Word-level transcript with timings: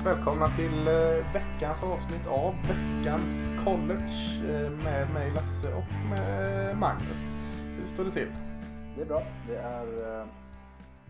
Yes, 0.00 0.06
välkomna 0.06 0.56
till 0.56 0.88
eh, 0.88 1.32
veckans 1.32 1.82
avsnitt 1.82 2.26
av 2.26 2.54
veckans 2.54 3.64
college 3.64 4.40
eh, 4.44 4.70
med 4.70 5.12
mig 5.12 5.30
Lasse 5.30 5.74
och 5.74 6.10
med 6.10 6.76
Magnus. 6.78 7.18
Hur 7.78 7.88
står 7.88 8.04
det 8.04 8.10
till? 8.10 8.32
Det 8.96 9.02
är 9.02 9.06
bra. 9.06 9.22
Det 9.46 9.56
är, 9.56 10.20
eh, 10.20 10.26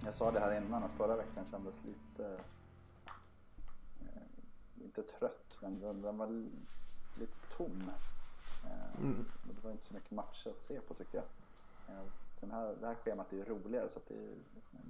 jag 0.04 0.14
sa 0.14 0.30
det 0.30 0.40
här 0.40 0.56
innan 0.56 0.84
att 0.84 0.92
förra 0.92 1.16
veckan 1.16 1.44
kändes 1.50 1.80
lite, 1.84 2.40
inte 4.84 5.02
trött, 5.02 5.58
men 5.60 5.80
den, 5.80 6.02
den 6.02 6.18
var 6.18 6.26
lite 7.20 7.56
tom. 7.56 7.90
Mm. 8.98 9.26
Det 9.42 9.64
var 9.64 9.70
inte 9.70 9.84
så 9.84 9.94
mycket 9.94 10.10
matcher 10.10 10.50
att 10.50 10.62
se 10.62 10.80
på 10.80 10.94
tycker 10.94 11.18
jag. 11.18 11.26
Den 12.40 12.50
här, 12.50 12.74
det 12.80 12.86
här 12.86 12.94
schemat 12.94 13.32
är 13.32 13.44
roligare 13.44 13.88
så 13.88 13.98
att 13.98 14.08
det 14.08 14.14
är 14.14 14.34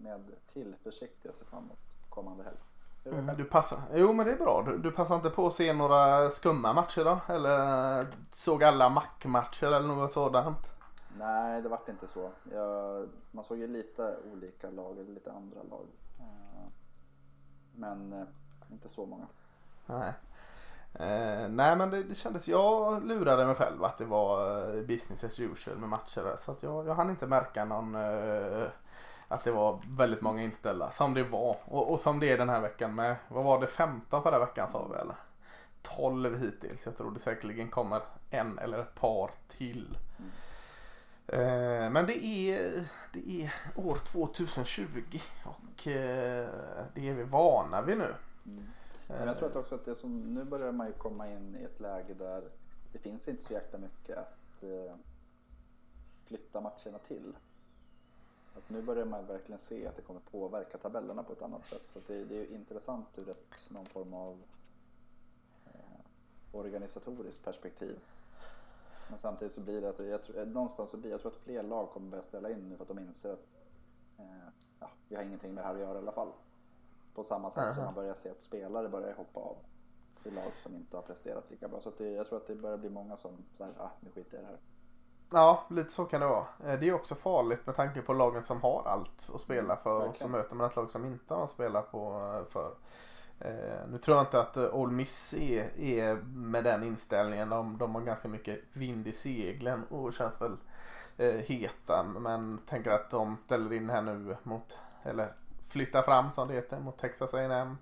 med 0.03 0.21
tillförsikt 0.53 1.25
jag 1.25 1.35
ser 1.35 1.47
fram 1.47 1.65
emot 1.65 1.79
kommande 2.09 2.45
helg. 2.45 2.59
Mm? 3.05 3.37
Du 3.37 3.45
passar, 3.45 3.79
jo 3.95 4.13
men 4.13 4.27
det 4.27 4.33
är 4.33 4.37
bra. 4.37 4.63
Du, 4.63 4.79
du 4.79 4.91
passar 4.91 5.15
inte 5.15 5.31
på 5.31 5.47
att 5.47 5.55
se 5.55 5.73
några 5.73 6.31
skumma 6.31 6.73
matcher 6.73 7.05
då? 7.05 7.21
Eller 7.35 8.07
såg 8.31 8.65
alla 8.65 8.89
mackmatcher 8.89 9.67
eller 9.67 9.89
något 9.89 10.13
sådant? 10.13 10.73
Nej, 11.19 11.63
det 11.63 11.69
vart 11.69 11.89
inte 11.89 12.07
så. 12.09 12.31
Jag, 12.53 13.09
man 13.31 13.45
såg 13.45 13.59
ju 13.59 13.67
lite 13.67 14.17
olika 14.33 14.71
lag, 14.71 14.99
eller 14.99 15.13
lite 15.13 15.33
andra 15.33 15.63
lag. 15.71 15.87
Eh, 16.19 16.69
Men 17.75 18.13
eh, 18.13 18.27
inte 18.73 18.89
så 18.89 19.07
många. 19.07 19.27
Nej. 19.87 20.13
Eh, 20.95 21.49
nej 21.49 21.77
men 21.77 21.91
det, 21.91 22.03
det 22.03 22.15
kändes, 22.15 22.49
jag 22.49 23.05
lurade 23.05 23.47
mig 23.47 23.55
själv 23.55 23.85
att 23.85 23.99
det 23.99 24.05
var 24.05 24.59
eh, 24.77 24.83
business 24.83 25.25
as 25.25 25.41
usual 25.41 25.79
med 25.79 25.89
matcher 25.89 26.37
Så 26.39 26.53
att 26.53 26.63
jag, 26.63 26.87
jag 26.87 26.95
hann 26.95 27.11
inte 27.11 27.27
märka 27.27 27.65
någon 27.65 27.95
eh, 27.95 28.67
att 29.31 29.45
det 29.45 29.51
var 29.51 29.81
väldigt 29.89 30.21
många 30.21 30.43
inställda 30.43 30.91
som 30.91 31.15
det 31.15 31.23
var. 31.23 31.57
Och, 31.65 31.91
och 31.91 32.01
som 32.01 32.21
det 32.21 32.33
är 32.33 32.39
den 32.39 32.49
här 32.49 32.61
veckan 32.61 32.95
med, 32.95 33.17
vad 33.29 33.45
var 33.45 33.61
det 33.61 33.67
15 33.67 34.23
förra 34.23 34.39
veckan 34.39 34.69
sa 34.73 34.89
vi 34.89 34.99
eller? 34.99 35.17
12 35.83 36.39
hittills. 36.39 36.87
Jag 36.87 36.97
tror 36.97 37.11
det 37.11 37.21
säkerligen 37.21 37.71
kommer 37.71 38.03
en 38.31 38.59
eller 38.59 38.79
ett 38.79 38.95
par 38.95 39.31
till. 39.49 39.99
Eh, 41.27 41.91
men 41.91 42.07
det 42.07 42.25
är, 42.25 42.85
det 43.13 43.43
är 43.43 43.53
år 43.77 43.97
2020 43.97 44.85
och 45.45 45.87
eh, 45.87 46.49
det 46.95 47.09
är 47.09 47.15
vi 47.15 47.25
vana 47.25 47.83
vid 47.83 47.99
nu. 47.99 48.15
Mm. 48.47 48.67
Men 49.09 49.27
jag 49.27 49.39
tror 49.39 49.51
att 49.51 49.57
också 49.57 49.75
att 49.75 49.85
det 49.85 49.95
som, 49.95 50.35
nu 50.35 50.45
börjar 50.45 50.73
man 50.73 50.87
ju 50.87 50.93
komma 50.93 51.31
in 51.31 51.57
i 51.61 51.65
ett 51.65 51.81
läge 51.81 52.15
där 52.15 52.43
det 52.93 52.99
finns 52.99 53.29
inte 53.29 53.43
så 53.43 53.53
jäkla 53.53 53.79
mycket 53.79 54.19
att 54.19 54.63
eh, 54.63 54.95
flytta 56.25 56.61
matcherna 56.61 56.99
till. 57.07 57.37
Att 58.57 58.71
nu 58.71 58.83
börjar 58.83 59.05
man 59.05 59.27
verkligen 59.27 59.59
se 59.59 59.87
att 59.87 59.97
det 59.97 60.03
kommer 60.03 60.21
påverka 60.21 60.79
tabellerna 60.79 61.23
på 61.23 61.33
ett 61.33 61.43
annat 61.43 61.67
sätt. 61.67 61.83
Så 61.93 61.99
det, 62.07 62.25
det 62.25 62.35
är 62.35 62.41
ju 62.41 62.55
intressant 62.55 63.19
ur 63.19 63.29
ett, 63.29 63.71
någon 63.71 63.87
form 63.87 64.15
av 64.15 64.43
eh, 65.67 66.01
organisatoriskt 66.53 67.45
perspektiv. 67.45 67.99
Men 69.11 69.19
samtidigt 69.19 69.55
så 69.55 69.61
blir 69.61 69.81
det 69.81 69.89
att, 69.89 69.99
jag 69.99 70.23
tror, 70.23 70.47
någonstans 70.47 70.91
så 70.91 70.97
blir 70.97 71.11
jag 71.11 71.21
tror 71.21 71.33
att 71.33 71.39
fler 71.39 71.63
lag 71.63 71.91
kommer 71.91 72.11
börja 72.11 72.23
ställa 72.23 72.51
in 72.51 72.69
nu 72.69 72.77
för 72.77 72.85
att 72.85 72.89
de 72.89 72.99
inser 72.99 73.33
att 73.33 73.47
eh, 74.19 74.49
ja, 74.81 74.91
vi 75.09 75.17
har 75.17 75.23
ingenting 75.23 75.55
med 75.55 75.65
det 75.65 75.69
här 75.69 75.75
att 75.75 75.81
göra 75.81 75.95
i 75.95 75.99
alla 75.99 76.13
fall. 76.13 76.33
På 77.15 77.25
samma 77.25 77.51
sätt 77.51 77.75
som 77.75 77.83
Aha. 77.83 77.85
man 77.85 77.95
börjar 77.95 78.15
se 78.15 78.31
att 78.31 78.41
spelare 78.41 78.89
börjar 78.89 79.15
hoppa 79.15 79.41
av 79.41 79.57
i 80.25 80.31
lag 80.31 80.53
som 80.63 80.75
inte 80.75 80.97
har 80.97 81.03
presterat 81.03 81.51
lika 81.51 81.69
bra. 81.69 81.81
Så 81.81 81.91
det, 81.99 82.11
jag 82.11 82.27
tror 82.27 82.39
att 82.39 82.47
det 82.47 82.55
börjar 82.55 82.77
bli 82.77 82.91
många 82.91 83.17
som 83.17 83.31
säger 83.53 83.73
ah, 83.79 83.91
nu 84.01 84.11
skiter 84.11 84.37
jag 84.37 84.43
i 84.43 84.47
det 84.47 84.51
här. 84.51 84.59
Ja, 85.33 85.65
lite 85.71 85.93
så 85.93 86.05
kan 86.05 86.21
det 86.21 86.27
vara. 86.27 86.47
Eh, 86.67 86.79
Det 86.79 86.89
är 86.89 86.95
också 86.95 87.15
farligt 87.15 87.67
med 87.67 87.77
tanke 87.77 88.03
på 88.03 88.13
lagen 88.13 88.43
som 88.43 88.61
har 88.61 88.83
allt 88.87 89.31
att 89.35 89.41
spela 89.41 89.77
för 89.77 89.95
och 89.95 90.01
så 90.03 90.07
verkligen. 90.07 90.31
möter 90.33 90.55
man 90.55 90.67
ett 90.71 90.77
lag 90.77 90.91
som 90.91 91.05
inte 91.05 91.35
har 91.35 91.45
att 91.45 91.51
spela 91.51 91.83
på 91.83 92.33
eh, 92.39 92.53
för. 92.53 92.73
Eh, 93.41 93.89
nu 93.89 93.99
tror 93.99 94.17
jag 94.17 94.27
inte 94.27 94.41
att 94.41 94.57
Ole 94.57 94.93
Miss 94.93 95.35
är, 95.35 95.81
är 95.81 96.15
med 96.35 96.65
den 96.65 96.83
inställningen. 96.83 97.49
De, 97.49 97.79
de 97.79 97.95
har 97.95 98.03
ganska 98.03 98.29
mycket 98.29 98.61
vind 98.73 99.07
i 99.07 99.13
seglen 99.13 99.85
och 99.85 100.15
känns 100.15 100.41
väl 100.41 100.57
heta. 101.47 102.03
Men 102.19 102.59
tänker 102.69 102.91
att 102.91 103.11
de 103.11 103.37
ställer 103.45 103.73
in 103.73 103.91
här 103.91 104.03
nu 104.03 104.37
mot, 104.43 104.79
eller 105.03 105.33
flyttar 105.69 106.03
fram 106.03 106.33
som 106.33 106.49
det 106.49 106.55
heter, 106.55 106.79
mot 106.81 106.99
Texas 106.99 107.35
A&M. 107.35 107.79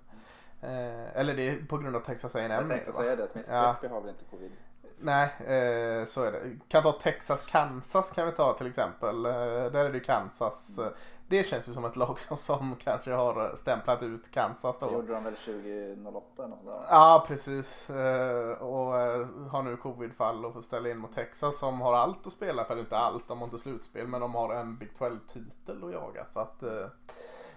Eh, 0.61 1.17
eller 1.21 1.35
det 1.37 1.49
är 1.49 1.67
på 1.67 1.79
grund 1.79 1.97
av 1.97 2.01
Texas 2.01 2.37
A&M. 2.37 2.51
Jag 2.51 2.69
tänkte 2.69 2.93
säga 2.93 3.17
det 3.17 3.25
att 3.25 3.35
Mississippi 3.35 3.89
har 3.89 4.01
väl 4.01 4.09
inte 4.11 4.25
covid. 4.31 4.53
Nej, 5.01 5.25
eh, 5.39 6.05
så 6.07 6.23
är 6.23 6.33
det. 6.33 6.41
Kan 6.69 6.83
ta 6.83 6.93
Texas, 6.93 7.43
Kansas 7.43 8.11
kan 8.11 8.27
vi 8.27 8.33
ta 8.33 8.53
till 8.53 8.67
exempel. 8.67 9.27
Eh, 9.27 9.33
där 9.33 9.85
är 9.85 9.93
det 9.93 10.01
Kansas. 10.01 10.79
Eh, 10.79 10.87
Det 11.31 11.47
känns 11.49 11.69
ju 11.69 11.73
som 11.73 11.85
ett 11.85 11.97
lag 11.97 12.19
som, 12.21 12.37
som 12.37 12.77
kanske 12.77 13.13
har 13.13 13.57
stämplat 13.57 14.03
ut 14.03 14.31
Kansas 14.31 14.79
Det 14.79 14.87
då. 14.87 14.93
gjorde 14.93 15.13
de 15.13 15.25
väl 15.25 15.35
2008 15.37 16.27
eller 16.39 16.49
något 16.49 16.59
sånt 16.59 16.71
där. 16.71 16.87
Ja, 16.91 17.25
precis. 17.29 17.91
Eh, 17.91 18.51
och 18.51 18.97
eh, 18.99 19.27
har 19.51 19.63
nu 19.63 19.77
covidfall 19.77 20.45
och 20.45 20.53
får 20.55 20.63
ställa 20.63 20.89
in 20.89 20.99
mot 20.99 21.15
Texas 21.15 21.59
som 21.59 21.81
har 21.81 21.95
allt 21.95 22.27
att 22.27 22.33
spela 22.33 22.65
för. 22.65 22.79
Inte 22.79 22.97
allt, 22.99 23.29
de 23.29 23.39
har 23.39 23.45
inte 23.45 23.59
slutspel, 23.59 24.07
men 24.07 24.21
de 24.21 24.35
har 24.35 24.55
en 24.55 24.77
Big 24.79 24.91
12-titel 24.99 25.85
att 25.85 25.93
jaga. 25.93 26.25
Så 26.27 26.41
att, 26.41 26.63
eh, 26.63 26.87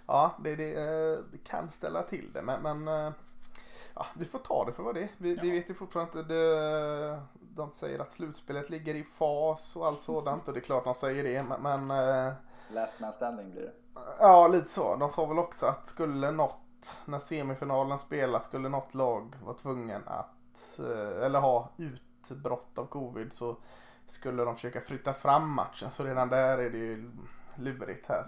ja, 0.07 0.31
det, 0.43 0.55
det, 0.55 0.71
eh, 0.73 1.19
det 1.31 1.37
kan 1.43 1.71
ställa 1.71 2.03
till 2.03 2.29
det. 2.33 2.41
Men, 2.41 2.61
men 2.61 3.05
eh, 3.05 3.11
ja, 3.95 4.05
vi 4.15 4.25
får 4.25 4.39
ta 4.39 4.65
det 4.65 4.71
för 4.73 4.83
vad 4.83 4.95
det 4.95 5.01
är. 5.01 5.09
Vi, 5.17 5.35
vi 5.35 5.47
Ja. 5.47 5.53
vet 5.55 5.69
ju 5.69 5.73
fortfarande 5.73 6.19
inte. 6.19 6.33
Det, 6.33 7.21
de 7.39 7.71
säger 7.75 7.99
att 7.99 8.11
slutspelet 8.11 8.69
ligger 8.69 8.95
i 8.95 9.03
fas 9.03 9.75
och 9.75 9.87
allt 9.87 10.01
sådant. 10.01 10.47
Och 10.47 10.53
det 10.53 10.59
är 10.59 10.61
klart 10.61 10.83
de 10.83 10.93
säger 10.95 11.23
det. 11.23 11.43
Men, 11.43 11.61
men 11.87 11.91
eh, 12.27 12.33
Last 12.73 12.99
man 12.99 13.13
standing 13.13 13.51
blir 13.51 13.61
det. 13.61 13.71
Ja, 14.19 14.47
lite 14.47 14.69
så. 14.69 14.95
De 14.95 15.09
sa 15.09 15.25
väl 15.25 15.39
också 15.39 15.65
att 15.65 15.89
skulle 15.89 16.31
något, 16.31 16.99
när 17.05 17.19
semifinalen 17.19 17.99
spelas, 17.99 18.45
skulle 18.45 18.69
något 18.69 18.93
lag 18.93 19.35
vara 19.43 19.57
tvungen 19.57 20.01
att, 20.07 20.79
eh, 20.79 21.25
eller 21.25 21.39
ha 21.39 21.69
utbrott 21.77 22.77
av 22.77 22.85
covid 22.85 23.33
så 23.33 23.55
skulle 24.07 24.43
de 24.43 24.55
försöka 24.55 24.81
flytta 24.81 25.13
fram 25.13 25.49
matchen. 25.49 25.91
Så 25.91 26.03
redan 26.03 26.29
där 26.29 26.57
är 26.57 26.69
det 26.69 26.77
ju 26.77 27.11
lurigt 27.55 28.07
här. 28.07 28.25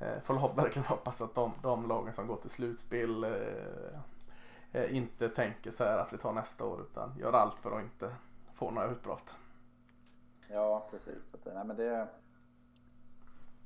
Eh, 0.00 0.22
Får 0.24 0.56
verkligen 0.56 0.86
hoppas 0.86 1.20
att 1.20 1.34
de, 1.34 1.52
de 1.62 1.88
lagen 1.88 2.12
som 2.12 2.26
går 2.26 2.36
till 2.36 2.50
slutspel 2.50 3.24
eh, 3.24 4.00
eh, 4.72 4.96
inte 4.96 5.28
tänker 5.28 5.70
så 5.72 5.84
här 5.84 5.98
att 5.98 6.12
vi 6.12 6.18
tar 6.18 6.32
nästa 6.32 6.64
år 6.64 6.82
utan 6.82 7.18
gör 7.18 7.32
allt 7.32 7.58
för 7.58 7.76
att 7.76 7.82
inte 7.82 8.16
få 8.52 8.70
några 8.70 8.90
utbrott. 8.90 9.36
Ja, 10.48 10.88
precis. 10.90 11.34
Att, 11.34 11.54
nej, 11.54 11.64
men 11.64 11.76
det, 11.76 12.08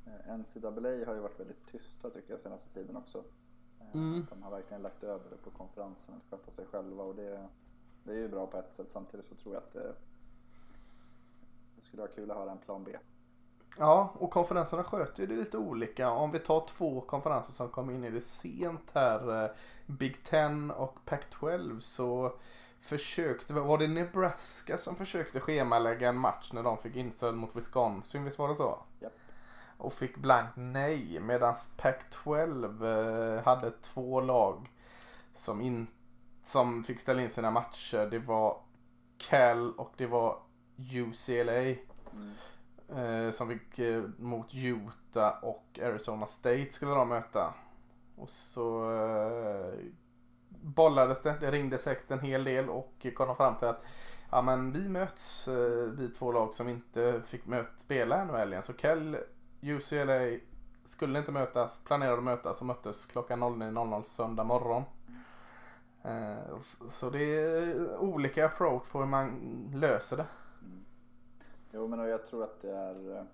eh, 0.07 0.39
NCAA 0.39 1.07
har 1.07 1.15
ju 1.15 1.21
varit 1.21 1.41
väldigt 1.41 1.67
tysta 1.67 2.11
tycker 2.11 2.31
jag 2.31 2.41
senaste 2.41 2.75
tiden 2.75 2.97
också. 2.97 3.19
Eh, 3.81 3.87
Mm. 3.95 4.27
De 4.31 4.43
har 4.43 4.51
verkligen 4.51 4.83
lagt 4.83 5.03
över 5.05 5.31
det 5.31 5.37
på 5.37 5.51
konferensen 5.51 6.15
att 6.15 6.31
sköta 6.31 6.51
sig 6.51 6.67
själva 6.67 7.03
och 7.05 7.15
det, 7.15 7.49
det 8.05 8.13
är 8.13 8.19
ju 8.19 8.29
bra 8.29 8.47
på 8.47 8.59
ett 8.59 8.75
sätt. 8.75 8.91
Samtidigt 8.91 9.27
så 9.27 9.35
tror 9.35 9.55
jag 9.55 9.63
att 9.63 9.73
det, 9.73 9.95
det 11.77 11.83
skulle 11.83 12.03
vara 12.03 12.13
kul 12.13 12.31
att 12.31 12.37
höra 12.37 12.51
en 12.53 12.59
plan 12.59 12.85
B. 12.85 12.97
Ja, 13.79 14.13
och 14.19 14.31
konferenserna 14.31 14.85
sköter 14.85 15.23
ju 15.23 15.27
det 15.27 15.35
lite 15.35 15.59
olika. 15.59 16.11
Om 16.11 16.31
vi 16.31 16.39
tar 16.39 16.67
två 16.67 17.01
konferenser 17.01 17.53
som 17.53 17.69
kom 17.69 17.91
in 17.91 18.05
i 18.05 18.11
det 18.11 18.21
sent 18.21 18.91
här, 18.95 19.45
eh, 19.45 19.51
Big 19.87 20.25
Ten 20.25 20.71
och 20.71 20.99
Pac-12 21.05 21.81
så 21.81 22.33
försökte, 22.81 23.53
var 23.53 23.79
det 23.79 23.89
Nebraska 23.89 24.79
som 24.79 24.97
försökte 24.97 25.41
schemalägga 25.41 26.09
en 26.09 26.19
match 26.19 26.53
när 26.53 26.63
de 26.63 26.79
fick 26.79 26.97
inställd 26.97 27.37
mot 27.37 27.57
Wisconsin, 27.57 28.25
visst 28.25 28.39
var 28.39 28.49
det 28.49 28.55
så? 28.55 28.79
Japp. 29.01 29.13
Och 29.79 29.93
fick 29.93 30.17
blankt 30.17 30.53
nej, 30.57 31.21
medan 31.21 31.55
Pac-12 31.77 33.37
eh, 33.37 33.45
hade 33.45 33.71
två 33.71 34.21
lag 34.21 34.71
som, 35.35 35.61
in, 35.61 35.87
som 36.45 36.85
fick 36.85 37.01
ställa 37.01 37.23
in 37.23 37.31
sina 37.31 37.51
matcher. 37.51 38.09
Det 38.11 38.19
var 38.19 38.61
Cal 39.19 39.73
och 39.73 39.93
det 39.97 40.07
var 40.07 40.39
UCLA. 40.77 41.53
Mm. 41.53 42.33
Eh, 42.89 43.31
som 43.31 43.49
fick 43.49 43.79
eh, 43.79 44.03
mot 44.19 44.55
Utah 44.55 45.45
och 45.45 45.81
Arizona 45.83 46.27
State 46.27 46.69
skulle 46.71 46.91
de 46.91 47.09
möta. 47.09 47.55
Och 48.17 48.31
så 48.31 48.91
eh, 48.91 49.73
bollades 50.51 51.23
det. 51.23 51.37
Det 51.41 51.51
ringde 51.51 51.79
säkert 51.79 52.11
en 52.11 52.21
hel 52.21 52.45
del 52.45 52.69
och 52.69 53.07
kom 53.15 53.37
fram 53.37 53.57
till 53.57 53.69
att 53.69 53.85
ja, 54.31 54.43
men 54.43 54.73
vi 54.73 54.89
möts, 54.89 55.49
eh, 55.49 55.91
vi 55.99 56.09
två 56.09 56.33
lag 56.33 56.55
som 56.55 56.69
inte 56.69 57.23
fick 57.27 57.47
möt, 57.47 57.69
spela 57.79 58.23
ännu 58.23 58.33
i 58.33 58.37
helgen. 58.37 58.63
Så 58.63 58.73
Kell, 58.73 59.17
UCLA 59.61 60.39
skulle 60.85 61.19
inte 61.19 61.33
mötas, 61.33 61.81
planerade 61.85 62.19
att 62.19 62.25
mötas 62.25 62.61
och 62.61 62.67
möttes 62.67 63.07
klockan 63.07 63.43
09.00 63.43 64.03
söndag 64.03 64.45
morgon. 64.45 64.83
Eh, 66.03 66.59
så 66.91 67.11
det 67.11 67.25
är 67.25 67.97
olika 67.99 68.47
approach 68.47 68.83
på 68.93 68.99
hur 68.99 69.07
man 69.07 69.31
löser 69.75 70.17
det. 70.17 70.27
Jo, 71.71 71.89
men 71.89 71.99
jag 71.99 72.25
tror 72.25 72.45
att 72.45 72.61
det 72.61 72.71
är, 72.71 73.17
eh, 73.17 73.25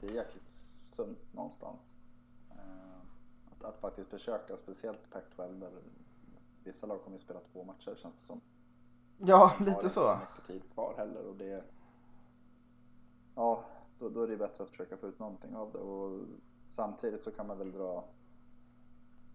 det 0.00 0.06
är 0.06 0.10
jäkligt 0.12 0.46
sunt 0.84 1.32
någonstans. 1.34 1.94
Eh, 2.50 3.00
Att, 3.52 3.64
att 3.64 3.78
faktiskt 3.80 4.10
försöka, 4.10 4.56
speciellt 4.56 5.10
Pac-12 5.10 5.60
där 5.60 5.70
vissa 6.64 6.86
lag 6.86 7.02
kommer 7.02 7.16
ju 7.16 7.22
spela 7.24 7.40
två 7.52 7.64
matcher 7.64 7.94
känns 7.96 8.20
det 8.20 8.26
som. 8.26 8.40
Ja, 9.18 9.26
De 9.58 9.64
har 9.64 9.66
lite 9.66 9.70
inte 9.70 9.90
så. 9.90 10.00
så 10.00 10.18
mycket 10.30 10.46
tid 10.46 10.62
kvar 10.72 10.94
heller 10.96 11.26
och 11.26 11.36
det... 11.36 11.64
Ja, 13.34 13.64
då, 13.98 14.08
då 14.08 14.22
är 14.22 14.28
det 14.28 14.36
bättre 14.36 14.64
att 14.64 14.70
försöka 14.70 14.96
få 14.96 15.06
ut 15.06 15.18
någonting 15.18 15.56
av 15.56 15.72
det 15.72 15.78
och 15.78 16.20
samtidigt 16.68 17.24
så 17.24 17.30
kan 17.30 17.46
man 17.46 17.58
väl 17.58 17.72
dra 17.72 18.04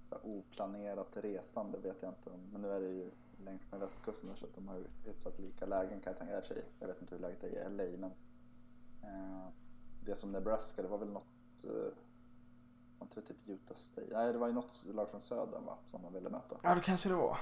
så 0.03 0.17
oplanerat 0.23 1.17
resande 1.17 1.79
vet 1.79 2.01
jag 2.01 2.11
inte 2.11 2.29
om. 2.29 2.39
Men 2.51 2.61
nu 2.61 2.71
är 2.71 2.79
det 2.79 2.89
ju 2.89 3.11
längs 3.43 3.71
med 3.71 3.79
västkusten 3.79 4.35
så 4.35 4.45
att 4.45 4.55
de 4.55 4.67
har 4.67 4.83
hyfsat 5.05 5.39
lika 5.39 5.65
lägen 5.65 6.01
kan 6.01 6.13
jag 6.13 6.17
tänka 6.17 6.53
mig. 6.53 6.65
Jag 6.79 6.87
vet 6.87 7.01
inte 7.01 7.15
hur 7.15 7.21
läget 7.21 7.43
är 7.43 7.47
i 7.47 7.69
LA 7.69 7.97
men 7.97 8.11
eh, 9.03 9.47
det 10.05 10.15
som 10.15 10.31
Nebraska 10.31 10.81
det 10.81 10.87
var 10.87 10.97
väl 10.97 11.11
något 11.11 11.63
eh, 11.63 11.69
var 12.99 13.05
inte 13.05 13.21
typ 13.21 13.49
Utah 13.49 13.75
State? 13.75 14.07
Nej 14.11 14.33
det 14.33 14.39
var 14.39 14.47
ju 14.47 14.53
något 14.53 14.85
lag 14.85 15.09
från 15.09 15.21
södern 15.21 15.65
va 15.65 15.77
som 15.91 16.01
de 16.01 16.13
ville 16.13 16.29
möta. 16.29 16.57
Ja 16.63 16.75
det 16.75 16.81
kanske 16.81 17.09
det 17.09 17.15
var. 17.15 17.37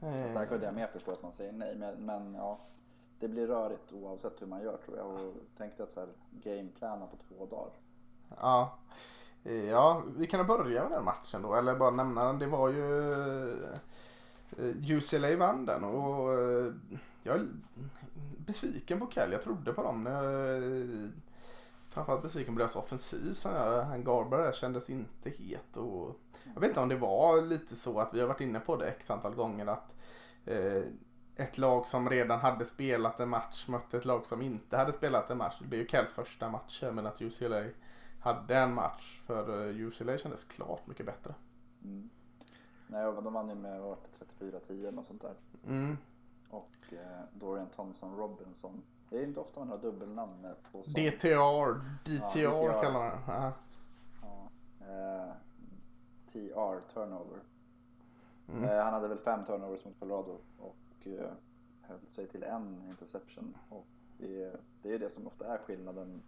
Eh. 0.00 0.34
Där 0.34 0.46
kunde 0.46 0.66
jag 0.66 0.74
mer 0.74 0.86
förstå 0.86 1.12
att 1.12 1.22
man 1.22 1.32
säger 1.32 1.52
nej 1.52 1.76
men, 1.76 1.94
men 2.04 2.34
ja 2.34 2.58
det 3.20 3.28
blir 3.28 3.46
rörigt 3.46 3.92
oavsett 3.92 4.42
hur 4.42 4.46
man 4.46 4.62
gör 4.62 4.76
tror 4.76 4.96
jag 4.96 5.06
och 5.06 5.34
tänkte 5.56 5.82
att 5.82 5.90
så 5.90 6.00
här 6.00 6.08
gameplana 6.30 7.06
på 7.06 7.16
två 7.16 7.46
dagar. 7.46 7.72
Ja. 8.40 8.78
Ja, 9.70 10.02
vi 10.16 10.26
kan 10.26 10.46
börja 10.46 10.82
med 10.82 10.92
den 10.92 11.04
matchen 11.04 11.42
då, 11.42 11.54
eller 11.54 11.76
bara 11.76 11.90
nämna 11.90 12.24
den. 12.24 12.38
Det 12.38 12.46
var 12.46 12.68
ju 12.68 13.12
eh, 13.12 13.78
Eh, 14.56 14.90
UCLA 14.90 15.36
vann 15.36 15.66
den 15.66 15.84
och 15.84 16.32
eh, 16.32 16.72
jag 17.22 17.36
är 17.36 17.46
besviken 18.38 18.98
på 18.98 19.06
Kell. 19.06 19.32
Jag 19.32 19.42
trodde 19.42 19.72
på 19.72 19.82
dem. 19.82 20.06
Eh, 20.06 21.10
framförallt 21.88 22.22
besviken 22.22 22.54
på 22.54 22.58
deras 22.58 22.76
offensiv. 22.76 23.36
Han 23.84 24.04
Garber 24.04 24.38
där 24.38 24.52
kändes 24.52 24.90
inte 24.90 25.30
het. 25.30 25.76
Och 25.76 26.20
jag 26.54 26.60
vet 26.60 26.68
inte 26.68 26.80
om 26.80 26.88
det 26.88 26.96
var 26.96 27.42
lite 27.42 27.76
så 27.76 28.00
att 28.00 28.14
vi 28.14 28.20
har 28.20 28.28
varit 28.28 28.40
inne 28.40 28.60
på 28.60 28.76
det 28.76 28.86
x 28.86 29.10
antal 29.10 29.34
gånger 29.34 29.66
att 29.66 29.94
eh, 30.44 30.82
ett 31.36 31.58
lag 31.58 31.86
som 31.86 32.10
redan 32.10 32.40
hade 32.40 32.66
spelat 32.66 33.20
en 33.20 33.28
match 33.28 33.68
mötte 33.68 33.96
ett 33.96 34.04
lag 34.04 34.26
som 34.26 34.42
inte 34.42 34.76
hade 34.76 34.92
spelat 34.92 35.30
en 35.30 35.38
match. 35.38 35.56
Det 35.60 35.66
blev 35.66 35.80
ju 35.80 35.88
Kells 35.88 36.12
första 36.12 36.48
match 36.48 36.82
medan 36.92 37.12
UCLA 37.20 37.64
hade 38.20 38.56
en 38.56 38.74
match. 38.74 39.20
För 39.26 39.68
UCLA 39.68 40.18
kändes 40.18 40.44
klart 40.44 40.86
mycket 40.86 41.06
bättre. 41.06 41.34
Mm. 41.84 42.10
Nej, 42.90 43.02
de 43.22 43.32
vann 43.32 43.48
ju 43.48 43.54
med 43.54 43.80
34-10 43.80 44.70
eller 44.70 44.92
något 44.92 45.06
sånt 45.06 45.22
där. 45.22 45.34
Mm. 45.66 45.96
Och 46.50 46.92
eh, 46.92 47.20
Dorian 47.32 47.68
Thompson 47.68 48.16
Robinson. 48.16 48.82
Det 49.08 49.18
är 49.18 49.24
inte 49.24 49.40
ofta 49.40 49.60
man 49.60 49.68
har 49.68 49.78
dubbelnamn 49.78 50.42
med 50.42 50.54
två 50.70 50.82
sånger. 50.82 51.10
DTR, 51.10 51.80
DTR, 52.04 52.38
ja, 52.38 52.50
DTR. 52.50 52.80
kallar 52.80 52.92
man. 52.92 53.20
Ja. 53.26 53.52
ja 54.22 54.48
eh, 54.86 55.32
TR, 56.32 56.92
turnover. 56.92 57.38
Mm. 58.48 58.64
Eh, 58.64 58.84
han 58.84 58.92
hade 58.92 59.08
väl 59.08 59.18
fem 59.18 59.44
turnovers 59.44 59.84
mot 59.84 60.00
Colorado 60.00 60.38
och 60.58 61.06
eh, 61.06 61.30
höll 61.82 62.06
sig 62.06 62.26
till 62.26 62.42
en 62.42 62.82
interception. 62.88 63.56
Och 63.68 63.86
det, 64.18 64.60
det 64.82 64.94
är 64.94 64.98
det 64.98 65.10
som 65.10 65.26
ofta 65.26 65.54
är 65.54 65.58
skillnaden 65.58 66.22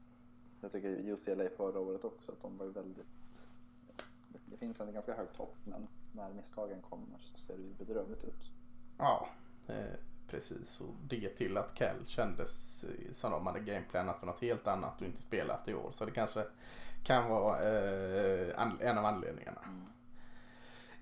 jag 0.61 0.73
tycker 0.73 0.89
UCLA 0.89 1.49
förra 1.57 1.81
året 1.81 2.05
också 2.05 2.33
att 2.33 2.41
de 2.41 2.59
var 2.59 2.67
ju 2.67 2.73
väldigt... 2.73 3.47
Det 4.47 4.57
finns 4.57 4.81
en 4.81 4.93
ganska 4.93 5.15
hög 5.15 5.33
topp 5.33 5.57
men 5.65 5.89
när 6.13 6.33
misstagen 6.33 6.83
kommer 6.83 7.19
så 7.19 7.39
ser 7.39 7.57
det 7.57 7.63
ju 7.63 7.75
bedrövligt 7.75 8.25
ut. 8.25 8.53
Ja, 8.99 9.29
eh, 9.67 9.97
precis. 10.29 10.81
Och 10.81 10.95
det 11.09 11.29
till 11.29 11.57
att 11.57 11.79
Kell 11.79 12.07
kändes 12.07 12.85
som 13.13 13.31
de 13.31 13.47
hade 13.47 13.61
gameplanat 13.61 14.19
för 14.19 14.27
något 14.27 14.41
helt 14.41 14.67
annat 14.67 15.01
och 15.01 15.07
inte 15.07 15.23
spelat 15.23 15.69
i 15.69 15.75
år. 15.75 15.93
Så 15.95 16.05
det 16.05 16.11
kanske 16.11 16.45
kan 17.03 17.31
vara 17.31 17.59
eh, 17.59 18.63
en 18.81 18.99
av 18.99 19.05
anledningarna. 19.05 19.61
Mm. 19.65 19.87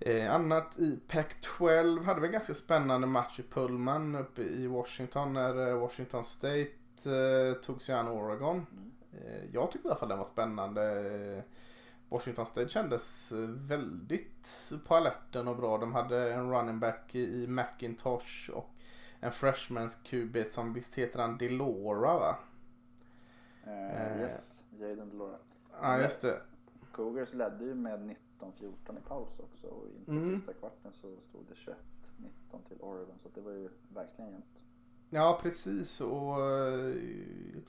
Eh, 0.01 0.35
annat 0.35 0.79
i 0.79 1.01
Pac-12 1.09 2.05
hade 2.05 2.21
vi 2.21 2.27
en 2.27 2.33
ganska 2.33 2.55
spännande 2.55 3.07
match 3.07 3.39
i 3.39 3.43
Pullman 3.43 4.15
uppe 4.15 4.43
i 4.43 4.67
Washington 4.67 5.33
när 5.33 5.69
eh, 5.69 5.79
Washington 5.79 6.25
State 6.25 6.71
eh, 7.05 7.63
tog 7.63 7.83
sig 7.83 7.95
an 7.95 8.09
Oregon. 8.09 8.67
Mm. 8.73 8.93
Eh, 9.13 9.45
jag 9.53 9.71
tyckte 9.71 9.89
i 9.89 9.91
alla 9.91 10.01
fall 10.01 10.09
den 10.09 10.19
var 10.19 10.27
spännande. 10.27 11.43
Washington 12.09 12.47
State 12.47 12.69
kändes 12.69 13.33
väldigt 13.69 14.73
på 14.87 14.95
alerten 14.95 15.49
och 15.49 15.57
bra. 15.57 15.79
De 15.79 15.93
hade 15.93 16.35
en 16.35 16.51
running 16.51 16.81
back 16.81 17.15
i 17.15 17.47
McIntosh 17.47 18.51
och 18.51 18.71
en 19.21 19.33
freshman 19.33 19.91
QB 20.03 20.37
som 20.47 20.73
visst 20.73 20.95
heter 20.95 21.21
han 21.21 21.39
Delora 21.39 22.19
va? 22.19 22.37
Uh, 23.67 24.21
yes, 24.21 24.65
Jaden 24.79 25.09
Delora. 25.09 25.39
Ja 25.83 26.01
just 26.01 26.21
det. 26.21 26.41
Cougars 26.93 27.35
ledde 27.35 27.65
ju 27.65 27.75
med 27.75 28.17
19-14 28.41 28.99
i 28.99 29.09
paus 29.09 29.41
också 29.41 29.67
och 29.67 29.87
inte 29.99 30.11
mm. 30.11 30.37
sista 30.37 30.53
kvarten 30.53 30.93
så 30.93 31.21
stod 31.21 31.47
det 31.49 31.55
21-19 31.55 32.69
till 32.69 32.77
Oregon 32.81 33.19
så 33.19 33.29
det 33.35 33.41
var 33.41 33.53
ju 33.53 33.69
verkligen 33.89 34.31
jämnt. 34.31 34.65
Ja 35.11 35.39
precis 35.43 36.01
och 36.01 36.51
eh, 36.51 36.95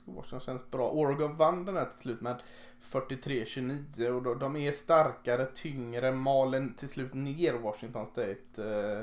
Washington 0.04 0.40
känns 0.40 0.70
bra. 0.70 0.90
Oregon 0.90 1.36
vann 1.36 1.64
den 1.64 1.76
här 1.76 1.84
till 1.84 2.00
slut 2.00 2.20
med 2.20 2.42
43-29 2.82 4.08
och 4.08 4.38
de 4.38 4.56
är 4.56 4.72
starkare, 4.72 5.46
tyngre, 5.46 6.12
malen 6.12 6.74
till 6.74 6.88
slut 6.88 7.14
ner 7.14 7.54
Washington 7.54 8.06
State. 8.06 8.36
Eh, 8.56 9.00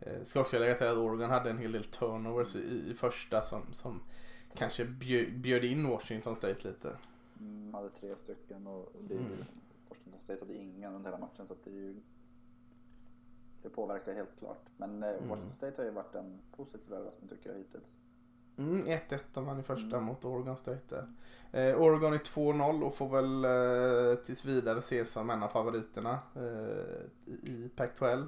eh, 0.00 0.24
ska 0.24 0.40
också 0.40 0.58
lägga 0.58 0.74
till 0.74 0.86
att 0.86 0.96
Oregon 0.96 1.30
hade 1.30 1.50
en 1.50 1.58
hel 1.58 1.72
del 1.72 1.84
turnovers 1.84 2.56
i, 2.56 2.94
första 2.94 3.42
som, 3.42 3.62
som 3.72 4.00
kanske 4.54 4.84
bjöd, 4.84 5.64
in 5.64 5.88
Washington 5.88 6.36
State 6.36 6.68
lite. 6.68 6.96
Mm, 7.40 7.74
hade 7.74 7.90
tre 7.90 8.16
stycken 8.16 8.66
och 8.66 8.92
det, 9.00 9.14
mm. 9.14 9.44
Washington 9.88 10.20
State 10.20 10.40
hade 10.40 10.54
ingen 10.54 10.94
under 10.94 11.10
hela 11.10 11.20
matchen 11.20 11.46
så 11.46 11.54
det 11.64 11.70
är 11.70 11.74
ju 11.74 11.94
det 13.62 13.68
påverkar 13.68 14.14
helt 14.14 14.38
klart. 14.38 14.64
Men 14.76 15.02
eh, 15.02 15.08
mm. 15.08 15.28
Washington 15.28 15.54
State 15.54 15.74
har 15.76 15.84
ju 15.84 15.90
varit 15.90 16.14
en 16.14 16.38
positiv 16.56 16.94
överraskning 16.94 17.28
tycker 17.28 17.50
jag 17.50 17.58
hittills. 17.58 18.02
Mm, 18.56 18.86
1-1 18.86 19.18
de 19.34 19.46
vann 19.46 19.60
i 19.60 19.62
första 19.62 19.96
mm. 19.96 20.04
mot 20.04 20.24
Oregon 20.24 20.56
State. 20.56 21.06
Eh, 21.52 21.80
Oregon 21.80 22.12
är 22.12 22.18
2-0 22.18 22.82
och 22.82 22.94
får 22.94 23.08
väl 23.08 23.44
eh, 23.44 24.24
tills 24.24 24.44
vidare 24.44 24.78
ses 24.78 25.12
som 25.12 25.30
en 25.30 25.42
av 25.42 25.48
favoriterna 25.48 26.18
eh, 26.36 27.42
i 27.50 27.70
Pac-12. 27.76 28.26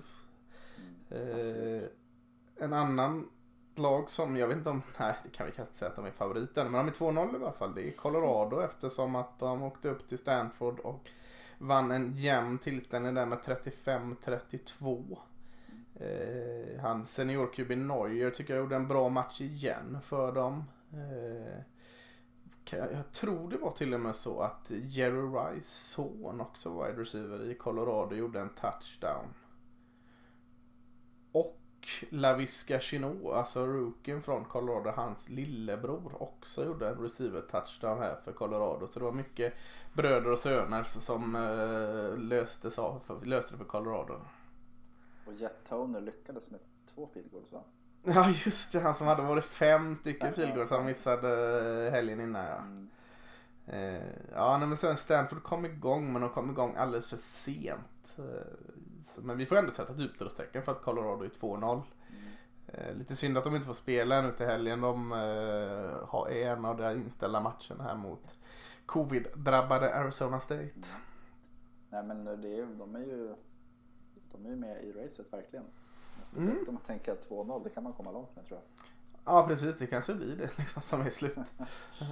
Mm, 1.11 1.81
eh, 1.81 1.83
en 2.57 2.73
annan 2.73 3.29
lag 3.75 4.11
som, 4.11 4.37
jag 4.37 4.49
vet 4.49 4.57
inte 4.57 4.71
om, 4.71 4.83
nej 4.99 5.15
det 5.25 5.31
kan 5.31 5.47
vi 5.47 5.53
kanske 5.53 5.75
säga 5.75 5.91
att 5.91 5.97
de 5.97 6.07
är 6.07 6.11
favoriten, 6.11 6.71
men 6.71 6.87
de 6.87 6.93
är 6.93 7.13
2-0 7.13 7.33
i 7.33 7.37
alla 7.37 7.53
fall. 7.53 7.75
Det 7.75 7.89
är 7.89 7.93
Colorado 7.93 8.61
eftersom 8.65 9.17
att 9.17 9.39
de 9.39 9.63
åkte 9.63 9.89
upp 9.89 10.09
till 10.09 10.19
Stanford 10.19 10.79
och 10.79 11.09
vann 11.63 11.91
en 11.91 12.17
jämn 12.17 12.59
tillställning 12.59 13.15
där 13.15 13.27
med 13.27 13.39
35-32. 13.39 15.19
Eh, 15.95 16.81
han 16.81 17.07
senior-QB 17.07 17.77
Neuer 17.77 18.31
tycker 18.31 18.55
jag 18.55 18.63
gjorde 18.63 18.77
en 18.77 18.89
bra 18.89 19.09
match 19.09 19.41
igen 19.41 19.99
för 20.05 20.33
dem. 20.33 20.65
Eh, 20.93 21.63
jag 22.71 23.13
tror 23.13 23.51
det 23.51 23.57
var 23.57 23.71
till 23.71 23.95
och 23.95 24.01
med 24.01 24.17
så 24.17 24.41
att 24.41 24.71
Jerry 24.71 25.21
Rice 25.21 25.69
son 25.69 26.41
också 26.41 26.83
wide 26.83 27.01
receiver 27.01 27.51
i 27.51 27.55
Colorado 27.55 28.15
gjorde 28.15 28.41
en 28.41 28.49
touchdown. 28.49 29.27
Laviska 32.11 32.81
Chino, 32.81 33.33
alltså 33.33 33.67
rookien 33.67 34.23
från 34.23 34.45
Colorado, 34.45 34.91
hans 34.91 35.29
lillebror 35.29 36.23
också 36.23 36.65
gjorde 36.65 36.89
en 36.89 36.99
receiver 36.99 37.41
touchdown 37.41 37.99
här 37.99 38.17
för 38.25 38.33
Colorado. 38.33 38.87
Så 38.87 38.99
det 38.99 39.05
var 39.05 39.13
mycket 39.13 39.55
bröder 39.93 40.31
och 40.31 40.39
söner 40.39 40.83
som 40.85 41.37
eh, 41.37 42.19
löste, 42.19 42.71
löste 43.23 43.53
det 43.55 43.59
för 43.59 43.65
Colorado. 43.65 44.21
Och 45.27 45.35
Jet 45.35 45.65
Toner 45.69 46.01
lyckades 46.01 46.51
med 46.51 46.61
två 46.95 47.07
field 47.07 47.31
goals 47.31 47.53
va? 47.53 47.63
Ja 48.03 48.35
just 48.45 48.73
det, 48.73 48.81
han 48.81 48.95
som 48.95 49.07
hade 49.07 49.23
varit 49.23 49.45
fem 49.45 49.97
stycken 49.97 50.35
field 50.35 50.55
goals 50.55 50.71
han 50.71 50.87
missade 50.87 51.29
eh, 51.87 51.93
helgen 51.93 52.21
innan 52.21 52.45
ja. 52.47 52.57
Mm. 52.57 52.89
Eh, 53.67 54.03
ja 54.35 54.59
men 54.59 54.77
sen 54.77 54.97
Stanford 54.97 55.43
kom 55.43 55.67
igång 55.67 56.13
men 56.13 56.23
de 56.23 56.31
kom 56.31 56.51
igång 56.51 56.75
alldeles 56.77 57.07
för 57.07 57.17
sent. 57.17 58.17
Eh, 59.17 59.23
men 59.23 59.39
vi 59.39 59.47
får 59.47 59.57
ändå 59.57 59.71
sätta 59.71 59.93
ett 59.93 60.01
utropstecken 60.01 60.63
för 60.63 60.73
att 60.73 60.83
Colorado 60.83 61.25
är 61.25 61.29
2-0. 61.29 61.83
Mm. 62.69 62.99
lite 62.99 63.17
synd 63.17 63.39
att 63.39 63.45
de 63.45 63.55
inte 63.55 63.67
får 63.67 63.75
spela 63.75 64.17
ännu 64.17 64.33
till 64.33 64.47
helgen. 64.47 64.81
De 64.81 65.11
har 66.09 66.29
en 66.29 66.65
av 66.65 66.77
de 66.77 66.93
inställda 66.93 67.41
matcherna 67.41 67.85
här 67.85 67.95
mot 67.95 68.37
covid-drabbade 68.87 69.95
Arizona 69.95 70.41
State. 70.41 70.89
Nej 71.91 72.03
men 72.03 72.25
det 72.25 72.59
är, 72.59 72.67
de 72.79 72.97
är 72.97 73.01
ju 73.01 73.35
de 74.33 74.47
är 74.47 74.51
ju 74.51 74.57
med 74.57 74.85
i 74.85 74.93
racet 74.93 75.33
verkligen. 75.33 75.65
Speciellt 76.23 76.55
mm. 76.55 76.69
om 76.69 76.75
man 76.75 76.83
tänker 76.83 77.13
att 77.13 77.29
2-0, 77.29 77.65
det 77.65 77.71
kan 77.71 77.83
man 77.83 77.93
komma 77.93 78.13
långt 78.13 78.37
med 78.37 78.45
tror 78.47 78.61
jag. 78.61 78.87
Ja 79.25 79.47
precis, 79.49 79.75
det 79.79 79.87
kanske 79.87 80.15
blir 80.15 80.37
det 80.37 80.51
liksom 80.59 80.83
som 80.83 81.01
är 81.01 81.11
slut. 81.11 81.39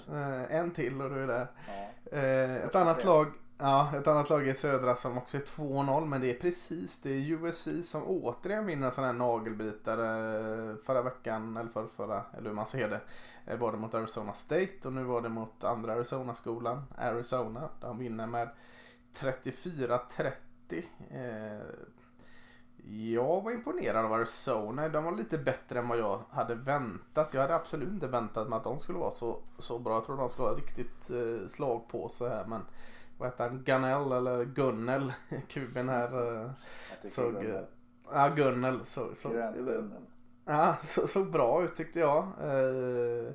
Eh, 0.09 0.55
en 0.55 0.71
till 0.71 1.03
och 1.03 1.11
du 1.11 1.23
är 1.23 1.27
där. 1.27 1.47
Ja. 1.67 2.19
Eh, 2.19 2.55
ett 2.57 2.75
annat 2.75 3.05
lag 3.05 3.27
Ja, 3.63 3.93
ett 3.97 4.07
annat 4.07 4.31
lag 4.31 4.49
i 4.49 4.55
södra 4.55 4.97
som 4.97 5.19
också 5.19 5.37
är 5.37 5.41
2-0 5.41 6.07
men 6.07 6.21
det 6.21 6.31
är 6.31 6.41
precis 6.41 7.03
det 7.03 7.11
är 7.11 7.33
USC 7.33 7.69
som 7.83 8.03
återigen 8.07 8.67
vinner 8.67 8.87
en 8.87 8.93
sån 8.93 9.05
här 9.05 9.13
nagelbitare 9.13 10.39
eh, 10.71 10.77
förra 10.77 11.03
veckan 11.03 11.57
eller 11.57 11.71
för 11.71 11.87
förra 11.97 12.23
eller 12.37 12.49
hur 12.49 12.57
man 12.57 12.67
ser 12.67 12.89
det. 12.89 13.01
Eh, 13.47 13.59
var 13.59 13.73
det 13.73 13.79
mot 13.79 13.95
Arizona 13.95 14.33
State 14.33 14.79
och 14.85 14.93
nu 14.93 15.05
var 15.05 15.23
det 15.23 15.29
mot 15.29 15.65
andra 15.65 15.93
Arizona-skolan, 15.93 16.85
Arizona. 16.99 17.69
De 17.81 17.99
vinner 17.99 18.27
med 18.27 18.49
34-30. 19.19 20.01
Eh, 21.11 21.61
jag 23.15 23.41
var 23.41 23.51
imponerad 23.51 24.05
av 24.05 24.13
Arizona. 24.13 24.89
De 24.89 25.05
var 25.05 25.13
lite 25.13 25.39
bättre 25.39 25.79
än 25.79 25.89
vad 25.89 25.99
jag 25.99 26.23
hade 26.31 26.55
väntat. 26.55 27.35
Jag 27.35 27.41
hade 27.41 27.55
absolut 27.55 27.89
inte 27.89 28.07
väntat 28.07 28.49
mig 28.49 28.57
att 28.57 28.65
de 28.65 28.81
skulle 28.81 28.99
vara 28.99 29.11
så, 29.11 29.41
så 29.59 29.79
bra. 29.79 29.95
Jag 29.95 30.05
trodde 30.05 30.23
de 30.23 30.31
skulle 30.31 30.49
ha 30.49 30.57
riktigt 30.57 31.11
slag 31.51 31.89
på 31.89 32.09
sig 32.09 32.29
här. 32.29 32.45
Men 32.47 32.63
vad 33.21 33.29
heter 33.29 33.49
han, 33.49 33.63
Gunnell 33.65 34.13
eller 34.13 34.45
Gunnel, 34.45 35.13
kuben 35.49 35.89
här. 35.89 36.13
Jag 37.03 37.13
Såg, 37.13 37.35
eh, 37.45 37.61
ja 38.13 38.29
Gunnel 38.29 38.85
så, 38.85 39.15
så, 39.15 39.29
ja, 40.45 40.77
så, 40.83 41.09
såg 41.09 41.31
bra 41.31 41.63
ut 41.63 41.77
tyckte 41.77 42.01
jag. 42.01 42.19
Eh, 42.25 43.33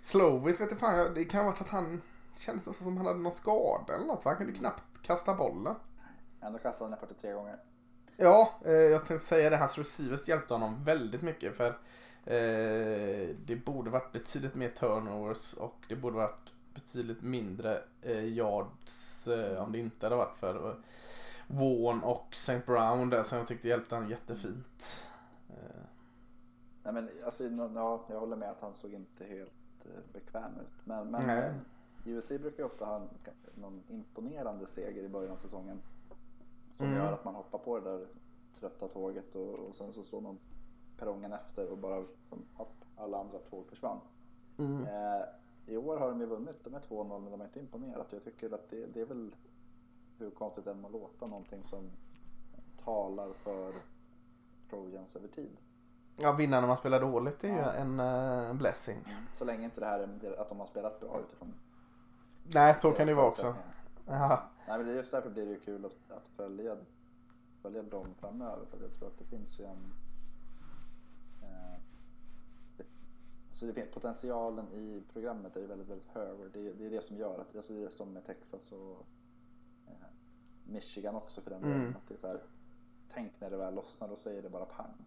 Slovis 0.00 0.60
vet 0.60 0.70
du 0.70 0.76
fan, 0.76 0.98
jag- 0.98 1.14
det 1.14 1.24
kan 1.24 1.44
ha 1.44 1.50
varit 1.50 1.60
att 1.60 1.68
han 1.68 2.02
kändes 2.38 2.78
som 2.78 2.96
han 2.96 3.06
hade 3.06 3.18
någon 3.18 3.32
skada 3.32 3.94
eller 3.94 4.06
något. 4.06 4.22
för 4.22 4.30
Han 4.30 4.36
kunde 4.38 4.52
knappt 4.52 4.82
kasta 5.02 5.34
bollen. 5.34 5.74
Ändå 6.40 6.58
kastade 6.58 6.84
han 6.84 6.90
den 6.90 7.00
43 7.08 7.32
gånger. 7.32 7.56
Ja, 8.16 8.54
eh, 8.64 8.72
jag 8.72 9.04
tänkte 9.06 9.26
säga 9.26 9.50
det. 9.50 9.56
Hans 9.56 9.78
receivers 9.78 10.28
hjälpte 10.28 10.54
honom 10.54 10.84
väldigt 10.84 11.22
mycket. 11.22 11.56
För 11.56 11.68
eh, 12.24 13.28
det 13.46 13.64
borde 13.64 13.90
varit 13.90 14.12
betydligt 14.12 14.54
mer 14.54 14.68
turnovers 14.68 15.52
och 15.54 15.76
det 15.88 15.96
borde 15.96 16.16
varit 16.16 16.52
betydligt 16.74 17.22
mindre 17.22 17.82
eh, 18.02 18.24
yards 18.24 19.28
eh, 19.28 19.62
om 19.62 19.72
det 19.72 19.78
inte 19.78 20.06
hade 20.06 20.16
varit 20.16 20.36
för 20.36 20.68
eh, 20.70 20.74
Warren 21.46 22.02
och 22.02 22.26
St. 22.30 22.60
Brown 22.66 23.10
där 23.10 23.22
som 23.22 23.38
jag 23.38 23.48
tyckte 23.48 23.68
hjälpte 23.68 23.94
honom 23.94 24.10
jättefint. 24.10 25.08
Nej, 26.82 26.92
men, 26.92 27.08
alltså, 27.24 27.44
ja, 27.74 28.04
jag 28.08 28.20
håller 28.20 28.36
med 28.36 28.50
att 28.50 28.60
han 28.60 28.74
såg 28.74 28.92
inte 28.92 29.24
helt 29.24 29.86
bekväm 30.12 30.52
ut. 30.60 30.86
Men, 30.86 31.10
men 31.10 31.26
Nej. 31.26 31.52
USC 32.04 32.28
brukar 32.28 32.58
ju 32.58 32.64
ofta 32.64 32.84
ha 32.84 33.02
någon 33.54 33.82
imponerande 33.88 34.66
seger 34.66 35.02
i 35.02 35.08
början 35.08 35.32
av 35.32 35.36
säsongen. 35.36 35.80
Som 36.72 36.86
Mm. 36.86 36.98
gör 36.98 37.12
att 37.12 37.24
man 37.24 37.34
hoppar 37.34 37.58
på 37.58 37.78
det 37.80 37.90
där 37.90 38.06
trötta 38.60 38.88
tåget 38.88 39.34
och, 39.34 39.50
och 39.68 39.74
sen 39.74 39.92
så 39.92 40.02
står 40.02 40.20
någon 40.20 40.38
perrongen 40.98 41.32
efter 41.32 41.66
och 41.70 41.78
bara 41.78 42.04
som, 42.28 42.42
hopp, 42.54 42.74
alla 42.96 43.18
andra 43.20 43.38
tåg 43.38 43.66
försvann. 43.66 44.00
mm. 44.58 44.86
Eh, 44.86 45.22
I 45.66 45.76
år 45.76 45.96
har 45.96 46.08
de 46.08 46.20
ju 46.20 46.26
vunnit, 46.26 46.64
de 46.64 46.74
är 46.74 46.80
2-0 46.80 47.20
men 47.20 47.30
de 47.30 47.40
har 47.40 47.46
inte 47.46 47.60
imponerat. 47.60 48.12
Jag 48.12 48.24
tycker 48.24 48.54
att 48.54 48.70
det, 48.70 48.86
det 48.86 49.00
är 49.00 49.04
väl 49.04 49.34
hur 50.18 50.30
konstigt 50.30 50.64
det 50.64 50.70
än 50.70 50.80
må 50.80 50.88
låta 50.88 51.26
någonting 51.26 51.64
som 51.64 51.90
talar 52.84 53.32
för 53.32 53.72
Trojans 54.70 55.16
över 55.16 55.28
tid. 55.28 55.56
Ja, 56.16 56.32
vinna 56.32 56.60
när 56.60 56.68
man 56.68 56.76
spelar 56.76 57.00
dåligt 57.00 57.44
är 57.44 57.48
ju 57.48 57.54
Ja. 57.54 57.72
en 57.72 58.00
eh, 58.00 58.54
blessing. 58.54 58.98
Så 59.32 59.44
länge 59.44 59.64
inte 59.64 59.80
det 59.80 59.86
här 59.86 59.98
är 59.98 60.40
att 60.40 60.48
de 60.48 60.58
har 60.58 60.66
spelat 60.66 61.00
bra 61.00 61.20
utifrån 61.20 61.54
Nej, 62.46 62.76
så 62.80 62.90
kan 62.92 63.06
det 63.06 63.14
vara 63.14 63.26
också. 63.26 63.54
Ja. 64.06 64.42
Nej, 64.68 64.78
men 64.78 64.94
just 64.96 65.10
därför 65.10 65.30
blir 65.30 65.46
det 65.46 65.52
ju 65.52 65.60
kul 65.60 65.84
att, 65.84 66.16
att 66.16 66.28
följa, 66.28 66.76
följa 67.62 67.82
dem 67.82 68.06
framöver. 68.20 68.66
För 68.70 68.82
jag 68.82 68.92
tror 68.94 69.08
att 69.08 69.18
det 69.18 69.24
finns 69.24 69.60
ju 69.60 69.64
en... 69.64 69.94
Eh, 71.42 71.80
det, 72.76 72.84
så 73.54 73.66
det 73.66 73.72
finns, 73.72 73.90
potentialen 73.90 74.72
i 74.72 75.02
programmet 75.12 75.56
är 75.56 75.60
ju 75.60 75.66
väldigt, 75.66 75.88
väldigt 75.88 76.08
hög. 76.08 76.40
Och 76.40 76.46
det, 76.52 76.72
det 76.72 76.86
är 76.86 76.90
det 76.90 77.00
som 77.00 77.16
gör 77.16 77.38
att, 77.40 77.56
alltså 77.56 77.72
det 77.72 77.84
är 77.84 77.88
som 77.88 78.12
med 78.12 78.26
Texas 78.26 78.72
och 78.72 79.06
eh, 79.86 80.06
Michigan 80.64 81.14
också 81.14 81.40
för 81.40 81.50
den 81.50 81.62
delen. 81.62 81.80
Mm. 81.80 81.96
Att 81.96 82.08
det 82.08 82.14
är 82.14 82.18
så 82.18 82.26
här, 82.26 82.40
tänk 83.14 83.40
när 83.40 83.50
det 83.50 83.56
väl 83.56 83.74
lossnar, 83.74 84.08
då 84.08 84.16
säger 84.16 84.42
det 84.42 84.48
bara 84.48 84.64
pang. 84.64 85.06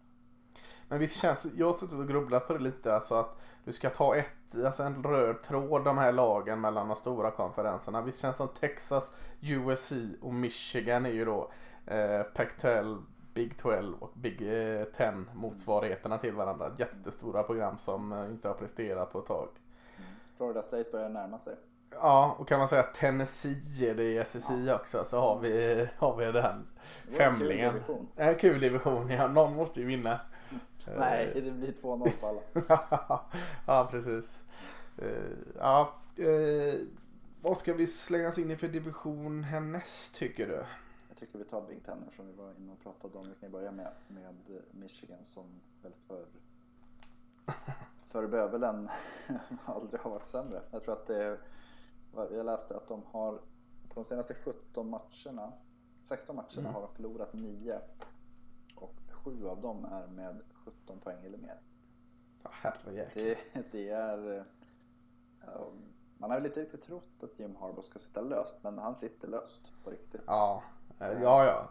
Men 0.88 0.98
visst 0.98 1.16
känns, 1.16 1.46
jag 1.56 1.66
har 1.66 1.72
suttit 1.72 1.98
och 1.98 2.08
grubblat 2.08 2.46
på 2.46 2.52
det 2.52 2.58
lite, 2.58 2.94
alltså 2.94 3.14
att 3.14 3.40
du 3.64 3.72
ska 3.72 3.90
ta 3.90 4.16
ett, 4.16 4.64
alltså 4.64 4.82
en 4.82 5.02
röd 5.02 5.42
tråd 5.42 5.84
de 5.84 5.98
här 5.98 6.12
lagen 6.12 6.60
mellan 6.60 6.88
de 6.88 6.96
stora 6.96 7.30
konferenserna. 7.30 8.02
Visst 8.02 8.20
känns 8.20 8.36
som 8.36 8.48
Texas, 8.48 9.12
USC 9.40 9.92
och 10.20 10.34
Michigan 10.34 11.06
är 11.06 11.10
ju 11.10 11.24
då 11.24 11.50
eh, 11.86 12.22
Pac-12, 12.34 13.02
Big 13.38 13.58
12 13.58 13.94
och 13.98 14.12
Big 14.14 14.42
eh, 14.42 14.84
10 14.84 15.24
motsvarigheterna 15.34 16.18
till 16.18 16.34
varandra. 16.34 16.72
Jättestora 16.78 17.42
program 17.42 17.78
som 17.78 18.12
eh, 18.12 18.24
inte 18.24 18.48
har 18.48 18.54
presterat 18.54 19.12
på 19.12 19.18
ett 19.18 19.26
tag. 19.26 19.48
Florida 20.36 20.62
State 20.62 20.90
börjar 20.92 21.08
närma 21.08 21.38
sig. 21.38 21.56
Ja, 21.90 22.36
och 22.38 22.48
kan 22.48 22.58
man 22.58 22.68
säga 22.68 22.80
att 22.80 22.94
Tennessee 22.94 23.90
är 23.90 23.94
det 23.94 24.02
i 24.04 24.18
SSI 24.18 24.72
också 24.72 25.04
så 25.04 25.20
har 25.20 25.38
vi, 25.38 25.86
har 25.96 26.16
vi 26.16 26.24
den 26.24 26.32
Det 26.32 26.40
var 26.40 26.50
en 26.50 26.66
kul 27.06 27.16
femlingen. 27.16 27.74
division. 27.74 28.08
En 28.16 28.34
kul 28.34 28.60
division, 28.60 29.08
ja. 29.10 29.28
Någon 29.28 29.56
måste 29.56 29.80
ju 29.80 29.86
vinna. 29.86 30.20
Nej, 30.98 31.32
det 31.34 31.52
blir 31.52 31.72
2-0 31.72 32.10
på 32.20 32.26
alla. 32.26 32.40
ja, 33.66 33.88
precis. 33.90 34.42
Eh, 34.98 35.08
ja, 35.58 35.94
eh, 36.16 36.74
vad 37.42 37.58
ska 37.58 37.74
vi 37.74 37.86
slänga 37.86 38.28
oss 38.28 38.38
in 38.38 38.50
i 38.50 38.56
för 38.56 38.68
division 38.68 39.44
härnäst 39.44 40.14
tycker 40.14 40.46
du? 40.46 40.64
Tycker 41.18 41.38
vi 41.38 41.44
tar 41.44 41.66
Big 41.66 41.84
Ten 41.84 42.10
som 42.16 42.26
vi 42.26 42.32
var 42.32 42.54
inne 42.54 42.72
och 42.72 42.80
pratade 42.80 43.18
om. 43.18 43.28
Vi 43.28 43.34
kan 43.34 43.48
ju 43.48 43.52
börja 43.52 43.70
med, 43.72 43.92
med 44.08 44.62
Michigan 44.70 45.24
som 45.24 45.60
väl 45.82 45.92
för, 45.94 46.26
för 47.96 48.26
bövelen 48.26 48.88
aldrig 49.64 50.00
har 50.00 50.10
varit 50.10 50.26
sämre. 50.26 50.62
Jag 50.70 50.82
tror 50.82 50.92
att 50.94 51.06
det 51.06 51.24
är, 51.24 51.40
jag 52.14 52.46
läste 52.46 52.76
att 52.76 52.88
de 52.88 53.02
har 53.10 53.32
på 53.88 53.94
de 53.94 54.04
senaste 54.04 54.34
17 54.34 54.90
matcherna, 54.90 55.52
16 56.02 56.36
matcherna 56.36 56.48
Mm. 56.58 56.74
har 56.74 56.80
de 56.80 56.94
förlorat 56.94 57.32
9 57.32 57.80
och 58.74 58.94
7 59.10 59.48
av 59.48 59.60
dem 59.60 59.84
är 59.84 60.06
med 60.06 60.40
17 60.64 60.98
poäng 61.00 61.24
eller 61.24 61.38
mer. 61.38 61.60
Ja, 62.42 62.50
herrejäklar. 62.52 63.24
Det, 63.24 63.72
det 63.72 63.88
är... 63.88 64.44
Man 66.18 66.30
har 66.30 66.38
ju 66.38 66.42
lite 66.42 66.60
riktigt 66.60 66.82
trott 66.82 67.22
att 67.22 67.38
Jim 67.38 67.56
Harbaugh 67.56 67.80
ska 67.88 67.98
sitta 67.98 68.20
löst, 68.20 68.56
men 68.62 68.78
han 68.78 68.94
sitter 68.94 69.28
löst 69.28 69.72
på 69.84 69.90
riktigt. 69.90 70.22
Ja, 70.26 70.62
ja, 70.98 71.44
ja. 71.44 71.70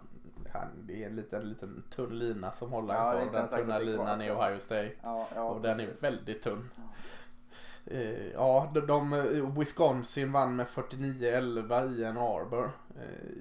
Han, 0.54 0.68
det 0.88 1.04
är 1.04 1.08
en 1.08 1.16
liten, 1.16 1.50
liten 1.50 1.84
tunn 1.90 2.20
lina 2.20 2.52
som 2.52 2.72
håller 2.72 2.94
Ja, 2.94 3.14
är 3.14 3.18
ja, 3.18 3.24
inte 3.24 3.38
den 3.38 3.48
tunna 3.48 3.76
är 3.76 3.84
linan 3.84 4.22
jag. 4.22 4.38
Ohio 4.38 4.60
State. 4.60 4.92
Ja, 5.04 5.28
ja, 5.36 5.44
och 5.44 5.62
den 5.62 5.80
är 5.80 5.90
väldigt 6.02 6.42
tunn. 6.42 6.70
Eh, 7.86 8.28
ja, 8.28 8.72
de, 8.74 8.88
de, 8.88 9.56
Wisconsin 9.60 10.32
vann 10.32 10.56
med 10.56 10.68
49-11 10.68 11.96
i 11.96 12.04
en 12.04 12.18
Arbor. 12.18 12.72
Eh, 12.96 13.32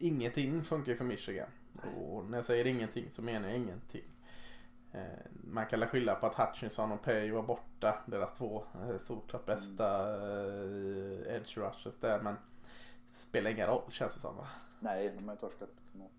ingenting 0.00 0.64
funkar 0.64 0.94
för 0.94 1.04
Michigan. 1.04 1.48
Och 1.96 2.24
när 2.24 2.38
jag 2.38 2.44
säger 2.44 2.66
ingenting 2.66 3.10
så 3.10 3.22
menar 3.22 3.48
jag 3.48 3.58
ingenting. 3.58 4.04
Eh, 4.92 5.00
man 5.44 5.66
kan 5.66 5.86
skylla 5.86 6.14
på 6.14 6.26
att 6.26 6.34
Hutchinson 6.34 6.92
och 6.92 7.02
Pay 7.02 7.30
var 7.30 7.42
borta. 7.42 7.98
Deras 8.06 8.34
två 8.38 8.64
eh, 8.88 8.98
solklart 8.98 9.46
bästa 9.46 10.10
eh, 10.10 11.36
edge 11.36 11.58
rushers 11.58 11.94
där. 12.00 12.20
Men 12.20 12.36
spelar 13.12 13.50
ingen 13.50 13.66
roll 13.66 13.90
känns 13.90 14.14
det 14.14 14.20
som 14.20 14.36
va? 14.36 14.46
Nej, 14.84 15.12
de 15.16 15.24
har 15.28 15.34
ju 15.34 15.38
torskat 15.40 15.70
mot 15.92 16.12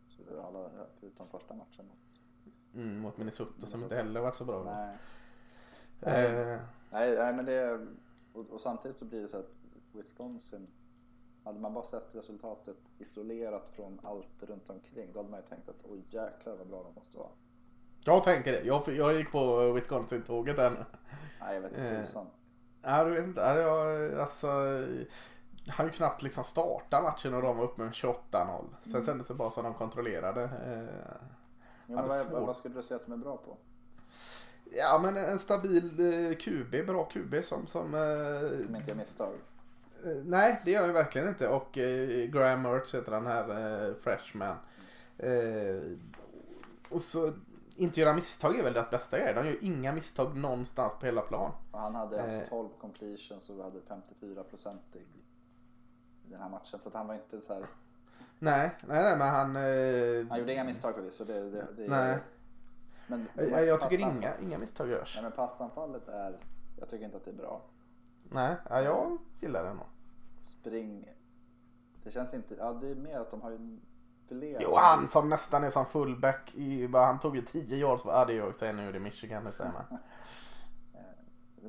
alla 0.46 0.70
förutom 1.00 1.28
första 1.30 1.54
matchen. 1.54 1.86
Mm, 2.76 3.00
mot 3.00 3.18
Minnesota, 3.18 3.52
som 3.52 3.62
Minnesota. 3.62 3.84
inte 3.84 3.96
heller 3.96 4.22
varit 4.22 4.36
så 4.36 4.46
bra. 4.46 4.64
Nej, 4.64 4.98
Eh, 6.02 6.60
nej, 6.92 7.16
nej 7.16 7.34
men 7.34 7.46
det 7.46 7.54
är, 7.54 7.88
och, 8.34 8.50
och 8.50 8.62
samtidigt 8.62 8.98
så 8.98 9.06
blir 9.06 9.22
det 9.22 9.28
så 9.28 9.38
att 9.38 9.52
Wisconsin, 9.92 10.68
hade 11.44 11.60
man 11.60 11.74
bara 11.74 11.84
sett 11.84 12.16
resultatet 12.16 12.78
isolerat 13.00 13.70
från 13.70 14.00
allt 14.04 14.44
runt 14.44 14.70
omkring 14.70 15.10
då 15.14 15.20
hade 15.20 15.30
man 15.30 15.40
ju 15.40 15.46
tänkt 15.46 15.70
att 15.70 15.84
oj 15.84 16.04
jäklar 16.10 16.56
vad 16.56 16.68
bra 16.68 16.84
de 16.84 16.94
måste 16.96 17.18
vara. 17.18 17.30
jag 18.04 18.24
tänker 18.24 18.52
det. 18.52 18.62
Jag, 18.64 18.88
jag 18.88 19.14
gick 19.16 19.32
på 19.32 19.72
Wisconsin-tåget 19.72 20.58
än. 20.60 20.74
Nej, 21.42 21.56
jag 21.56 21.62
vet 21.62 21.72
inte 21.78 21.96
Eh, 21.96 22.02
tusan. 22.02 22.28
Ja, 22.82 23.04
du 23.04 23.12
vet 23.12 23.24
inte. 23.24 23.46
Alltså, 24.22 24.48
han 25.68 25.86
ju 25.86 25.92
knappt 25.92 26.22
liksom 26.24 26.44
starta 26.44 27.02
matchen 27.02 27.34
och 27.34 27.42
de 27.42 27.58
var 27.58 27.64
uppe 27.64 27.82
med 27.82 27.92
28-0. 27.92 28.64
Sen 28.84 28.94
Mm. 28.94 29.06
kändes 29.06 29.28
det 29.28 29.34
bara 29.34 29.52
som 29.52 29.64
de 29.64 29.74
kontrollerade. 29.74 30.44
Eh, 30.44 31.16
Ja, 31.88 32.02
vad, 32.08 32.42
vad, 32.46 32.56
skulle 32.56 32.76
du 32.76 32.84
säga 32.84 32.96
att 33.00 33.06
de 33.06 33.12
är 33.14 33.18
bra 33.18 33.38
på? 33.38 33.58
Ja, 34.72 35.00
men 35.04 35.18
en 35.18 35.40
stabil 35.40 36.00
eh, 36.00 36.38
QB, 36.38 36.86
bra 36.88 37.04
QB 37.06 37.44
som... 37.44 37.68
som 37.68 37.82
Om 37.82 37.94
eh, 38.70 38.76
inte 38.78 38.90
jag 38.90 38.98
misstag. 38.98 39.34
eh, 40.06 40.10
nej, 40.24 40.62
det 40.66 40.72
gör 40.72 40.82
han 40.82 40.94
verkligen 40.94 41.28
inte. 41.28 41.48
Och 41.48 41.78
eh, 41.78 42.28
Graham 42.30 42.62
Mertz 42.62 42.96
heter 42.96 43.12
den 43.12 43.26
här 43.28 43.50
eh, 43.88 43.94
freshman. 43.96 44.56
Eh, 45.18 45.92
och 46.90 47.02
så 47.02 47.34
inte 47.76 48.00
göra 48.00 48.14
misstag 48.14 48.60
är 48.60 48.64
väl 48.64 48.74
deras 48.74 48.90
bästa 48.90 49.20
grej. 49.20 49.34
De 49.34 49.46
gör 49.48 49.64
inga 49.64 49.92
misstag 49.92 50.36
någonstans 50.38 50.94
på 51.00 51.06
hela 51.06 51.22
plan. 51.22 51.52
Och 51.72 51.80
han 51.80 51.96
hade 51.96 52.22
alltså 52.22 52.38
Eh. 52.38 52.48
12 52.50 52.70
completions 52.82 53.50
och 53.50 53.64
hade 53.64 53.82
54 53.82 54.44
procent 54.44 54.82
i, 54.94 54.98
i 54.98 55.25
den 56.30 56.42
här 56.42 56.50
matchen. 56.50 56.80
Så 56.80 56.90
att 56.90 56.94
han 56.96 57.08
var 57.08 57.16
inte 57.16 57.42
så 57.42 57.54
här. 57.54 57.66
Nej, 58.40 58.72
nej, 58.88 59.04
nej 59.04 59.18
men 59.18 59.28
han... 59.28 59.56
Eh, 59.56 60.28
Han 60.30 60.40
gjorde 60.40 60.54
inga 60.54 60.64
misstag 60.64 60.96
förvisso. 60.96 61.26
Det, 61.26 61.50
det, 61.50 61.68
det, 61.78 61.88
Nej. 61.88 62.18
Men 63.08 63.28
jag, 63.36 63.66
jag 63.66 63.82
tycker 63.82 64.04
inga, 64.04 64.38
inga 64.38 64.58
misstag 64.58 64.90
görs. 64.90 65.16
Nej 65.16 65.24
men 65.24 65.32
passanfallet 65.32 66.08
är, 66.08 66.38
jag 66.80 66.90
tycker 66.90 67.06
inte 67.06 67.18
att 67.18 67.26
det 67.26 67.32
är 67.32 67.36
bra. 67.36 67.62
Nej, 68.24 68.56
ja, 68.70 68.82
jag 68.82 69.18
gillar 69.40 69.64
den 69.64 69.76
nog. 69.76 69.86
Spring, 70.44 71.10
det 72.04 72.12
känns 72.12 72.34
inte, 72.34 72.56
ja 72.56 72.74
det 72.74 72.88
är 72.88 72.96
mer 72.96 73.20
att 73.20 73.32
de 73.32 73.42
har 73.42 73.52
ju. 73.52 73.80
Jo, 74.60 74.76
han 74.76 75.08
som 75.10 75.30
nästan 75.30 75.64
är 75.64 75.70
som 75.70 75.86
fullback. 75.86 76.56
I, 76.56 76.88
han 76.94 77.20
tog 77.20 77.36
ju 77.36 77.42
10 77.42 77.78
yards. 77.78 78.04
Ja, 78.06 78.26
det 78.26 78.34
är 78.34 78.38
jag 78.38 78.48
också. 78.48 78.72
Nu 78.72 78.88
är 78.88 78.94
det 78.94 79.00
Michigan, 79.00 79.44
det 79.44 79.52
stämmer. 79.52 79.86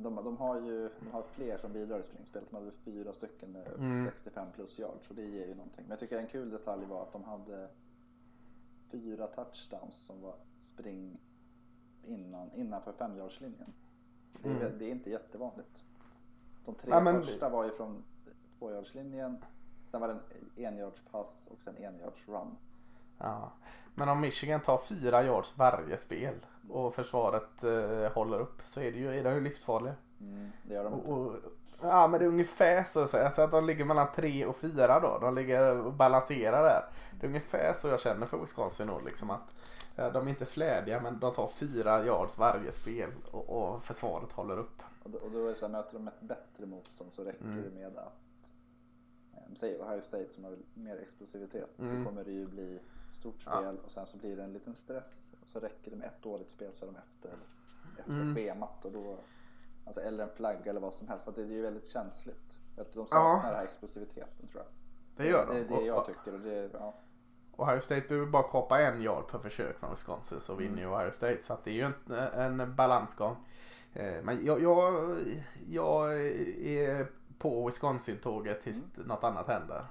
De, 0.01 0.15
de 0.15 0.37
har 0.37 0.61
ju 0.61 0.89
de 0.99 1.11
har 1.11 1.23
fler 1.23 1.57
som 1.57 1.73
bidrar 1.73 1.99
i 1.99 2.03
springspelet. 2.03 2.49
De 2.51 2.55
hade 2.55 2.71
fyra 2.71 3.13
stycken 3.13 3.51
med 3.51 3.67
Mm. 3.67 4.05
65 4.05 4.47
plus 4.55 4.79
yards. 4.79 5.07
Så 5.07 5.13
det 5.13 5.25
ger 5.25 5.45
ju 5.47 5.55
någonting. 5.55 5.83
Men 5.83 5.89
jag 5.89 5.99
tycker 5.99 6.17
en 6.17 6.27
kul 6.27 6.49
detalj 6.49 6.85
var 6.85 7.01
att 7.03 7.11
de 7.11 7.23
hade 7.23 7.69
fyra 8.87 9.27
touchdowns 9.27 9.95
som 10.05 10.21
var 10.21 10.35
spring 10.59 11.17
innan, 12.05 12.51
innanför 12.53 12.91
femyardslinjen. 12.91 13.73
Det, 14.43 14.49
Mm. 14.49 14.77
det 14.79 14.85
är 14.85 14.89
inte 14.91 15.09
jättevanligt. 15.09 15.83
De 16.65 16.75
tre 16.75 16.91
Ja, 16.91 17.01
men- 17.01 17.23
första 17.23 17.49
var 17.49 17.63
ju 17.65 17.71
från 17.71 18.03
tvåyardslinjen 18.59 19.37
Sen 19.87 20.01
var 20.01 20.07
det 20.07 20.13
en 20.13 20.65
enjardspass 20.65 21.47
och 21.51 21.61
sen 21.61 21.77
enjardsrun. 21.77 22.57
Ja. 23.17 23.51
Men 23.95 24.09
om 24.09 24.21
Michigan 24.21 24.59
tar 24.61 24.77
fyra 24.77 25.23
yards 25.23 25.57
varje 25.57 25.97
spel 25.97 26.35
och 26.69 26.95
försvaret 26.95 27.63
eh, 27.63 28.11
håller 28.13 28.39
upp 28.39 28.61
så 28.63 28.79
är, 28.81 28.91
det 28.91 28.97
ju, 28.97 29.19
är 29.19 29.23
de 29.23 29.33
ju 29.33 29.41
livsfarliga. 29.41 29.95
Mm, 30.21 30.51
det 30.63 30.73
gör 30.73 30.83
de 30.83 30.93
inte. 30.93 31.11
Och, 31.11 31.27
och, 31.27 31.35
ja 31.81 32.07
men 32.07 32.19
det 32.19 32.25
är 32.25 32.29
ungefär 32.29 32.83
så 32.83 33.03
att 33.03 33.09
säga. 33.09 33.31
Så 33.31 33.41
att 33.41 33.51
de 33.51 33.65
ligger 33.65 33.85
mellan 33.85 34.07
tre 34.15 34.45
och 34.45 34.55
fyra 34.55 34.99
då. 34.99 35.17
De 35.21 35.35
ligger 35.35 35.77
och 35.85 35.93
balanserar 35.93 36.63
där. 36.63 36.85
Det 37.19 37.25
är 37.25 37.27
ungefär 37.27 37.73
så 37.73 37.87
jag 37.87 37.99
känner 37.99 38.25
för 38.25 38.37
Wisconsin 38.37 38.87
nog. 38.87 39.05
Liksom 39.05 39.29
att, 39.29 39.55
ja, 39.95 40.09
de 40.09 40.25
är 40.25 40.29
inte 40.29 40.45
flädiga 40.45 41.01
men 41.01 41.19
de 41.19 41.33
tar 41.33 41.47
fyra 41.47 42.05
yards 42.05 42.37
varje 42.37 42.71
spel 42.71 43.09
och, 43.31 43.49
och 43.49 43.83
försvaret 43.83 44.31
håller 44.31 44.57
upp. 44.59 44.81
Och 45.03 45.09
då, 45.09 45.17
och 45.19 45.31
då 45.31 45.45
är 45.45 45.49
det 45.49 45.55
så 45.55 45.65
här, 45.65 45.71
möter 45.71 45.93
de 45.93 46.07
ett 46.07 46.21
bättre 46.21 46.65
motstånd 46.65 47.13
så 47.13 47.23
räcker 47.23 47.45
Mm. 47.45 47.63
det 47.63 47.69
med 47.79 47.97
att 47.97 48.53
eh, 49.33 49.41
Säg 49.55 49.79
Ohio 49.81 50.01
State 50.01 50.29
som 50.29 50.43
har 50.43 50.57
mer 50.73 50.97
explosivitet. 51.01 51.79
Mm. 51.79 52.03
Då 52.03 52.09
kommer 52.09 52.23
det 52.23 52.31
ju 52.31 52.47
bli 52.47 52.79
stort 53.11 53.43
Ja. 53.45 53.51
spel 53.57 53.77
och 53.85 53.91
sen 53.91 54.07
så 54.07 54.17
blir 54.17 54.35
det 54.37 54.43
en 54.43 54.53
liten 54.53 54.75
stress. 54.75 55.35
Och 55.41 55.47
så 55.47 55.59
räcker 55.59 55.91
det 55.91 55.97
med 55.97 56.07
ett 56.07 56.21
dåligt 56.21 56.51
spel 56.51 56.73
så 56.73 56.85
är 56.85 56.91
de 56.91 56.95
efter, 56.95 57.31
efter 57.99 58.11
Mm. 58.11 58.35
schemat. 58.35 58.85
Och 58.85 58.91
då, 58.91 59.17
alltså, 59.85 60.01
eller 60.01 60.23
en 60.23 60.29
flagga 60.29 60.69
eller 60.69 60.79
vad 60.81 60.93
som 60.93 61.07
helst. 61.07 61.25
Så 61.25 61.31
det 61.31 61.41
är 61.41 61.45
ju 61.45 61.61
väldigt 61.61 61.87
känsligt. 61.87 62.59
Att 62.77 62.93
de 62.93 63.07
saknar 63.07 63.19
Ja. 63.29 63.41
den 63.45 63.55
här 63.55 63.63
explosiviteten 63.63 64.47
tror 64.51 64.63
jag. 64.63 64.71
Det 65.25 65.31
gör 65.31 65.45
Det 65.47 65.53
de. 65.53 65.59
är 65.59 65.67
det 65.69 65.75
Och- 65.75 65.85
jag 65.87 65.97
och- 65.97 66.05
tycker. 66.05 66.33
Och 66.33 66.39
det, 66.39 66.69
ja. 66.73 66.93
Ohio 67.59 67.81
State 67.81 68.07
behöver 68.07 68.27
bara 68.27 68.43
kapa 68.43 68.81
en 68.81 69.01
yard 69.01 69.27
per 69.31 69.39
försök 69.39 69.79
från 69.79 69.91
Wisconsin 69.91 70.41
så 70.41 70.55
vinner 70.55 70.79
ju 70.81 70.87
Ohio 70.87 71.11
State. 71.11 71.43
Så 71.43 71.57
det 71.63 71.69
är 71.69 71.73
ju 71.73 71.91
en, 72.13 72.59
en 72.59 72.75
balansgång. 72.75 73.35
Eh, 73.93 74.23
Men 74.23 74.45
jag, 74.45 74.61
jag, 74.61 75.15
jag 75.69 76.21
är 76.61 77.11
på 77.39 77.65
Wisconsin-tåget 77.67 78.61
tills 78.61 78.83
något 78.95 79.23
annat 79.23 79.47
händer. 79.47 79.85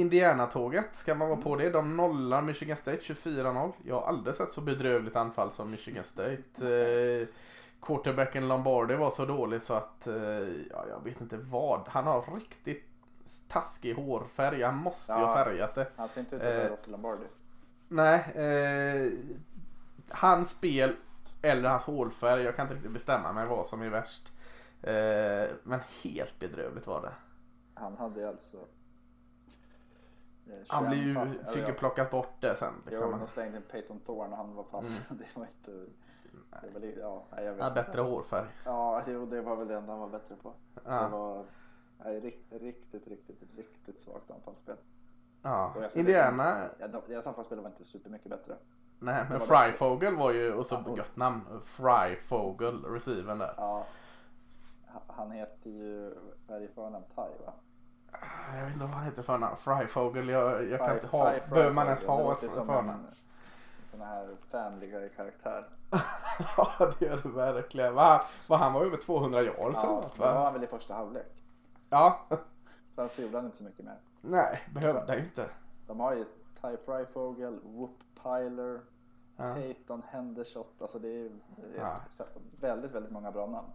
Indiana-tåget, 0.00 0.96
ska 0.96 1.14
man 1.14 1.28
vara 1.28 1.40
på 1.40 1.56
det? 1.56 1.70
De 1.70 1.96
nollar 1.96 2.42
Michigan 2.42 2.76
State 2.76 2.98
24-0. 3.14 3.72
Jag 3.84 3.94
har 4.00 4.06
aldrig 4.08 4.36
sett 4.36 4.52
så 4.52 4.60
bedrövligt 4.60 5.16
anfall 5.16 5.50
som 5.50 5.70
Michigan 5.70 6.04
State. 6.04 6.42
Eh, 6.68 7.26
quarterbacken 7.82 8.48
Lombardi 8.48 8.94
var 8.96 9.10
så 9.10 9.24
dålig 9.24 9.62
så 9.62 9.74
att, 9.74 10.06
eh, 10.06 10.14
ja, 10.70 10.84
jag 10.90 11.04
vet 11.04 11.20
inte 11.20 11.36
vad. 11.36 11.88
Han 11.88 12.04
har 12.06 12.34
riktigt 12.34 12.84
taskig 13.48 13.94
hårfärg. 13.94 14.62
Han 14.62 14.76
måste 14.76 15.12
ju 15.12 15.18
Ja. 15.18 15.26
ha 15.26 15.44
färgat 15.44 15.74
det. 15.74 15.86
Han 15.96 16.08
ser 16.08 16.20
inte 16.20 16.36
ut 16.36 16.42
vara 16.42 16.54
Eh. 16.62 16.70
Rocky 16.70 16.90
Lombardi. 16.90 17.24
Nej, 17.88 18.18
eh, 18.34 19.12
hans 20.10 20.50
spel 20.50 20.96
eller 21.42 21.68
hans 21.68 21.84
hårfärg. 21.84 22.42
Jag 22.42 22.56
kan 22.56 22.64
inte 22.64 22.74
riktigt 22.74 22.92
bestämma 22.92 23.32
mig 23.32 23.46
vad 23.46 23.66
som 23.66 23.82
är 23.82 23.88
värst. 23.88 24.32
Eh, 24.82 25.54
men 25.62 25.80
helt 26.02 26.38
bedrövligt 26.38 26.86
var 26.86 27.02
det. 27.02 27.12
Han 27.74 27.96
hade 27.96 28.20
ju 28.20 28.28
alltså... 28.28 28.56
eh, 30.48 30.54
Han 30.68 30.84
21 30.84 30.90
blir 30.90 31.02
ju, 31.08 31.14
pass- 31.14 31.38
fick 31.52 31.62
ju 31.62 31.68
ja. 31.68 31.74
plockas 31.78 32.10
bort 32.10 32.40
det 32.40 32.56
sen. 32.56 32.74
Det 32.86 32.94
Jo, 32.94 33.10
de 33.10 33.26
slängde 33.26 33.56
in 33.56 33.62
Peyton 33.70 34.00
Thorne 34.00 34.30
och 34.30 34.36
han 34.36 34.54
var 34.54 34.64
fast. 34.64 35.08
Det 35.18 35.26
var 35.36 35.46
inte... 35.46 35.70
Det 36.62 36.70
var, 36.80 36.86
ja, 37.00 37.24
jag 37.42 37.54
vet 37.54 37.62
han 37.62 37.70
har 37.76 37.84
bättre 37.84 38.00
hårfärg. 38.00 38.46
Ja, 38.64 39.02
jo, 39.06 39.26
det 39.26 39.40
var 39.42 39.56
väl 39.56 39.68
det 39.68 39.74
enda 39.74 39.92
han 39.92 40.00
var 40.00 40.08
bättre 40.08 40.34
på. 40.42 40.52
Det 40.74 40.80
Ja, 40.84 41.08
var 41.08 41.44
nej, 42.04 42.20
riktigt, 42.20 42.62
riktigt, 42.62 43.08
riktigt, 43.08 43.42
riktigt 43.56 44.00
svagt 44.00 44.30
anfallsspel. 44.30 44.76
ja. 45.42 45.74
Indiana, 45.94 46.56
Ja, 46.78 46.88
de- 46.88 47.02
deras 47.08 47.26
anfallsspel 47.26 47.60
var 47.60 47.68
inte 47.68 47.84
supermycket 47.84 48.30
bättre. 48.30 48.56
nej 48.98 49.24
men 49.30 49.40
Fryfogel 49.40 50.16
var 50.16 50.32
ju, 50.32 50.52
och 50.54 50.66
så 50.66 50.82
Ja, 50.86 50.96
gött 50.96 51.16
namn, 51.16 51.40
Fryfogel, 51.64 52.84
receiven 52.84 53.38
där. 53.38 53.54
Ja, 53.56 53.86
ha- 54.86 55.02
han 55.06 55.30
heter 55.30 55.70
ju, 55.70 56.14
vad 56.46 56.56
är 56.56 56.60
det 56.60 56.68
förnamn? 56.68 57.04
Ty 57.08 57.44
va? 57.44 57.52
Jag 58.56 58.64
vet 58.64 58.72
inte 58.74 58.84
vad 58.84 58.94
han 58.94 59.04
heter 59.04 59.22
för 59.22 59.38
namn. 59.38 59.56
Fryfogel, 59.56 60.28
jag, 60.28 60.68
jag 60.70 60.78
kan 60.78 60.94
inte 60.94 61.06
ha, 61.06 61.32
behöver 61.50 61.72
man 61.72 61.86
ens 61.86 62.06
ha 62.06 62.32
ett 62.32 62.40
förnamn? 62.52 63.06
sån 63.84 64.00
här 64.00 64.80
guy 64.80 65.08
karaktär. 65.08 65.68
Ja 66.56 66.92
det 66.98 67.06
gör 67.06 67.20
det 67.22 67.28
verkligen. 67.28 67.94
Va? 67.94 68.20
Va, 68.46 68.56
han 68.56 68.72
var 68.72 68.84
över 68.84 68.96
200 68.96 69.42
yards 69.42 69.84
eller 69.84 69.94
Ja, 69.94 70.10
det 70.14 70.20
var 70.20 70.34
va? 70.34 70.44
han 70.44 70.52
väl 70.52 70.64
i 70.64 70.66
första 70.66 70.94
halvlek. 70.94 71.42
Ja. 71.90 72.26
Sen 72.92 73.08
så 73.08 73.22
gjorde 73.22 73.36
han 73.38 73.44
inte 73.44 73.56
så 73.56 73.64
mycket 73.64 73.84
mer. 73.84 73.98
Nej, 74.20 74.68
behövde 74.74 75.04
jag 75.14 75.18
inte. 75.24 75.46
De 75.86 76.00
har 76.00 76.14
ju 76.14 76.24
Ty 76.62 76.76
Fryfogel, 76.86 77.60
Whoop 77.64 77.98
Piler, 78.22 78.80
Ja. 79.36 79.54
Peyton 79.54 80.02
Hendershot. 80.10 80.82
Alltså 80.82 80.98
det 80.98 81.08
är 81.08 81.30
Ja. 81.78 81.96
så- 82.10 82.24
väldigt, 82.60 82.90
väldigt 82.92 83.12
många 83.12 83.30
bra 83.30 83.46
namn. 83.46 83.68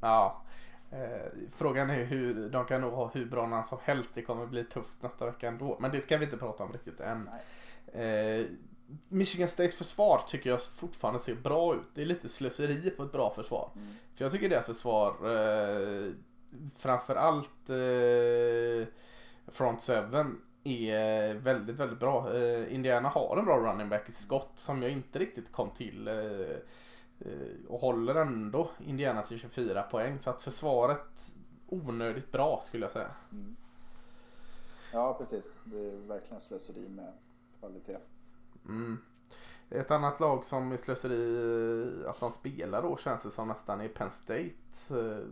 Ja. 0.00 0.42
Eh, 0.90 1.32
frågan 1.56 1.90
är 1.90 2.04
hur, 2.04 2.48
de 2.48 2.64
kan 2.64 2.80
nog 2.80 2.92
ha 2.92 3.10
hur 3.14 3.26
bra 3.26 3.46
namn 3.46 3.64
som 3.64 3.78
helst. 3.82 4.10
Det 4.14 4.22
kommer 4.22 4.46
bli 4.46 4.64
tufft 4.64 5.02
nästa 5.02 5.26
vecka 5.26 5.48
ändå. 5.48 5.76
Men 5.80 5.90
det 5.90 6.00
ska 6.00 6.18
vi 6.18 6.24
inte 6.24 6.36
prata 6.36 6.64
om 6.64 6.72
riktigt 6.72 7.00
än. 7.00 7.30
Eh, 7.92 8.46
Michigan 9.08 9.48
States 9.48 9.76
försvar 9.76 10.22
tycker 10.26 10.50
jag 10.50 10.62
fortfarande 10.62 11.20
ser 11.20 11.34
bra 11.34 11.74
ut. 11.74 11.94
Det 11.94 12.02
är 12.02 12.06
lite 12.06 12.28
slöseri 12.28 12.90
på 12.90 13.02
ett 13.02 13.12
bra 13.12 13.34
försvar. 13.34 13.70
Mm. 13.76 13.88
För 14.16 14.24
jag 14.24 14.32
tycker 14.32 14.48
deras 14.48 14.66
försvar 14.66 15.08
eh, 15.08 16.12
framförallt 16.76 17.70
eh, 17.70 18.88
Front 19.52 19.82
7 19.82 19.92
är 20.64 21.34
väldigt, 21.34 21.76
väldigt 21.76 22.00
bra. 22.00 22.36
Eh, 22.36 22.74
Indiana 22.74 23.08
har 23.08 23.36
en 23.36 23.44
bra 23.44 23.58
running 23.58 23.88
back 23.88 24.08
i 24.08 24.12
skott 24.12 24.52
som 24.54 24.82
jag 24.82 24.92
inte 24.92 25.18
riktigt 25.18 25.52
kom 25.52 25.70
till. 25.70 26.08
Eh, 27.20 27.32
eh, 27.32 27.66
och 27.68 27.80
håller 27.80 28.14
ändå 28.14 28.70
Indiana 28.78 29.22
till 29.22 29.38
24 29.38 29.82
poäng. 29.82 30.18
Så 30.20 30.30
att 30.30 30.42
försvaret 30.42 31.34
onödigt 31.66 32.32
bra 32.32 32.62
skulle 32.66 32.84
jag 32.84 32.92
säga. 32.92 33.10
Mm. 33.32 33.56
Ja, 34.92 35.14
precis. 35.14 35.60
Det 35.64 35.78
är 35.78 35.96
verkligen 35.96 36.40
slöseri 36.40 36.88
med 36.88 37.12
kvalitet. 37.58 37.98
Mm. 38.68 38.98
Ett 39.70 39.90
annat 39.90 40.20
lag 40.20 40.44
som 40.44 40.72
är 40.72 40.76
slöseri 40.76 42.06
att 42.06 42.20
de 42.20 42.32
spelar 42.32 42.82
då 42.82 42.96
känns 42.96 43.22
det 43.22 43.30
som 43.30 43.48
nästan 43.48 43.80
är 43.80 43.88
Penn 43.88 44.10
State. 44.10 44.54
Eh, 44.90 45.26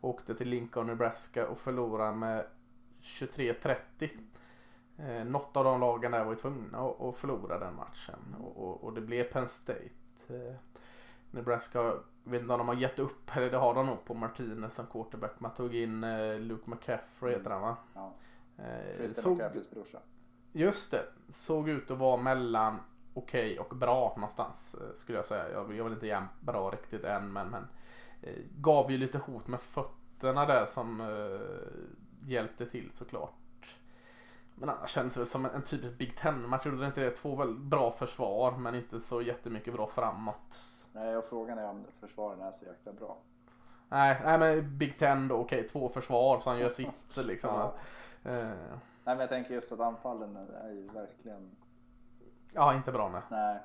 åkte 0.00 0.34
till 0.34 0.48
Lincoln, 0.48 0.86
Nebraska 0.86 1.48
och 1.48 1.58
förlorade 1.58 2.16
med 2.16 2.46
23-30. 3.02 3.76
Eh, 4.96 5.24
något 5.24 5.56
av 5.56 5.64
de 5.64 5.80
lagen 5.80 6.12
där 6.12 6.24
var 6.24 6.32
ju 6.32 6.38
tvungna 6.38 6.78
att, 6.78 7.00
att 7.00 7.16
förlora 7.16 7.58
den 7.58 7.74
matchen 7.74 8.36
och, 8.40 8.56
och, 8.56 8.84
och 8.84 8.92
det 8.92 9.00
blev 9.00 9.24
Penn 9.24 9.48
State. 9.48 10.58
Nebraska, 11.36 11.82
vet 12.24 12.40
inte 12.42 12.52
om 12.54 12.58
de 12.58 12.68
har 12.68 12.74
gett 12.74 12.98
upp, 12.98 13.36
eller 13.36 13.50
det 13.50 13.56
har 13.56 13.74
de 13.74 13.86
nog 13.86 14.04
på 14.04 14.14
Martinez 14.14 14.74
som 14.74 14.86
quarterback. 14.86 15.40
Man 15.40 15.54
tog 15.54 15.74
in 15.74 16.04
eh, 16.04 16.38
Luke 16.40 16.70
McCaffrey 16.70 17.32
heter 17.36 17.50
han 17.50 17.62
va? 17.62 17.76
Ja. 17.94 18.12
Eh, 18.58 18.96
Christian 18.96 19.22
såg- 19.24 19.36
McCaffreys 19.36 19.70
brorsa. 19.70 19.98
Just 20.52 20.90
det. 20.90 21.02
Såg 21.30 21.68
ut 21.68 21.90
att 21.90 21.98
vara 21.98 22.16
mellan 22.16 22.76
okej 23.14 23.58
och 23.58 23.76
bra 23.76 24.14
någonstans 24.16 24.74
eh, 24.74 24.96
skulle 24.96 25.18
jag 25.18 25.26
säga. 25.26 25.50
Jag, 25.50 25.74
jag 25.76 25.84
vill 25.84 25.92
inte 25.92 26.06
ge 26.06 26.20
bra 26.40 26.70
riktigt 26.70 27.04
än 27.04 27.32
men, 27.32 27.48
men 27.48 27.68
gav 28.58 28.90
ju 28.90 28.98
lite 28.98 29.18
hot 29.18 29.46
med 29.48 29.60
fötterna 29.60 30.46
där 30.46 30.66
som 30.66 31.00
eh, 31.00 32.28
hjälpte 32.28 32.66
till 32.66 32.90
såklart. 32.92 33.32
Men 34.54 34.68
annars 34.68 34.90
känns 34.90 35.14
det 35.14 35.26
som 35.26 35.44
en, 35.44 35.50
en 35.50 35.62
typisk 35.62 35.98
Big 35.98 36.16
Ten-match. 36.16 36.66
Gjorde 36.66 36.78
det 36.78 36.86
inte 36.86 37.00
det? 37.00 37.10
Två 37.10 37.36
väl 37.36 37.54
bra 37.54 37.92
försvar 37.92 38.56
men 38.58 38.74
inte 38.74 39.00
så 39.00 39.22
jättemycket 39.22 39.74
bra 39.74 39.86
framåt. 39.86 40.60
Nej, 40.96 41.16
och 41.16 41.24
frågan 41.24 41.58
är 41.58 41.68
om 41.68 41.84
försvaren 42.00 42.40
är 42.40 42.50
så 42.50 42.64
jäkla 42.64 42.92
bra. 42.92 43.18
Nej, 43.88 44.20
nej 44.24 44.38
men 44.38 44.78
Big 44.78 44.98
Ten 44.98 45.28
då, 45.28 45.36
okej 45.36 45.68
två 45.68 45.88
försvar 45.88 46.40
som 46.40 46.58
gör 46.58 46.70
sitt 46.70 47.16
liksom. 47.16 47.50
Ja. 47.54 47.74
Eh, 48.30 48.48
Nej, 49.04 49.14
men 49.14 49.18
jag 49.18 49.28
tänker 49.28 49.54
just 49.54 49.72
att 49.72 49.80
anfallen 49.80 50.36
är 50.36 50.70
ju 50.70 50.88
verkligen... 50.88 51.50
ja, 52.52 52.74
inte 52.74 52.92
bra 52.92 53.08
nej. 53.08 53.22
Nej. 53.30 53.60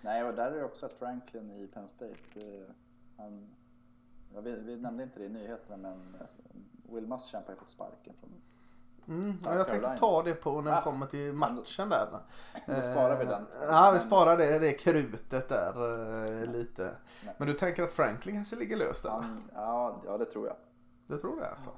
Nej, 0.00 0.24
och 0.24 0.34
där 0.34 0.52
är 0.52 0.56
det 0.56 0.64
också 0.64 0.86
att 0.86 0.92
Franklin 0.92 1.50
i 1.50 1.66
Penn 1.66 1.88
State, 1.88 2.12
eh, 2.36 2.74
han... 3.16 3.48
Vi, 4.42 4.56
vi 4.56 4.76
nämnde 4.76 5.02
inte 5.02 5.18
det 5.18 5.24
i 5.24 5.28
nyheterna, 5.28 5.76
men 5.76 6.14
eh, 6.20 6.94
Will 6.94 7.06
Muschamp 7.06 7.46
har 7.46 7.54
ju 7.54 7.58
fått 7.58 7.70
sparken 7.70 8.14
från... 8.20 8.30
Mm, 9.08 9.34
ja, 9.44 9.54
jag 9.54 9.68
tänkte 9.68 9.96
ta 9.98 10.22
det 10.22 10.34
på 10.34 10.60
när 10.60 10.70
vi 10.70 10.76
Ah. 10.76 10.82
kommer 10.82 11.06
till 11.06 11.32
matchen 11.32 11.88
där. 11.88 12.08
Då 12.66 12.80
sparar 12.82 13.18
vi 13.18 13.24
den. 13.24 13.42
Eh, 13.62 13.68
Ja, 13.68 13.90
vi 13.94 14.00
sparar 14.00 14.36
det, 14.36 14.58
det 14.58 14.72
krutet 14.72 15.48
där 15.48 15.72
eh, 16.40 16.52
lite. 16.52 16.82
Nej. 17.24 17.34
Men 17.38 17.48
du 17.48 17.54
tänker 17.54 17.82
att 17.82 17.90
Franklin 17.92 18.34
kanske 18.34 18.56
ligger 18.56 18.76
löst 18.76 19.02
där? 19.02 19.10
Han, 19.10 19.40
ja, 19.54 19.96
ja, 20.06 20.18
det 20.18 20.24
tror 20.24 20.46
jag. 20.46 20.56
Du 21.06 21.18
tror 21.18 21.40
det 21.40 21.48
alltså? 21.50 21.70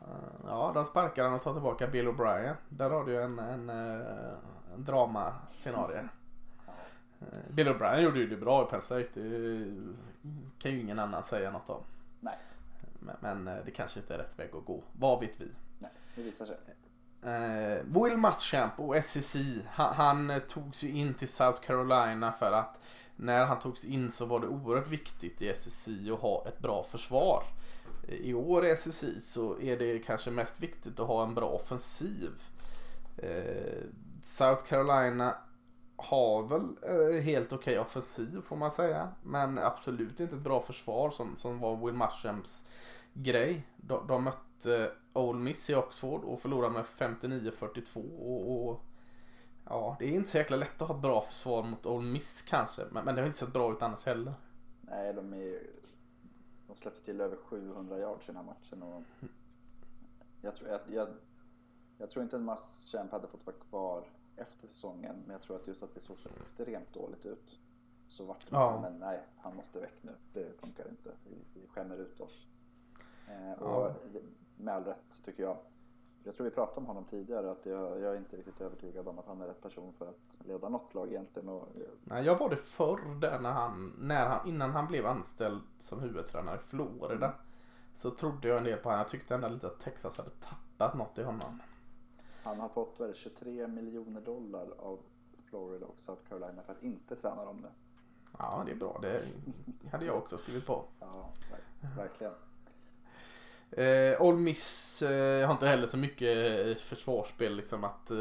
Eh, 0.00 0.06
Ja, 0.46 0.70
de 0.74 0.86
sparkar 0.86 1.24
han 1.24 1.34
och 1.34 1.42
tar 1.42 1.52
tillbaka 1.52 1.86
Bill 1.86 2.08
O'Brien. 2.08 2.54
Där 2.68 2.90
har 2.90 3.04
du 3.04 3.22
en, 3.22 3.38
en, 3.38 3.70
en 3.70 4.84
dramascenario. 4.84 5.98
Bill 7.50 7.68
O'Brien 7.68 8.00
gjorde 8.00 8.18
ju 8.18 8.26
det 8.28 8.36
bra 8.36 8.62
i 8.62 8.70
Penn 8.70 8.82
State. 8.82 9.08
Det 9.20 9.64
kan 10.58 10.70
ju 10.72 10.80
ingen 10.80 10.98
annan 10.98 11.24
säga 11.24 11.50
något 11.50 11.70
om. 11.70 11.82
Nej. 12.20 12.38
Men, 12.98 13.16
men 13.44 13.44
det 13.64 13.70
kanske 13.70 14.00
inte 14.00 14.14
är 14.14 14.18
rätt 14.18 14.38
väg 14.38 14.50
att 14.56 14.64
gå. 14.64 14.82
Vad 14.98 15.20
vet 15.20 15.40
vi? 15.40 15.48
Det 16.14 16.22
visar 16.22 16.46
sig. 16.46 16.56
Eh, 17.24 17.84
Will 17.84 18.16
Muschamp 18.16 18.80
och 18.80 19.04
SEC, 19.04 19.36
han, 19.66 19.94
han 19.94 20.40
togs 20.48 20.82
ju 20.84 20.88
in 20.88 21.14
till 21.14 21.28
South 21.28 21.60
Carolina 21.60 22.32
för 22.32 22.52
att 22.52 22.78
när 23.16 23.44
han 23.44 23.58
togs 23.58 23.84
in 23.84 24.12
så 24.12 24.26
var 24.26 24.40
det 24.40 24.46
oerhört 24.46 24.88
viktigt 24.88 25.42
i 25.42 25.54
SEC 25.56 25.88
att 26.12 26.20
ha 26.20 26.44
ett 26.48 26.58
bra 26.58 26.84
försvar. 26.84 27.44
Eh, 28.08 28.14
i 28.14 28.34
år 28.34 28.66
i 28.66 28.76
SEC 28.76 29.04
så 29.20 29.60
är 29.60 29.78
det 29.78 29.98
kanske 29.98 30.30
mest 30.30 30.60
viktigt 30.60 31.00
att 31.00 31.06
ha 31.06 31.22
en 31.22 31.34
bra 31.34 31.48
offensiv. 31.48 32.30
Eh, 33.16 33.82
South 34.22 34.64
Carolina 34.64 35.34
har 35.96 36.42
väl 36.42 36.76
eh, 36.82 37.22
helt 37.22 37.52
okej 37.52 37.78
okay 37.78 37.78
offensiv 37.78 38.42
får 38.42 38.56
man 38.56 38.70
säga. 38.70 39.08
Men 39.22 39.58
absolut 39.58 40.20
inte 40.20 40.36
ett 40.36 40.42
bra 40.42 40.62
försvar 40.62 41.10
som, 41.10 41.36
som 41.36 41.60
var 41.60 41.76
Will 41.76 41.94
Muschamps 41.94 42.64
grej. 43.14 43.66
De, 43.76 44.06
de 44.06 44.24
mötte 44.24 44.92
Ole 45.12 45.38
Miss 45.38 45.70
i 45.70 45.74
Oxford 45.74 46.24
och 46.24 46.40
förlorade 46.40 46.72
med 46.74 46.84
59-42. 46.84 48.18
Och, 48.18 48.68
och, 48.68 48.80
ja, 49.64 49.96
det 49.98 50.04
är 50.04 50.12
inte 50.12 50.30
så 50.30 50.38
jäkla 50.38 50.56
lätt 50.56 50.82
att 50.82 50.88
ha 50.88 50.96
bra 50.96 51.22
försvar 51.22 51.62
mot 51.62 51.86
Ole 51.86 52.06
Miss 52.06 52.42
kanske. 52.42 52.82
Men, 52.90 53.04
men 53.04 53.14
det 53.14 53.20
har 53.20 53.26
inte 53.26 53.38
sett 53.38 53.52
bra 53.52 53.72
ut 53.72 53.82
annars 53.82 54.04
heller. 54.04 54.34
Nej, 54.80 55.12
de, 55.12 55.32
är, 55.32 55.62
de 56.66 56.76
släppte 56.76 57.04
till 57.04 57.20
över 57.20 57.36
700 57.36 57.98
yards 57.98 58.28
i 58.28 58.32
den 58.32 58.36
här 58.36 58.54
matchen. 58.54 58.82
Och 58.82 59.02
jag, 60.40 60.56
tror, 60.56 60.70
jag, 60.70 60.80
jag, 60.88 61.08
jag 61.98 62.10
tror 62.10 62.22
inte 62.22 62.36
en 62.36 62.44
Muschamp 62.44 63.12
hade 63.12 63.28
fått 63.28 63.46
vara 63.46 63.56
kvar 63.56 64.04
efter 64.36 64.66
säsongen. 64.66 65.16
Men 65.26 65.32
jag 65.32 65.42
tror 65.42 65.56
att 65.56 65.66
just 65.66 65.82
att 65.82 65.94
det 65.94 66.00
såg 66.00 66.18
så 66.18 66.28
extremt 66.40 66.92
dåligt 66.92 67.26
ut. 67.26 67.58
Så 68.08 68.24
vart 68.24 68.40
det 68.40 68.56
ja. 68.56 68.78
men 68.82 68.98
nej, 68.98 69.20
han 69.36 69.56
måste 69.56 69.80
väck 69.80 70.02
nu. 70.02 70.12
Det 70.32 70.60
funkar 70.60 70.88
inte. 70.88 71.10
Vi, 71.24 71.60
vi 71.60 71.66
skämmer 71.66 71.96
ut 71.96 72.20
oss. 72.20 72.46
Eh, 73.28 73.62
och 73.62 73.86
ja. 73.86 74.20
med 74.56 74.74
all 74.74 74.84
rätt 74.84 75.24
tycker 75.24 75.42
jag. 75.42 75.56
Jag 76.24 76.36
tror 76.36 76.44
vi 76.44 76.50
pratade 76.50 76.80
om 76.80 76.86
honom 76.86 77.04
tidigare 77.04 77.50
att 77.50 77.66
jag, 77.66 78.00
jag 78.00 78.12
är 78.12 78.16
inte 78.16 78.36
riktigt 78.36 78.60
övertygad 78.60 79.08
om 79.08 79.18
att 79.18 79.26
han 79.26 79.40
är 79.40 79.46
rätt 79.46 79.62
person 79.62 79.92
för 79.92 80.06
att 80.08 80.46
leda 80.46 80.68
något 80.68 80.94
lag 80.94 81.08
egentligen. 81.08 81.48
Och, 81.48 81.68
Nej, 82.04 82.24
jag 82.24 82.38
var 82.38 82.50
det 82.50 82.56
förr 82.56 83.20
där 83.20 83.38
när 83.38 83.52
han, 83.52 83.96
när 83.98 84.26
han, 84.26 84.48
innan 84.48 84.70
han 84.70 84.86
blev 84.86 85.06
anställd 85.06 85.60
som 85.78 86.00
huvudtränare 86.00 86.56
i 86.56 86.58
Florida. 86.58 87.26
Mm. 87.26 87.38
Så 87.94 88.10
trodde 88.10 88.48
jag 88.48 88.58
en 88.58 88.64
del 88.64 88.78
på 88.78 88.88
honom. 88.88 88.98
Jag 88.98 89.08
tyckte 89.08 89.34
ändå 89.34 89.48
lite 89.48 89.66
att 89.66 89.80
Texas 89.80 90.16
hade 90.16 90.30
tappat 90.30 90.94
något 90.98 91.18
i 91.18 91.22
honom. 91.22 91.62
Han 92.42 92.60
har 92.60 92.68
fått 92.68 93.00
väl 93.00 93.14
23 93.14 93.68
miljoner 93.68 94.20
dollar 94.20 94.68
av 94.78 94.98
Florida 95.44 95.86
och 95.86 96.00
South 96.00 96.22
Carolina 96.28 96.62
för 96.62 96.72
att 96.72 96.82
inte 96.82 97.16
träna 97.16 97.44
dem 97.44 97.56
nu. 97.56 97.68
Ja, 98.38 98.62
det 98.66 98.72
är 98.72 98.76
bra. 98.76 98.98
Det 99.02 99.22
hade 99.92 100.06
jag 100.06 100.16
också 100.16 100.38
skrivit 100.38 100.66
på. 100.66 100.84
Ja, 101.00 101.30
verkligen. 101.96 102.32
Eh, 103.76 104.22
Ole 104.22 104.38
Miss 104.38 105.02
eh, 105.02 105.46
har 105.46 105.52
inte 105.52 105.66
heller 105.66 105.86
så 105.86 105.96
mycket 105.96 106.66
eh, 106.66 106.82
försvarsspel 106.82 107.56
liksom 107.56 107.84
att 107.84 108.10
eh, 108.10 108.16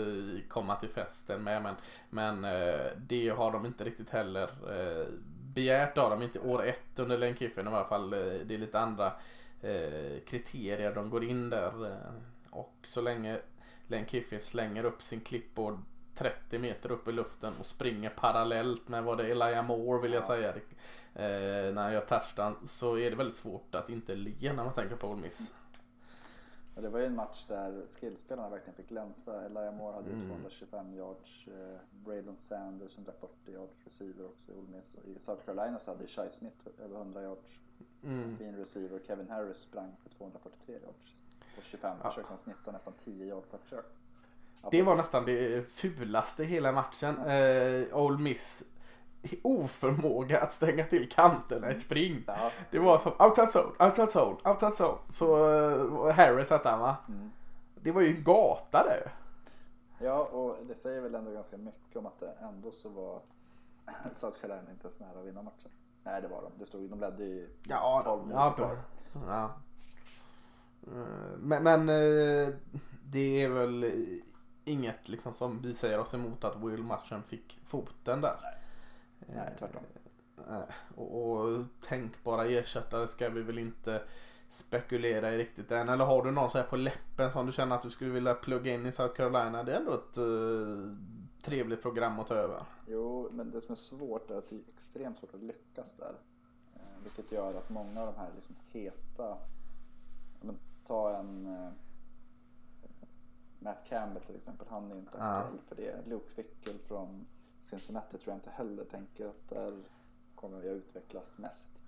komma 0.47 0.75
till 0.75 0.89
festen 0.89 1.43
med. 1.43 1.63
Men, 1.63 1.75
men 2.09 2.43
eh, 2.43 2.85
det 2.97 3.29
har 3.29 3.51
de 3.51 3.65
inte 3.65 3.83
riktigt 3.83 4.09
heller 4.09 4.43
eh, 4.43 5.05
begärt 5.53 5.97
av 5.97 6.09
dem. 6.09 6.21
Inte 6.21 6.39
år 6.39 6.65
ett 6.65 6.99
under 6.99 7.17
Len 7.17 7.35
Kiffen 7.35 7.67
i 7.67 7.69
alla 7.69 7.85
fall. 7.85 8.13
Eh, 8.13 8.19
det 8.19 8.53
är 8.53 8.57
lite 8.57 8.79
andra 8.79 9.13
eh, 9.61 10.19
kriterier 10.27 10.95
de 10.95 11.09
går 11.09 11.23
in 11.23 11.49
där. 11.49 11.85
Eh, 11.85 12.13
och 12.49 12.75
så 12.83 13.01
länge 13.01 13.39
Len 13.87 14.05
Kiffin 14.05 14.41
slänger 14.41 14.83
upp 14.83 15.03
sin 15.03 15.21
klippbord 15.21 15.77
30 16.21 16.59
meter 16.59 16.91
upp 16.91 17.07
i 17.07 17.11
luften 17.11 17.53
och 17.59 17.65
springer 17.65 18.09
parallellt 18.09 18.87
med 18.87 19.03
vad 19.03 19.17
det 19.17 19.23
är 19.23 19.31
Elijah 19.31 19.65
Moore 19.65 20.01
vill 20.01 20.13
jag 20.13 20.23
ja. 20.23 20.27
säga. 20.27 20.49
Eh, 21.13 21.73
när 21.73 21.91
gör 21.91 22.01
touchdown 22.01 22.67
så 22.67 22.97
är 22.97 23.09
det 23.09 23.15
väldigt 23.15 23.37
svårt 23.37 23.75
att 23.75 23.89
inte 23.89 24.15
le 24.15 24.53
när 24.53 24.63
man 24.63 24.73
tänker 24.73 24.95
på 24.95 25.07
Ole 25.07 25.21
Miss. 25.21 25.55
Ja, 26.75 26.81
det 26.81 26.89
var 26.89 26.99
ju 26.99 27.05
en 27.05 27.15
match 27.15 27.45
där 27.47 27.85
skillspelarna 27.85 28.49
verkligen 28.49 28.75
fick 28.75 28.89
glänsa. 28.89 29.45
Elijah 29.45 29.73
Moore 29.73 29.93
hade 29.93 30.11
mm. 30.11 30.27
225 30.27 30.93
yards, 30.93 31.47
eh, 31.47 31.79
Braylon 31.91 32.35
Sanders 32.35 32.97
140 32.97 33.53
yards 33.53 33.85
receiver 33.85 34.25
också 34.25 34.51
i 34.51 34.55
Ole 34.55 34.67
Miss. 34.75 34.95
I 34.95 35.19
South 35.19 35.45
Carolina 35.45 35.79
så 35.79 35.91
hade 35.91 36.07
Shai 36.07 36.29
Smith 36.29 36.67
över 36.83 36.95
100 36.95 37.21
yards. 37.21 37.59
Mm. 38.03 38.37
Fin 38.37 38.55
receiver. 38.55 38.99
Kevin 39.07 39.29
Harris 39.29 39.57
sprang 39.57 39.95
för 40.03 40.09
243 40.09 40.75
yards 40.75 41.23
på 41.55 41.61
25 41.61 41.97
ja. 42.03 42.09
försök. 42.09 42.25
Han 42.27 42.37
snittade 42.37 42.71
nästan 42.71 42.93
10 43.03 43.25
yards 43.25 43.47
per 43.47 43.57
försök. 43.57 43.85
Det 44.71 44.81
var 44.81 44.95
nästan 44.95 45.25
det 45.25 45.71
fulaste 45.71 46.43
i 46.43 46.45
hela 46.45 46.71
matchen. 46.71 47.17
Eh, 47.17 47.97
Ole 47.97 48.17
Miss 48.17 48.63
oförmåga 49.43 50.39
att 50.39 50.53
stänga 50.53 50.85
till 50.85 51.09
kanterna 51.09 51.71
i 51.71 51.75
spring. 51.75 52.23
Ja. 52.27 52.51
Det 52.71 52.79
var 52.79 52.97
som 52.97 53.11
outside 53.19 53.49
zone, 53.49 53.85
outside 53.85 54.09
zone, 54.09 54.37
outside 54.45 54.73
zone. 54.73 54.97
Så 55.09 55.49
uh, 55.49 56.11
Harris 56.11 56.49
hette 56.49 56.69
han 56.69 56.79
va? 56.79 56.95
Mm. 57.07 57.31
Det 57.75 57.91
var 57.91 58.01
ju 58.01 58.17
en 58.17 58.23
gata 58.23 58.83
där 58.83 59.11
Ja, 59.99 60.23
och 60.23 60.65
det 60.65 60.75
säger 60.75 61.01
väl 61.01 61.15
ändå 61.15 61.31
ganska 61.31 61.57
mycket 61.57 61.95
om 61.95 62.05
att 62.05 62.19
det 62.19 62.33
ändå 62.41 62.71
så 62.71 62.89
var 62.89 63.21
South 64.13 64.41
Carolina 64.41 64.71
inte 64.71 64.87
ens 64.87 64.99
nära 64.99 65.19
att 65.19 65.25
vinna 65.25 65.41
matchen. 65.41 65.71
Nej, 66.03 66.21
det 66.21 66.27
var 66.27 66.41
de. 66.41 66.51
Det 66.59 66.65
stod, 66.65 66.89
de 66.89 66.99
ledde 66.99 67.23
ju 67.23 67.49
ja, 67.67 68.01
12 68.05 68.31
ja, 68.31 68.51
kvar. 68.51 68.77
Ja. 69.27 69.51
Eh, 70.87 71.37
men, 71.37 71.63
men 71.63 71.89
eh, 71.89 72.53
det 73.03 73.43
är 73.43 73.49
väl 73.49 73.85
inget 74.71 75.09
liksom 75.09 75.33
som 75.33 75.61
vi 75.61 75.73
säger 75.73 75.99
oss 75.99 76.13
emot 76.13 76.43
att 76.43 76.63
Will 76.63 76.83
matchen 76.83 77.23
fick 77.23 77.59
foten 77.65 78.21
där. 78.21 78.35
Nej, 78.41 79.35
Nej 79.35 79.55
tvärtom. 79.59 79.81
Eh, 80.49 80.61
och, 80.95 81.21
och 81.21 81.65
tänkbara 81.81 82.45
ersättare 82.45 83.07
ska 83.07 83.29
vi 83.29 83.41
väl 83.41 83.59
inte 83.59 84.01
spekulera 84.51 85.31
i 85.31 85.37
riktigt 85.37 85.71
än. 85.71 85.89
Eller 85.89 86.05
har 86.05 86.23
du 86.23 86.31
någon 86.31 86.49
så 86.49 86.57
här 86.57 86.65
på 86.65 86.75
läppen 86.75 87.31
som 87.31 87.45
du 87.45 87.51
känner 87.51 87.75
att 87.75 87.81
du 87.81 87.89
skulle 87.89 88.11
vilja 88.11 88.33
plugga 88.33 88.73
in 88.73 88.85
i 88.85 88.91
South 88.91 89.15
Carolina? 89.15 89.63
Det 89.63 89.73
är 89.73 89.77
ändå 89.77 89.93
ett 89.93 90.17
uh, 90.17 90.93
trevligt 91.41 91.81
program 91.81 92.19
att 92.19 92.27
ta 92.27 92.33
över. 92.33 92.63
Jo, 92.87 93.29
men 93.31 93.51
det 93.51 93.61
som 93.61 93.71
är 93.71 93.75
svårt 93.75 94.31
är 94.31 94.35
att 94.35 94.49
det 94.49 94.55
är 94.55 94.61
extremt 94.73 95.19
svårt 95.19 95.33
att 95.33 95.41
lyckas 95.41 95.95
där. 95.95 96.15
Eh, 96.73 97.03
vilket 97.03 97.31
gör 97.31 97.53
att 97.53 97.69
många 97.69 98.01
av 98.01 98.13
de 98.13 98.19
här 98.19 98.29
liksom 98.35 98.55
heta, 98.71 99.37
men, 100.41 100.57
ta 100.87 101.17
en 101.17 101.45
eh, 101.45 101.71
Matt 103.63 103.85
Campbell 103.89 104.23
till 104.23 104.35
exempel, 104.35 104.67
han 104.69 104.91
är 104.91 104.95
inte 104.95 105.11
aktuell 105.11 105.57
ja. 105.57 105.63
för 105.67 105.75
det. 105.75 106.05
Luke 106.05 106.29
Fickel 106.29 106.79
från 106.79 107.25
Cincinnati 107.61 108.17
tror 108.17 108.31
jag 108.31 108.37
inte 108.37 108.49
heller 108.49 108.83
tänker 108.83 109.27
att 109.27 109.49
där 109.49 109.73
kommer 110.35 110.57
jag 110.57 110.75
utvecklas 110.75 111.37
mest. 111.37 111.81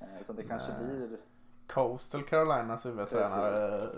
Eh, 0.00 0.20
utan 0.20 0.36
det 0.36 0.42
kanske 0.42 0.72
Nej. 0.72 0.80
blir 0.80 1.18
Coastal 1.66 2.24
Carolinas 2.24 2.86
huvudtränare 2.86 3.82
eh, 3.82 3.88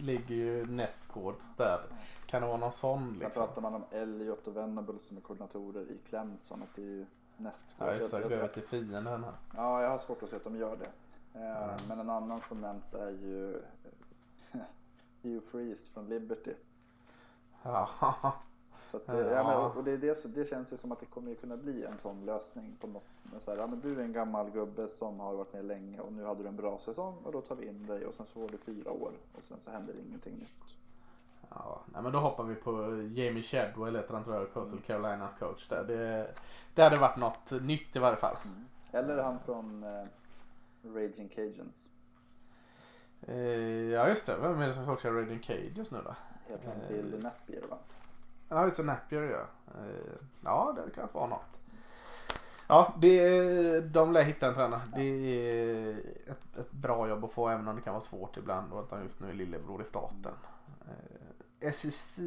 ligger 0.00 0.34
ju 0.34 0.66
nästgårds 0.66 1.56
där. 1.56 1.80
Kan 2.26 2.42
det 2.42 2.48
vara 2.48 2.58
någon 2.58 2.72
sån? 2.72 3.00
Sen 3.00 3.12
liksom? 3.12 3.46
pratar 3.46 3.62
man 3.62 3.74
om 3.74 3.84
Elliot 3.90 4.46
och 4.46 4.56
Venable 4.56 4.98
som 4.98 5.16
är 5.16 5.20
koordinatorer 5.20 5.90
i 5.90 5.98
Clemson. 6.08 6.62
Att 6.62 6.74
det 6.74 6.82
är 6.82 6.86
ju 6.86 7.06
nästgårds. 7.36 8.00
Ja. 8.12 8.20
Gå 8.20 8.34
över 8.34 8.48
till 8.48 8.62
fienden 8.62 9.06
här. 9.06 9.32
Ja, 9.56 9.82
jag 9.82 9.90
har 9.90 9.98
svårt 9.98 10.22
att 10.22 10.28
se 10.28 10.36
att 10.36 10.44
de 10.44 10.56
gör 10.56 10.76
det. 10.76 10.90
Mm. 11.38 11.76
Men 11.88 12.00
en 12.00 12.10
annan 12.10 12.40
som 12.40 12.60
nämnts 12.60 12.94
är 12.94 13.10
ju 13.10 13.62
Hugh 15.22 15.40
Freeze 15.40 15.90
från 15.90 16.08
Liberty. 16.08 16.52
Ja. 17.62 17.88
Så 18.90 18.96
att, 18.96 19.02
ja. 19.06 19.14
ja 19.14 19.44
men, 19.44 19.78
och 19.78 19.84
det, 19.84 19.96
det, 19.96 20.34
det 20.34 20.44
känns 20.44 20.72
ju 20.72 20.76
som 20.76 20.92
att 20.92 21.00
det 21.00 21.06
kommer 21.06 21.34
kunna 21.34 21.56
bli 21.56 21.84
en 21.84 21.98
sån 21.98 22.24
lösning 22.24 22.76
på 22.80 22.86
något. 22.86 23.04
Men 23.22 23.40
så 23.40 23.50
här, 23.50 23.58
ja, 23.58 23.66
men 23.66 23.80
du 23.80 24.00
är 24.00 24.04
en 24.04 24.12
gammal 24.12 24.50
gubbe 24.50 24.88
som 24.88 25.20
har 25.20 25.34
varit 25.34 25.52
med 25.52 25.64
länge 25.64 26.00
och 26.00 26.12
nu 26.12 26.24
hade 26.24 26.42
du 26.42 26.48
en 26.48 26.56
bra 26.56 26.78
säsong 26.78 27.18
och 27.24 27.32
då 27.32 27.40
tar 27.40 27.56
vi 27.56 27.66
in 27.66 27.86
dig 27.86 28.06
och 28.06 28.14
sen 28.14 28.26
så 28.26 28.40
får 28.40 28.48
du 28.48 28.58
fyra 28.58 28.90
år 28.90 29.12
och 29.36 29.42
sen 29.42 29.60
så 29.60 29.70
händer 29.70 29.94
ingenting 30.08 30.36
nytt. 30.36 30.76
Ja, 31.50 31.80
nej, 31.92 32.02
men 32.02 32.12
då 32.12 32.18
hoppar 32.18 32.44
vi 32.44 32.54
på 32.54 32.72
Jamie 33.14 33.42
Shedwell 33.42 33.96
heter 33.96 34.14
han 34.14 34.24
tror 34.24 34.36
jag, 34.36 34.52
Coastal 34.52 34.72
mm. 34.72 34.82
Carolinas 34.82 35.34
coach 35.34 35.68
där. 35.68 35.84
Det, 35.84 36.34
det 36.74 36.82
hade 36.82 36.96
varit 36.96 37.16
något 37.16 37.50
nytt 37.50 37.96
i 37.96 37.98
varje 37.98 38.16
fall. 38.16 38.36
Mm. 38.44 38.64
Eller 38.92 39.22
han 39.22 39.38
från 39.44 39.84
eh, 39.84 40.04
Raging 40.82 41.28
Cajuns. 41.28 41.90
Eh, 43.28 43.90
ja 43.90 44.08
just 44.08 44.26
det, 44.26 44.36
vem 44.36 44.62
är 44.62 44.66
det 44.66 44.74
som 44.74 44.86
coachar 44.86 45.12
Raging 45.12 45.38
Cajuns 45.38 45.90
nu 45.90 45.98
då? 46.04 46.14
Heter 46.52 46.68
han 46.68 46.88
Bill 46.88 47.20
Napier 47.22 47.62
va? 47.70 47.76
Ja, 48.48 48.64
just 48.64 48.76
det, 48.76 48.82
Napier 48.82 49.22
ja. 49.22 49.46
Eh, 49.80 50.12
ja, 50.44 50.76
det 50.76 50.94
kan 50.94 51.08
vara 51.12 51.26
något. 51.26 51.60
Ja, 52.66 52.94
det, 52.98 53.80
de 53.80 54.12
lär 54.12 54.22
hitta 54.22 54.48
en 54.48 54.54
tränare. 54.54 54.82
Det 54.94 55.02
är 55.02 55.98
ett, 56.26 56.58
ett, 56.58 56.72
bra 56.72 57.08
jobb 57.08 57.24
att 57.24 57.32
få 57.32 57.48
även 57.48 57.68
om 57.68 57.76
det 57.76 57.82
kan 57.82 57.94
vara 57.94 58.04
svårt 58.04 58.36
ibland 58.36 58.72
och 58.72 58.80
att 58.80 58.90
han 58.90 59.02
just 59.02 59.20
nu 59.20 59.30
är 59.30 59.34
lillebror 59.34 59.82
i 59.82 59.84
staten. 59.84 60.32
Eh, 61.60 61.72
SEC 61.72 62.18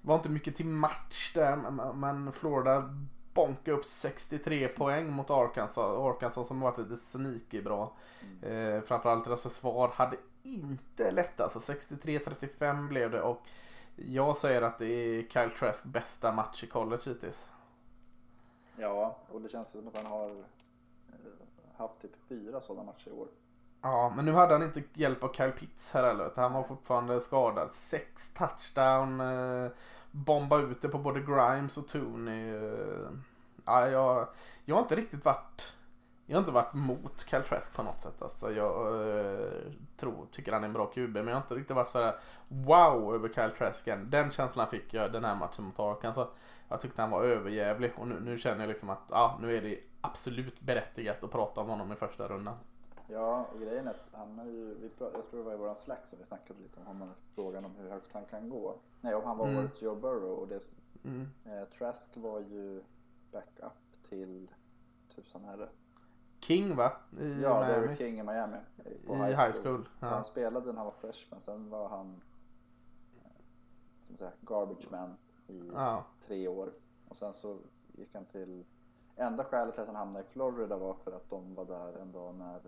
var 0.00 0.14
inte 0.14 0.28
mycket 0.28 0.56
till 0.56 0.66
match 0.66 1.32
där 1.34 1.56
men 1.94 2.32
Florida 2.32 2.94
bonkade 3.34 3.76
upp 3.76 3.84
63 3.84 4.68
poäng 4.68 5.12
mot 5.12 5.30
Arkansas. 5.30 5.98
Arkansas 5.98 6.48
som 6.48 6.60
varit 6.60 6.78
lite 6.78 6.96
sneaky 6.96 7.62
bra. 7.62 7.96
Mm. 8.42 8.74
Eh, 8.76 8.82
framförallt 8.82 9.24
deras 9.24 9.42
försvar 9.42 9.88
hade 9.88 10.16
inte 10.42 11.10
lätt 11.10 11.40
alltså. 11.40 11.58
63-35 11.58 12.88
blev 12.88 13.10
det 13.10 13.22
och 13.22 13.42
jag 13.96 14.36
säger 14.36 14.62
att 14.62 14.78
det 14.78 14.86
är 14.86 15.22
Kyle 15.22 15.50
Trask 15.50 15.84
bästa 15.84 16.32
match 16.32 16.64
i 16.64 16.66
college 16.66 17.02
hittills. 17.04 17.48
Ja, 18.76 19.16
och 19.28 19.40
det 19.40 19.48
känns 19.48 19.70
som 19.70 19.88
att 19.88 19.96
han 19.96 20.06
har 20.06 20.26
eh, 20.26 20.36
haft 21.76 22.00
typ 22.02 22.16
fyra 22.28 22.60
sådana 22.60 22.84
matcher 22.84 23.08
i 23.08 23.12
år. 23.12 23.28
Ja, 23.82 24.12
men 24.16 24.24
nu 24.24 24.32
hade 24.32 24.52
han 24.52 24.62
inte 24.62 24.82
hjälp 24.92 25.24
av 25.24 25.32
Kyle 25.32 25.52
Pitts 25.52 25.92
här 25.92 26.04
heller. 26.04 26.32
Han 26.36 26.52
var 26.52 26.62
fortfarande 26.62 27.20
skadad. 27.20 27.74
Sex 27.74 28.30
touchdown. 28.34 29.20
Bomba 30.14 30.58
ut 30.58 30.82
det 30.82 30.88
på 30.88 30.98
både 30.98 31.20
Grimes 31.20 31.76
och 31.76 31.88
Tooney. 31.88 32.54
Eh, 32.56 33.10
ja, 33.64 33.88
jag, 33.88 34.28
jag 34.64 34.74
har 34.74 34.82
inte 34.82 34.96
riktigt 34.96 35.24
varit 35.24 35.74
jag 36.26 36.36
har 36.36 36.40
inte 36.40 36.52
varit 36.52 36.74
mot 36.74 37.24
Cal 37.24 37.42
Trask 37.42 37.76
på 37.76 37.82
något 37.82 38.00
sätt. 38.00 38.22
Alltså, 38.22 38.52
jag 38.52 39.08
eh, 39.08 39.48
tror, 39.96 40.26
tycker 40.30 40.52
han 40.52 40.62
är 40.62 40.68
en 40.68 40.72
bra 40.72 40.86
QB 40.86 41.14
men 41.14 41.26
jag 41.26 41.34
har 41.34 41.42
inte 41.42 41.54
riktigt 41.54 41.76
varit 41.76 41.88
så 41.88 42.02
här 42.02 42.14
wow 42.48 43.14
över 43.14 43.28
Cal 43.28 43.52
Trask 43.52 43.86
än. 43.88 44.10
Den 44.10 44.30
känslan 44.30 44.70
fick 44.70 44.94
jag 44.94 45.12
den 45.12 45.24
här 45.24 45.34
matchen 45.34 45.64
mot 45.64 45.78
Arkansas. 45.78 46.18
Alltså, 46.18 46.34
jag 46.68 46.80
tyckte 46.80 47.02
han 47.02 47.10
var 47.10 47.22
överjävlig 47.22 47.92
och 47.96 48.08
nu, 48.08 48.20
nu 48.20 48.38
känner 48.38 48.60
jag 48.60 48.68
liksom 48.68 48.90
att 48.90 49.02
ja, 49.10 49.38
nu 49.40 49.56
är 49.56 49.62
det 49.62 49.78
absolut 50.00 50.60
berättigat 50.60 51.24
att 51.24 51.30
prata 51.30 51.60
om 51.60 51.68
honom 51.68 51.92
i 51.92 51.96
första 51.96 52.28
rundan. 52.28 52.56
Ja, 53.14 53.46
och 53.54 53.60
grejen 53.60 53.86
är 53.86 53.90
att 53.90 54.08
han 54.12 54.38
har 54.38 54.46
ju, 54.46 54.74
vi 54.74 54.90
jag 54.98 55.26
tror 55.30 55.38
det 55.38 55.42
var 55.44 55.52
i 55.52 55.56
våran 55.56 55.76
slack 55.76 56.06
som 56.06 56.18
vi 56.18 56.24
snackade 56.24 56.60
lite 56.62 56.80
om 56.80 56.86
honom, 56.86 57.08
frågan 57.34 57.64
om 57.64 57.74
hur 57.76 57.90
högt 57.90 58.12
han 58.12 58.24
kan 58.24 58.48
gå. 58.48 58.76
Nej, 59.00 59.14
om 59.14 59.24
han 59.24 59.38
var 59.38 59.46
Mm. 59.48 59.58
årets 59.58 59.82
Joe 59.82 59.94
Burrow 59.94 60.38
och 60.38 60.48
det, 60.48 60.60
Mm. 61.04 61.28
eh, 61.44 61.64
Trask 61.64 62.16
var 62.16 62.40
ju 62.40 62.82
backup 63.32 64.02
till 64.08 64.50
typ 65.14 65.28
sån 65.28 65.44
här 65.44 65.68
King 66.40 66.76
va? 66.76 66.92
I 67.20 67.42
Ja, 67.42 67.60
Miami. 67.60 67.72
Derrick 67.72 67.98
King 67.98 68.18
i 68.20 68.22
Miami. 68.22 68.56
I 68.84 69.12
high 69.14 69.52
school, 69.62 69.84
Så 70.00 70.06
ja. 70.06 70.08
han 70.08 70.24
spelade 70.24 70.66
när 70.66 70.76
han 70.76 70.84
var 70.84 70.92
freshman, 70.92 71.40
sen 71.40 71.70
var 71.70 71.88
han 71.88 72.20
säga, 74.18 74.32
garbage 74.40 74.88
man 74.90 75.16
i 75.46 75.70
Ja. 75.74 76.04
tre 76.20 76.48
år. 76.48 76.72
Och 77.08 77.16
sen 77.16 77.34
så 77.34 77.58
gick 77.92 78.14
han 78.14 78.24
till... 78.24 78.64
Enda 79.16 79.44
skälet 79.44 79.74
till 79.74 79.80
att 79.82 79.86
han 79.86 79.96
hamnade 79.96 80.24
i 80.24 80.28
Florida 80.28 80.76
var 80.76 80.94
för 80.94 81.12
att 81.12 81.30
de 81.30 81.54
var 81.54 81.64
där 81.64 81.92
en 81.98 82.12
dag 82.12 82.34
när 82.34 82.60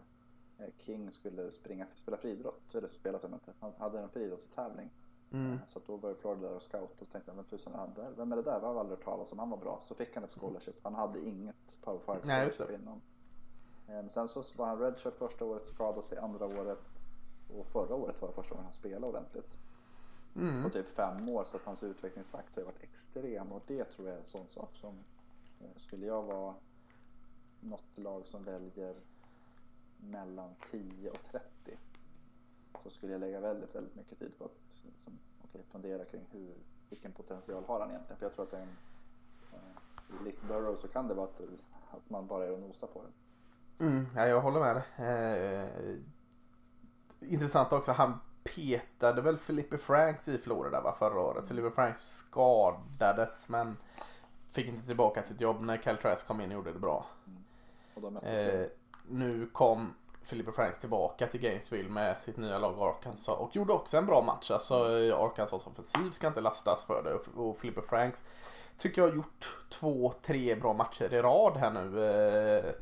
King 0.77 1.11
skulle 1.11 1.51
springa, 1.51 1.87
spela 1.95 2.17
friidrott. 2.17 2.75
Eller 2.75 2.89
spela 2.89 3.19
som 3.19 3.35
inte. 3.35 3.53
Han 3.61 3.73
hade 3.79 4.01
en 4.01 4.09
friidrottstävling. 4.09 4.91
Mm. 5.33 5.53
Eh, 5.53 5.59
Så 5.67 5.81
då 5.87 5.97
var 5.97 6.09
ju 6.09 6.15
Florida 6.15 6.49
där 6.49 6.55
och 6.57 6.63
scout 6.63 7.03
och 7.03 7.09
tänkte 7.11 7.33
men 7.33 7.45
tusan, 7.45 7.73
han 7.75 7.95
där, 7.95 8.11
vem 8.17 8.33
är 8.33 8.37
det 8.37 8.43
där? 8.43 8.53
Jag 8.53 8.61
har 8.61 8.81
aldrig 8.81 8.99
hört 8.99 9.05
talas 9.05 9.33
om. 9.33 9.39
Han 9.39 9.51
var 9.51 9.59
bra. 9.59 9.81
Så 9.83 9.95
fick 9.95 10.15
han 10.15 10.25
ett 10.25 10.31
scholarship. 10.31 10.77
Han 10.83 10.95
hade 10.95 11.21
inget 11.21 11.79
power 11.83 11.99
5 11.99 12.17
Nej, 12.25 12.45
just 12.45 12.57
scholarship 12.57 12.81
innan. 12.81 13.01
Eh, 13.89 13.95
Men 13.95 14.11
sen 14.11 14.29
så 14.29 14.43
var 14.57 14.67
han 14.67 14.79
redshirt 14.79 15.15
första 15.15 15.45
året, 15.45 15.67
skadade 15.67 16.03
sig 16.03 16.19
andra 16.19 16.47
året. 16.47 16.79
Och 17.59 17.67
förra 17.67 17.95
året 17.95 18.21
var 18.23 18.29
det 18.29 18.35
första 18.35 18.51
gången 18.55 18.65
han 18.65 18.73
spelade 18.73 19.07
ordentligt. 19.07 19.59
Mm. 20.37 20.63
På 20.63 20.71
typ 20.71 20.89
fem 20.89 21.29
år. 21.29 21.45
Så 21.45 21.57
att 21.57 21.63
hans 21.63 21.83
utvecklingstakt 21.83 22.55
har 22.55 22.61
ju 22.63 22.67
varit 22.67 22.83
extrem. 22.83 23.53
Och 23.53 23.63
det 23.67 23.85
tror 23.85 24.09
jag 24.09 24.15
är 24.15 24.19
en 24.19 24.25
sån 24.25 24.49
sak 24.49 24.77
som 24.77 24.95
eh, 25.61 25.77
skulle 25.77 26.07
jag 26.07 26.23
vara 26.23 26.55
något 27.61 27.85
lag 27.99 28.27
som 28.27 28.45
väljer 28.45 28.95
mellan 29.99 30.55
10 30.71 31.11
och 31.11 31.23
30 31.31 31.79
så 32.83 32.91
skulle 32.91 33.13
jag 33.13 33.21
lägga 33.21 33.41
väldigt, 33.41 33.75
väldigt 33.75 33.95
mycket 33.95 34.19
tid 34.19 34.39
på 34.39 34.45
att 34.45 34.83
liksom, 34.85 35.19
okej, 35.45 35.63
fundera 35.69 36.05
kring 36.05 36.27
hur, 36.31 36.55
vilken 36.89 37.13
potential 37.13 37.65
har 37.65 37.81
han 37.81 37.91
egentligen? 37.91 38.19
För 38.19 38.27
jag 38.27 38.35
tror 38.35 38.45
att 38.47 38.53
en, 38.53 38.69
eh, 39.53 40.25
likt 40.25 40.43
Burrow 40.49 40.77
så 40.77 40.89
kan 40.89 41.09
det 41.09 41.15
vara 41.15 41.27
att, 41.27 41.41
att 41.91 42.11
man 42.11 42.27
bara 42.27 42.45
är 42.45 42.53
och 42.53 42.61
nosar 42.61 42.87
på 42.87 43.03
det. 43.03 43.85
Mm, 43.85 44.07
ja, 44.17 44.27
jag 44.27 44.41
håller 44.41 44.61
med. 44.61 44.83
Eh, 44.99 45.97
intressant 47.21 47.73
också, 47.73 47.93
han 47.93 48.21
petade 48.45 49.23
väl 49.23 49.39
Felipe 49.39 49.79
Franks 49.79 50.29
i 50.29 50.39
Florida 50.39 50.81
va, 50.81 50.97
förra 50.99 51.21
året. 51.21 51.49
Felipe 51.49 51.71
Franks 51.71 52.17
skadades 52.17 53.49
men 53.49 53.77
fick 54.51 54.69
inte 54.69 54.87
tillbaka 54.87 55.23
sitt 55.23 55.41
jobb 55.41 55.61
när 55.61 55.77
Cal 55.77 55.97
Trask 55.97 56.27
kom 56.27 56.41
in 56.41 56.51
och 56.51 56.55
gjorde 56.55 56.73
det 56.73 56.79
bra. 56.79 57.07
Och 57.95 58.03
de 58.03 58.15
möttes 58.15 58.49
Eh 58.55 58.67
nu 59.09 59.47
kom 59.53 59.95
Felipe 60.23 60.53
Franks 60.53 60.79
tillbaka 60.79 61.27
till 61.27 61.41
Gainesville 61.41 61.89
med 61.91 62.17
sitt 62.25 62.37
nya 62.37 62.59
lag 62.59 62.75
Arkansas 62.81 63.39
och 63.39 63.57
gjorde 63.57 63.73
också 63.73 63.97
en 63.97 64.07
bra 64.07 64.23
match. 64.23 64.51
Alltså 64.51 64.75
Arkansas 65.19 65.67
offensiv 65.67 66.11
ska 66.11 66.27
inte 66.27 66.41
lastas 66.41 66.87
för 66.87 67.03
det 67.03 67.15
och- 67.41 67.51
och 67.51 67.85
Franks 67.89 68.25
tycker 68.79 69.03
jag 69.03 69.09
har 69.09 69.17
gjort 69.17 69.57
två, 69.71 70.13
tre 70.23 70.55
bra 70.55 70.73
matcher 70.73 71.15
i 71.15 71.23
rad 71.23 71.57
här 71.57 71.71
nu. 71.71 72.05
Eh, 72.05 72.75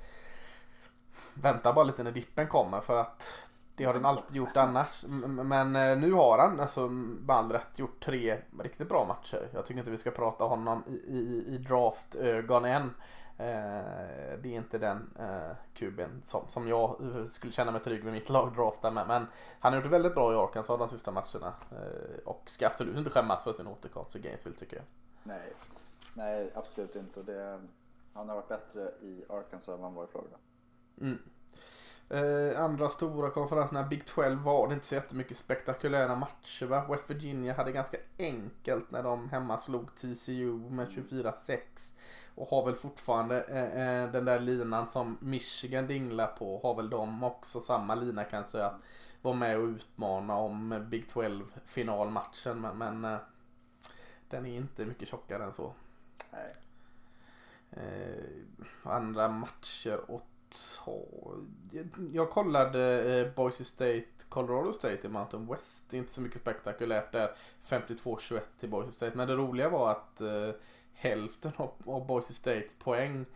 Vänta 1.34 1.72
bara 1.72 1.84
lite 1.84 2.02
när 2.02 2.12
dippen 2.12 2.46
kommer 2.46 2.80
för 2.80 3.00
att 3.00 3.32
det 3.76 3.84
har 3.84 3.94
den 3.94 4.04
alltid 4.04 4.36
gjort 4.36 4.56
annars. 4.56 5.04
Men 5.28 5.76
eh, 5.76 5.96
nu 5.98 6.12
har 6.12 6.38
han 6.38 6.60
alltså 6.60 6.88
med 6.88 7.36
all 7.36 7.52
rätt 7.52 7.70
gjort 7.78 8.04
tre 8.04 8.38
riktigt 8.60 8.88
bra 8.88 9.04
matcher. 9.04 9.48
Jag 9.52 9.66
tycker 9.66 9.78
inte 9.78 9.90
vi 9.90 9.96
ska 9.98 10.10
prata 10.10 10.44
honom 10.44 10.82
i, 10.86 10.92
i, 10.92 11.44
i 11.54 11.58
draftögon 11.58 12.64
än. 12.64 12.94
Eh, 13.36 14.38
det 14.42 14.48
är 14.48 14.56
inte 14.56 14.78
den 14.78 15.10
eh, 15.18 15.56
kuben 15.74 16.22
som, 16.24 16.48
som 16.48 16.68
jag 16.68 17.00
eh, 17.00 17.26
skulle 17.26 17.52
känna 17.52 17.72
mig 17.72 17.80
trygg 17.80 18.04
med 18.04 18.12
mitt 18.12 18.28
lag 18.28 18.54
drafta 18.56 18.90
med. 18.90 19.06
Men 19.06 19.26
han 19.60 19.72
har 19.72 19.80
gjort 19.80 19.90
väldigt 19.90 20.14
bra 20.14 20.32
i 20.32 20.36
Arkansas 20.36 20.78
de 20.78 20.88
sista 20.88 21.10
matcherna. 21.10 21.54
Och 22.24 22.42
ska 22.46 22.66
absolut 22.66 22.96
inte 22.96 23.10
skämmas 23.10 23.44
för 23.44 23.52
sin 23.52 23.66
återkomst 23.66 24.12
till 24.12 24.20
Gainesville 24.20 24.56
tycker 24.56 24.76
jag. 24.76 24.84
Nej, 25.22 25.52
nej 26.14 26.50
absolut 26.54 26.96
inte. 26.96 27.22
Det, 27.22 27.60
han 28.12 28.28
har 28.28 28.36
varit 28.36 28.48
bättre 28.48 28.80
i 29.00 29.24
Arkansas 29.28 29.68
än 29.68 29.80
vad 29.80 29.90
han 29.90 29.94
var 29.94 30.04
i 30.04 30.06
Florida. 30.06 30.36
Mm. 31.00 31.18
Eh, 32.08 32.60
andra 32.60 32.88
stora 32.88 33.30
konferenserna, 33.30 33.82
Big 33.82 34.06
12 34.06 34.42
var 34.42 34.68
det 34.68 34.74
inte 34.74 34.86
så 34.86 34.94
jättemycket 34.94 35.36
spektakulära 35.36 36.16
matcher 36.16 36.66
va? 36.66 36.86
West 36.90 37.10
Virginia 37.10 37.54
hade 37.54 37.72
ganska 37.72 37.96
enkelt 38.18 38.90
när 38.90 39.02
de 39.02 39.28
hemma 39.28 39.58
slog 39.58 39.94
TCU 39.94 40.70
med 40.70 40.88
24-6. 40.88 41.58
Och 42.34 42.48
har 42.48 42.64
väl 42.64 42.74
fortfarande 42.74 43.42
eh, 43.42 44.02
eh, 44.02 44.10
den 44.10 44.24
där 44.24 44.40
linan 44.40 44.90
som 44.90 45.18
Michigan 45.20 45.86
dinglar 45.86 46.26
på. 46.26 46.60
Har 46.62 46.74
väl 46.74 46.90
de 46.90 47.24
också 47.24 47.60
samma 47.60 47.94
lina 47.94 48.24
kanske 48.24 48.64
att 48.64 48.74
vara 49.22 49.34
med 49.34 49.58
och 49.58 49.64
utmana 49.64 50.36
om 50.36 50.86
Big 50.90 51.08
12 51.08 51.44
finalmatchen. 51.64 52.60
Men, 52.60 52.78
men 52.78 53.04
eh, 53.04 53.18
den 54.28 54.46
är 54.46 54.56
inte 54.56 54.86
mycket 54.86 55.08
tjockare 55.08 55.44
än 55.44 55.52
så. 55.52 55.72
Eh, 57.70 58.24
andra 58.82 59.28
matcher 59.28 60.00
att 60.08 60.24
ta. 60.84 61.02
Jag, 62.12 62.30
kollade 62.30 63.14
eh, 63.20 63.34
Boise 63.34 63.64
State, 63.64 64.04
Colorado 64.28 64.72
State 64.72 65.06
i 65.06 65.08
Mountain 65.08 65.46
West. 65.46 65.94
Inte 65.94 66.12
så 66.12 66.20
mycket 66.20 66.40
spektakulärt 66.40 67.12
där. 67.12 67.30
52-21 67.66 68.40
till 68.60 68.70
Boise 68.70 68.92
State. 68.92 69.16
Men 69.16 69.28
det 69.28 69.36
roliga 69.36 69.68
var 69.68 69.90
att 69.90 70.20
eh, 70.20 70.50
hälften 70.94 71.52
av, 71.56 71.70
av 71.86 72.06
Boise 72.06 72.34
States 72.34 72.74
poäng 72.78 73.26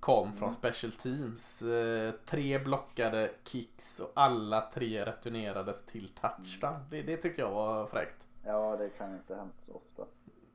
kom 0.00 0.32
från 0.36 0.52
special 0.52 0.92
teams. 0.92 1.62
Eh, 1.62 2.12
tre 2.26 2.58
blockade 2.58 3.30
kicks 3.44 4.00
och 4.00 4.12
alla 4.14 4.70
tre 4.74 5.04
returnerades 5.04 5.82
till 5.84 6.08
touchdown. 6.08 6.80
Det, 6.90 7.02
det 7.02 7.16
tyckte 7.16 7.40
jag 7.42 7.50
var 7.50 7.86
fräckt. 7.86 8.26
Ja, 8.44 8.76
det 8.76 8.88
kan 8.88 9.14
inte 9.14 9.36
hänt 9.36 9.54
så 9.58 9.72
ofta. 9.74 10.02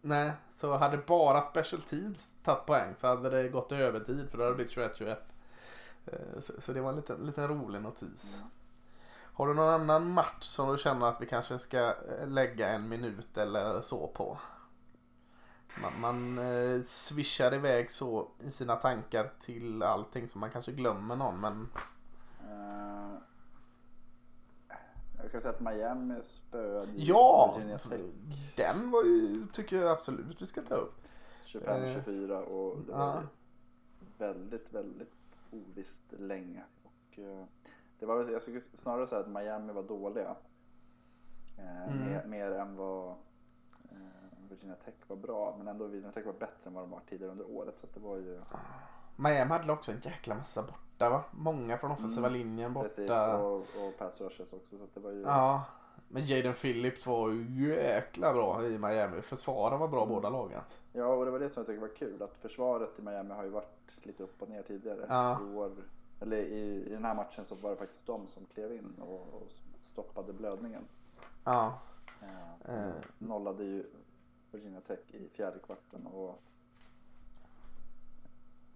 Nej, 0.01 0.31
så 0.57 0.73
hade 0.73 0.97
bara 0.97 1.41
special 1.41 1.81
teams 1.81 2.31
tagit 2.43 2.65
poäng 2.65 2.93
så 2.97 3.07
hade 3.07 3.29
det 3.29 3.49
gått 3.49 3.71
övertid 3.71 4.29
för 4.29 4.37
då 4.37 4.43
hade 4.43 4.51
det 4.51 4.55
blivit 4.55 4.99
21-21. 4.99 5.17
Eh, 6.05 6.39
Så, 6.39 6.61
så 6.61 6.73
det 6.73 6.81
var 6.81 6.89
en 6.89 6.95
liten, 6.95 7.25
liten 7.25 7.47
rolig 7.47 7.81
notis. 7.81 8.35
Mm. 8.37 8.47
Har 9.33 9.47
du 9.47 9.53
någon 9.53 9.73
annan 9.81 10.11
match 10.11 10.43
som 10.43 10.71
du 10.71 10.77
känner 10.77 11.05
att 11.07 11.21
vi 11.21 11.25
kanske 11.25 11.59
ska 11.59 11.79
eh, 11.87 12.27
lägga 12.27 12.69
en 12.69 12.89
minut 12.89 13.37
eller 13.37 13.81
så 13.81 14.07
på? 14.07 14.37
Man, 15.81 15.91
man 16.01 16.37
eh, 16.37 16.83
swishar 16.83 17.53
iväg 17.53 17.91
så 17.91 18.27
i 18.39 18.51
sina 18.51 18.75
tankar 18.75 19.31
till 19.41 19.83
allting 19.83 20.27
så 20.27 20.37
man 20.39 20.49
kanske 20.51 20.71
glömmer 20.71 21.15
någon 21.15 21.39
men 21.41 21.67
Eh, 22.49 23.17
jag 25.23 25.31
kan 25.31 25.41
säga 25.41 25.53
att 25.53 25.61
Miami 25.61 26.23
spöade 26.23 26.91
ja! 26.95 27.57
Den 28.55 28.91
var 28.91 29.03
ju, 29.03 29.47
tycker 29.53 29.81
jag 29.81 29.91
absolut 29.91 30.41
vi 30.41 30.45
ska 30.45 30.61
ta 30.61 30.75
upp. 30.75 30.93
25-24 31.45 32.31
och 32.41 32.77
det 32.85 32.91
var 32.91 33.21
ju 33.21 33.27
väldigt, 34.17 34.73
väldigt 34.73 35.13
ovisst 35.51 36.05
länge. 36.19 36.63
Och, 36.83 37.19
eh, 37.19 37.45
det 37.99 38.05
var 38.05 38.31
jag 38.31 38.41
skulle 38.41 38.59
snarare 38.61 39.07
säga 39.07 39.21
att 39.21 39.29
Miami 39.29 39.73
var 39.73 39.83
dåliga. 39.83 40.35
Eh, 41.57 41.83
Mm. 41.87 42.09
mer, 42.09 42.25
mer 42.25 42.51
än 42.51 42.75
vad 42.75 43.07
eh, 43.09 43.15
Virginia 44.51 44.75
Tech 44.75 44.93
var 45.07 45.15
bra. 45.15 45.55
Men 45.57 45.67
ändå 45.67 45.85
Virginia 45.87 46.11
Tech 46.11 46.25
var 46.25 46.33
bättre 46.33 46.67
än 46.67 46.73
vad 46.73 46.83
de 46.83 46.89
var 46.91 47.01
tidigare 47.09 47.31
under 47.31 47.51
året. 47.51 47.79
Så 47.79 47.87
det 47.93 47.99
var 47.99 48.15
ju 48.17 48.41
Miami 49.15 49.49
hade 49.51 49.73
också 49.73 49.91
en 49.91 49.99
jäkla 50.03 50.35
massa 50.35 50.61
borta 50.61 51.09
va? 51.09 51.23
Många 51.31 51.77
från 51.77 51.91
offensiva 51.91 52.27
Mm, 52.27 52.39
linjen 52.39 52.73
borta. 52.73 52.87
precis. 52.87 53.11
Och, 53.11 53.55
och 53.55 53.97
pass 53.97 54.21
rushes 54.21 54.53
också. 54.53 54.77
Så 54.77 54.87
det 54.93 54.99
var 54.99 55.11
ju... 55.11 55.21
Ja, 55.21 55.63
men 56.09 56.25
Jaden 56.25 56.53
Phillips 56.53 57.05
var 57.07 57.29
ju 57.29 57.73
jäkla 57.75 58.33
bra 58.33 58.65
i 58.65 58.77
Miami. 58.77 59.21
Försvaren 59.21 59.79
var 59.79 59.87
bra 59.87 60.05
båda 60.05 60.29
lagen. 60.29 60.61
Ja, 60.93 61.05
och 61.05 61.25
det 61.25 61.31
var 61.31 61.39
det 61.39 61.49
som 61.49 61.61
jag 61.61 61.67
tycker 61.67 61.81
var 61.81 61.95
kul. 61.95 62.23
Att 62.23 62.37
försvaret 62.37 62.99
i 62.99 63.01
Miami 63.01 63.33
har 63.33 63.43
ju 63.43 63.49
varit 63.49 63.67
lite 64.03 64.23
upp 64.23 64.41
och 64.41 64.49
ner 64.49 64.61
tidigare. 64.61 65.05
Ja. 65.09 65.39
I, 65.41 65.55
år, 65.55 65.71
eller 66.19 66.37
i, 66.37 66.85
I 66.87 66.93
den 66.93 67.05
här 67.05 67.15
matchen 67.15 67.45
så 67.45 67.55
var 67.55 67.69
det 67.69 67.75
faktiskt 67.75 68.05
de 68.05 68.27
som 68.27 68.45
klev 68.45 68.73
in 68.73 68.95
och, 69.01 69.33
och 69.33 69.47
stoppade 69.81 70.33
blödningen. 70.33 70.81
Ja, 71.43 71.73
Eh, 72.21 72.75
Eh. 72.75 72.91
Nollade 73.17 73.63
ju 73.63 73.85
Virginia 74.51 74.81
Tech 74.81 74.99
i 75.07 75.29
fjärde 75.29 75.59
kvarten 75.59 76.07
och 76.07 76.43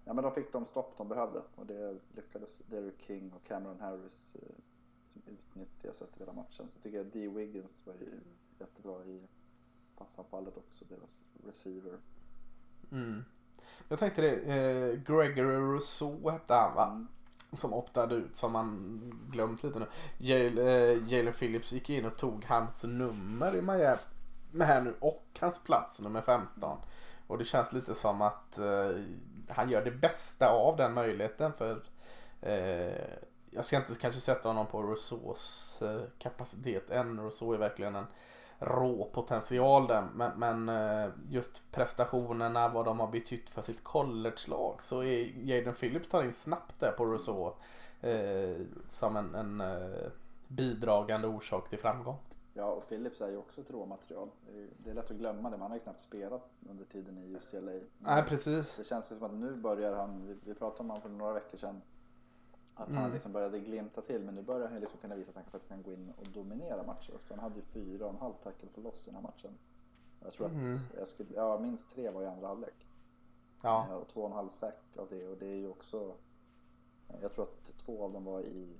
Ja 0.08 0.12
men 0.12 0.24
de 0.24 0.32
fick 0.32 0.52
de 0.52 0.66
stopp 0.66 0.96
de 0.96 1.08
behövde 1.08 1.42
och 1.54 1.66
det 1.66 1.98
lyckades 2.14 2.58
Derrick 2.58 3.00
King 3.00 3.32
och 3.32 3.44
Cameron 3.44 3.80
Harris 3.80 4.34
eh, 4.34 4.40
liksom 5.04 5.22
utnyttja 5.26 5.92
sett 5.92 6.16
i 6.16 6.18
hela 6.18 6.32
matchen. 6.32 6.68
Så 6.68 6.76
jag 6.76 6.82
tycker 6.82 7.00
att 7.00 7.12
Dee 7.12 7.28
Wiggins 7.28 7.86
var 7.86 7.94
ju 7.94 8.20
jättebra 8.58 9.04
i 9.04 9.28
passanfallet 9.96 10.56
också, 10.56 10.84
deras 10.84 11.24
receiver. 11.46 11.98
mm. 12.92 13.24
Jag 13.88 13.98
tänkte 13.98 14.22
det. 14.22 14.36
Eh, 14.36 15.00
Gregory 15.00 15.56
Rousseau 15.56 16.30
hette 16.30 16.54
han 16.54 16.74
va? 16.74 16.86
Mm. 16.86 17.06
som 17.52 17.74
optade 17.74 18.14
ut 18.14 18.36
som 18.36 18.52
man 18.52 19.00
glömt 19.32 19.62
lite 19.62 19.78
nu. 19.78 19.86
Jalen 20.18 21.26
eh, 21.28 21.32
Phillips 21.32 21.72
gick 21.72 21.90
in 21.90 22.04
och 22.04 22.16
tog 22.16 22.44
hans 22.44 22.82
nummer 22.82 23.56
i 23.56 23.62
Miami 23.62 23.98
med 24.56 24.66
här 24.66 24.80
nu 24.80 24.94
och 25.00 25.24
hans 25.40 25.64
plats 25.64 26.00
nummer 26.00 26.22
15. 26.22 26.78
Och 27.26 27.38
det 27.38 27.44
känns 27.44 27.72
lite 27.72 27.94
som 27.94 28.22
att 28.22 28.58
eh, 28.58 28.90
han 29.48 29.70
gör 29.70 29.84
det 29.84 29.90
bästa 29.90 30.48
av 30.50 30.76
den 30.76 30.94
möjligheten 30.94 31.52
för 31.52 31.82
eh, 32.40 33.16
jag 33.50 33.64
ska 33.64 33.76
inte 33.76 33.94
kanske 33.94 34.20
sätta 34.20 34.48
honom 34.48 34.66
på 34.66 34.82
Rousseaus 34.82 35.78
eh, 35.82 36.00
kapacitet 36.18 36.90
än. 36.90 37.20
Rousseau 37.20 37.54
är 37.54 37.58
verkligen 37.58 37.94
en 37.94 38.06
rå 38.58 39.10
potential 39.12 39.86
där. 39.86 40.08
Men, 40.14 40.32
men 40.38 40.68
eh, 40.68 41.10
just 41.30 41.72
prestationerna, 41.72 42.68
vad 42.68 42.84
de 42.84 43.00
har 43.00 43.08
betytt 43.08 43.50
för 43.50 43.62
sitt 43.62 43.84
college-lag 43.84 44.82
så 44.82 45.02
är 45.02 45.32
Jaden 45.44 45.74
Phillips 45.74 46.08
tar 46.08 46.24
in 46.24 46.34
snabbt 46.34 46.80
där 46.80 46.92
på 46.92 47.04
Rousseau 47.04 47.52
eh, 48.00 48.56
som 48.92 49.16
en, 49.16 49.34
en 49.34 49.60
eh, 49.60 50.08
bidragande 50.48 51.28
orsak 51.28 51.70
till 51.70 51.78
framgång. 51.78 52.18
Ja, 52.56 52.64
och 52.64 52.88
Phillips 52.88 53.20
är 53.20 53.28
ju 53.28 53.36
också 53.36 53.60
ett 53.60 53.70
råmaterial. 53.70 54.30
Det 54.78 54.90
är 54.90 54.94
lätt 54.94 55.10
att 55.10 55.16
glömma 55.16 55.50
det, 55.50 55.56
men 55.56 55.60
han 55.60 55.70
har 55.70 55.76
ju 55.76 55.82
knappt 55.82 56.00
spelat 56.00 56.50
under 56.70 56.84
tiden 56.84 57.18
i 57.18 57.34
UCLA. 57.34 57.72
Nej, 57.98 58.24
precis. 58.28 58.76
Det 58.76 58.84
känns 58.84 59.06
som 59.06 59.22
att 59.22 59.34
nu 59.34 59.56
börjar 59.56 59.96
han, 59.96 60.38
vi 60.44 60.54
pratade 60.54 60.80
om 60.80 60.90
honom 60.90 61.02
för 61.02 61.08
några 61.08 61.32
veckor 61.32 61.58
sedan, 61.58 61.82
att 62.74 62.88
han 62.88 62.98
mm. 62.98 63.12
liksom 63.12 63.32
började 63.32 63.58
glimta 63.58 64.00
till 64.00 64.24
men 64.24 64.34
nu 64.34 64.42
börjar 64.42 64.68
han 64.68 64.80
liksom 64.80 64.98
kunna 64.98 65.14
visa 65.14 65.30
att 65.30 65.36
han 65.36 65.44
faktiskt 65.44 65.68
kan 65.68 65.82
gå 65.82 65.92
in 65.92 66.12
och 66.18 66.26
dominera 66.28 66.82
matcher 66.82 67.14
också. 67.14 67.34
Han 67.34 67.38
hade 67.38 67.56
ju 67.56 67.62
fyra 67.62 68.06
och 68.06 68.12
en 68.12 68.20
halv 68.20 68.34
tackle 68.42 68.68
för 68.68 68.82
loss 68.82 69.02
i 69.02 69.10
den 69.10 69.14
här 69.14 69.22
matchen. 69.22 69.58
Jag 70.24 70.32
tror 70.32 70.48
mm. 70.48 70.74
att 70.74 70.80
jag 70.98 71.08
skulle, 71.08 71.34
ja, 71.34 71.58
minst 71.58 71.94
tre 71.94 72.10
var 72.10 72.22
i 72.22 72.26
andra 72.26 72.46
halvlek. 72.46 72.86
Ja. 73.62 73.94
Och 73.94 74.08
två 74.08 74.20
och 74.20 74.26
en 74.26 74.32
halv 74.32 74.48
sack 74.48 74.96
av 74.96 75.08
det 75.10 75.28
och 75.28 75.36
det 75.38 75.46
är 75.46 75.56
ju 75.56 75.68
också 75.68 76.14
jag 77.22 77.32
tror 77.32 77.44
att 77.44 77.78
två 77.78 78.04
av 78.04 78.12
dem 78.12 78.24
var 78.24 78.40
i 78.40 78.76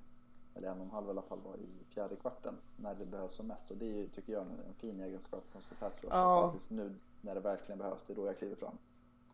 eller 0.56 0.68
en 0.68 0.78
och 0.80 0.84
en 0.84 0.90
halv 0.90 1.06
i 1.06 1.10
alla 1.10 1.22
fall 1.22 1.40
var 1.40 1.56
i 1.56 1.84
fjärde 1.88 2.16
kvarten 2.16 2.54
när 2.76 2.94
det 2.94 3.06
behövs 3.06 3.34
som 3.34 3.46
mest 3.46 3.70
och 3.70 3.76
det 3.76 4.02
är, 4.02 4.06
tycker 4.08 4.32
jag 4.32 4.42
en, 4.42 4.60
en 4.68 4.74
fin 4.74 5.00
egenskap 5.00 5.44
hos 5.52 5.66
pass 5.80 6.00
ja. 6.10 6.50
faktiskt 6.50 6.70
nu 6.70 6.94
när 7.20 7.34
det 7.34 7.40
verkligen 7.40 7.78
behövs, 7.78 8.02
det 8.02 8.12
är 8.12 8.14
då 8.14 8.26
jag 8.26 8.38
kliver 8.38 8.56
fram. 8.56 8.78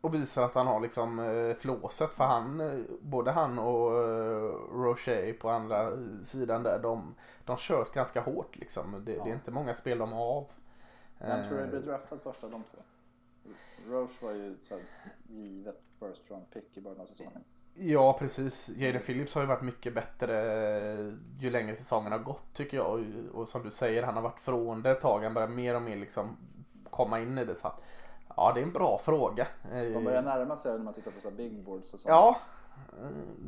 Och 0.00 0.14
visar 0.14 0.44
att 0.44 0.54
han 0.54 0.66
har 0.66 0.80
liksom 0.80 1.18
eh, 1.18 1.54
flåset 1.54 2.10
för 2.14 2.24
han, 2.24 2.60
eh, 2.60 2.84
både 3.00 3.30
han 3.30 3.58
och 3.58 3.98
eh, 3.98 4.52
Rocher 4.72 5.32
på 5.32 5.50
andra 5.50 5.98
sidan 6.24 6.62
där, 6.62 6.78
de, 6.78 7.14
de 7.44 7.56
körs 7.56 7.90
ganska 7.90 8.20
hårt 8.20 8.56
liksom. 8.56 9.04
Det, 9.04 9.12
ja. 9.12 9.24
det 9.24 9.30
är 9.30 9.34
inte 9.34 9.50
många 9.50 9.74
spel 9.74 9.98
de 9.98 10.12
har 10.12 10.36
av. 10.36 10.46
Vem 11.18 11.48
tror 11.48 11.58
du 11.58 11.66
blir 11.66 11.80
draftad 11.80 12.18
först 12.18 12.44
av 12.44 12.50
de 12.50 12.62
två? 12.62 12.78
Roche 13.88 14.24
var 14.26 14.32
ju 14.32 14.56
så 14.62 14.74
här, 14.74 14.84
givet 15.28 15.82
first 15.98 16.30
round 16.30 16.50
pick 16.50 16.76
i 16.76 16.80
början 16.80 17.00
av 17.00 17.06
säsongen. 17.06 17.44
Ja 17.74 18.16
precis. 18.18 18.68
Jaden 18.68 19.02
Phillips 19.02 19.34
har 19.34 19.42
ju 19.42 19.48
varit 19.48 19.62
mycket 19.62 19.94
bättre 19.94 20.34
ju 21.38 21.50
längre 21.50 21.76
säsongen 21.76 22.12
har 22.12 22.18
gått 22.18 22.52
tycker 22.52 22.76
jag. 22.76 22.86
Och, 22.86 23.00
och 23.40 23.48
som 23.48 23.62
du 23.62 23.70
säger, 23.70 24.02
han 24.02 24.14
har 24.14 24.22
varit 24.22 24.40
från 24.40 24.82
det 24.82 24.90
ett 24.90 25.00
tag. 25.00 25.22
Han 25.22 25.34
börjar 25.34 25.48
mer 25.48 25.74
och 25.74 25.82
mer 25.82 25.96
liksom 25.96 26.36
komma 26.90 27.20
in 27.20 27.38
i 27.38 27.44
det. 27.44 27.54
Så 27.56 27.66
att, 27.66 27.82
Ja, 28.36 28.52
det 28.54 28.60
är 28.60 28.64
en 28.64 28.72
bra 28.72 28.98
fråga. 28.98 29.46
De 29.72 30.04
börjar 30.04 30.22
närma 30.22 30.56
sig 30.56 30.72
när 30.72 30.84
man 30.84 30.94
tittar 30.94 31.10
på 31.10 31.20
så 31.20 31.30
big 31.30 31.64
boards 31.64 31.94
och 31.94 32.00
sånt. 32.00 32.10
Ja. 32.10 32.36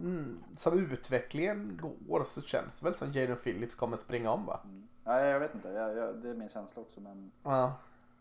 Mm, 0.02 0.44
som 0.56 0.78
utvecklingen 0.92 1.80
går 2.08 2.24
så 2.24 2.42
känns 2.42 2.80
det 2.80 2.86
väl 2.86 2.94
som 2.94 3.12
Jaden 3.12 3.36
Phillips 3.36 3.74
kommer 3.74 3.96
springa 3.96 4.30
om 4.30 4.46
va? 4.46 4.60
Mm. 4.64 4.88
Ja, 5.04 5.20
jag 5.20 5.40
vet 5.40 5.54
inte, 5.54 5.68
jag, 5.68 5.96
jag, 5.96 6.16
det 6.16 6.30
är 6.30 6.34
min 6.34 6.48
känsla 6.48 6.82
också 6.82 7.00
men 7.00 7.30
ja. 7.42 7.72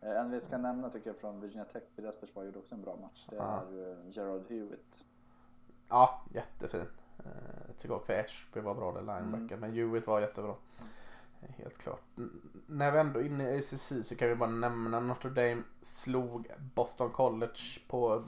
Eh, 0.01 0.19
en 0.19 0.31
vi 0.31 0.39
ska 0.39 0.57
nämna 0.57 0.89
tycker 0.89 1.09
jag 1.09 1.17
från 1.17 1.41
Virginia 1.41 1.65
Tech, 1.65 1.83
deras 1.95 2.17
försvar 2.17 2.43
gjorde 2.43 2.59
också 2.59 2.75
en 2.75 2.81
bra 2.81 2.97
match. 3.01 3.27
Det 3.29 3.35
ja. 3.35 3.63
är 3.71 3.89
uh, 3.91 3.97
Gerard 4.09 4.49
Hewitt. 4.49 5.05
Ja, 5.93 6.21
jättefin. 6.33 6.87
Uh, 7.25 7.31
jag 7.67 7.77
tycker 7.77 7.95
också 7.95 8.13
Ashby 8.13 8.59
var 8.59 8.75
bra 8.75 8.91
där 8.91 9.01
linebacker 9.01 9.55
mm. 9.55 9.59
men 9.59 9.73
Hewitt 9.73 10.07
var 10.07 10.21
jättebra. 10.21 10.55
Mm. 10.79 11.53
Helt 11.57 11.77
klart. 11.77 12.01
när 12.67 12.91
vi 12.91 12.99
ändå 12.99 13.19
är 13.19 13.23
inne 13.23 13.51
i 13.51 13.57
ACC 13.57 13.93
så 14.03 14.15
kan 14.15 14.27
vi 14.27 14.35
bara 14.35 14.49
nämna 14.49 14.99
Notre 14.99 15.29
Dame 15.29 15.63
slog 15.81 16.47
Boston 16.75 17.09
College 17.09 17.59
på 17.87 18.23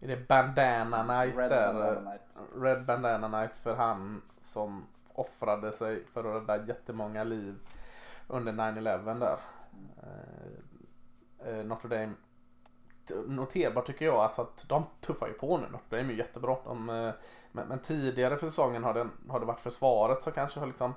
är 0.00 0.08
det 0.08 0.28
Bandana 0.28 1.02
Night 1.02 1.36
Red 1.36 1.50
där? 1.50 1.74
Bandana 1.74 2.10
Night. 2.10 2.40
Red 2.56 2.84
Bandana 2.84 3.40
Night 3.40 3.56
för 3.56 3.74
han 3.76 4.22
som 4.40 4.86
offrade 5.12 5.72
sig 5.72 6.06
för 6.06 6.24
att 6.24 6.42
rädda 6.42 6.66
jättemånga 6.66 7.24
liv 7.24 7.54
under 8.28 8.52
9-11 8.52 9.20
där. 9.20 9.38
Mm. 11.44 11.68
Notre 11.68 11.88
Dame 11.88 12.14
noterbar 13.26 13.82
tycker 13.82 14.04
jag 14.04 14.14
alltså 14.14 14.42
att 14.42 14.64
de 14.68 14.84
tuffar 15.00 15.26
ju 15.26 15.32
på 15.32 15.56
nu. 15.56 15.66
Dame 15.88 16.02
är 16.02 16.12
ju 16.12 16.18
jättebra. 16.18 16.56
De, 16.64 16.86
men, 17.52 17.68
men, 17.68 17.78
tidigare 17.78 18.36
för 18.36 18.48
säsongen 18.48 18.84
har 18.84 18.94
det, 18.94 19.08
har 19.28 19.40
det 19.40 19.46
varit 19.46 19.60
försvaret 19.60 20.22
som 20.22 20.32
kanske 20.32 20.60
har 20.60 20.66
liksom 20.66 20.94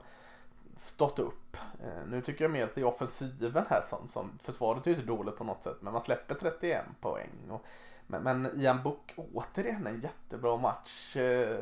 stått 0.78 1.20
upp. 1.20 1.58
Eh, 1.84 2.08
nu 2.10 2.22
tycker 2.22 2.44
jag 2.44 2.52
mer 2.52 2.64
att 2.64 2.76
det 2.76 2.82
är 2.82 2.86
offensiven 2.86 3.66
här 3.70 3.82
som, 3.82 4.10
som 4.10 4.32
försvaret 4.44 4.88
är 4.88 4.92
ju 4.92 4.96
inte 4.98 5.08
dåligt 5.08 5.38
på 5.38 5.44
något 5.44 5.64
sätt 5.64 5.78
men 5.80 5.94
man 5.94 6.02
släpper 6.02 6.36
31 6.36 6.86
poäng. 7.02 7.30
Och, 7.50 7.66
men, 8.08 8.24
men 8.24 8.62
Ian 8.62 8.84
Book 8.84 9.14
återigen 9.34 9.88
en 9.88 10.02
jättebra 10.02 10.58
match. 10.58 11.16
Eh, 11.16 11.60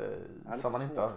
som 0.60 0.72
man 0.72 0.82
inte 0.82 1.00
har... 1.00 1.10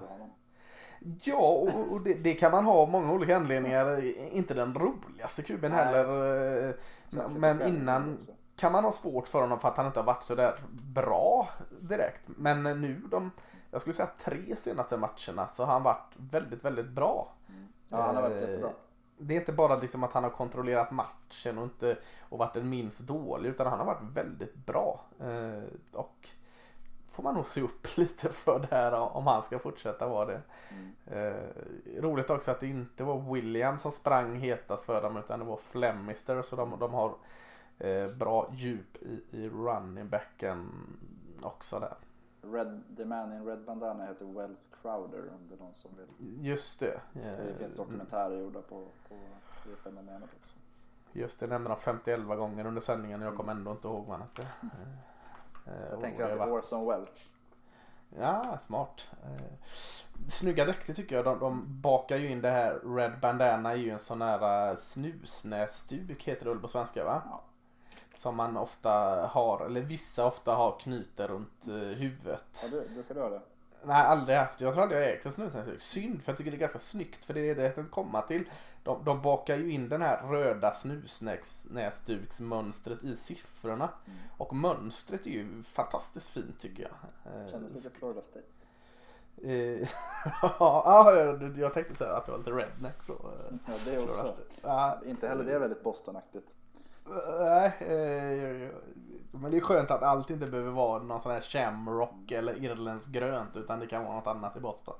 Ja, 1.23 1.38
och, 1.38 1.91
och 1.91 2.01
det, 2.01 2.13
det, 2.13 2.33
kan 2.33 2.51
man 2.51 2.65
ha 2.65 2.73
av 2.73 2.89
många 2.89 3.13
olika 3.13 3.35
anledningar. 3.38 4.01
Inte 4.33 4.53
den 4.53 4.73
roligaste 4.73 5.41
kuben 5.41 5.71
heller. 5.71 6.67
Eh, 6.67 6.75
men, 7.09 7.33
men 7.33 7.61
innan 7.61 8.17
kan 8.55 8.71
man 8.71 8.83
ha 8.83 8.91
svårt 8.91 9.27
för 9.27 9.41
honom 9.41 9.59
för 9.59 9.67
att 9.67 9.77
han 9.77 9.85
inte 9.85 9.99
har 9.99 10.05
varit 10.05 10.23
så 10.23 10.35
där 10.35 10.59
bra 10.71 11.49
direkt. 11.79 12.21
Men 12.25 12.63
nu 12.63 13.01
de, 13.11 13.31
jag 13.71 13.81
skulle 13.81 13.93
säga 13.93 14.09
tre 14.19 14.55
senaste 14.55 14.97
matcherna 14.97 15.47
så 15.47 15.65
har 15.65 15.73
han 15.73 15.83
varit 15.83 16.13
väldigt, 16.15 16.65
väldigt 16.65 16.89
bra. 16.89 17.33
Ja, 17.89 18.01
han 18.01 18.15
har 18.15 18.23
varit 18.23 18.43
eh, 18.43 18.49
jättebra. 18.49 18.69
Det 19.17 19.35
är 19.35 19.39
inte 19.39 19.53
bara 19.53 19.75
liksom 19.75 20.03
att 20.03 20.13
han 20.13 20.23
har 20.23 20.31
kontrollerat 20.31 20.91
matchen 20.91 21.57
och, 21.57 21.63
inte, 21.63 21.97
och 22.29 22.37
varit 22.37 22.53
den 22.53 22.69
minst 22.69 22.99
dålig 22.99 23.49
utan 23.49 23.67
han 23.67 23.79
har 23.79 23.85
varit 23.85 24.15
väldigt 24.17 24.55
bra. 24.55 25.01
Eh, 25.19 25.63
och 25.93 26.29
får 27.11 27.23
man 27.23 27.35
nog 27.35 27.47
se 27.47 27.61
upp 27.61 27.87
lite 27.97 28.29
för 28.29 28.59
det 28.59 28.75
här 28.75 28.93
om 28.93 29.27
han 29.27 29.43
ska 29.43 29.59
fortsätta 29.59 30.07
vara 30.07 30.25
det. 30.25 30.41
Mm. 30.69 31.35
Roligt 31.97 32.29
också 32.29 32.51
att 32.51 32.59
det 32.59 32.67
inte 32.67 33.03
var 33.03 33.33
William 33.33 33.79
som 33.79 33.91
sprang 33.91 34.39
hetast 34.39 34.85
för 34.85 35.01
dem 35.01 35.17
utan 35.17 35.39
det 35.39 35.45
var 35.45 35.57
Flemister 35.57 36.41
så 36.41 36.55
de, 36.55 36.79
de 36.79 36.93
har 36.93 37.15
bra 38.17 38.49
djup 38.53 38.97
i, 39.01 39.23
i 39.31 39.49
running 39.49 40.09
backen 40.09 40.71
också 41.41 41.79
där. 41.79 41.95
Red, 42.41 42.81
the 42.97 43.05
man 43.05 43.33
in 43.33 43.45
red 43.45 43.65
bandana 43.65 44.05
heter 44.05 44.25
Wells 44.25 44.69
Crowder 44.81 45.19
om 45.19 45.47
det 45.49 45.55
är 45.55 45.59
någon 45.59 45.73
som 45.73 45.91
vill. 45.97 46.45
Just 46.45 46.79
det. 46.79 47.01
Det 47.13 47.55
finns 47.59 47.75
dokumentärer 47.75 48.39
gjorda 48.39 48.61
på, 48.61 48.88
på 49.09 49.15
det 49.69 49.75
fenomenet 49.75 50.29
också. 50.41 50.55
Just 51.13 51.39
det, 51.39 51.47
nämnde 51.47 51.69
de 51.69 51.77
51 51.77 52.27
gånger 52.27 52.65
under 52.65 52.81
sändningen 52.81 53.21
och 53.21 53.27
jag 53.27 53.35
kommer 53.35 53.51
ändå 53.51 53.71
inte 53.71 53.88
ihåg 53.88 54.05
vad 54.05 54.17
han 54.17 54.27
hette. 54.27 54.47
Jag 55.89 56.01
tänker 56.01 56.23
att 56.23 56.29
det 56.29 56.43
är 56.43 56.51
Orson 56.51 56.88
Wells. 56.88 57.29
Ja, 58.19 58.59
smart. 58.65 59.09
Snygga 60.27 60.65
dräkter 60.65 60.93
tycker 60.93 61.15
jag. 61.15 61.25
De, 61.25 61.39
de 61.39 61.81
bakar 61.81 62.17
ju 62.17 62.29
in 62.29 62.41
det 62.41 62.49
här. 62.49 62.95
Red 62.95 63.19
Bandana 63.19 63.71
är 63.71 63.75
ju 63.75 63.89
en 63.89 63.99
sån 63.99 64.21
här 64.21 64.75
snusnäsduk 64.75 66.23
heter 66.23 66.45
det 66.45 66.51
väl 66.51 66.59
på 66.59 66.67
svenska 66.67 67.05
va? 67.05 67.21
Ja. 67.25 67.43
Som 68.25 68.35
man 68.35 68.57
ofta 68.57 68.89
har, 69.31 69.65
eller 69.65 69.81
vissa 69.81 70.25
ofta 70.25 70.55
har 70.55 70.79
knuter 70.79 71.27
runt 71.27 71.67
eh, 71.67 71.73
huvudet. 71.73 72.63
Ja, 72.63 72.69
du, 72.71 72.87
brukar 72.93 73.15
du 73.15 73.21
ha 73.21 73.29
det? 73.29 73.41
Nej, 73.83 74.06
aldrig 74.06 74.37
haft. 74.37 74.62
Jag 74.62 74.73
tror 74.73 74.83
aldrig 74.83 75.02
jag 75.02 75.10
ägt 75.10 75.25
en 75.25 75.33
snusnäsduk. 75.33 75.81
Synd, 75.81 76.23
för 76.23 76.31
jag 76.31 76.37
tycker 76.37 76.52
det 76.52 76.58
är 76.58 76.60
ganska 76.60 76.79
snyggt. 76.79 77.25
För 77.25 77.33
det 77.33 77.50
är 77.50 77.56
det 77.56 77.77
jag 77.77 77.91
komma 77.91 78.21
till. 78.21 78.50
De, 78.83 79.06
de 79.06 79.21
bakar 79.21 79.58
ju 79.58 79.71
in 79.71 79.89
den 79.89 80.02
här 80.02 80.27
röda 80.27 80.73
snusnäsduksmönstret 80.73 83.04
i 83.04 83.15
siffrorna. 83.15 83.89
Mm. 84.06 84.19
Och 84.37 84.56
mönstret 84.56 85.25
är 85.25 85.31
ju 85.31 85.63
fantastiskt 85.63 86.29
fint 86.29 86.60
tycker 86.60 86.83
jag. 86.83 86.93
Eh, 87.33 87.47
Kändes 87.52 87.73
lite 87.73 87.89
Florida 87.89 88.21
State. 88.21 88.45
Eh, 89.43 89.81
ja, 90.41 91.13
jag, 91.15 91.58
jag 91.58 91.73
tänkte 91.73 91.95
säga 91.95 92.12
att 92.12 92.25
det 92.25 92.31
var 92.31 92.39
lite 92.39 92.52
redneck 92.52 93.04
så. 93.04 93.31
Ja, 93.67 93.73
det 93.85 94.00
också. 94.00 94.35
Ja, 94.62 95.02
inte 95.06 95.27
heller 95.27 95.43
det 95.43 95.56
är 95.56 95.60
väldigt 95.60 95.83
Bostonaktigt. 95.83 96.54
Nej, 97.39 97.73
eh, 97.79 98.69
men 99.31 99.51
det 99.51 99.58
är 99.58 99.62
skönt 99.62 99.91
att 99.91 100.03
allt 100.03 100.29
inte 100.29 100.45
behöver 100.45 100.71
vara 100.71 101.03
någon 101.03 101.21
sån 101.21 101.31
här 101.31 101.41
shamrock 101.41 102.31
eller 102.31 102.63
irländskt 102.63 103.12
grönt 103.12 103.56
utan 103.56 103.79
det 103.79 103.87
kan 103.87 104.03
vara 104.03 104.15
något 104.15 104.27
annat 104.27 104.58
i 104.58 104.60
Boston. 104.60 104.95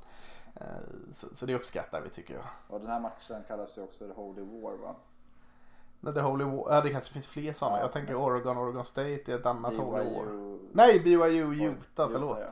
Eh, 0.56 0.66
så, 1.14 1.28
så, 1.36 1.45
det 1.45 1.56
uppskattar 1.56 2.01
vi 2.01 2.10
tycker 2.10 2.34
jag. 2.34 2.43
Och 2.68 2.80
den 2.80 2.89
här 2.89 2.99
matchen 2.99 3.43
kallas 3.47 3.78
ju 3.78 3.82
också 3.82 4.08
The 4.08 4.14
Holy 4.14 4.41
War 4.41 4.78
va? 4.78 4.95
Nej, 5.99 6.14
The 6.14 6.20
Holy 6.20 6.43
War, 6.43 6.74
ja 6.74 6.82
det 6.82 6.89
kanske 6.89 7.14
finns 7.14 7.28
fler 7.28 7.53
sådana. 7.53 7.78
Ja, 7.78 7.82
jag 7.82 7.91
tänker 7.91 8.16
Oregon, 8.16 8.58
Oregon 8.58 8.86
State 8.86 9.32
är 9.32 9.36
ett 9.36 9.45
annat 9.45 9.72
BYU, 9.72 9.82
Holy 9.82 10.16
War. 10.16 10.60
Nej, 10.72 10.99
BYU, 10.99 11.72
Utah, 11.72 12.10
förlåt. 12.12 12.38
Ja. 12.41 12.47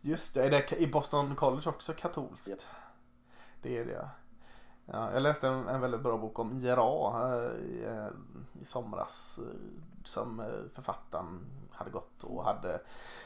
Just 0.00 0.34
det, 0.34 0.44
är 0.44 0.50
det 0.50 0.72
i 0.72 0.86
Boston 0.86 1.36
College 1.36 1.68
också 1.68 1.92
katolskt? 1.92 2.48
Yep. 2.48 2.58
Det 3.62 3.78
är 3.78 3.84
det 3.84 4.08
Ja, 4.92 5.12
jag 5.12 5.22
läste 5.22 5.48
en, 5.48 5.68
en 5.68 5.80
väldigt 5.80 6.00
bra 6.00 6.16
bok 6.16 6.38
om 6.38 6.58
IRA 6.58 7.34
eh, 7.34 7.52
i, 7.52 7.84
eh, 7.86 8.62
i 8.62 8.64
somras. 8.64 9.38
Eh, 9.42 9.58
som 10.04 10.42
författaren 10.74 11.40
hade 11.70 11.90
gått 11.90 12.22
och 12.22 12.44
hade 12.44 12.80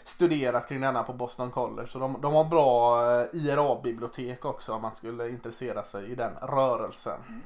studerat 0.04 0.68
kring 0.68 0.80
denna 0.80 1.02
på 1.02 1.12
Boston 1.12 1.50
College. 1.50 1.88
Så 1.88 1.98
de, 1.98 2.20
de 2.20 2.34
har 2.34 2.44
bra 2.44 3.02
IRA-bibliotek 3.32 4.44
också 4.44 4.72
om 4.72 4.82
man 4.82 4.94
skulle 4.94 5.28
intressera 5.28 5.82
sig 5.82 6.10
i 6.10 6.14
den 6.14 6.32
rörelsen. 6.42 7.42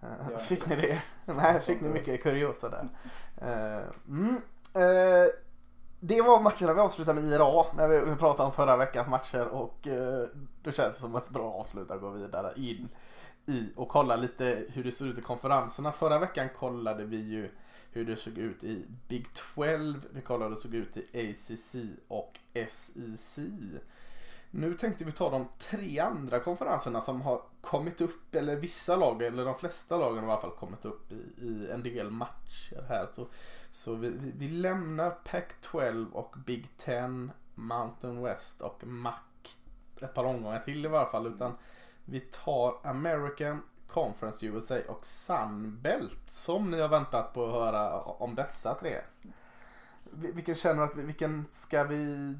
Ja. 0.00 0.38
Fick 0.38 0.66
ni 0.66 0.76
det? 0.76 1.02
Nej, 1.24 1.60
fick 1.66 1.80
ni 1.80 1.88
mycket 1.88 2.22
kuriosa 2.22 2.68
där. 2.68 2.88
Mm. 4.08 4.40
Det 6.04 6.22
var 6.22 6.40
matcherna 6.40 6.74
vi 6.74 6.80
avslutade 6.80 7.20
med 7.20 7.30
IRA 7.30 7.64
när 7.76 7.88
vi 7.88 8.10
vi 8.10 8.16
pratade 8.16 8.46
om 8.46 8.52
förra 8.52 8.76
veckans 8.76 9.08
matcher 9.08 9.46
och 9.46 9.86
eh, 9.86 10.26
då 10.62 10.72
känns 10.72 10.94
det 10.94 11.00
som 11.00 11.16
ett 11.16 11.28
bra 11.28 11.52
avslut 11.52 11.90
att 11.90 12.00
gå 12.00 12.10
vidare 12.10 12.52
in 12.56 12.88
i 13.46 13.68
och 13.76 13.88
kolla 13.88 14.16
lite 14.16 14.64
hur 14.68 14.84
det 14.84 14.92
ser 14.92 15.06
ut 15.06 15.18
i 15.18 15.20
konferenserna. 15.20 15.92
Förra 15.92 16.18
veckan 16.18 16.48
kollade 16.58 17.04
vi 17.04 17.16
ju 17.16 17.50
hur 17.92 18.04
det 18.04 18.16
såg 18.16 18.38
ut 18.38 18.64
i 18.64 18.86
Big 19.08 19.26
12, 19.54 20.06
vi 20.10 20.20
kollade 20.20 20.48
hur 20.48 20.54
det 20.54 20.60
såg 20.60 20.74
ut 20.74 20.96
i 20.96 21.30
ACC 21.30 21.76
och 22.08 22.38
SEC. 22.68 23.38
Nu 24.50 24.74
tänkte 24.74 25.04
vi 25.04 25.12
ta 25.12 25.30
de 25.30 25.48
tre 25.58 25.98
andra 25.98 26.40
konferenserna 26.40 27.00
som 27.00 27.20
har 27.20 27.42
kommit 27.60 28.00
upp, 28.00 28.34
eller 28.34 28.56
vissa 28.56 28.96
lag, 28.96 29.22
eller 29.22 29.44
de 29.44 29.54
flesta 29.54 29.96
lagen 29.96 30.18
har 30.18 30.28
i 30.28 30.32
alla 30.32 30.40
fall 30.40 30.50
kommit 30.50 30.84
upp 30.84 31.12
i, 31.12 31.44
i 31.44 31.70
en 31.70 31.82
del 31.82 32.10
matcher 32.10 32.84
här. 32.88 33.08
Så, 33.14 33.26
så 33.72 33.94
vi, 33.94 34.08
vi, 34.08 34.30
vi 34.36 34.48
lämnar 34.48 35.10
Pac-12 35.24 36.12
och 36.12 36.36
Big 36.46 36.68
10, 36.76 37.28
Mountain 37.54 38.22
West 38.22 38.60
och 38.60 38.86
MAC 38.86 39.14
ett 40.00 40.14
par 40.14 40.24
omgångar 40.24 40.60
till 40.60 40.84
i 40.84 40.88
varje 40.88 41.10
fall. 41.10 41.26
Utan 41.26 41.54
vi 42.04 42.20
tar 42.20 42.78
American 42.84 43.62
Conference 43.86 44.46
USA 44.46 44.78
och 44.88 45.06
Sunbelt 45.06 46.30
som 46.30 46.70
ni 46.70 46.80
har 46.80 46.88
väntat 46.88 47.34
på 47.34 47.46
att 47.46 47.52
höra 47.52 48.00
om 48.00 48.34
dessa 48.34 48.74
tre. 48.74 49.00
Vi- 50.10 50.32
Vilken 50.32 50.54
känner 50.54 50.82
att 50.82 50.96
vi, 50.96 51.02
vilken 51.02 51.46
ska 51.60 51.84
vi 51.84 52.34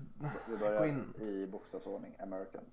gå 0.59 0.87
in? 0.87 1.14
i 1.18 1.47
bokstavsordning, 1.47 2.14
American. 2.22 2.64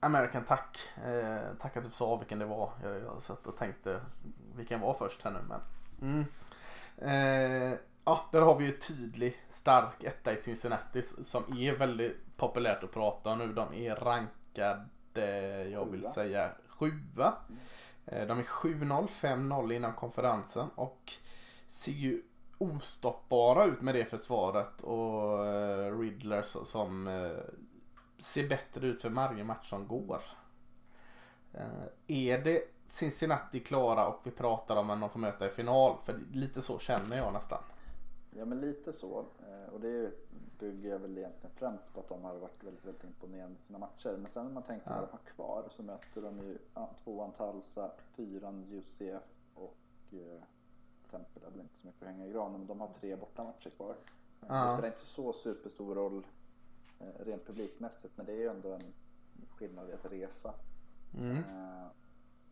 American 0.00 0.44
tack. 0.44 0.78
Eh, 1.04 1.38
tack 1.60 1.76
att 1.76 1.84
du 1.84 1.90
sa 1.90 2.16
vilken 2.16 2.38
det 2.38 2.44
var. 2.46 2.70
Jag, 2.82 3.00
jag 3.00 3.22
satt 3.22 3.46
och 3.46 3.56
tänkte 3.56 4.00
vilken 4.56 4.80
var 4.80 4.94
först 4.94 5.22
här 5.22 5.30
nu. 5.30 5.38
Men, 5.48 5.60
mm. 6.98 7.72
eh, 7.72 7.78
ja, 8.06 8.24
där 8.32 8.42
har 8.42 8.58
vi 8.58 8.64
ju 8.64 8.72
tydlig 8.72 9.36
stark 9.50 10.04
etta 10.04 10.32
i 10.32 10.36
Cincinnati 10.36 11.02
som 11.02 11.58
är 11.58 11.72
väldigt 11.72 12.36
populärt 12.36 12.84
att 12.84 12.92
prata 12.92 13.30
om 13.30 13.38
nu. 13.38 13.52
De 13.52 13.74
är 13.74 13.94
rankade, 13.94 15.68
jag 15.72 15.90
vill 15.90 16.04
säga 16.04 16.50
sjua. 16.68 17.34
Eh, 18.06 18.26
de 18.26 18.38
är 18.38 18.42
7-0, 18.42 19.08
5-0 19.08 19.72
innan 19.72 19.92
konferensen 19.92 20.68
och 20.74 21.12
ser 21.66 21.92
ju 21.92 22.22
ostoppbara 22.58 23.64
ut 23.64 23.80
med 23.80 23.94
det 23.94 24.04
försvaret 24.04 24.82
och 24.82 25.46
eh, 25.46 25.98
Riddler 25.98 26.42
som 26.42 27.06
eh, 27.06 27.30
ser 28.18 28.48
bättre 28.48 28.86
ut 28.86 29.02
för 29.02 29.10
varje 29.10 29.44
match 29.44 29.68
som 29.68 29.88
går. 29.88 30.22
Är 32.06 32.38
det 32.38 32.60
Cincinnati 32.90 33.60
klara 33.60 34.06
och 34.06 34.20
vi 34.24 34.30
pratar 34.30 34.76
om 34.76 34.90
att 34.90 35.00
de 35.00 35.10
får 35.10 35.18
möta 35.18 35.46
i 35.46 35.48
final? 35.48 35.96
För 36.04 36.18
lite 36.32 36.62
så 36.62 36.78
känner 36.78 37.16
jag 37.16 37.32
nästan. 37.32 37.58
Ja 38.38 38.44
men 38.44 38.60
lite 38.60 38.92
så. 38.92 39.24
Eh, 39.48 39.74
Och 39.74 39.80
det 39.80 40.12
bygger 40.58 40.90
jag 40.90 40.98
väl 40.98 41.18
egentligen 41.18 41.56
främst 41.56 41.94
på 41.94 42.00
att 42.00 42.08
de 42.08 42.24
har 42.24 42.34
varit 42.34 42.64
väldigt, 42.64 42.84
väldigt 42.84 43.04
imponerande 43.04 43.56
i 43.58 43.62
sina 43.62 43.78
matcher. 43.78 44.16
Men 44.16 44.26
sen 44.30 44.46
när 44.46 44.52
man 44.52 44.62
tänker 44.62 44.90
vad 44.90 45.08
de 45.08 45.10
har 45.12 45.18
kvar 45.34 45.64
så 45.70 45.82
möter 45.82 46.22
de 46.22 46.38
ju 46.38 46.58
ja, 46.74 46.90
tvåan 47.04 47.32
Talsa, 47.32 47.90
fyran 48.12 48.64
UCF 48.72 49.44
och 49.54 49.76
eh, 50.12 50.42
är 51.46 51.50
väl 51.50 51.60
inte 51.60 51.76
så 51.76 51.86
mycket 51.86 52.02
att 52.02 52.08
hänga 52.08 52.26
i 52.26 52.30
granen 52.32 52.58
men 52.58 52.66
de 52.66 52.80
har 52.80 52.88
tre 52.88 53.16
bortamatcher 53.16 53.70
kvar. 53.70 53.96
Ja. 54.40 54.64
Det 54.64 54.72
spelar 54.72 54.86
inte 54.88 55.00
så 55.00 55.32
superstor 55.32 55.94
roll 55.94 56.26
eh, 57.00 57.24
rent 57.24 57.46
publikmässigt 57.46 58.16
men 58.16 58.26
det 58.26 58.32
är 58.32 58.36
ju 58.36 58.48
ändå 58.48 58.72
en 58.72 58.92
skillnad 59.50 59.90
i 59.90 59.92
att 59.92 60.12
resa. 60.12 60.54
Mm. 61.18 61.36
Eh, 61.36 61.86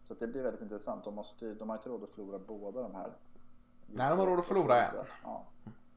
Så 0.02 0.14
det 0.14 0.26
blir 0.26 0.42
väldigt 0.42 0.62
intressant. 0.62 1.04
De, 1.04 1.14
måste, 1.14 1.54
de 1.54 1.68
har 1.68 1.76
inte 1.76 1.88
råd 1.88 2.02
att 2.02 2.10
förlora 2.10 2.38
båda 2.38 2.82
de 2.82 2.94
här. 2.94 3.12
Nej, 3.86 4.10
de 4.10 4.18
har 4.18 4.26
råd 4.26 4.38
att 4.38 4.46
förlora 4.46 4.84
en. 4.84 4.94
Ja. 5.22 5.44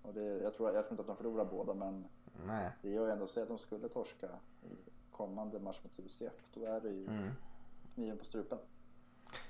Och 0.01 0.13
det, 0.13 0.23
jag, 0.23 0.55
tror, 0.55 0.73
jag 0.75 0.83
tror 0.85 0.91
inte 0.93 1.01
att 1.01 1.07
de 1.07 1.15
förlorar 1.15 1.45
båda 1.45 1.73
men 1.73 2.05
Nej. 2.45 2.69
det 2.81 2.89
gör 2.89 3.05
ju 3.05 3.11
ändå 3.11 3.27
så 3.27 3.41
att 3.41 3.47
de 3.47 3.57
skulle 3.57 3.89
torska 3.89 4.27
i 4.63 4.75
kommande 5.11 5.59
match 5.59 5.79
mot 5.83 5.99
UCF. 5.99 6.49
Då 6.53 6.65
är 6.65 6.81
det 6.81 6.89
ju 6.89 7.07
Mm. 7.07 7.29
kniven 7.95 8.17
på 8.17 8.25
strupen. 8.25 8.57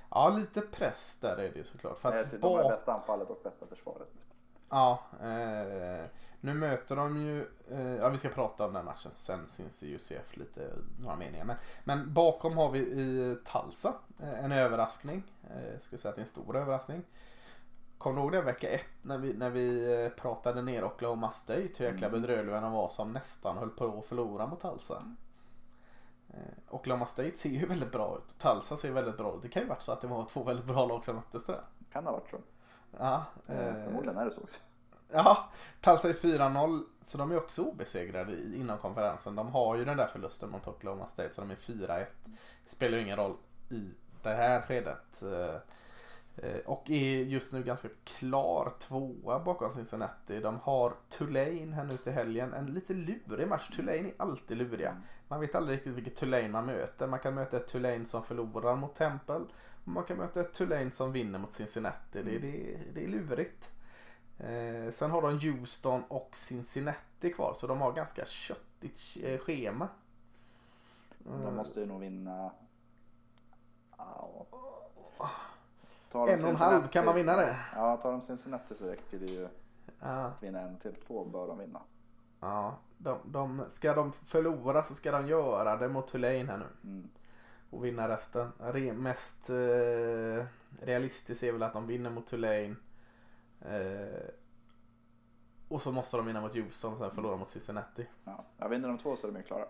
Ja, 0.10 0.30
lite 0.30 0.62
press 0.62 1.18
där 1.22 1.38
är 1.38 1.50
det 1.52 1.56
ju 1.58 1.64
såklart. 1.64 2.00
För 2.00 2.10
Nej, 2.10 2.20
att 2.24 2.32
typ, 2.32 2.42
de 2.42 2.52
har 2.56 2.64
bak- 2.64 2.72
bästa 2.72 2.94
anfallet 2.94 3.30
och 3.30 3.40
bästa 3.44 3.68
försvaret. 3.68 4.26
Ja, 4.70 5.00
eh, 5.22 6.06
nu 6.42 6.54
möter 6.54 6.96
de 6.96 7.22
ju, 7.22 7.46
eh, 7.72 7.96
ja 7.96 8.10
vi 8.10 8.18
ska 8.18 8.30
prata 8.30 8.66
om 8.66 8.74
den 8.74 8.86
matchen 8.86 9.12
sen 9.16 9.48
syns 9.50 9.84
i 9.84 9.96
UCF 9.96 10.38
lite, 10.38 10.70
några 11.02 11.16
meningar. 11.16 11.46
Men, 11.46 11.56
men 11.84 12.14
bakom 12.14 12.58
har 12.58 12.72
vi 12.72 12.80
i 12.80 13.38
Talsa 13.46 13.94
eh, 14.22 14.46
en 14.46 14.52
överraskning. 14.52 15.24
Eh, 15.52 15.72
jag 15.72 15.82
skulle 15.82 16.00
säga 16.00 16.10
att 16.10 16.16
det 16.16 16.20
är 16.20 16.24
en 16.24 16.30
stor 16.30 16.56
överraskning. 16.58 17.04
Kommer 17.98 18.16
du 18.16 18.22
ihåg 18.22 18.32
det 18.32 18.42
vecka 18.42 18.70
ett 18.70 18.86
när 19.02 19.18
vi, 19.18 19.34
när 19.34 19.50
vi 19.50 19.94
eh, 20.04 20.10
pratade 20.10 20.62
ner 20.62 20.84
Oklahoma 20.84 21.32
State 21.32 21.70
hur 21.78 21.86
jäkla 21.86 22.10
bedrövliga 22.10 22.62
de 22.62 22.72
var 22.72 22.90
som 22.90 23.14
nästan 23.14 23.58
höll 23.58 23.70
på 23.70 24.00
att 24.00 24.06
förlora 24.06 24.48
mot 24.48 24.62
Talsa. 24.62 25.04
Eh, 26.30 26.40
Oklahoma 26.70 27.06
State 27.06 27.38
ser 27.38 27.50
ju 27.50 27.66
väldigt 27.66 27.92
bra 27.92 28.18
ut. 28.18 28.40
Talsa 28.40 28.78
ser 28.78 28.92
väldigt 28.92 29.18
bra 29.18 29.36
ut. 29.36 29.42
Det 29.42 29.50
kan 29.50 29.62
ju 29.62 29.68
varit 29.68 29.82
så 29.82 29.92
att 29.92 30.02
det 30.02 30.08
var 30.08 30.26
två 30.26 30.44
väldigt 30.44 30.66
bra 30.66 30.86
lag 30.86 31.06
som 31.06 31.16
möttes 31.16 31.46
där. 31.46 31.62
Kan 31.92 32.06
ha 32.06 32.12
varit 32.12 32.30
så. 32.30 32.38
Ja, 33.00 33.26
Eh, 33.50 33.84
Förmodligen 33.84 34.18
är 34.18 34.26
det 34.26 34.32
så 34.32 34.42
också. 34.42 34.62
Ja, 35.12 35.50
Tulsa 35.82 36.10
är 36.10 36.14
4-0 36.14 36.84
så 37.06 37.18
de 37.18 37.32
är 37.32 37.38
också 37.38 37.64
obesegrade 37.64 38.32
inom 38.56 38.78
konferensen. 38.78 39.36
De 39.36 39.48
har 39.48 39.76
ju 39.76 39.86
den 39.86 39.98
där 39.98 40.08
förlusten 40.08 40.50
mot 40.50 40.68
Oklahoma 40.68 41.08
State 41.08 41.34
så 41.34 41.42
de 41.42 41.52
är 41.52 41.56
4-1. 41.56 42.06
Spelar 42.66 42.98
ju 42.98 43.04
ingen 43.04 43.18
roll 43.18 43.36
i 43.70 43.90
det 44.24 44.30
här 44.34 44.62
skedet. 44.62 45.24
Eh, 46.38 46.60
Och 46.66 46.90
är 46.90 47.24
just 47.24 47.54
nu 47.54 47.64
ganska 47.64 47.88
klar 48.04 48.74
tvåa 48.80 49.40
bakom 49.40 49.72
Cincinnati. 49.72 50.40
De 50.40 50.60
har 50.64 50.94
Tulane 51.10 51.76
här 51.76 51.84
nu 51.84 51.98
till 51.98 52.14
helgen. 52.14 52.54
En 52.54 52.66
lite 52.66 52.94
lurig 52.94 53.48
match. 53.48 53.70
Tulane 53.76 54.08
är 54.08 54.14
alltid 54.18 54.58
luriga. 54.58 55.02
Man 55.28 55.40
vet 55.40 55.56
aldrig 55.56 55.78
riktigt 55.78 55.94
vilket 55.94 56.16
Tulane 56.16 56.50
man 56.50 56.66
möter. 56.66 57.08
Man 57.08 57.20
kan 57.20 57.34
möta 57.34 57.58
ett 57.58 57.68
Tulane 57.68 58.06
som 58.06 58.24
förlorar 58.24 58.76
mot 58.76 58.96
Temple. 58.96 59.36
Och 59.84 59.88
man 59.88 60.04
kan 60.04 60.18
möta 60.18 60.42
ett 60.42 60.54
Tulane 60.54 60.92
som 60.92 61.12
vinner 61.12 61.40
mot 61.40 61.54
Cincinnati. 61.54 62.24
Det, 62.24 62.40
det, 62.40 62.78
det 62.94 63.04
är 63.04 63.08
lurigt. 63.08 63.72
Eh, 64.40 64.92
sen 64.92 65.12
har 65.12 65.22
de 65.22 65.40
Houston 65.40 66.04
och 66.08 66.30
Cincinnati 66.34 67.34
kvar 67.34 67.54
så 67.54 67.68
de 67.68 67.82
har 67.82 67.92
ganska 67.92 68.26
köttigt 68.26 69.18
eh, 69.24 69.40
schema. 69.40 69.88
De 71.18 71.56
måste 71.56 71.80
ju 71.80 71.86
nog 71.86 72.00
vinna... 72.02 72.52
Ja. 73.98 74.46
Tar 76.12 76.28
En 76.28 76.44
och 76.44 76.50
en 76.50 76.56
halv, 76.56 76.88
kan 76.88 77.06
man 77.06 77.16
vinna 77.16 77.36
det? 77.36 77.56
Ja, 77.76 77.98
tar 77.98 78.12
de 78.12 78.22
Cincinnati 78.22 78.76
så 78.76 78.86
räcker 78.88 79.20
det 79.20 79.26
ju 79.26 79.48
Ja, 80.00 80.32
vinna 80.42 80.60
en 80.62 80.78
till 80.80 80.96
två 81.08 81.26
bör 81.26 81.48
de 81.48 81.58
vinna. 81.58 81.82
ja 82.40 82.78
de, 82.98 83.18
de, 83.26 83.64
ska 83.74 83.94
de 83.94 84.12
förlora 84.12 84.84
så 84.84 84.96
ska 84.96 85.12
de 85.12 85.28
göra 85.28 85.76
det 85.78 85.88
mot 85.90 86.08
Tulane 86.08 86.44
här 86.46 86.58
nu 86.58 86.66
Mm. 86.84 87.10
och 87.70 87.86
vinna 87.86 88.08
resten. 88.10 88.52
Re, 88.60 88.94
mest 88.94 89.50
eh, 89.50 90.46
realistiskt 90.82 91.44
är 91.44 91.52
väl 91.52 91.64
att 91.64 91.74
de 91.74 91.88
vinner 91.88 92.10
mot 92.10 92.28
Tulane. 92.28 92.76
Eh, 93.62 94.30
och 95.68 95.82
så 95.82 95.92
måste 95.92 96.18
de 96.18 96.26
vinna 96.26 96.42
mot 96.42 96.54
Houston 96.54 96.94
och 96.94 97.00
sen 97.00 97.12
förlora 97.12 97.38
mot 97.38 97.50
Cincinnati. 97.50 98.08
Ja. 98.24 98.44
Ja, 98.58 98.68
vinner 98.68 98.88
de 98.88 98.98
två 98.98 99.16
så 99.16 99.28
är 99.28 99.32
de 99.32 99.38
ju 99.38 99.44
klara. 99.44 99.66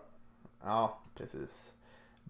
Ja, 0.62 0.98
precis. 1.14 1.74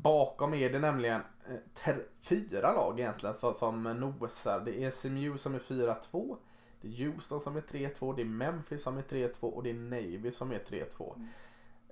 Bakom 0.02 0.54
är 0.54 0.70
det 0.70 0.78
nämligen 0.78 1.20
eh, 1.48 1.56
ter- 1.74 2.06
fyra 2.20 2.72
lag 2.72 3.00
egentligen 3.00 3.34
som, 3.34 3.54
som 3.54 3.82
nosar. 3.82 4.62
Det 4.64 4.84
är 4.84 4.90
SMU 4.90 5.38
som 5.38 5.54
är 5.54 5.58
4-2. 5.58 6.36
Det 6.80 6.88
är 6.88 6.92
Houston 6.92 7.40
som 7.40 7.56
är 7.56 7.60
3-2. 7.60 8.16
Det 8.16 8.22
är 8.22 8.26
Memphis 8.26 8.82
som 8.82 8.98
är 8.98 9.02
3-2 9.02 9.40
och 9.40 9.62
det 9.62 9.70
är 9.70 9.74
Navy 9.74 10.30
som 10.30 10.52
är 10.52 10.58
3-2. 10.58 11.28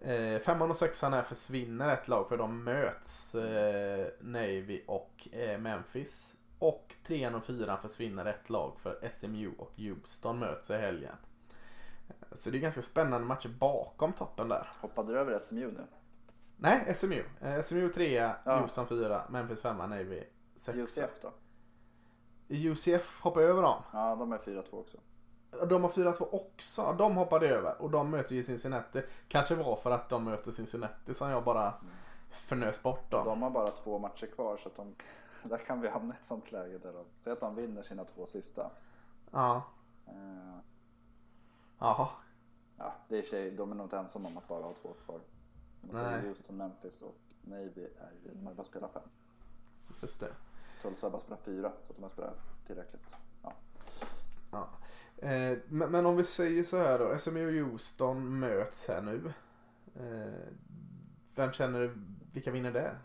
Eh, 0.01 0.41
femman 0.41 0.71
och 0.71 0.77
sexan 0.77 1.13
här 1.13 1.23
försvinner 1.23 1.93
ett 1.93 2.09
lag 2.09 2.29
för 2.29 2.37
de 2.37 2.65
möts 2.65 3.35
eh, 3.35 4.07
Navy 4.21 4.83
och 4.87 5.29
eh, 5.33 5.59
Memphis. 5.59 6.37
Och 6.59 6.97
trean 7.07 7.35
och 7.35 7.45
fyran 7.45 7.79
försvinner 7.83 8.25
ett 8.25 8.51
lag 8.51 8.73
för 8.81 9.09
SMU 9.13 9.53
och 9.59 9.73
Houston 9.77 10.39
möts 10.39 10.71
i 10.71 10.75
helgen. 10.75 11.15
Så 12.33 12.51
det 12.51 12.59
är 12.59 12.61
ganska 12.61 12.83
spännande 12.83 13.27
matcher 13.27 13.49
bakom 13.49 14.13
toppen 14.13 14.49
där. 14.49 14.69
Hoppade 14.81 15.13
du 15.13 15.19
över 15.19 15.39
SMU 15.39 15.67
nu? 15.73 15.85
Nej, 16.57 16.95
SMU. 16.95 17.25
Eh, 17.41 17.63
SMU 17.63 17.89
3, 17.89 18.33
Ja. 18.45 18.61
Houston 18.61 18.87
4, 18.87 19.25
Memphis 19.29 19.61
5, 19.61 19.77
Navy 19.77 20.25
6. 20.57 20.79
UCF 20.79 21.21
då? 21.23 21.33
UCF 22.49 23.21
hoppar 23.21 23.41
över 23.41 23.63
dem. 23.63 23.83
Ja, 23.93 24.15
de 24.17 24.33
är 24.33 24.39
4-2 24.39 24.73
också. 24.81 24.99
De 25.69 25.83
har 25.83 25.91
4-2 25.91 26.29
också. 26.33 26.95
De 26.99 27.17
hoppade 27.17 27.49
över 27.49 27.83
och 27.83 27.91
de 27.91 28.11
möter 28.11 28.35
ju 28.35 28.43
Cincinnati. 28.43 29.03
Kanske 29.29 29.55
var 29.55 29.77
för 29.77 29.91
att 29.91 30.09
de 30.09 30.25
möter 30.25 30.51
Cincinnati 30.51 31.15
som 31.15 31.31
jag 31.31 31.45
bara 31.45 31.75
förnös 32.31 32.83
bort 32.83 33.11
dem. 33.11 33.25
De 33.27 33.43
har 33.43 33.51
bara 33.51 33.71
två 33.71 33.99
matcher 33.99 34.27
kvar 34.27 34.57
så 34.57 34.69
att 34.69 34.77
de, 34.77 34.95
där 35.43 35.59
kan 35.59 35.81
vi 35.81 35.89
hamna 35.89 36.15
i 36.15 36.17
ett 36.17 36.25
sånt 36.25 36.53
läge 36.53 36.79
där 36.79 36.93
de, 36.93 37.05
säg 37.21 37.33
att 37.33 37.41
de 37.41 37.55
vinner 37.55 37.83
sina 37.83 38.05
två 38.05 38.27
sista. 38.27 38.71
Ja. 39.31 39.63
Eh, 40.07 40.59
Jaha. 41.79 42.09
ja, 42.77 42.93
det 43.09 43.15
är 43.15 43.19
i 43.19 43.23
och 43.23 43.25
för 43.27 43.31
sig, 43.31 43.51
de 43.51 43.71
är 43.71 43.75
nog 43.75 43.87
inte 43.87 43.99
ensamma 43.99 44.29
om 44.29 44.37
att 44.39 44.49
bara 44.49 44.63
ha 44.63 44.73
två 44.83 44.95
kvar. 45.05 45.21
Om 45.89 45.93
man 45.93 46.05
säger 46.05 46.19
Nej. 46.19 46.29
Houston, 46.29 46.57
Memphis 46.57 47.03
och 47.03 47.19
Navy 47.41 47.85
är 47.99 48.13
ju, 48.25 48.31
de 48.33 48.47
har 48.47 48.55
bara 48.55 48.65
spelat 48.65 48.93
fem. 48.93 49.03
Just 50.03 50.21
det. 50.21 50.33
Tulsa 50.83 51.07
har 51.07 51.11
bara 51.11 51.23
spelat 51.23 51.45
fyra, 51.45 51.73
så 51.83 51.93
att 51.93 51.97
de 51.97 52.03
har 52.03 52.11
spelat 52.11 52.67
tillräckligt. 52.67 53.17
Ja. 53.43 53.53
Ja. 54.51 54.69
Eh, 55.29 55.59
men, 55.69 55.91
men 55.91 56.07
om 56.07 56.17
vi 56.17 56.25
säger 56.25 56.65
så 56.65 56.77
här 56.77 56.99
då. 56.99 57.19
SMU 57.19 57.47
och 57.47 57.71
Houston 57.71 58.39
möts 58.39 58.89
här 58.89 59.03
nu. 59.03 59.33
Eh, 59.95 60.53
vem 61.35 61.53
känner 61.53 61.81
du, 61.81 61.95
vilka 62.33 62.51
vinner 62.51 62.73
det? 62.73 62.97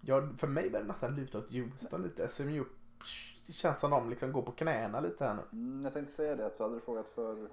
Ja, 0.00 0.28
för 0.38 0.46
mig 0.46 0.70
börjar 0.70 0.84
det 0.84 0.88
nästan 0.88 1.16
luta 1.16 1.38
åt 1.38 1.50
Houston 1.50 2.02
lite. 2.02 2.28
SMU 2.28 2.64
psh, 2.98 3.38
det 3.46 3.52
känns 3.52 3.80
som 3.80 3.90
de 3.90 4.10
liksom 4.10 4.32
går 4.32 4.42
på 4.42 4.52
knäna 4.52 5.00
lite 5.00 5.24
här 5.24 5.34
nu. 5.34 5.42
Mm, 5.52 5.80
jag 5.84 5.92
tänkte 5.92 6.12
säga 6.12 6.36
det, 6.36 6.46
att 6.46 6.58
hade 6.58 6.74
du 6.74 6.80
frågat 6.80 7.08
för 7.08 7.48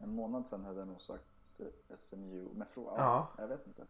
en 0.00 0.14
månad 0.14 0.48
sedan 0.48 0.64
hade 0.64 0.78
jag 0.78 0.88
nog 0.88 1.00
sagt 1.00 1.24
eh, 1.58 1.96
SMU. 1.96 2.48
Men 2.54 2.66
fråga, 2.66 2.92
Ja. 2.96 3.28
jag 3.38 3.48
vet 3.48 3.66
inte. 3.66 3.86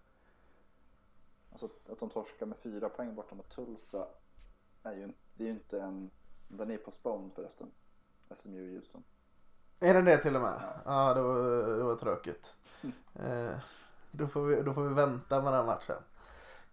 Alltså 1.53 1.67
att- 1.67 1.99
de 1.99 2.11
torskar 2.11 2.47
med 2.47 2.59
fyra 2.59 2.89
poäng 2.89 3.15
borta 3.15 3.35
mot 3.35 3.49
Tulsa 3.51 4.07
är 4.83 4.93
ju, 4.93 5.13
det 5.35 5.45
är 5.45 5.49
ju 5.49 5.53
inte 5.55 5.81
en, 5.83 6.11
den 6.49 6.71
är 6.71 6.77
postponed 6.77 7.33
förresten. 7.33 7.71
SMU 8.35 8.71
i 8.71 8.75
Houston. 8.75 9.05
Är 9.81 9.95
den 9.95 10.05
det 10.05 10.17
till 10.19 10.37
och 10.37 10.43
med? 10.43 10.63
Ja, 10.85 11.15
det, 11.15 11.23
var, 11.23 11.39
det 11.77 11.83
var 11.83 11.97
tråkigt. 11.97 12.55
Eh, 13.15 13.55
då, 14.11 14.27
får 14.29 14.43
vi, 14.43 14.63
då 14.63 14.73
får 14.75 14.83
vi 14.89 14.95
vänta 14.95 15.43
med 15.43 15.53
den 15.53 15.67
matchen. 15.67 15.97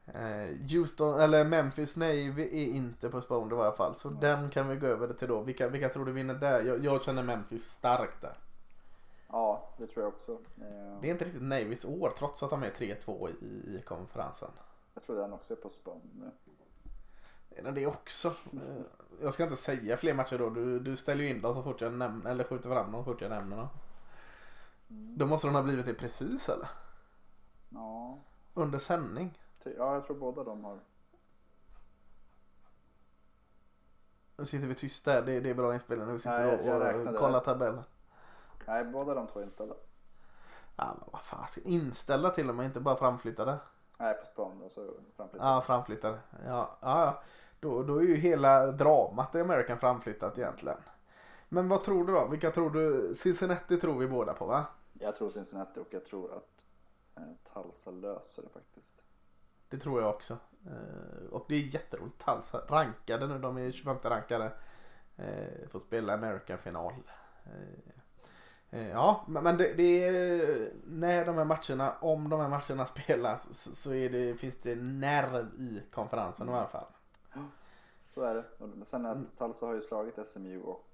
Eh, 0.05 0.57
Houston, 0.71 1.19
eller 1.19 1.45
Memphis 1.45 1.95
Navy 1.95 2.41
är 2.43 2.65
inte 2.75 3.09
på 3.09 3.21
spån 3.21 3.51
i 3.51 3.55
varje 3.55 3.75
fall. 3.77 3.95
Så 3.95 4.09
den 4.09 4.49
kan 4.49 4.67
vi 4.67 4.75
gå 4.75 4.87
över 4.87 5.13
till 5.13 5.27
då. 5.27 5.41
Vilka, 5.41 5.67
vilka 5.67 5.89
tror 5.89 6.05
du 6.05 6.11
vinner 6.11 6.33
där? 6.35 6.61
Jag, 6.65 6.83
jag 6.85 7.03
känner 7.03 7.23
Memphis 7.23 7.65
starkt 7.71 8.21
där. 8.21 8.37
Ja, 9.27 9.69
det 9.77 9.87
tror 9.87 10.05
jag 10.05 10.13
också. 10.13 10.31
Eh, 10.31 10.99
Det 11.01 11.07
är 11.07 11.11
inte 11.11 11.25
riktigt 11.25 11.41
Navys 11.41 11.85
år 11.85 12.13
trots 12.17 12.43
att 12.43 12.49
de 12.49 12.63
är 12.63 12.69
3-2 12.71 13.29
i, 13.29 13.33
i 13.77 13.81
konferensen. 13.85 14.49
jag 14.93 15.03
tror 15.03 15.15
den 15.15 15.33
också 15.33 15.53
är 15.53 15.57
postponed 15.57 16.09
nu. 16.19 16.31
Är 17.49 17.63
den 17.63 17.73
det 17.73 17.87
också? 17.87 18.27
Eh, 18.27 18.81
jag 19.21 19.33
ska 19.33 19.43
inte 19.43 19.55
säga 19.55 19.97
fler 19.97 20.13
matcher 20.13 20.37
då. 20.37 20.49
Du, 20.49 20.79
du 20.79 20.97
ställer 20.97 21.23
ju 21.23 21.29
in 21.29 21.41
dem 21.41 21.55
så 21.55 21.63
fort 21.63 21.81
jag 21.81 21.93
nämner, 21.93 22.31
eller 22.31 22.43
skjuter 22.43 22.69
fram 22.69 22.91
dem 22.91 23.01
så 23.05 23.11
fort 23.13 23.21
jag 23.21 23.29
nämner 23.29 23.57
dem. 23.57 23.67
Då 25.17 25.25
måste 25.25 25.47
de 25.47 25.55
ha 25.55 25.63
blivit 25.63 25.85
det 25.85 25.93
precis 25.93 26.49
eller? 26.49 26.69
Ja, 27.69 28.19
Under 28.53 28.79
sändning. 28.79 29.37
ja, 29.63 29.93
jag 29.93 30.05
tror 30.05 30.17
båda 30.17 30.43
de 30.43 30.63
har. 30.63 30.79
Nu 34.37 34.45
sitter 34.45 34.67
vi 34.67 34.75
tysta 34.75 35.11
här. 35.11 35.21
Det, 35.21 35.39
det 35.39 35.49
är 35.49 35.53
bra 35.55 35.73
inspelning 35.73 36.13
vi 36.13 36.19
sitter 36.19 36.57
Nej, 36.57 37.01
och, 37.05 37.07
och 37.13 37.15
kollar 37.15 37.39
tabellen. 37.39 37.83
Nej, 38.67 38.85
båda 38.85 39.13
de 39.13 39.27
två 39.27 39.39
är 39.39 39.43
inställda. 39.43 39.75
Ja, 40.75 40.95
men 40.99 41.09
vad 41.11 41.21
fan. 41.21 41.47
ska- 41.47 41.61
Inställda 41.61 42.29
till 42.29 42.49
och 42.49 42.55
med, 42.55 42.65
inte 42.65 42.79
bara 42.79 42.95
framflyttade. 42.95 43.57
Nej, 43.99 44.13
postponed, 44.13 44.63
alltså 44.63 44.93
framflyttad. 45.15 45.47
Ja, 45.47 45.61
framflyttade. 45.61 46.19
Ja, 46.45 46.77
ja, 46.81 47.05
ja. 47.05 47.23
Då, 47.59 47.83
då 47.83 47.97
är 47.97 48.01
ju 48.03 48.15
hela 48.15 48.71
dramat 48.71 49.35
i 49.35 49.41
American 49.41 49.77
framflyttat 49.79 50.37
egentligen. 50.37 50.77
Men 51.49 51.69
vad 51.69 51.83
tror 51.83 52.07
du 52.07 52.13
då? 52.13 52.27
Vilka 52.27 52.51
tror 52.51 52.69
du? 52.69 53.15
Cincinnati 53.15 53.77
tror 53.77 53.97
vi 53.99 54.07
båda 54.07 54.33
på 54.33 54.45
va? 54.45 54.65
Jag 54.93 55.15
tror 55.15 55.29
Cincinnati 55.29 55.79
och 55.79 55.87
jag 55.89 56.05
tror 56.05 56.33
att 56.37 56.65
eh, 57.15 57.23
Tulsa 57.63 57.91
löser 57.91 58.43
det 58.43 58.49
faktiskt. 58.49 59.03
Det 59.69 59.77
tror 59.77 60.01
jag 60.01 60.09
också. 60.09 60.37
Eh, 60.67 61.27
och 61.31 61.45
det 61.47 61.55
är 61.55 61.59
jätteroligt. 61.73 62.25
Tulsa 62.25 62.61
rankade 62.69 63.27
nu. 63.27 63.39
De 63.39 63.57
är 63.57 63.71
25 63.71 63.97
rankade. 64.03 64.51
Eh, 65.15 65.67
får 65.69 65.79
spela 65.79 66.13
American-final. 66.13 66.93
Eh, 67.45 67.51
eh, 67.61 67.96
ja, 68.69 69.25
men 69.27 69.43
men 69.43 69.57
det, 69.57 69.73
det 69.73 70.03
är 70.07 70.71
när 70.85 71.25
de 71.25 71.35
här 71.37 71.45
matcherna, 71.45 71.95
om 72.01 72.29
de 72.29 72.39
här 72.39 72.49
matcherna 72.49 72.85
spelas 72.95 73.47
så, 73.63 73.75
så 73.75 73.89
det, 73.89 74.39
finns 74.39 74.55
det 74.61 74.75
nerv 74.75 75.47
i 75.61 75.81
konferensen 75.91 76.49
i 76.49 76.51
alla 76.51 76.67
fall. 76.67 76.85
Så 78.09 78.21
är 78.21 78.35
det. 78.35 78.43
Och 78.57 78.87
sen 78.87 79.05
att 79.05 79.37
Tulsa 79.37 79.65
har 79.65 79.73
ju 79.73 79.81
slagit 79.81 80.27
SMU 80.27 80.61
och 80.61 80.87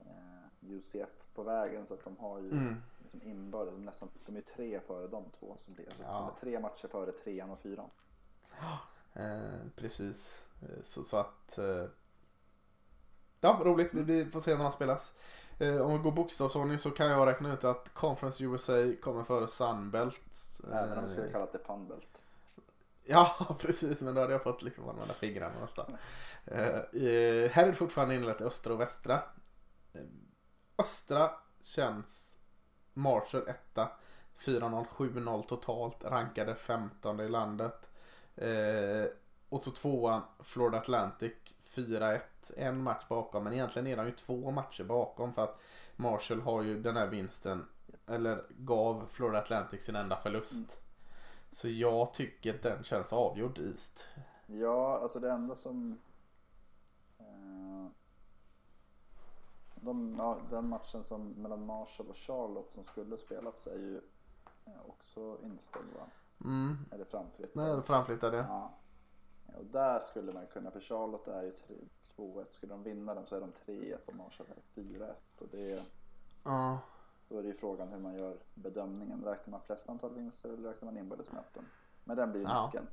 eh, 0.00 0.70
UCF 0.70 1.28
på 1.34 1.42
vägen 1.42 1.86
så 1.86 1.94
att 1.94 2.04
de 2.04 2.16
har 2.16 2.38
ju 2.40 2.50
Mm. 2.50 2.82
liksom 3.02 3.20
inbördes, 3.30 3.74
de, 3.74 3.84
nästan, 3.84 4.08
de 4.26 4.32
är 4.32 4.36
ju 4.36 4.42
tre 4.42 4.80
före 4.80 5.06
de 5.08 5.24
två 5.30 5.54
som 5.58 5.74
blir. 5.74 5.86
Så 5.90 6.02
Ja. 6.02 6.12
de 6.12 6.28
är 6.28 6.40
tre 6.52 6.60
matcher 6.60 6.88
före 6.88 7.12
trean 7.12 7.50
och 7.50 7.58
fyran. 7.58 7.90
Eh, 9.16 9.60
precis. 9.76 10.42
Eh, 10.62 10.84
Så, 10.84 11.04
så 11.04 11.16
att... 11.16 11.58
Eh, 11.58 11.84
ja, 13.40 13.60
roligt. 13.64 13.94
Vi, 13.94 14.02
vi 14.02 14.30
får 14.30 14.40
se 14.40 14.56
när 14.56 14.64
de 14.64 14.72
spelas. 14.72 15.14
Eh, 15.58 15.76
om 15.76 15.92
vi 15.92 15.98
går 15.98 16.12
bokstavsordning 16.12 16.78
så 16.78 16.90
kan 16.90 17.06
jag 17.06 17.26
räkna 17.26 17.52
ut 17.52 17.64
att 17.64 17.94
Conference 17.94 18.44
USA 18.44 18.92
kommer 19.02 19.24
före 19.24 19.48
Sunbelt. 19.48 20.20
Även 20.72 20.92
om 20.92 20.98
Eh, 20.98 21.02
de 21.02 21.08
skulle 21.08 21.32
kalla 21.32 21.46
det 21.52 21.58
Funbelt. 21.58 22.22
Ja, 23.04 23.56
precis. 23.60 24.00
Men 24.00 24.14
då 24.14 24.20
hade 24.20 24.32
jag 24.32 24.42
fått 24.42 24.62
liksom 24.62 24.88
använda 24.88 25.14
fingrarna 25.14 25.54
nästan. 25.60 25.96
Eh, 26.44 26.66
eh, 26.68 27.50
här 27.50 27.62
är 27.62 27.66
det 27.66 27.74
fortfarande 27.74 28.14
indelat 28.14 28.40
östra 28.40 28.72
och 28.72 28.80
västra. 28.80 29.14
Eh, 29.94 30.00
östra 30.78 31.30
känns 31.62 32.34
Marshall 32.94 33.48
etta. 33.48 33.88
4-0, 34.38 34.86
7-0 34.86 35.42
totalt. 35.42 36.04
Rankade 36.04 36.54
15 36.54 37.20
i 37.20 37.28
landet. 37.28 37.80
Eh, 38.36 39.04
och 39.48 39.62
så 39.62 39.70
tvåan 39.70 40.22
Florida 40.40 40.78
Atlantic 40.78 41.32
4-1. 41.74 42.20
En 42.56 42.82
match 42.82 43.04
bakom. 43.08 43.44
Men 43.44 43.52
egentligen 43.52 43.86
är 43.86 43.96
de 43.96 44.06
ju 44.06 44.12
två 44.12 44.50
matcher 44.50 44.84
bakom. 44.84 45.32
För 45.32 45.44
att 45.44 45.60
Marshall 45.96 46.40
har 46.40 46.62
ju 46.62 46.82
den 46.82 46.96
här 46.96 47.06
vinsten. 47.06 47.66
Eller 48.06 48.44
gav 48.48 49.06
Florida 49.10 49.38
Atlantic 49.38 49.84
sin 49.84 49.96
enda 49.96 50.16
förlust. 50.16 50.78
Så 51.52 51.68
jag 51.68 52.14
tycker 52.14 52.58
den 52.62 52.84
känns 52.84 53.12
avgjord 53.12 53.58
East. 53.58 54.08
Ja, 54.46 54.98
alltså 54.98 55.20
det 55.20 55.30
enda 55.30 55.54
som... 55.54 55.98
Eh, 57.18 57.86
de, 59.74 60.16
ja, 60.18 60.38
den 60.50 60.68
matchen 60.68 61.04
som 61.04 61.28
mellan 61.28 61.66
Marshall 61.66 62.06
och 62.08 62.16
Charlotte 62.16 62.72
som 62.72 62.84
skulle 62.84 63.18
spelats 63.18 63.66
är 63.66 63.78
ju 63.78 64.00
eh, 64.64 64.72
också 64.86 65.38
inställd 65.42 65.92
va? 65.98 66.06
Mm. 66.44 66.76
Eller 66.90 67.04
framflyttad. 67.04 67.64
Nej, 67.64 67.82
framflyttade. 67.82 68.36
Ja. 68.36 68.74
Och 69.46 69.64
där 69.64 69.98
skulle 69.98 70.32
man 70.32 70.46
kunna, 70.46 70.70
för 70.70 70.80
Charlotte 70.80 71.28
är 71.28 71.42
ju 71.42 71.52
2-1. 72.16 72.44
Skulle 72.50 72.72
de 72.72 72.82
vinna 72.82 73.14
den 73.14 73.26
så 73.26 73.36
är 73.36 73.40
de 73.40 73.52
3-1 73.66 73.96
och 74.06 74.14
Marshall 74.14 74.46
är 74.74 74.82
4-1. 74.82 75.12
Och 75.40 75.46
det 75.50 75.72
är, 75.72 75.80
Ja. 76.44 76.78
då 77.28 77.38
är 77.38 77.42
det 77.42 77.48
ju 77.48 77.54
frågan 77.54 77.88
hur 77.88 77.98
man 77.98 78.14
gör 78.14 78.36
bedömningen. 78.54 79.24
Räknar 79.24 79.50
man 79.50 79.60
flest 79.60 79.88
antal 79.88 80.14
vinster 80.14 80.48
eller 80.48 80.68
räknar 80.68 80.86
man 80.86 80.98
inbördesmöten? 80.98 81.66
Men 82.04 82.16
den 82.16 82.30
blir 82.32 82.40
ju 82.40 82.46
Ja. 82.48 82.66
nyckeln. 82.66 82.86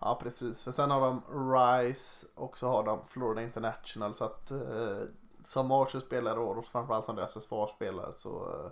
ja, 0.00 0.18
precis. 0.22 0.64
För 0.64 0.72
sen 0.72 0.90
har 0.90 1.00
de 1.00 1.22
Rice 1.54 2.26
och 2.34 2.58
så 2.58 2.68
har 2.68 2.82
de 2.82 3.06
Florida 3.06 3.42
International. 3.42 4.14
Så 4.14 4.24
att 4.24 4.50
eh, 4.50 4.98
som 5.44 5.66
Marshall 5.66 6.00
spelar 6.00 6.36
och 6.38 6.64
framförallt 6.66 7.04
som 7.06 7.16
deras 7.16 7.32
försvarsspelare 7.32 8.12
så, 8.12 8.52
eh, 8.52 8.70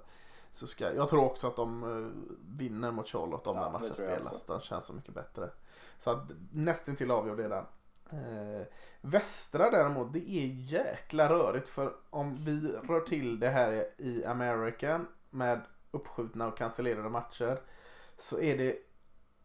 så 0.52 0.66
ska 0.66 0.94
jag 0.94 1.08
tror 1.08 1.24
också 1.24 1.46
att 1.46 1.56
de 1.56 1.82
eh, 1.82 2.32
vinner 2.56 2.90
mot 2.90 3.08
Charlotte 3.08 3.46
om 3.46 3.56
Ja, 3.56 3.62
den 3.62 3.72
matchen 3.72 3.94
spelas. 3.94 4.44
Den 4.44 4.60
känns 4.60 4.84
så 4.84 4.92
mycket 4.92 5.14
bättre. 5.14 5.50
Så 5.98 6.10
att 6.10 6.30
nästan 6.52 6.96
till 6.96 7.10
avgjord 7.10 7.40
är 7.40 7.48
den. 7.48 7.64
Eh, 8.12 8.66
västra 9.00 9.70
däremot, 9.70 10.12
det 10.12 10.30
är 10.30 10.46
jäkla 10.46 11.28
rörigt 11.28 11.68
för 11.68 11.92
om 12.10 12.34
vi 12.44 12.68
rör 12.68 13.00
till 13.00 13.40
det 13.40 13.48
här 13.48 13.84
i 13.98 14.24
American 14.24 15.06
med 15.30 15.60
uppskjutna 15.90 16.46
och 16.46 16.58
cancellerade 16.58 17.08
matcher 17.08 17.60
så 18.18 18.40
är 18.40 18.58
det 18.58 18.76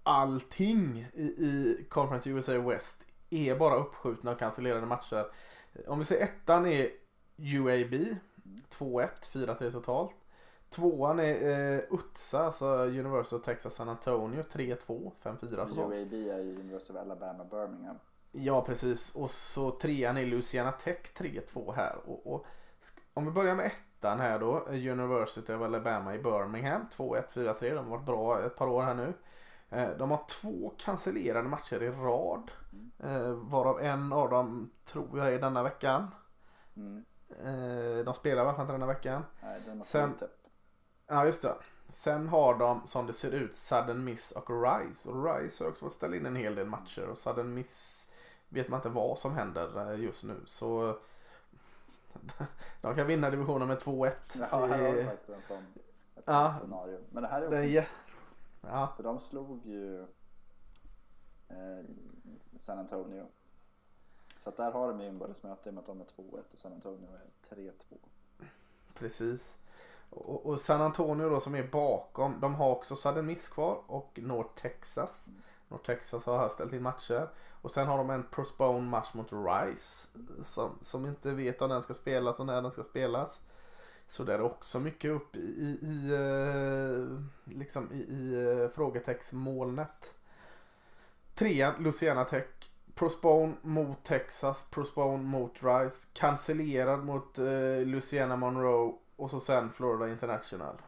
allting 0.03 1.07
i, 1.13 1.23
i 1.23 1.85
Conference 1.89 2.29
USA 2.29 2.59
West 2.59 3.05
är 3.29 3.55
bara 3.55 3.75
uppskjutna 3.75 4.31
och 4.31 4.39
cancellerade 4.39 4.85
matcher. 4.85 5.25
Om 5.87 5.99
vi 5.99 6.05
säger 6.05 6.23
ettan 6.23 6.65
är 6.65 6.89
UAB 7.37 7.93
2-1, 8.69 9.09
4-3 9.31 9.71
totalt. 9.71 10.15
Tvåan 10.69 11.19
är 11.19 11.49
eh, 11.75 11.79
UTSA, 11.89 12.45
alltså 12.45 12.65
University 12.85 13.35
of 13.35 13.43
Texas 13.43 13.75
San 13.75 13.89
Antonio 13.89 14.41
3-2, 14.41 15.11
5-4 15.23 15.39
totalt. 15.39 15.77
UAB 15.77 16.13
är 16.13 16.39
of 16.89 16.95
Alabama 16.95 17.43
Birmingham. 17.43 17.95
Ja, 18.31 18.61
precis. 18.65 19.15
Och 19.15 19.31
så 19.31 19.71
trean 19.71 20.17
är 20.17 20.25
Louisiana 20.25 20.71
Tech 20.71 20.97
3-2 21.17 21.73
här. 21.73 21.95
Och, 22.05 22.33
och 22.33 22.45
om 23.13 23.25
vi 23.25 23.31
börjar 23.31 23.55
med 23.55 23.65
ettan 23.65 24.19
här 24.19 24.39
då. 24.39 24.59
University 24.91 25.53
of 25.53 25.61
Alabama 25.61 26.15
i 26.15 26.19
Birmingham 26.19 26.81
2-1, 26.97 27.23
4-3. 27.33 27.69
De 27.69 27.77
har 27.77 27.83
varit 27.97 28.05
bra 28.05 28.39
ett 28.45 28.55
par 28.55 28.67
år 28.67 28.83
här 28.83 28.93
nu. 28.93 29.13
Eh, 29.69 29.89
De 29.97 30.11
har 30.11 30.19
två 30.41 30.73
cancellerade 30.77 31.49
matcher 31.49 31.83
i 31.83 31.89
rad. 31.89 32.51
eh, 33.03 33.31
Varav 33.31 33.79
en 33.81 34.13
av 34.13 34.29
dem 34.29 34.69
tror 34.85 35.19
jag 35.19 35.33
är 35.33 35.39
denna 35.41 35.63
veckan. 35.63 36.07
Mm. 36.75 37.05
Eh, 37.29 38.05
De 38.05 38.13
spelar 38.13 38.37
i 38.37 38.45
alla 38.45 38.53
fall 38.53 38.61
inte 38.61 38.73
denna 38.73 38.85
veckan. 38.87 39.23
Nej, 39.43 39.61
den 39.65 39.83
Sen- 39.83 40.13
Sen... 40.19 40.27
Ja, 41.07 41.25
just 41.25 41.41
det. 41.41 41.55
Sen 41.93 42.27
har 42.27 42.57
de 42.59 42.87
som 42.87 43.07
det 43.07 43.13
ser 43.13 43.31
ut 43.31 43.55
Sudden 43.55 44.03
Miss 44.03 44.31
och 44.31 44.63
Rise. 44.63 45.09
Och 45.09 45.25
Rise 45.35 45.63
har 45.63 45.71
också 45.71 45.85
fått 45.85 45.93
ställa 45.93 46.15
in 46.15 46.25
en 46.25 46.35
hel 46.35 46.55
del 46.55 46.67
matcher. 46.67 47.05
Och 47.05 47.17
Sudden 47.17 47.53
Miss 47.53 48.11
vet 48.49 48.69
man 48.69 48.77
inte 48.79 48.89
vad 48.89 49.19
som 49.19 49.33
händer 49.35 49.91
eh, 49.93 49.99
just 49.99 50.23
nu. 50.23 50.35
Så 50.45 50.97
de 52.81 52.95
kan 52.95 53.07
vinna 53.07 53.29
divisionen 53.29 53.67
med 53.67 53.77
2-1. 53.77 54.11
Ja, 54.33 54.45
här 54.45 54.59
har 54.59 54.77
Det- 54.77 54.91
vi 54.91 55.03
faktiskt 55.05 55.29
en 55.29 55.41
sån, 55.41 55.65
ett 56.15 56.23
Ja. 56.25 56.49
sånt 56.51 56.61
scenario. 56.63 56.99
Men 57.11 57.23
det 57.23 57.29
här 57.29 57.41
är 57.41 57.49
det 57.49 57.57
också, 57.57 57.57
jä- 57.67 57.85
ja, 58.61 58.93
för 58.95 59.03
de 59.03 59.19
slog 59.19 59.65
ju 59.65 60.01
eh, 61.49 61.85
San 62.55 62.79
Antonio. 62.79 63.25
Så 64.39 64.49
att 64.49 64.57
där 64.57 64.71
har 64.71 64.87
de 64.87 65.01
ju 65.01 65.07
inbördesmöte 65.07 65.71
med 65.71 65.79
att 65.81 65.85
de 65.85 66.01
är 66.01 66.05
2-1 66.05 66.43
och 66.53 66.59
San 66.59 66.73
Antonio 66.73 67.07
är 67.13 67.55
3-2. 67.55 67.71
precis. 68.93 69.57
Och, 70.09 70.45
och 70.45 70.59
San 70.59 70.81
Antonio 70.81 71.29
då 71.29 71.39
som 71.39 71.55
är 71.55 71.63
bakom, 71.63 72.39
de 72.39 72.55
har 72.55 72.69
också 72.69 72.95
Southern 72.95 73.25
Miss 73.25 73.47
kvar 73.47 73.81
och 73.87 74.19
North 74.21 74.61
Texas. 74.61 75.27
North 75.67 75.85
Texas 75.85 76.25
har 76.25 76.49
ställt 76.49 76.73
in 76.73 76.83
matcher. 76.83 77.29
Och 77.61 77.71
sen 77.71 77.87
har 77.87 77.97
de 77.97 78.09
en 78.09 78.23
postpone 78.23 78.89
match 78.89 79.09
mot 79.13 79.31
Rice. 79.31 80.07
Som, 80.43 80.69
som 80.81 81.05
inte 81.05 81.31
vet 81.31 81.61
om 81.61 81.69
den 81.69 81.83
ska 81.83 81.93
spelas 81.93 82.39
och 82.39 82.45
när 82.45 82.61
den 82.61 82.71
ska 82.71 82.83
spelas. 82.83 83.41
Så 84.07 84.23
det 84.23 84.33
är 84.33 84.41
också 84.41 84.79
mycket 84.79 85.11
upp 85.11 85.35
i, 85.35 85.39
i, 85.39 85.79
i, 85.81 86.13
eh, 86.13 87.55
liksom 87.57 87.91
i, 87.91 87.97
i 87.97 88.51
eh. 88.63 89.85
Trean, 91.35 91.73
Louisiana 91.79 92.23
Tech. 92.23 92.45
Prospone 92.95 93.53
mot 93.61 94.03
Texas, 94.03 94.69
Prospone 94.69 95.23
mot 95.23 95.63
Rice, 95.63 96.07
cancellerad 96.13 97.05
mot 97.05 97.37
eh, 97.37 97.85
Louisiana 97.85 98.35
Monroe 98.35 98.93
och 99.17 99.29
så 99.29 99.39
sen 99.39 99.69
Florida 99.69 100.09
International. 100.09 100.81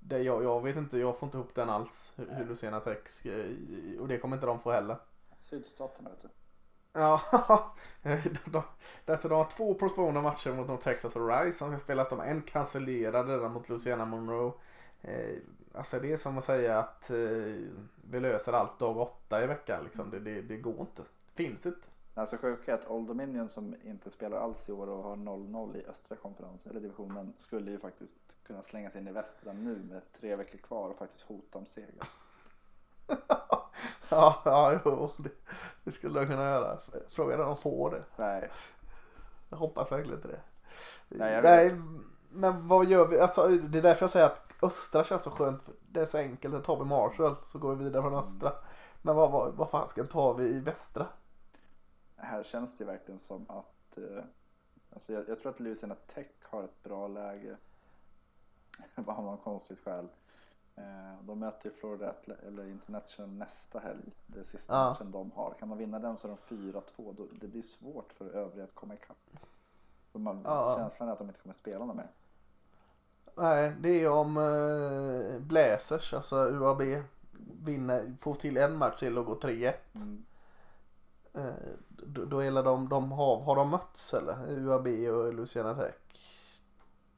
Det, 0.00 0.22
jag, 0.22 0.44
jag 0.44 0.62
vet 0.62 0.76
inte, 0.76 0.98
jag 0.98 1.18
får 1.18 1.26
inte 1.26 1.38
ihop 1.38 1.54
den 1.54 1.70
alls. 1.70 2.12
Hur, 2.16 2.26
hur 2.30 2.44
Louisiana 2.44 2.80
Tech 2.80 3.08
ska, 3.08 3.30
och 4.00 4.08
det 4.08 4.18
kommer 4.18 4.36
inte 4.36 4.46
de 4.46 4.60
få 4.60 4.72
heller. 4.72 4.96
Sydstaterna 5.38 6.10
vet 6.10 6.22
du. 6.22 6.28
Ja, 6.92 7.22
de, 8.02 8.20
de, 8.44 8.62
därför 9.04 9.28
de 9.28 9.34
har 9.34 9.50
två 9.50 9.74
postponade 9.74 10.22
matcher 10.22 10.52
mot 10.52 10.68
North 10.68 10.84
Texas 10.84 11.16
och 11.16 11.28
Rice 11.28 11.58
som 11.58 11.70
ska 11.70 11.80
spelas. 11.80 12.08
De 12.08 12.18
har 12.18 12.26
en 12.26 12.42
cancellerad 12.42 13.28
redan 13.28 13.52
mot 13.52 13.68
Louisiana 13.68 14.04
Monroe. 14.04 14.52
Eh, 15.02 15.36
alltså 15.74 16.00
det 16.00 16.12
är 16.12 16.16
som 16.16 16.38
att 16.38 16.44
säga 16.44 16.78
att 16.78 17.10
eh, 17.10 17.16
vi 18.10 18.20
löser 18.20 18.52
allt 18.52 18.78
dag 18.78 18.96
åtta 18.96 19.44
i 19.44 19.46
veckan. 19.46 19.84
Liksom. 19.84 20.10
Det, 20.10 20.18
det, 20.18 20.42
det 20.42 20.56
går 20.56 20.80
inte. 20.80 21.02
Finns 21.34 21.66
inte. 21.66 21.86
Alltså 22.18 22.36
sjuka 22.36 22.72
är 22.72 22.74
att 22.74 22.90
Old 22.90 23.08
Dominion 23.08 23.48
som 23.48 23.74
inte 23.84 24.10
spelar 24.10 24.36
alls 24.38 24.68
i 24.68 24.72
år 24.72 24.86
och 24.86 25.02
har 25.02 25.16
0-0 25.16 25.76
i 25.76 25.86
östra 25.86 26.16
konferensen 26.16 26.70
eller 26.70 26.80
divisionen 26.80 27.34
skulle 27.36 27.70
ju 27.70 27.78
faktiskt 27.78 28.14
kunna 28.46 28.62
slänga 28.62 28.90
sig 28.90 29.00
in 29.00 29.08
i 29.08 29.12
västra 29.12 29.52
nu 29.52 29.76
med 29.90 30.02
tre 30.20 30.36
veckor 30.36 30.58
kvar 30.58 30.88
och 30.88 30.96
faktiskt 30.96 31.22
hota 31.22 31.58
om 31.58 31.66
seger. 31.66 32.08
Ja, 34.08 34.42
ja 34.44 34.80
jo, 34.84 35.10
det, 35.16 35.30
det 35.84 35.92
skulle 35.92 36.20
de 36.20 36.26
kunna 36.26 36.44
göra. 36.44 36.78
Frågan 37.10 37.40
är 37.40 37.44
om 37.44 37.48
de 37.48 37.56
får 37.56 37.90
det. 37.90 38.04
Nej, 38.16 38.50
Jag 39.48 39.56
hoppas 39.56 39.92
verkligen 39.92 40.18
inte 40.18 40.28
det. 40.28 40.40
Nej, 41.08 41.42
Nej, 41.42 41.80
men 42.30 42.68
vad 42.68 42.86
gör 42.86 43.06
vi? 43.06 43.20
Alltså, 43.20 43.48
det 43.48 43.78
är 43.78 43.82
därför 43.82 44.04
jag 44.04 44.10
säger 44.10 44.26
att 44.26 44.52
östra 44.62 45.04
känns 45.04 45.22
så 45.22 45.30
skönt. 45.30 45.62
För 45.62 45.74
det 45.92 46.00
är 46.00 46.04
så 46.04 46.18
enkelt. 46.18 46.64
Tar 46.64 46.76
vi 46.76 46.84
Marshall 46.84 47.36
så 47.44 47.58
går 47.58 47.74
vi 47.74 47.84
vidare 47.84 48.02
från 48.02 48.14
östra. 48.14 48.52
Men 49.02 49.16
vad, 49.16 49.30
vad, 49.32 49.54
vad 49.54 49.70
fasken 49.70 50.06
tar 50.06 50.34
vi 50.34 50.44
i 50.44 50.60
västra? 50.60 51.06
Här 52.16 52.42
känns 52.42 52.76
det 52.78 52.84
verkligen 52.84 53.18
som 53.18 53.46
att 53.48 53.98
eh, 53.98 54.24
alltså 54.94 55.12
jag, 55.12 55.28
jag 55.28 55.40
tror 55.40 55.52
att 55.52 55.60
Louisiana 55.60 55.94
Tech 55.94 56.26
har 56.42 56.62
ett 56.64 56.82
bra 56.82 57.08
läge. 57.08 57.56
Av 59.06 59.24
någon 59.24 59.38
konstigt 59.38 59.78
skäl. 59.84 60.08
Eh, 60.76 61.14
de 61.22 61.38
möter 61.38 61.64
ju 61.70 61.76
Florida 61.76 62.14
eller 62.46 62.64
International 62.68 63.30
nästa 63.30 63.78
helg. 63.78 64.12
Det 64.26 64.38
är 64.38 64.42
sista 64.44 64.74
Ja. 64.74 64.88
matchen 64.90 65.10
de 65.10 65.30
har. 65.30 65.54
Kan 65.58 65.68
de 65.68 65.78
vinna 65.78 65.98
den 65.98 66.16
så 66.16 66.26
är 66.26 66.28
de 66.28 66.36
4-2. 66.72 67.14
Då, 67.16 67.26
det 67.40 67.48
blir 67.48 67.62
svårt 67.62 68.12
för 68.12 68.30
övriga 68.30 68.64
att 68.64 68.74
komma 68.74 68.94
ikapp. 68.94 69.16
För 70.12 70.18
man, 70.18 70.42
Ja. 70.44 70.76
Känslan 70.78 71.08
är 71.08 71.12
att 71.12 71.18
de 71.18 71.28
inte 71.28 71.40
kommer 71.40 71.54
spela 71.54 71.84
något 71.84 71.96
mer. 71.96 72.08
Nej, 73.34 73.74
det 73.80 73.88
är 73.88 74.08
om 74.08 74.36
eh, 74.36 75.40
Blazers, 75.40 76.14
alltså 76.14 76.36
UAB, 76.36 76.82
vinner, 77.64 78.16
får 78.20 78.34
till 78.34 78.56
en 78.56 78.76
match 78.76 78.98
till 78.98 79.18
och 79.18 79.26
går 79.26 79.34
3-1. 79.36 79.74
Mm. 79.94 80.24
Eh, 81.36 81.54
då, 82.06 82.38
är 82.42 82.62
de, 82.62 82.88
de 82.88 83.12
har, 83.12 83.40
har 83.40 83.56
de 83.56 83.70
mötts 83.70 84.14
eller? 84.14 84.50
UAB 84.50 84.86
och 84.86 85.34
Luciana 85.34 85.74
Tech? 85.74 85.94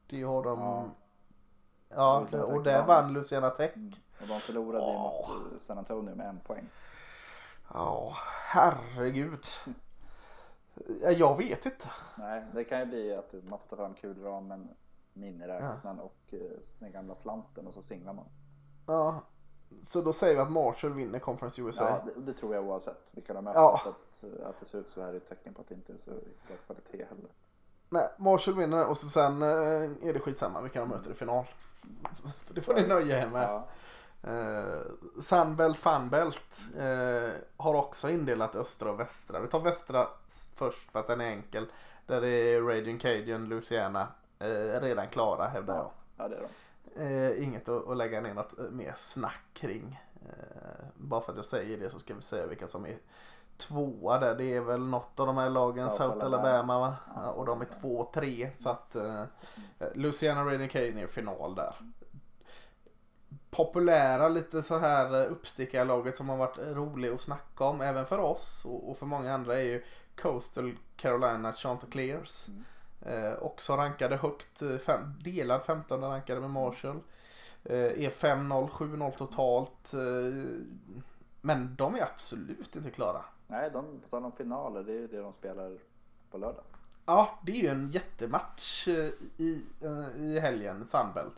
Det 0.07 0.23
har 0.23 0.43
de. 0.43 0.59
Ja. 0.59 0.85
Ja, 1.89 2.27
det, 2.31 2.41
och 2.41 2.63
där 2.63 2.85
vann. 2.85 3.13
Luciana 3.13 3.49
Tech. 3.49 3.75
Mm. 3.75 3.93
Och 4.21 4.27
de 4.27 4.39
förlorade 4.39 4.85
ju 4.85 4.97
mot 4.97 5.29
eh, 5.29 5.59
San 5.59 5.77
Antonio 5.77 6.15
med 6.15 6.27
en 6.27 6.39
poäng. 6.39 6.69
Ja, 7.73 8.13
herregud. 8.45 9.45
Ja, 11.01 11.11
Jag 11.11 11.37
vet 11.37 11.65
inte. 11.65 11.87
Nej, 12.17 12.45
det 12.53 12.63
kan 12.63 12.79
ju 12.79 12.85
bli 12.85 13.15
att 13.15 13.33
man 13.33 13.59
får 13.59 13.67
ta 13.67 13.75
fram 13.75 13.93
kulramen, 13.93 14.69
miniräknaren 15.13 15.99
och 15.99 16.19
eh, 16.27 16.39
den 16.79 16.91
gamla 16.91 17.15
slanten 17.15 17.67
och 17.67 17.73
så 17.73 17.81
singlar 17.81 18.13
man. 18.13 18.25
Ja. 18.85 19.21
Så 19.81 20.01
då 20.01 20.13
säger 20.13 20.35
vi 20.35 20.41
att 20.41 20.51
Marshall 20.51 20.93
vinner 20.93 21.19
Conference 21.19 21.61
USA. 21.61 21.83
Ja, 21.83 22.11
det, 22.15 22.21
det 22.21 22.33
tror 22.33 22.55
jag 22.55 22.63
oavsett 22.63 23.11
vilka 23.13 23.33
de 23.33 23.43
möter. 23.43 23.59
Ja. 23.59 23.81
Att, 23.85 24.43
att 24.43 24.59
det 24.59 24.65
ser 24.65 24.77
ut 24.79 24.89
så 24.89 25.01
här 25.01 25.13
är 25.13 25.17
ett 25.17 25.29
tecken 25.29 25.53
på 25.53 25.61
att 25.61 25.67
det 25.67 25.75
inte 25.75 25.93
är 25.93 25.97
så 25.97 26.11
bra 26.11 26.57
kvalitet 26.65 27.05
heller. 27.09 27.31
Nej, 27.89 28.09
Marshall 28.17 28.55
vinner 28.55 28.87
och 28.87 28.97
så 28.97 29.09
sen 29.09 29.41
eh, 29.41 29.49
är 30.09 30.13
det 30.13 30.19
skitsamma 30.19 30.61
vilka 30.61 30.79
de 30.79 30.89
möter 30.89 31.11
i 31.11 31.13
final. 31.13 31.45
Det 32.49 32.61
får 32.61 32.73
ni 32.73 32.87
nöja 32.87 33.23
er 33.23 33.29
med. 33.29 33.43
Ja, 33.43 33.67
Eh, 34.23 34.81
Sunbelt, 35.21 35.77
Funbelt 35.77 36.59
eh, 36.77 37.29
har 37.57 37.75
också 37.75 38.09
indelat 38.09 38.55
östra 38.55 38.91
och 38.91 38.99
västra. 38.99 39.39
Vi 39.39 39.47
tar 39.47 39.59
västra 39.59 40.07
först 40.55 40.91
för 40.91 40.99
att 40.99 41.07
den 41.07 41.21
är 41.21 41.25
enkel. 41.25 41.65
Där 42.05 42.25
är 42.25 42.61
Radiant 42.61 43.01
Cajun, 43.01 43.49
Louisiana 43.49 44.07
eh, 44.39 44.81
redan 44.81 45.07
klara 45.07 45.47
hävdar 45.47 45.75
jag. 45.75 45.91
ja, 46.17 46.27
det 46.27 46.35
är 46.35 46.41
de. 46.41 46.47
Eh, 46.99 47.43
inget 47.43 47.69
att, 47.69 47.87
att 47.87 47.97
lägga 47.97 48.21
ner 48.21 48.33
något 48.33 48.59
eh, 48.59 48.65
mer 48.65 48.93
snack 48.95 49.43
kring. 49.53 49.99
Eh, 50.25 50.85
bara 50.95 51.21
för 51.21 51.31
att 51.31 51.37
jag 51.37 51.45
säger 51.45 51.77
det 51.77 51.89
så 51.89 51.99
ska 51.99 52.15
vi 52.15 52.21
säga 52.21 52.47
vilka 52.47 52.67
som 52.67 52.85
är 52.85 52.97
tvåa 53.57 54.19
där. 54.19 54.35
Det 54.35 54.55
är 54.55 54.61
väl 54.61 54.87
något 54.87 55.19
av 55.19 55.27
de 55.27 55.37
här 55.37 55.49
lagen, 55.49 55.91
South 55.91 56.01
Alabama. 56.01 56.25
Alabama 56.25 56.79
va? 56.79 56.95
Ja, 57.15 57.31
och 57.31 57.45
de 57.45 57.61
är 57.61 57.65
två 57.65 57.99
och 57.99 58.13
tre. 58.13 58.51
Så 58.59 58.69
att 58.69 58.95
eh, 58.95 59.23
Louisiana 59.95 60.45
Radiant 60.45 60.71
Cajun 60.71 60.97
är 60.97 61.03
i 61.03 61.07
final 61.07 61.55
där. 61.55 61.75
Populära 63.49 64.29
lite 64.29 64.63
så 64.63 64.77
här 64.77 65.21
eh, 65.21 65.31
uppstickarlaget 65.31 66.17
som 66.17 66.29
har 66.29 66.37
varit 66.37 66.57
rolig 66.57 67.09
att 67.09 67.21
snacka 67.21 67.63
om 67.63 67.81
även 67.81 68.05
för 68.05 68.19
oss 68.19 68.65
och, 68.65 68.89
och 68.89 68.97
för 68.97 69.05
många 69.05 69.33
andra 69.33 69.57
är 69.57 69.63
ju 69.63 69.83
Coastal 70.15 70.77
Carolina 70.95 71.53
Chanticleers. 71.53 72.47
Mm. 72.47 72.65
Eh, 73.01 73.33
också 73.41 73.73
rankade 73.75 74.15
högt, 74.17 74.61
eh, 74.61 74.77
fem, 74.77 75.13
delad 75.23 75.63
15 75.63 76.01
rankade 76.01 76.39
med 76.41 76.49
Marshall. 76.49 76.99
Eh, 77.63 77.75
är 78.05 78.09
5-0, 78.09 78.69
7-0 78.69 79.11
totalt. 79.17 79.93
Eh, 79.93 79.99
men 81.41 81.75
de 81.75 81.95
är 81.95 82.01
absolut 82.03 82.75
inte 82.75 82.91
klara. 82.91 83.21
Nej, 83.47 83.69
de, 83.73 83.85
på 84.01 84.07
tal 84.09 84.25
om 84.25 84.31
finaler, 84.31 84.83
det 84.83 84.91
är 84.91 84.99
ju 84.99 85.07
det 85.07 85.19
de 85.19 85.33
spelar 85.33 85.77
på 86.31 86.37
lördag. 86.37 86.63
Ja, 87.05 87.29
det 87.45 87.51
är 87.51 87.55
ju 87.55 87.67
en 87.67 87.91
jättematch 87.91 88.87
eh, 88.87 89.09
i, 89.37 89.63
eh, 89.81 90.21
i 90.21 90.39
helgen, 90.39 90.87
Sunbelt. 90.87 91.33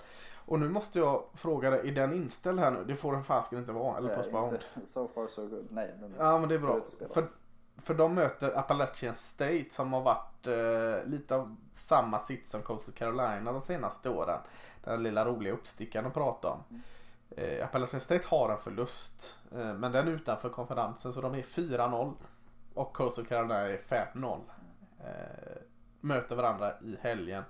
Och 0.46 0.60
nu 0.60 0.70
måste 0.70 1.00
jag 1.00 1.24
fråga 1.34 1.70
dig, 1.70 1.90
är 1.90 1.96
den 1.96 2.14
inställd 2.14 2.60
här 2.60 2.72
nu? 2.72 2.84
Det 2.88 2.96
får 2.96 3.14
den 3.14 3.24
fasken 3.24 3.60
inte 3.60 3.72
vara, 3.72 3.98
eller 3.98 4.16
postponed. 4.16 4.60
inte- 4.76 4.88
So 4.90 5.08
far 5.08 5.28
so 5.28 5.48
good. 5.48 5.68
Nej, 5.72 5.96
den 6.00 6.14
Ja 6.18 6.38
men 6.38 6.50
det 6.50 6.56
är 6.56 6.60
bra. 6.60 6.80
För, 7.14 7.24
för 7.78 7.94
de 7.94 8.16
möter 8.16 8.58
Appalachian 8.58 9.16
State 9.16 9.66
som 9.72 9.94
har 9.94 10.02
varit 10.02 10.48
eh, 10.48 11.10
lite 11.10 11.36
av 11.36 11.56
samma 11.76 12.20
sitt 12.20 12.48
som 12.48 12.62
Coastal 12.62 12.94
Carolina 12.94 13.52
de 13.52 13.62
senaste 13.62 14.10
åren. 14.10 14.40
Den 14.84 15.04
lilla 15.04 15.26
roliga 15.26 15.54
uppstickaren 15.54 16.06
att 16.06 16.14
prata 16.14 16.48
om. 16.48 16.64
Mm. 16.70 16.82
Eh, 17.38 17.66
Appalachian 17.66 18.02
State 18.02 18.28
har 18.28 18.50
en 18.50 18.58
förlust. 18.58 19.38
Eh, 19.52 19.74
men 19.74 19.92
den 19.92 20.08
är 20.08 20.12
utanför 20.12 20.50
konferensen 20.50 21.14
så 21.14 21.22
de 21.22 21.34
är 21.34 21.42
4-0. 21.42 22.14
Och 22.74 22.94
Coastal 22.94 23.26
Carolina 23.26 23.56
är 23.56 23.78
5-0. 23.78 24.40
Eh, 25.00 25.62
möter 26.00 26.36
varandra 26.36 26.80
i 26.82 26.98
helgen. 27.02 27.44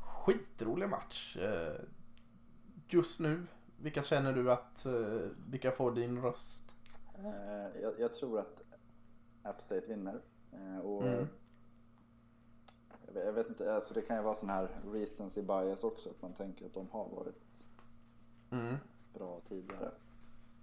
Skitrolig 0.00 0.88
match. 0.88 1.36
Eh, 1.36 1.80
just 2.88 3.20
nu, 3.20 3.46
vilka 3.76 4.02
känner 4.02 4.32
du 4.32 4.52
att, 4.52 4.86
eh, 4.86 4.92
vilka 5.50 5.70
får 5.70 5.92
din 5.92 6.22
röst? 6.22 6.76
Eh, 7.14 7.82
jag, 7.82 7.92
jag 7.98 8.14
tror 8.14 8.38
att 8.40 8.62
App 9.42 9.60
State 9.60 9.88
vinner. 9.88 10.20
Eh, 10.52 10.78
och 10.78 11.02
Mm. 11.02 11.28
jag, 13.06 13.12
vet, 13.14 13.24
jag 13.26 13.32
vet 13.32 13.48
inte, 13.48 13.74
alltså 13.74 13.94
det 13.94 14.02
kan 14.02 14.16
ju 14.16 14.22
vara 14.22 14.34
sån 14.34 14.48
här 14.48 14.68
recency 14.92 15.42
bias 15.42 15.84
också. 15.84 16.10
Att 16.10 16.22
man 16.22 16.32
tänker 16.32 16.66
att 16.66 16.74
de 16.74 16.88
har 16.90 17.08
varit 17.08 17.66
Mm. 18.50 18.76
bra 19.14 19.40
tidigare. 19.48 19.90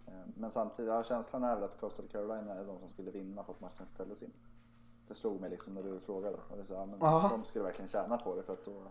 Eh, 0.08 0.14
men 0.36 0.52
samtidigt, 0.52 0.90
ja, 0.92 1.04
känslan 1.04 1.44
är 1.44 1.56
väl 1.56 1.64
att 1.64 1.80
Coastal 1.80 2.08
Carolina 2.08 2.54
är 2.54 2.66
de 2.66 2.80
som 2.80 2.90
skulle 2.90 3.12
vinna 3.12 3.44
för 3.44 3.54
att 3.54 3.62
matchen 3.62 3.88
ställdes 3.88 4.24
in. 4.24 4.34
Det 5.08 5.16
slog 5.16 5.42
mig 5.42 5.50
liksom 5.50 5.74
när 5.74 5.84
du 5.84 6.00
frågade. 6.00 6.36
Och 6.36 6.68
så, 6.68 6.74
ja, 6.74 6.86
men 6.86 7.02
Aha. 7.02 7.30
de 7.30 7.44
skulle 7.44 7.64
verkligen 7.64 7.90
tjäna 7.90 8.18
på 8.18 8.36
det 8.36 8.44
för 8.44 8.54
att 8.54 8.66
då 8.66 8.82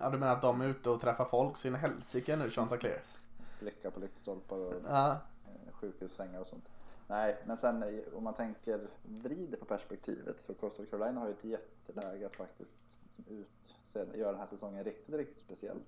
Ja, 0.00 0.10
du 0.10 0.18
menar 0.18 0.32
att 0.32 0.42
de 0.42 0.60
är 0.60 0.66
ute 0.66 0.90
och 0.90 1.00
träffar 1.00 1.24
folk 1.24 1.56
så 1.56 1.68
in 1.68 1.74
i 1.74 1.78
helsike 1.78 2.36
nu, 2.36 2.50
Chanticleers? 2.50 3.16
slicka 3.44 3.90
på 3.90 4.00
lyktstolpar 4.00 4.56
och 4.56 4.74
Ja. 4.88 5.10
eh, 5.46 5.72
sjukhussängar 5.72 6.40
och 6.40 6.46
sånt. 6.46 6.68
Nej, 7.08 7.36
men 7.46 7.56
sen 7.56 8.02
om 8.14 8.24
man 8.24 8.34
tänker 8.34 8.88
vrider 9.02 9.56
på 9.58 9.64
perspektivet 9.64 10.40
så 10.40 10.54
Coastal 10.54 10.86
Carolina 10.86 11.20
har 11.20 11.26
ju 11.28 11.32
ett 11.34 11.44
jätteläge 11.44 12.26
att 12.26 12.36
faktiskt 12.36 12.84
liksom 13.04 13.24
ut, 13.28 13.76
göra 14.16 14.30
den 14.30 14.40
här 14.40 14.46
säsongen 14.46 14.84
riktigt, 14.84 15.14
riktigt 15.14 15.40
speciell. 15.42 15.78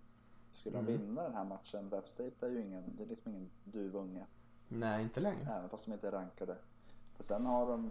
Skulle 0.50 0.76
de 0.76 0.86
Mm. 0.88 1.00
vinna 1.00 1.22
den 1.22 1.34
här 1.34 1.44
matchen, 1.44 1.88
Webb 1.88 2.08
State 2.08 2.46
är 2.46 2.50
ju 2.50 2.60
ingen, 2.60 2.84
det 2.96 3.02
är 3.02 3.06
liksom 3.06 3.32
ingen 3.32 3.50
duvunge. 3.64 4.26
Nej, 4.68 5.02
inte 5.02 5.20
längre. 5.20 5.52
Även 5.52 5.68
fast 5.68 5.84
de 5.86 5.92
inte 5.92 6.08
är 6.08 6.12
rankade. 6.12 6.56
För 7.16 7.22
sen 7.24 7.46
har 7.46 7.66
de 7.66 7.90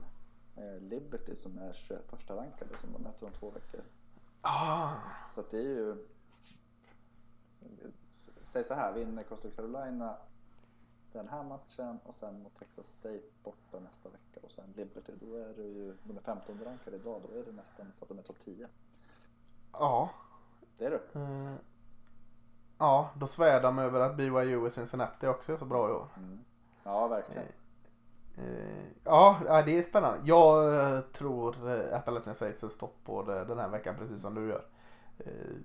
eh, 0.55 0.79
Liberty 0.81 1.35
som 1.35 1.57
är 1.57 1.73
21 1.73 2.09
första 2.09 2.35
rankade 2.35 2.77
som 2.77 2.91
de 2.93 3.01
möter 3.03 3.25
om 3.25 3.31
två 3.31 3.49
veckor. 3.49 3.81
Ah, 4.41 4.93
Så 5.35 5.43
det 5.51 5.57
är 5.57 5.61
ju... 5.63 6.05
Säg 8.41 8.63
så 8.63 8.73
här, 8.73 8.93
vinner 8.93 9.23
Coastal 9.23 9.51
Carolina 9.51 10.17
den 11.17 11.27
här 11.27 11.43
matchen 11.43 11.99
och 12.03 12.13
sen 12.13 12.43
mot 12.43 12.59
Texas 12.59 12.87
State 12.87 13.21
borta 13.43 13.79
nästa 13.79 14.09
vecka 14.09 14.39
och 14.43 14.51
sen 14.51 14.73
Liberty. 14.75 15.13
Då 15.21 15.35
är 15.35 15.53
det 15.53 15.63
ju, 15.63 15.97
de 16.03 16.17
är 16.17 16.21
15 16.21 16.59
rankade 16.65 16.97
idag, 16.97 17.21
då 17.27 17.39
är 17.39 17.43
det 17.45 17.51
nästan 17.51 17.91
så 17.95 18.05
att 18.05 18.09
de 18.09 18.19
är 18.19 18.23
topp 18.23 18.39
10. 18.39 18.67
ja. 19.71 20.09
Det 20.77 20.85
är 20.85 20.91
det. 20.91 21.19
Eh, 21.19 21.55
ja, 22.77 23.09
då 23.15 23.27
svär 23.27 23.61
de 23.61 23.79
över 23.79 23.99
att 23.99 24.17
BYU 24.17 24.57
och 24.65 24.71
Cincinnati 24.71 25.27
också 25.27 25.53
är 25.53 25.57
så 25.57 25.65
bra 25.65 25.89
i 25.89 25.91
år. 25.91 26.07
Mm. 26.17 26.39
Ja, 26.83 27.07
verkligen. 27.07 27.43
Eh, 28.37 28.85
ja, 29.03 29.39
ja, 29.45 29.61
det 29.61 29.77
är 29.77 29.83
spännande. 29.83 30.19
Jag 30.23 30.75
eh, 30.95 31.01
tror 31.01 31.69
eh, 31.71 31.97
Appalachian 31.97 32.35
State 32.35 32.53
sätter 32.53 32.69
stopp 32.69 32.95
på 33.03 33.23
det 33.23 33.45
den 33.45 33.59
här 33.59 33.69
veckan 33.69 33.95
precis 33.97 34.21
som 34.21 34.35
du 34.35 34.49
gör. 34.49 34.65
Eh, 35.17 35.55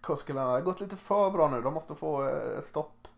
Koskela 0.00 0.44
har 0.44 0.60
gått 0.60 0.80
lite 0.80 0.96
för 0.96 1.30
bra 1.30 1.48
nu. 1.48 1.62
De 1.62 1.74
måste 1.74 1.94
få 1.94 2.28
eh, 2.28 2.58
ett 2.58 2.66
stopp. 2.66 3.08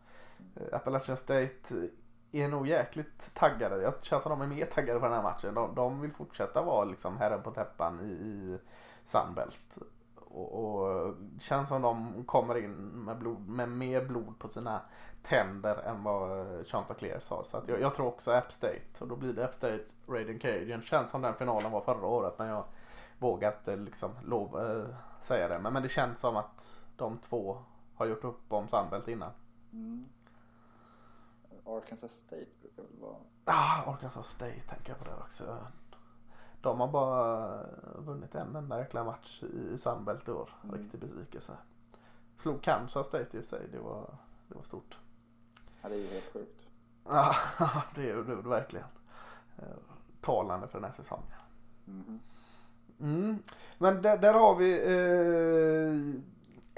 Eh, 0.57 0.77
Appalachian 0.77 1.17
State 1.17 1.89
är 2.33 2.49
nog 2.49 2.69
jäkligt 2.69 3.35
taggade. 3.35 3.83
Jag 3.83 4.03
känns 4.03 4.23
som 4.23 4.31
de 4.31 4.41
är 4.43 4.57
mer 4.57 4.67
taggade 4.67 5.01
på 5.01 5.07
den 5.07 5.15
här 5.15 5.23
matchen. 5.23 5.55
De, 5.55 5.75
de 5.75 6.01
vill 6.01 6.13
fortsätta 6.13 6.63
vara 6.63 6.85
liksom 6.85 7.17
herren 7.17 7.43
på 7.43 7.51
täppan 7.51 8.01
i, 8.01 8.13
i 8.13 8.59
Sunbelt. 9.05 9.79
Och, 10.15 10.65
och 10.65 11.15
känns 11.41 11.69
som 11.69 11.83
de 11.83 12.25
kommer 12.25 12.59
in 12.59 12.75
med, 12.77 13.19
blod, 13.19 13.49
med 13.49 13.69
mer 13.69 14.05
blod 14.05 14.39
på 14.39 14.49
sina 14.49 14.81
tänder 15.23 15.77
än 15.77 16.03
vad 16.03 16.41
eh, 16.41 16.65
Chanticleers 16.65 17.31
har. 17.31 17.45
Så 17.45 17.57
att 17.57 17.69
jag, 17.69 17.81
jag 17.81 17.95
tror 17.95 18.07
också 18.07 18.33
App 18.33 18.53
State. 18.53 19.01
Och 19.01 19.09
då 19.09 19.17
blir 19.17 19.33
det 19.33 19.45
App 19.45 19.55
State 19.55 19.85
Raiden 20.09 20.39
Cajun. 20.39 20.83
Känns 20.83 21.11
som 21.11 21.23
den 21.23 21.35
finalen 21.35 21.73
var 21.73 21.81
förra 21.81 22.07
året 22.07 22.35
men 22.39 22.49
jag 22.49 22.65
vågar 23.19 23.53
inte 23.53 23.77
liksom 23.77 24.11
lov, 24.25 24.61
äh, 24.61 24.95
säga 25.21 25.49
det. 25.49 25.59
Men, 25.59 25.73
men 25.73 25.83
det 25.83 25.89
känns 25.89 26.21
som 26.21 26.37
att 26.37 26.83
de 26.97 27.19
två 27.19 27.59
har 27.95 28.07
gjort 28.07 28.25
upp 28.25 28.53
om 28.53 28.69
Sunbelt 28.69 29.09
innan. 29.09 29.31
Mm. 29.73 30.09
Arkansas 31.77 32.13
State 32.13 32.47
brukar 32.61 32.83
väl 32.83 33.01
vara... 33.01 33.17
Ah, 33.45 33.93
Arkansas 33.93 34.29
State 34.29 34.61
tänker 34.69 34.93
jag 34.93 34.99
på 34.99 35.05
där 35.05 35.19
också. 35.19 35.67
De 36.61 36.81
har 36.81 36.89
bara 36.89 37.67
vunnit 37.99 38.35
en 38.35 38.57
enda 38.57 38.79
jäkla 38.79 39.05
match 39.05 39.43
i 39.43 39.79
Sunbelt 39.79 40.29
i 40.29 40.31
år. 40.31 40.51
Mm. 40.65 40.77
Riktig 40.77 41.01
besvikelse. 41.01 41.57
Slog 42.37 42.63
Kansas 42.63 43.07
State 43.07 43.37
i 43.37 43.41
och 43.41 43.45
sig. 43.45 43.69
Det 43.73 43.79
var, 43.79 44.15
det 44.49 44.55
var 44.55 44.63
stort. 44.63 44.99
Ja, 45.83 45.89
det 45.89 45.95
är 45.95 45.99
ju 45.99 46.07
helt 46.07 46.33
sjukt. 46.33 46.67
Ja, 47.05 47.35
det 47.95 48.11
är 48.11 48.17
det, 48.17 48.33
är 48.33 48.37
det 48.37 48.49
verkligen. 48.49 48.87
Eh, 49.59 49.65
Talande 50.21 50.69
för 50.69 50.81
den 50.81 50.91
här 50.91 50.97
säsongen. 50.97 51.39
Mhm. 51.85 52.21
Mm. 53.01 53.43
Men 53.79 54.03
där, 54.03 54.19
där 54.19 54.35
har 54.35 54.55
vi 54.55 54.73
eh, 54.97 56.23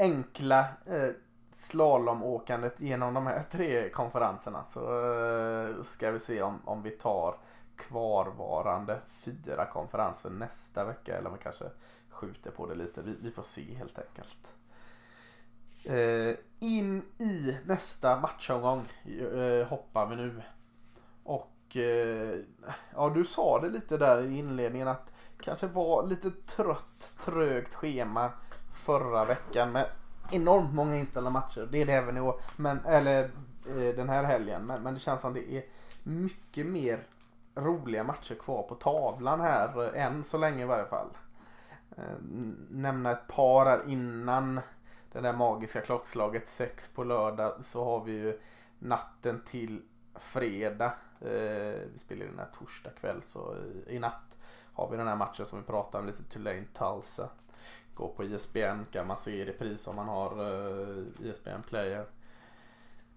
enkla 0.06 0.60
eh, 0.86 1.10
slalomåkandet 1.52 2.80
genom 2.80 3.14
de 3.14 3.26
här 3.26 3.44
tre 3.50 3.90
konferenserna. 3.90 4.64
Så 4.72 4.80
eh, 4.80 5.82
ska 5.82 6.10
vi 6.10 6.20
se 6.20 6.42
om, 6.42 6.58
om 6.64 6.82
vi 6.82 6.90
tar 6.90 7.36
kvarvarande 7.76 9.00
fyra 9.10 9.66
konferenser 9.66 10.30
nästa 10.30 10.84
vecka 10.84 11.18
eller 11.18 11.28
om 11.30 11.36
vi 11.36 11.42
kanske 11.42 11.64
skjuter 12.10 12.50
på 12.50 12.66
det 12.66 12.74
lite. 12.74 13.02
Vi, 13.02 13.16
vi 13.22 13.30
får 13.30 13.42
se 13.42 13.74
helt 13.74 13.98
enkelt. 13.98 14.54
Eh, 15.84 16.36
in 16.58 17.02
i 17.18 17.56
nästa 17.64 18.20
matchomgång 18.20 18.88
eh, 19.34 19.66
hoppar 19.66 20.06
vi 20.06 20.16
nu. 20.16 20.42
Och 21.24 21.76
eh, 21.76 22.38
ja, 22.94 23.10
du 23.14 23.24
sa 23.24 23.60
det 23.60 23.68
lite 23.68 23.96
där 23.96 24.22
i 24.22 24.38
inledningen 24.38 24.88
att 24.88 25.12
kanske 25.40 25.66
var 25.66 26.06
lite 26.06 26.30
trött, 26.30 27.12
trögt 27.24 27.74
schema 27.74 28.30
förra 28.74 29.24
veckan 29.24 29.72
med 29.72 29.86
enormt 30.32 30.74
många 30.74 30.96
inställda 30.96 31.30
matcher. 31.30 31.68
Det 31.72 31.82
är 31.82 31.86
det 31.86 31.92
även 31.92 32.16
i 32.16 32.20
år, 32.20 32.40
men, 32.56 32.84
eller 32.84 33.24
eh, 33.68 33.96
den 33.96 34.08
här 34.08 34.24
helgen. 34.24 34.66
Men, 34.66 34.82
men 34.82 34.94
det 34.94 35.00
känns 35.00 35.20
som 35.20 35.34
det 35.34 35.52
är 35.52 35.64
mycket 36.02 36.66
mer 36.66 37.02
roliga 37.54 38.04
matcher 38.04 38.34
kvar 38.34 38.62
på 38.62 38.74
tavlan 38.74 39.40
här, 39.40 39.96
eh, 39.96 40.06
än 40.06 40.24
så 40.24 40.38
länge 40.38 40.62
i 40.62 40.66
varje 40.66 40.86
fall. 40.86 41.08
Eh, 41.96 42.14
nämna 42.70 43.10
ett 43.10 43.28
par 43.28 43.66
här 43.66 43.88
innan 43.88 44.60
det 45.12 45.20
där 45.20 45.32
magiska 45.32 45.80
klockslaget 45.80 46.48
sex 46.48 46.88
på 46.88 47.04
lördag 47.04 47.64
så 47.64 47.84
har 47.84 48.04
vi 48.04 48.12
ju 48.12 48.40
natten 48.78 49.42
till 49.46 49.82
fredag. 50.14 50.92
Eh, 51.20 51.80
vi 51.92 51.98
spelar 51.98 52.26
den 52.26 52.38
här 52.38 52.48
torsdag 52.58 52.90
kväll 53.00 53.22
så 53.22 53.54
i, 53.56 53.96
i 53.96 53.98
natt 53.98 54.36
har 54.72 54.90
vi 54.90 54.96
den 54.96 55.08
här 55.08 55.16
matchen 55.16 55.46
som 55.46 55.58
vi 55.58 55.66
pratade 55.66 56.02
om 56.02 56.06
lite 56.06 56.22
Tulane 56.22 56.64
Tulsa. 56.74 57.28
Går 58.00 58.08
på 58.08 58.24
E 58.24 58.26
ISBN 58.26 58.84
kan 58.90 59.06
man 59.06 59.16
se 59.16 59.30
i 59.30 59.44
repris 59.44 59.86
om 59.86 59.96
man 59.96 60.08
har 60.08 60.42
uh, 60.42 61.06
ISBN 61.18 61.62
Player. 61.68 62.06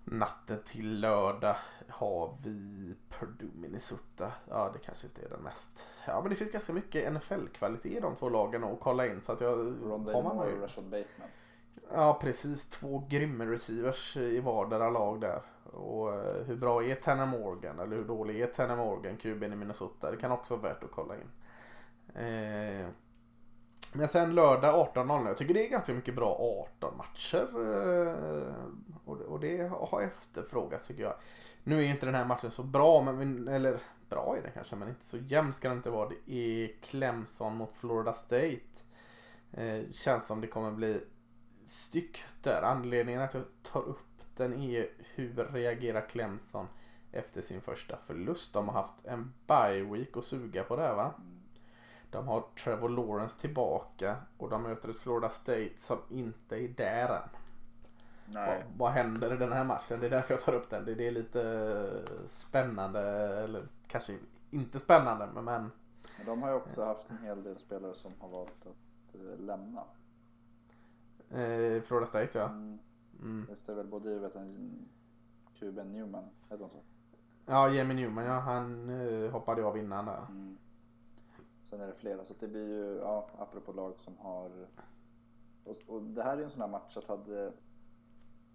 Natten 0.03 0.59
till 0.65 0.99
lördag 0.99 1.55
har 1.89 2.37
vi 2.43 2.95
Purdue 3.09 3.49
Minnesota. 3.53 4.31
Ja 4.49 4.71
det 4.73 4.79
kanske 4.79 5.07
inte 5.07 5.25
är 5.25 5.29
den 5.29 5.41
mest. 5.41 5.87
Ja 6.07 6.21
men 6.21 6.29
det 6.29 6.35
finns 6.35 6.51
ganska 6.51 6.73
mycket 6.73 7.13
NFL-kvalitet 7.13 7.97
i 7.97 7.99
de 7.99 8.15
två 8.15 8.29
lagen 8.29 8.63
att 8.63 8.79
kolla 8.79 9.07
in 9.07 9.21
så 9.21 9.31
att 9.31 9.41
jag 9.41 9.57
man 9.57 10.01
Moore 10.01 10.53
och 10.53 10.61
Rashad 10.61 10.83
Bateman. 10.83 11.29
Ja 11.91 12.19
precis, 12.21 12.69
två 12.69 13.05
grymma 13.09 13.45
receivers 13.45 14.17
i 14.17 14.39
vardera 14.39 14.89
lag 14.89 15.21
där. 15.21 15.41
Och 15.63 16.13
eh, 16.13 16.43
hur 16.43 16.55
bra 16.55 16.83
är 16.83 16.95
Tanner 16.95 17.25
Morgan 17.25 17.79
eller 17.79 17.95
hur 17.95 18.05
dålig 18.05 18.41
är 18.41 18.47
Tanner 18.47 18.75
Morgan, 18.75 19.17
kuben 19.17 19.53
i 19.53 19.55
Minnesota? 19.55 20.11
Det 20.11 20.17
kan 20.17 20.31
också 20.31 20.55
vara 20.55 20.73
värt 20.73 20.83
att 20.83 20.91
kolla 20.91 21.15
in. 21.15 21.29
Eh, 22.15 22.87
men 23.95 24.07
sen 24.09 24.35
lördag 24.35 24.89
18.00. 24.95 25.27
Jag 25.27 25.37
tycker 25.37 25.53
det 25.53 25.65
är 25.67 25.69
ganska 25.71 25.93
mycket 25.93 26.15
bra 26.15 26.37
18 26.79 26.97
matcher. 26.97 27.47
Eh, 27.53 28.53
och, 29.05 29.17
det- 29.39 29.67
har 29.67 30.01
efterfrågats 30.01 30.87
tycker 30.87 31.03
jag. 31.03 31.13
Nu 31.63 31.77
är 31.77 31.81
ju 31.81 31.89
inte 31.89 32.05
den 32.05 32.15
här 32.15 32.25
matchen 32.25 32.51
så 32.51 32.63
bra, 32.63 33.01
men, 33.01 33.47
eller 33.47 33.79
bra 34.09 34.37
är 34.37 34.41
den 34.41 34.51
kanske, 34.53 34.75
men 34.75 34.89
inte 34.89 35.05
så 35.05 35.17
jämnt 35.17 35.57
ska 35.57 35.69
det 35.69 35.75
inte 35.75 35.89
vara. 35.89 36.09
Det 36.09 36.33
är 36.33 36.67
Clemson 36.81 37.55
mot 37.55 37.73
Florida 37.73 38.13
State. 38.13 38.59
Eh, 39.53 39.81
känns 39.91 40.27
som 40.27 40.41
det 40.41 40.47
kommer 40.47 40.71
bli 40.71 41.01
styck 41.65 42.23
där. 42.43 42.61
Anledningen 42.61 43.21
att 43.21 43.33
jag 43.33 43.43
tar 43.63 43.81
upp 43.81 43.97
den 44.35 44.53
är 44.53 44.89
hur 45.15 45.33
reagerar 45.53 46.07
Clemson 46.09 46.67
efter 47.11 47.41
sin 47.41 47.61
första 47.61 47.97
förlust. 48.07 48.53
De 48.53 48.67
har 48.69 48.81
haft 48.81 49.05
en 49.05 49.33
bye 49.47 49.83
week 49.83 50.17
att 50.17 50.25
suga 50.25 50.63
på 50.63 50.75
det 50.75 50.93
va. 50.93 51.13
De 52.13 52.27
har 52.27 52.43
Trevor 52.63 52.89
Lawrence 52.89 53.41
tillbaka 53.41 54.15
och 54.37 54.49
de 54.49 54.63
möter 54.63 54.89
ett 54.89 54.97
Florida 54.97 55.29
State 55.29 55.73
som 55.77 55.97
inte 56.09 56.55
är 56.57 56.67
där 56.67 57.09
än. 57.15 57.29
Vad, 58.25 58.43
Nej. 58.45 58.65
vad 58.77 58.91
händer 58.91 59.33
i 59.33 59.37
den 59.37 59.51
här 59.51 59.63
matchen? 59.63 59.99
Det 59.99 60.05
är 60.05 60.09
därför 60.09 60.33
jag 60.33 60.41
tar 60.43 60.53
upp 60.53 60.69
den. 60.69 60.85
Det, 60.85 60.95
det 60.95 61.07
är 61.07 61.11
lite 61.11 62.03
spännande 62.29 62.99
eller 63.43 63.67
kanske 63.87 64.17
inte 64.51 64.79
spännande 64.79 65.27
men, 65.33 65.45
men 65.45 65.71
de 66.25 66.41
har 66.41 66.49
ju 66.49 66.55
också 66.55 66.85
haft 66.85 67.09
en 67.09 67.17
hel 67.17 67.43
del 67.43 67.57
spelare 67.57 67.93
som 67.93 68.11
har 68.19 68.29
valt 68.29 68.65
att 68.67 69.15
eh, 69.15 69.39
lämna. 69.39 69.83
eh, 71.29 71.81
Florida 71.81 72.05
State 72.07 72.39
ja. 72.39 72.45
Mm. 72.45 72.79
Mm. 73.21 73.45
Visst 73.49 73.69
är 73.69 73.75
väl 73.75 73.87
både 73.87 74.19
vet, 74.19 74.35
en 74.35 74.79
Cuban 75.59 75.91
Newman, 75.91 76.23
heter 76.49 76.63
han 76.63 76.69
så? 76.69 76.77
Ja, 77.45 77.69
Jamie 77.69 77.95
Newman 77.95 78.25
ja, 78.25 78.39
han 78.39 78.89
eh, 78.89 79.31
hoppade 79.31 79.63
av 79.65 79.77
innan 79.77 80.05
där. 80.05 80.25
Mm. 80.29 80.57
Sen 81.73 81.81
är 81.81 81.87
det 81.87 81.93
flera, 81.93 82.25
så 82.25 82.33
det 82.39 82.47
blir 82.47 82.67
ju, 82.67 82.97
ja, 82.97 83.29
apropå 83.37 83.71
lag 83.71 83.99
som 83.99 84.17
har... 84.17 84.67
Och, 85.63 85.75
och 85.87 86.01
det 86.03 86.23
här 86.23 86.33
är 86.33 86.37
ju 86.37 86.43
en 86.43 86.49
sån 86.49 86.61
här 86.61 86.67
match 86.67 86.97
att 86.97 87.07
hade, 87.07 87.53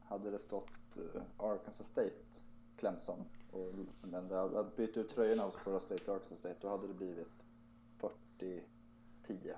hade 0.00 0.30
det 0.30 0.38
stått 0.38 0.96
eh, 0.96 1.22
Arkansas 1.38 1.88
State, 1.88 2.42
Clemson, 2.76 3.24
och, 3.52 3.74
men 4.02 4.14
hade, 4.14 4.56
hade 4.56 4.70
bytt 4.76 4.96
ut 4.96 5.08
tröjorna 5.08 5.42
hos 5.42 5.54
Florida 5.54 5.80
State 5.80 6.10
och 6.10 6.16
Arkansas 6.16 6.38
State, 6.38 6.56
då 6.60 6.68
hade 6.68 6.86
det 6.86 6.94
blivit 6.94 7.44
40-10. 7.98 9.54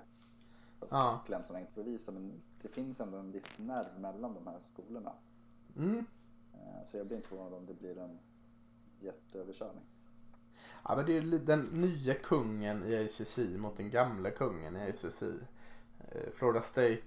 Fast 0.79 0.91
Ja. 0.91 1.21
Clemson 1.25 1.55
har 1.55 1.61
inte 1.61 1.83
bevisat, 1.83 2.13
men 2.13 2.41
det 2.61 2.67
finns 2.67 3.01
ändå 3.01 3.17
en 3.17 3.31
viss 3.31 3.59
nerv 3.59 3.99
mellan 3.99 4.33
de 4.33 4.47
här 4.47 4.59
skolorna. 4.59 5.13
Mm. 5.77 6.05
Eh, 6.53 6.85
Så 6.85 6.97
jag 6.97 7.07
blir 7.07 7.17
inte 7.17 7.29
förvånad 7.29 7.53
om 7.53 7.65
det 7.65 7.73
blir 7.73 7.97
en 7.97 8.19
jätteöverkörning. 8.99 9.85
Ja 10.87 10.95
men 10.95 11.05
det 11.05 11.17
är 11.17 11.21
ju 11.21 11.39
den 11.39 11.59
nya 11.59 12.13
kungen 12.13 12.83
i 12.83 13.05
ACC 13.05 13.37
mot 13.37 13.77
den 13.77 13.89
gamla 13.89 14.29
kungen 14.29 14.75
i 14.75 14.89
ACC. 14.89 15.21
Eh, 15.21 16.31
Florida 16.35 16.61
State 16.61 17.01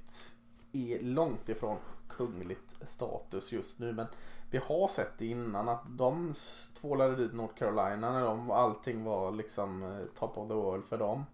är 0.73 1.03
långt 1.03 1.49
ifrån 1.49 1.79
kungligt 2.09 2.77
status 2.89 3.53
just 3.53 3.79
nu 3.79 3.93
men 3.93 4.07
vi 4.51 4.59
har 4.59 4.89
sett 4.89 5.19
det 5.19 5.27
innan 5.27 5.69
att 5.69 5.83
de 5.87 6.35
tvålade 6.81 7.17
dit 7.17 7.35
North 7.35 7.55
Carolina 7.55 8.13
när 8.13 8.25
de, 8.25 8.51
allting 8.51 9.05
var 9.05 9.33
liksom 9.33 9.83
eh, 9.83 10.05
top 10.19 10.39
of 10.39 10.49
the 10.49 10.55
world 10.55 10.85
för 10.85 10.99
dem. 10.99 11.25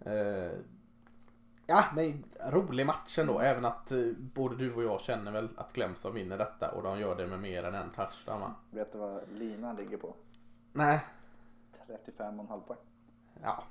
Eh, 0.00 0.58
ja, 1.66 1.84
men 1.94 2.24
rolig 2.50 2.86
match 2.86 3.18
ändå. 3.18 3.38
Även 3.38 3.64
att 3.64 3.92
eh, 3.92 4.06
både 4.18 4.56
du 4.56 4.74
och 4.74 4.82
jag 4.82 5.00
känner 5.00 5.32
väl 5.32 5.48
att 5.56 5.72
Clemson 5.72 6.14
vinner 6.14 6.38
detta 6.38 6.70
och 6.70 6.82
de 6.82 7.00
gör 7.00 7.16
det 7.16 7.26
med 7.26 7.40
mer 7.40 7.64
än 7.64 7.74
en 7.74 7.90
touchdown 7.90 8.40
va? 8.40 8.54
Vet 8.70 8.92
du 8.92 8.98
vad 8.98 9.20
linan 9.32 9.76
ligger 9.76 9.96
på? 9.96 10.14
Nej, 10.72 11.00
35,5 11.90 12.60
poäng. 12.60 12.78
ja. 13.42 13.64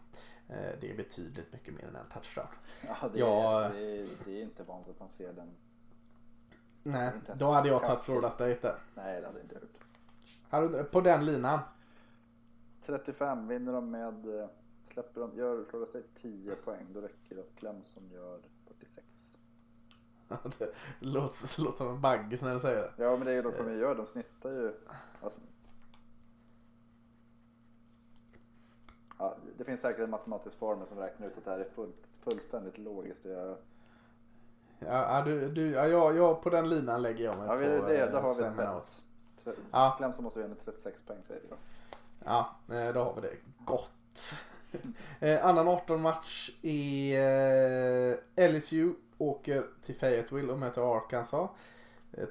eh, 0.50 0.80
Det 0.82 0.92
är 0.92 0.98
betydligt 0.98 1.54
mycket 1.54 1.74
mer 1.74 1.88
än 1.88 1.96
en 1.96 2.10
touchdown. 2.14 2.48
Ja, 2.88 3.10
det, 3.14 3.20
Ja. 3.20 3.64
Är, 3.64 3.74
det, 3.74 4.00
är, 4.02 4.08
det 4.26 4.32
är 4.40 4.44
inte 4.44 4.64
vanligt 4.64 4.90
att 4.90 5.00
man 5.00 5.10
ser 5.10 5.34
den. 5.34 5.50
Nej, 6.84 7.12
ens 7.26 7.40
då 7.40 7.52
hade 7.52 7.68
jag 7.70 7.82
tagit 7.86 8.04
Florida 8.04 8.32
State 8.32 8.58
där. 8.62 8.80
Nej, 8.96 9.22
det 9.22 9.28
hade 9.28 9.40
jag 9.40 9.46
inte 9.46 9.56
gjort. 10.76 10.92
På 10.92 11.02
den 11.02 11.26
linan. 11.26 11.60
35 12.82 13.48
vinner 13.48 13.74
de 13.74 13.92
med, 13.92 14.40
eh, 14.42 14.50
släpper 14.86 15.22
de, 15.22 15.38
gör 15.38 15.64
Florida 15.64 15.90
State 15.90 16.08
10 16.16 16.56
poäng, 16.56 16.86
då 16.94 17.02
räcker 17.02 17.36
det 17.36 17.42
att 17.42 17.56
Clemson 17.56 18.10
gör 18.12 18.40
46. 18.68 19.38
Det 20.60 20.72
låter, 21.00 21.62
låter 21.62 21.78
som 21.78 21.88
en 21.88 22.02
baggis 22.02 22.42
när 22.42 22.54
du 22.54 22.60
säger 22.60 22.76
det. 22.78 23.04
Ja, 23.04 23.16
men 23.18 23.26
det 23.26 23.32
är 23.32 23.36
ju 23.36 23.42
dock 23.42 23.58
vad 23.58 23.68
de 23.68 23.74
gör, 23.78 23.96
de 23.96 24.06
snittar 24.08 24.50
ju. 24.50 24.74
Alltså, 25.22 25.40
ja, 29.20 29.38
det 29.60 29.66
finns 29.66 29.82
säkert 29.82 30.04
en 30.04 30.10
matematisk 30.10 30.58
formel 30.58 30.88
som 30.88 30.98
räknar 30.98 31.28
ut 31.28 31.38
att 31.38 31.46
det 31.46 31.52
här 31.52 31.60
är 31.60 31.64
fullt, 31.64 32.08
fullständigt 32.24 32.78
logiskt. 32.78 33.26
Jag, 33.26 33.58
Ja, 34.80 35.22
du, 35.26 35.50
du, 35.50 35.72
ja, 35.72 35.88
jag, 35.88 36.18
jag, 36.18 36.42
på 36.42 36.50
den 36.50 36.70
linan 36.70 37.02
lägger 37.02 37.26
jag 37.26 37.38
mig 37.38 37.48
ja, 37.48 37.54
på. 37.54 37.60
vi, 37.60 37.66
det, 37.66 38.04
eh, 38.04 38.12
då 38.12 38.18
har 38.18 38.36
vi 38.36 38.44
ett 38.44 38.58
bett. 38.58 39.04
Ja. 39.72 39.96
Clemson 39.98 40.24
måste 40.24 40.40
vinna 40.40 40.50
med 40.50 40.60
36 40.66 41.02
poäng 41.02 41.18
säger 41.24 41.42
vi 41.42 41.48
då. 41.48 41.56
Ja, 42.26 42.56
eh, 42.76 42.94
då 42.94 43.04
har 43.04 43.16
vi 43.16 43.22
det. 43.22 43.36
Gott. 43.66 43.92
Eh, 45.20 45.46
annan 45.46 45.68
18 45.68 46.02
match 46.02 46.52
är 46.62 48.50
LSU 48.50 48.94
åker 49.18 49.66
till 49.82 49.96
Fayetteville 49.96 50.52
och 50.52 50.60
möter 50.60 50.98
Arkansas. 50.98 51.50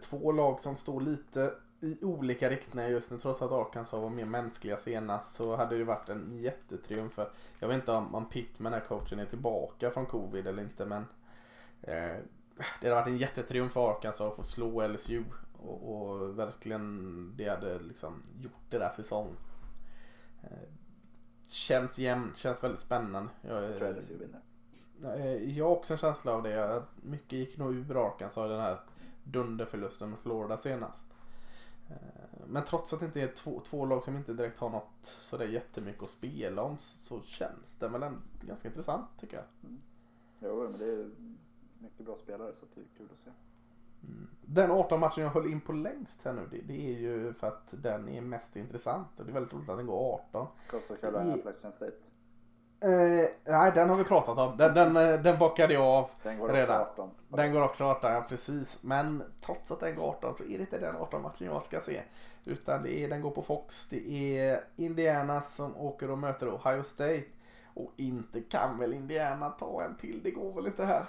Två 0.02 0.32
lag 0.32 0.60
som 0.60 0.76
står 0.76 1.00
lite 1.00 1.52
i 1.80 2.04
olika 2.04 2.50
riktningar 2.50 2.88
just 2.88 3.10
nu. 3.10 3.18
Trots 3.18 3.42
att 3.42 3.52
Arkansas 3.52 4.00
var 4.02 4.10
mer 4.10 4.24
mänskliga 4.24 4.76
senast 4.76 5.34
så 5.36 5.56
hade 5.56 5.78
det 5.78 5.84
varit 5.84 6.08
en 6.08 6.38
jättetriumf. 6.38 7.12
För 7.12 7.30
jag 7.58 7.68
vet 7.68 7.74
inte 7.74 7.92
om, 7.92 8.14
om 8.14 8.28
Pittman, 8.28 8.72
den 8.72 8.80
här 8.80 8.88
coachen, 8.88 9.18
är 9.18 9.24
tillbaka 9.26 9.90
från 9.90 10.06
covid 10.06 10.46
eller 10.46 10.62
inte. 10.62 10.86
Men 10.86 11.02
eh, 11.82 12.16
det 12.80 12.88
hade 12.88 12.94
varit 12.94 13.06
en 13.06 13.18
jättetriumf 13.18 13.72
för 13.72 13.90
Arkansas 13.90 14.20
att 14.20 14.36
få 14.36 14.42
slå 14.42 14.86
LSU. 14.88 15.24
Och, 15.62 15.92
och 16.10 16.38
verkligen, 16.38 17.32
det 17.36 17.48
hade 17.48 17.78
liksom 17.78 18.22
gjort 18.40 18.70
deras 18.70 18.96
säsong. 18.96 19.36
Eh, 20.42 20.68
Känns 21.48 21.98
jämnt, 21.98 22.36
känns 22.36 22.64
väldigt 22.64 22.80
spännande. 22.80 23.30
Jag, 23.42 23.64
Jag 23.64 23.76
tror 23.76 23.94
LSU 23.94 24.14
vinner. 24.18 24.40
Eh, 25.16 25.56
Jag 25.58 25.64
har 25.64 25.72
också 25.76 25.92
en 25.92 25.98
känsla 25.98 26.32
av 26.32 26.42
det. 26.42 26.82
Mycket 27.02 27.32
gick 27.32 27.56
nog 27.58 27.74
ur 27.74 28.06
Arkansas 28.06 28.46
i 28.46 28.48
den 28.48 28.60
här 28.60 28.80
dunderförlusten 29.24 30.10
med 30.10 30.18
Florida 30.18 30.56
senast. 30.56 31.07
Eh, 31.90 31.96
Men 32.46 32.64
trots 32.64 32.92
att 32.92 33.00
det 33.00 33.06
inte 33.06 33.20
är 33.20 33.32
två, 33.34 33.60
två 33.60 33.84
lag 33.86 34.04
som 34.04 34.16
inte 34.16 34.32
direkt 34.32 34.58
har 34.58 34.70
något 34.70 34.98
sådär 35.02 35.48
jättemycket 35.48 36.02
att 36.02 36.10
spela 36.10 36.62
om 36.62 36.76
så 36.78 37.20
känns 37.22 37.76
det 37.76 37.88
väl 37.88 38.12
ganska 38.40 38.68
intressant 38.68 39.08
tycker 39.20 39.36
jag. 39.36 39.46
Jo, 40.42 40.68
men 40.70 40.78
det 40.78 40.92
är 40.92 41.10
mycket 41.78 42.06
bra 42.06 42.16
spelare 42.16 42.54
så 42.54 42.66
det 42.74 42.80
är 42.80 42.84
kul 42.96 43.08
att 43.12 43.18
se. 43.18 43.30
Den 44.42 44.70
18 44.70 45.00
matchen 45.00 45.24
jag 45.24 45.30
höll 45.30 45.46
in 45.52 45.60
på 45.60 45.72
längst 45.72 46.22
här 46.22 46.32
nu 46.32 46.46
det, 46.50 46.60
det 46.60 46.94
är 46.94 46.98
ju 46.98 47.32
för 47.32 47.46
att 47.46 47.74
den 47.82 48.08
är 48.08 48.20
mest 48.20 48.56
intressant 48.56 49.20
och 49.20 49.24
det 49.26 49.30
är 49.30 49.34
väldigt 49.34 49.52
roligt 49.52 49.68
att 49.68 49.76
den 49.76 49.86
går 49.86 50.14
18. 50.14 50.46
Coastal 50.70 50.96
Carolina, 50.96 51.34
Appalachian 51.34 51.72
State. 51.72 51.96
Eh, 52.80 53.28
nej 53.44 53.72
den 53.74 53.90
har 53.90 53.96
vi 53.96 54.04
pratat 54.04 54.38
om. 54.38 54.56
Den, 54.56 54.74
den, 54.74 54.96
eh, 54.96 55.20
den 55.20 55.38
bockade 55.38 55.74
jag 55.74 55.82
av. 55.82 56.10
Den 56.22 56.38
går 56.38 56.44
också 56.48 56.56
Redan. 56.56 56.80
18. 56.80 57.10
Den 57.28 57.52
går 57.52 57.62
också 57.62 57.84
18, 57.84 58.12
ja 58.12 58.24
precis. 58.28 58.78
Men 58.80 59.22
trots 59.46 59.70
att 59.70 59.80
den 59.80 59.96
går 59.96 60.08
18 60.08 60.34
så 60.36 60.44
är 60.44 60.48
det 60.48 60.54
inte 60.60 60.78
den 60.78 60.96
18 60.96 61.22
matchen 61.22 61.46
jag 61.46 61.62
ska 61.62 61.80
se. 61.80 62.00
Utan 62.44 62.82
det 62.82 63.04
är, 63.04 63.08
den 63.08 63.20
går 63.20 63.30
på 63.30 63.42
Fox. 63.42 63.88
Det 63.88 64.38
är 64.38 64.60
Indiana 64.76 65.42
som 65.42 65.76
åker 65.76 66.10
och 66.10 66.18
möter 66.18 66.54
Ohio 66.54 66.82
State. 66.82 67.24
Och 67.74 67.92
inte 67.96 68.40
kan 68.40 68.78
väl 68.78 68.92
Indiana 68.92 69.50
ta 69.50 69.82
en 69.82 69.96
till? 69.96 70.20
Det 70.24 70.30
går 70.30 70.52
väl 70.52 70.66
inte 70.66 70.84
här? 70.84 71.04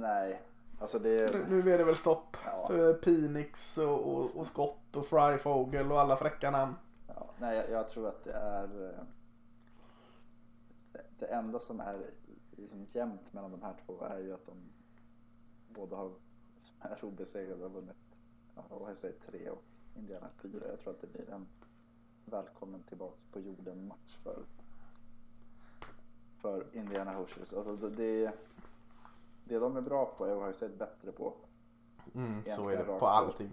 Nej, 0.00 0.40
alltså 0.80 0.98
det 0.98 1.34
Nu, 1.48 1.72
är... 1.72 1.78
det 1.78 1.84
väl 1.84 1.94
stopp 1.96 2.36
Ja. 2.44 2.66
för 2.68 2.94
Penix 2.94 3.78
och, 3.78 4.14
och, 4.14 4.36
och 4.36 4.46
Scott 4.46 4.96
och 4.96 5.06
Fryfogel 5.06 5.92
och 5.92 6.00
alla 6.00 6.16
fräcka 6.16 6.50
namn. 6.50 6.74
Ja, 7.08 7.26
nej, 7.38 7.56
jag, 7.56 7.70
jag 7.70 7.88
tror 7.88 8.08
att 8.08 8.24
det 8.24 8.32
är... 8.32 8.68
Det, 11.22 11.28
enda 11.28 11.58
som 11.58 11.80
är 11.80 12.10
liksom 12.50 12.84
jämnt 12.90 13.32
mellan 13.32 13.50
de 13.50 13.62
här 13.62 13.74
två 13.86 14.04
är 14.04 14.18
ju 14.18 14.34
att 14.34 14.46
de 14.46 14.56
båda 15.68 15.96
har 15.96 16.12
är 16.80 17.04
obesegrade 17.04 17.62
har 17.62 17.70
vunnit 17.70 18.18
ja, 18.54 18.62
Ohio 18.70 18.94
State 18.94 19.18
3 19.30 19.50
och 19.50 19.64
Indiana 19.96 20.28
4. 20.36 20.68
Jag 20.68 20.80
tror 20.80 20.92
att 20.92 21.00
det 21.00 21.06
blir 21.06 21.30
en 21.30 21.46
välkommen 22.24 22.82
tillbaks 22.82 23.24
på 23.24 23.40
jorden 23.40 23.86
match 23.86 24.16
för, 24.22 24.44
för 26.36 26.66
Indiana 26.72 27.12
Hoosiers. 27.12 27.52
Alltså 27.52 27.76
det, 27.76 28.32
det, 29.44 29.58
de 29.58 29.76
är 29.76 29.82
bra 29.82 30.14
på 30.18 30.24
är 30.24 30.42
Ohio 30.42 30.52
State 30.52 30.76
bättre 30.76 31.12
på. 31.12 31.34
Mm, 32.14 32.44
så 32.56 32.68
är 32.68 32.76
det 32.78 32.84
på. 32.84 33.06
allting. 33.06 33.50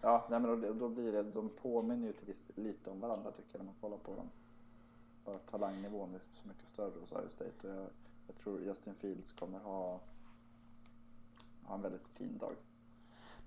Ja, 0.00 0.26
nej, 0.30 0.40
men 0.40 0.60
då, 0.60 0.72
då 0.72 0.88
blir 0.88 1.12
det, 1.12 1.22
de 1.22 1.48
påminner 1.48 2.06
ju 2.06 2.12
till 2.12 2.26
viss 2.26 2.50
lite 2.54 2.90
om 2.90 3.00
varandra 3.00 3.30
tycker 3.30 3.50
jag 3.52 3.58
när 3.58 3.72
man 3.72 3.80
kollar 3.80 3.98
på 3.98 4.14
dem 4.14 4.30
att 5.24 5.46
talangnivån 5.50 6.14
är 6.14 6.18
så 6.18 6.48
mycket 6.48 6.68
större 6.68 7.00
hos 7.00 7.12
Ohio 7.12 7.28
State 7.28 7.68
och 7.68 7.74
jag, 7.74 7.86
jag 8.26 8.36
tror 8.36 8.60
Justin 8.60 8.94
Fields 8.94 9.32
kommer 9.32 9.58
ha, 9.58 10.00
ha 11.62 11.74
en 11.74 11.82
väldigt 11.82 12.08
fin 12.08 12.38
dag. 12.38 12.54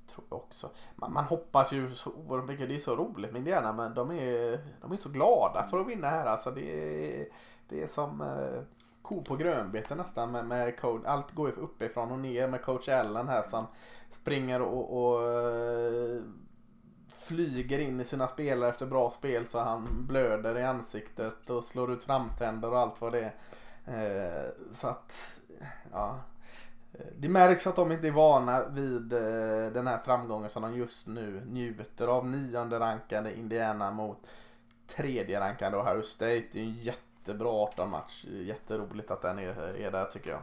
Tror 0.07 0.25
jag 0.29 0.39
också. 0.39 0.69
Man, 0.95 1.13
man 1.13 1.23
hoppas 1.23 1.73
ju 1.73 1.95
så 1.95 2.11
oerhört 2.11 2.47
mycket. 2.47 2.69
Det 2.69 2.75
är 2.75 2.79
så 2.79 2.95
roligt 2.95 3.31
med 3.31 3.39
Indiana 3.39 3.73
men 3.73 3.93
de 3.93 4.11
är, 4.11 4.59
de 4.81 4.91
är 4.91 4.97
så 4.97 5.09
glada 5.09 5.67
för 5.69 5.79
att 5.79 5.87
vinna 5.87 6.07
här. 6.07 6.25
Alltså 6.25 6.51
det 6.51 7.21
är, 7.21 7.27
det 7.69 7.83
är 7.83 7.87
som 7.87 8.21
eh, 8.21 8.61
ko 9.01 9.23
på 9.23 9.35
grönbete 9.35 9.95
nästan. 9.95 10.31
Med, 10.31 10.45
med 10.45 10.79
coach, 10.79 11.01
allt 11.05 11.31
går 11.31 11.49
ju 11.49 11.55
uppifrån 11.55 12.11
och 12.11 12.19
ner 12.19 12.47
med 12.47 12.61
coach 12.61 12.89
Allen 12.89 13.27
här 13.27 13.47
som 13.47 13.65
springer 14.09 14.61
och, 14.61 15.03
och 15.03 15.23
eh, 15.23 16.21
flyger 17.23 17.79
in 17.79 18.01
i 18.01 18.05
sina 18.05 18.27
spelare 18.27 18.69
efter 18.69 18.85
bra 18.85 19.09
spel 19.09 19.47
så 19.47 19.59
han 19.59 20.07
blöder 20.07 20.57
i 20.57 20.63
ansiktet 20.63 21.49
och 21.49 21.63
slår 21.63 21.91
ut 21.91 22.03
framtänder 22.03 22.71
och 22.71 22.79
allt 22.79 23.01
vad 23.01 23.11
det 23.11 23.19
är. 23.19 23.33
Eh, 23.85 24.51
så 24.71 24.87
att, 24.87 25.39
ja. 25.91 26.19
Eh, 26.93 27.05
det 27.17 27.29
märks 27.29 27.67
att 27.67 27.75
de 27.75 27.91
inte 27.91 28.07
är 28.07 28.11
vana 28.11 28.69
vid 28.69 29.13
eh, 29.13 29.73
den 29.73 29.87
här 29.87 29.99
framgången 30.05 30.49
som 30.49 30.61
de 30.61 30.75
just 30.75 31.07
nu 31.07 31.41
njuter 31.45 32.07
av. 32.07 32.27
Nionde 32.27 32.79
rankade 32.79 33.37
Indiana 33.37 33.91
mot 33.91 34.27
tredje 34.87 35.39
rankade 35.39 35.77
Ohio 35.77 36.01
State. 36.01 36.43
Det 36.51 36.59
är 36.59 36.63
en 36.63 36.73
jättebra 36.73 37.49
18 37.49 37.89
match. 37.89 38.25
Jätteroligt 38.25 39.11
att 39.11 39.21
den 39.21 39.39
är, 39.39 39.57
är 39.57 39.91
där 39.91 40.05
tycker 40.05 40.29
jag. 40.29 40.41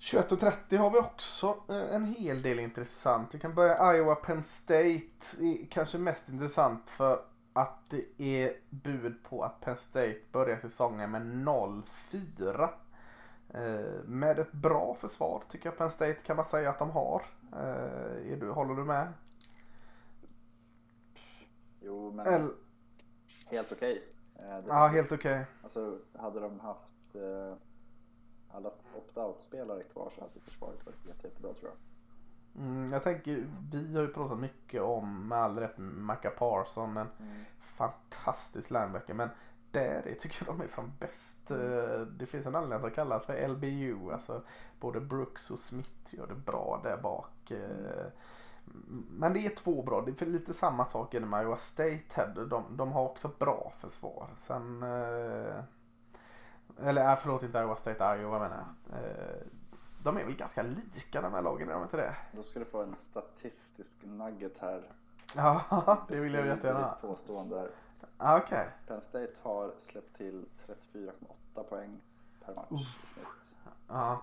21.30 0.00 0.76
har 0.76 0.90
vi 0.90 0.98
också 0.98 1.56
eh, 1.68 1.94
en 1.94 2.04
hel 2.14 2.42
del 2.42 2.60
intressant. 2.60 3.34
Vi 3.34 3.38
kan 3.40 3.54
börja 3.54 3.96
Iowa 3.96 4.14
Penn 4.14 4.42
State. 4.42 5.10
kanske 5.70 5.98
mest 5.98 6.28
intressant 6.28 6.90
för 6.90 7.20
att 7.52 7.90
det 7.90 8.04
är 8.18 8.52
bud 8.70 9.22
på 9.28 9.42
att 9.44 9.60
Penn 9.60 9.76
State 9.76 10.16
börjar 10.32 10.58
säsongen 10.58 11.10
med 11.10 11.22
0-4. 11.22 12.68
Eh, 13.54 14.04
med 14.04 14.38
ett 14.38 14.52
bra 14.52 14.96
försvar 15.00 15.42
tycker 15.48 15.68
jag 15.68 15.78
Penn 15.78 15.90
State 15.90 16.14
kan 16.26 16.36
man 16.36 16.46
säga 16.46 16.70
att 16.70 16.78
de 16.78 16.90
har. 16.90 17.22
Eh, 17.52 18.38
du, 18.38 18.50
håller 18.50 18.74
du 18.74 18.84
med? 18.84 19.12
Jo, 21.80 22.12
men 22.12 22.26
El, 22.26 22.50
helt 23.46 23.72
okej. 23.72 24.02
Det- 24.36 24.64
ja, 24.68 24.86
helt 24.86 25.12
okej. 25.12 25.46
Alltså, 25.62 25.98
hade 26.18 26.40
de 26.40 26.60
haft 26.60 26.94
alla 28.54 28.70
opt-out-spelare 28.96 29.82
kvar 29.82 30.10
så 30.14 30.20
hade 30.20 30.40
försvaret 30.40 30.86
varit 30.86 31.06
jätte, 31.06 31.26
jättebra 31.26 31.54
tror 31.54 31.70
jag. 31.70 31.78
Mm, 32.64 32.92
jag 32.92 33.02
tänker, 33.02 33.46
vi 33.72 33.94
har 33.94 34.02
ju 34.02 34.08
pratat 34.08 34.38
mycket 34.38 34.82
om, 34.82 35.28
med 35.28 35.38
all 35.38 35.58
rätt, 35.58 35.74
Macca 35.78 36.30
Parson. 36.30 36.96
En 36.96 37.06
fantastisk 37.60 38.70
linebacker. 38.70 39.14
Men 39.14 39.28
där 39.70 40.06
är, 40.08 40.14
tycker 40.14 40.46
jag 40.46 40.56
de 40.56 40.62
är 40.64 40.68
som 40.68 40.92
bäst. 41.00 41.50
Eh, 41.50 42.00
Det 42.18 42.26
finns 42.26 42.46
en 42.46 42.54
anledning 42.54 42.88
att 42.88 42.94
kalla 42.94 43.18
det 43.18 43.24
för 43.24 43.48
LBU. 43.48 44.12
Alltså, 44.12 44.42
både 44.80 45.00
Brooks 45.00 45.50
och 45.50 45.58
Smith 45.58 46.14
gör 46.14 46.26
det 46.26 46.34
bra 46.34 46.80
där 46.84 46.96
bak. 46.96 47.50
Eh, 47.50 48.06
Men 49.10 49.32
det 49.32 49.46
är 49.46 49.50
två 49.56 49.82
bra. 49.82 50.00
Det 50.00 50.22
är 50.22 50.26
lite 50.26 50.54
samma 50.54 50.86
sak 50.86 51.14
inom 51.14 51.40
Iowa 51.40 51.56
State. 51.56 52.26
De, 52.50 52.76
de 52.76 52.92
har 52.92 53.04
också 53.04 53.30
bra 53.38 53.72
försvar. 53.78 54.28
Sen... 54.38 54.84
Eller 56.78 57.10
äh, 57.12 57.16
förlåt, 57.16 57.42
inte 57.42 57.58
Iowa 57.58 57.76
State, 57.76 58.16
Iowa 58.20 58.38
menar 58.38 58.56
jag. 58.90 58.98
Eh, 58.98 59.36
de 60.02 60.16
är 60.16 60.24
väl 60.24 60.34
ganska 60.36 60.62
lika 60.62 61.20
de 61.20 61.32
här 61.34 61.42
lagen, 61.42 61.68
är 61.68 61.74
de 61.74 61.82
inte 61.82 61.96
det? 61.96 62.16
Då 62.32 62.42
ska 62.42 62.58
du 62.58 62.64
få 62.64 62.82
en 62.82 62.94
statistisk 62.94 63.96
nugget 64.02 64.58
här. 64.58 64.82
Ja, 65.34 65.62
det 66.08 66.20
vill 66.20 66.34
jag 66.34 66.46
jättegärna. 66.46 66.90
ditt 66.94 67.00
påstående 67.10 67.56
där. 67.56 67.70
Ah, 68.18 68.36
Okej. 68.38 68.68
Penn 68.86 69.00
State 69.00 69.32
har 69.42 69.72
släppt 69.78 70.16
till 70.16 70.46
34,8 70.92 71.62
poäng 71.62 72.00
per 72.44 72.54
match 72.54 72.70
i 73.02 73.06
snitt. 73.14 73.56
Ja. 73.88 74.22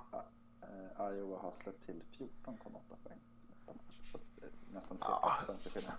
Eh, 0.62 1.14
Iowa 1.14 1.38
har 1.41 1.52
släppt 1.52 1.86
till 1.86 2.04
14,8 2.18 2.28
poäng 3.04 3.20
per 3.66 3.74
match. 3.74 4.12
Så 4.12 4.18
nästan 4.74 4.98
tre 4.98 5.08
Ja. 5.10 5.36
touchdowns 5.38 5.66
i 5.68 5.70
skillnad. 5.70 5.93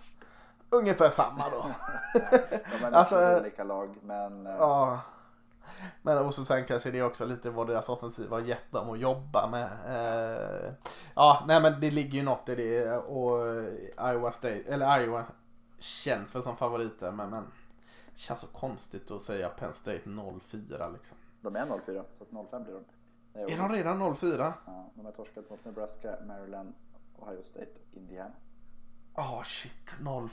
Ungefär 0.69 1.09
samma 1.09 1.49
då. 1.49 1.65
De 2.79 2.85
är 2.85 2.91
Alltså, 2.93 3.39
olika 3.39 3.63
lag 3.63 3.95
men 4.03 4.45
Ja. 4.45 5.01
Men 6.01 6.17
och 6.17 6.33
så 6.33 6.45
sen 6.45 6.65
kanske 6.65 6.91
det 6.91 6.99
är 6.99 7.03
också 7.05 7.25
lite 7.25 7.49
vad 7.49 7.67
deras 7.67 7.89
offensiv 7.89 8.29
har 8.29 8.39
gett 8.39 8.71
dem 8.71 8.89
att 8.89 8.99
jobba 8.99 9.47
med. 9.51 9.69
Eh, 9.87 10.73
ja, 11.15 11.43
nej 11.47 11.61
men 11.61 11.79
det 11.79 11.91
ligger 11.91 12.17
ju 12.17 12.23
något 12.23 12.49
i 12.49 12.55
det 12.55 12.97
och 12.97 13.37
Iowa 14.11 14.31
State, 14.31 14.63
eller 14.67 15.01
Iowa 15.01 15.25
känns 15.77 16.35
väl 16.35 16.43
som 16.43 16.57
favoriter 16.57 17.11
men, 17.11 17.29
men 17.29 17.43
det 18.13 18.19
känns 18.19 18.39
så 18.39 18.47
konstigt 18.47 19.11
att 19.11 19.21
säga 19.21 19.49
Penn 19.49 19.73
State 19.73 20.01
0-4 20.05 20.93
liksom. 20.93 21.17
de 21.41 21.55
är 21.55 21.65
0-4 21.65 21.79
så 22.17 22.23
att 22.23 22.29
0-5 22.29 22.63
blir 22.63 22.73
de. 22.73 22.83
Eh, 23.39 23.53
Är 23.53 23.57
de 23.57 23.71
redan 23.71 24.01
0-4? 24.01 24.53
Ja, 24.65 24.89
de 24.93 25.05
har 25.05 25.11
torskat 25.11 25.49
mot 25.49 25.65
Nebraska, 25.65 26.15
Maryland, 26.27 26.73
Ohio 27.19 27.43
State 27.43 27.71
och 27.91 27.97
Indiana. 27.97 28.31
Ja 29.21 29.43
shit, 29.45 29.71
0-5. 30.01 30.29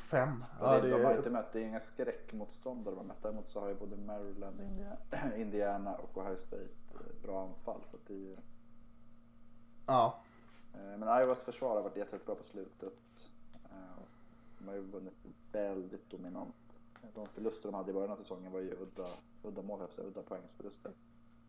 Så 0.58 0.64
Ja, 0.64 0.80
det, 0.80 0.90
de 0.90 1.04
har 1.04 1.16
inte 1.16 1.30
mött, 1.30 1.52
det 1.52 1.60
är 1.60 1.64
inga 1.64 1.80
skräckmotståndare 1.80 2.94
de 2.94 2.98
har 2.98 3.04
mött. 3.04 3.22
Däremot 3.22 3.48
så 3.48 3.60
har 3.60 3.68
ju 3.68 3.74
både 3.74 3.96
Maryland, 3.96 4.60
Indiana, 4.60 4.96
Indiana 5.36 5.94
och 5.96 6.16
Ohio 6.18 6.36
State 6.36 6.62
eh, 6.94 7.22
bra 7.22 7.42
anfall. 7.42 7.80
Så 7.84 7.96
det 8.06 8.14
är 8.14 8.18
ju, 8.18 8.36
ja. 9.86 10.20
eh, 10.74 10.80
men 10.98 11.22
Iowas 11.22 11.44
försvar 11.44 11.74
har 11.76 11.82
varit 11.82 11.96
jättebra 11.96 12.34
på 12.34 12.44
slutet. 12.44 13.30
Eh, 13.64 14.02
De 14.58 14.68
har 14.68 14.74
ju 14.74 14.80
vunnit 14.80 15.14
väldigt 15.52 16.10
dominant. 16.10 16.80
De 17.14 17.26
förluster 17.26 17.68
de 17.68 17.74
hade 17.74 17.90
i 17.90 17.94
början 17.94 18.10
av 18.12 18.16
säsongen 18.16 18.52
var 18.52 18.60
ju 18.60 18.70
udda, 18.70 19.06
udda 19.42 19.62
mål, 19.62 19.80
udda 19.98 20.22
poängsförluster. 20.22 20.92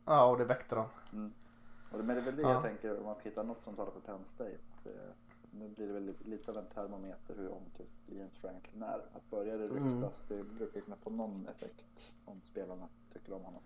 ja, 0.06 0.26
och 0.30 0.38
det 0.38 0.46
väckte 0.46 0.76
dem. 0.76 0.88
Mm. 1.14 1.34
Och 1.92 1.98
det- 1.98 2.04
Men 2.04 2.16
det 2.16 2.22
är 2.22 2.26
väl 2.26 2.36
det 2.36 2.42
Ja. 2.42 2.52
jag 2.52 2.62
tänker 2.64 2.98
om 3.00 3.06
man 3.06 3.16
ska 3.16 3.30
hitta 3.30 3.44
något 3.44 3.64
som 3.64 3.76
talar 3.76 3.92
för 3.92 4.00
Penn 4.00 4.26
State. 4.26 4.58
Nu 5.52 5.70
blir 5.70 5.88
det 5.88 5.94
väl 5.94 6.14
lite- 6.26 6.52
av 6.52 6.58
en 6.58 6.66
termometer 6.66 7.36
hur 7.38 7.52
omtyckt 7.52 7.92
James 8.08 8.34
Franklin 8.38 8.84
är. 8.84 9.02
Att 9.14 9.30
börja 9.30 9.58
det 9.58 9.66
Mm. 9.66 10.02
ryktas, 10.02 10.24
det 10.28 10.44
brukar 10.44 10.82
kunna 10.82 10.96
få 10.96 11.10
någon 11.10 11.48
effekt 11.48 12.12
om 12.26 12.42
spelarna 12.44 12.88
tycker 13.14 13.34
om 13.34 13.44
honom. 13.44 13.62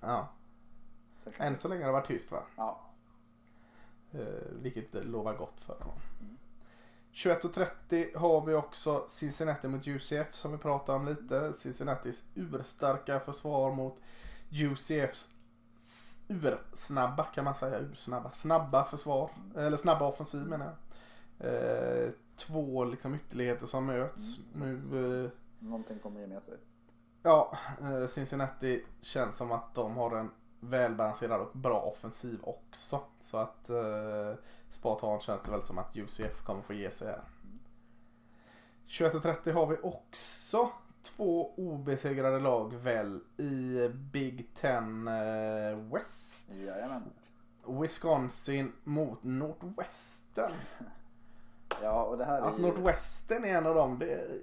Ja. 0.00 0.28
Än 1.38 1.56
så 1.56 1.68
länge 1.68 1.80
har 1.82 1.86
det 1.88 1.92
varit 1.92 2.06
tyst 2.06 2.30
va? 2.32 2.42
Ja, 2.56 2.80
Eh, 4.12 4.50
vilket 4.62 4.94
lovar 5.06 5.34
gott 5.36 5.60
för 5.60 5.78
honom. 5.78 5.98
Mm. 6.20 6.36
21.30 7.12 8.16
har 8.18 8.40
vi 8.46 8.54
också 8.54 9.04
Cincinnati 9.08 9.68
mot 9.68 9.86
UCF 9.86 10.34
som 10.34 10.52
vi 10.52 10.58
pratade 10.58 10.98
om 10.98 11.06
lite. 11.08 11.52
Cincinnatis 11.52 12.24
urstarka 12.34 13.20
försvar 13.20 13.72
mot 13.72 13.96
UCFs 14.50 15.28
ursnabba 16.28 17.24
kan 17.24 17.44
man 17.44 17.54
säga. 17.54 17.78
Ursnabba. 17.78 18.30
Snabba 18.30 18.84
försvar. 18.84 19.30
Eller 19.56 19.76
snabba 19.76 20.06
offensiv 20.08 20.40
menar 20.40 20.66
jag. 20.66 20.74
Eh, 21.40 22.10
två 22.36 22.84
liksom 22.84 23.14
ytterligheter 23.14 23.66
som 23.66 23.86
möts. 23.86 24.38
Mm. 24.54 24.68
Nu, 24.92 25.24
eh, 25.24 25.30
någonting 25.58 25.98
kommer 25.98 26.20
ge 26.20 26.26
med 26.26 26.42
sig. 26.42 26.54
ja, 27.22 27.58
eh, 27.80 28.06
Cincinnati 28.06 28.84
känns 29.00 29.36
som 29.36 29.52
att 29.52 29.74
de 29.74 29.96
har 29.96 30.16
en 30.16 30.30
välbalanserad 30.60 31.40
och 31.40 31.58
bra 31.58 31.80
offensiv 31.80 32.38
också. 32.42 33.00
Så 33.20 33.38
att 33.38 33.70
eh, 33.70 34.34
spontant 34.70 35.22
känns 35.22 35.42
det 35.44 35.50
väl 35.50 35.62
som 35.62 35.78
att 35.78 35.96
UCF 35.96 36.42
kommer 36.44 36.62
få 36.62 36.72
ge 36.74 36.90
sig 36.90 37.08
här. 37.08 37.22
21.30 38.86 39.52
har 39.52 39.66
vi 39.66 39.76
också 39.82 40.70
två 41.02 41.54
obesegrade 41.56 42.40
lag 42.40 42.74
väl 42.74 43.20
i 43.36 43.88
Big 43.88 44.54
Ten 44.54 45.08
eh, 45.08 45.76
West. 45.92 46.38
Jajamän. 46.50 47.02
Wisconsin 47.66 48.72
mot 48.84 49.18
Northwestern. 49.22 50.52
Ja, 51.82 52.04
och 52.04 52.18
det 52.18 52.24
här 52.24 52.40
Att 52.40 52.54
är 52.54 52.58
ju, 52.58 52.62
Northwestern 52.62 53.44
är 53.44 53.48
en 53.58 53.66
av 53.66 53.74
dem, 53.74 53.98
det 53.98 54.40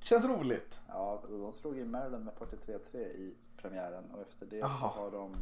känns 0.00 0.24
roligt. 0.24 0.80
Ja, 0.88 1.22
de 1.28 1.52
slog 1.52 1.78
i 1.78 1.84
Maryland 1.84 2.24
med 2.24 2.34
43-3 2.34 2.96
i 2.98 3.34
premiären 3.56 4.10
och 4.10 4.20
efter 4.20 4.46
det 4.46 4.60
så 4.60 4.66
Jaha. 4.66 4.88
har 4.88 5.10
de 5.10 5.32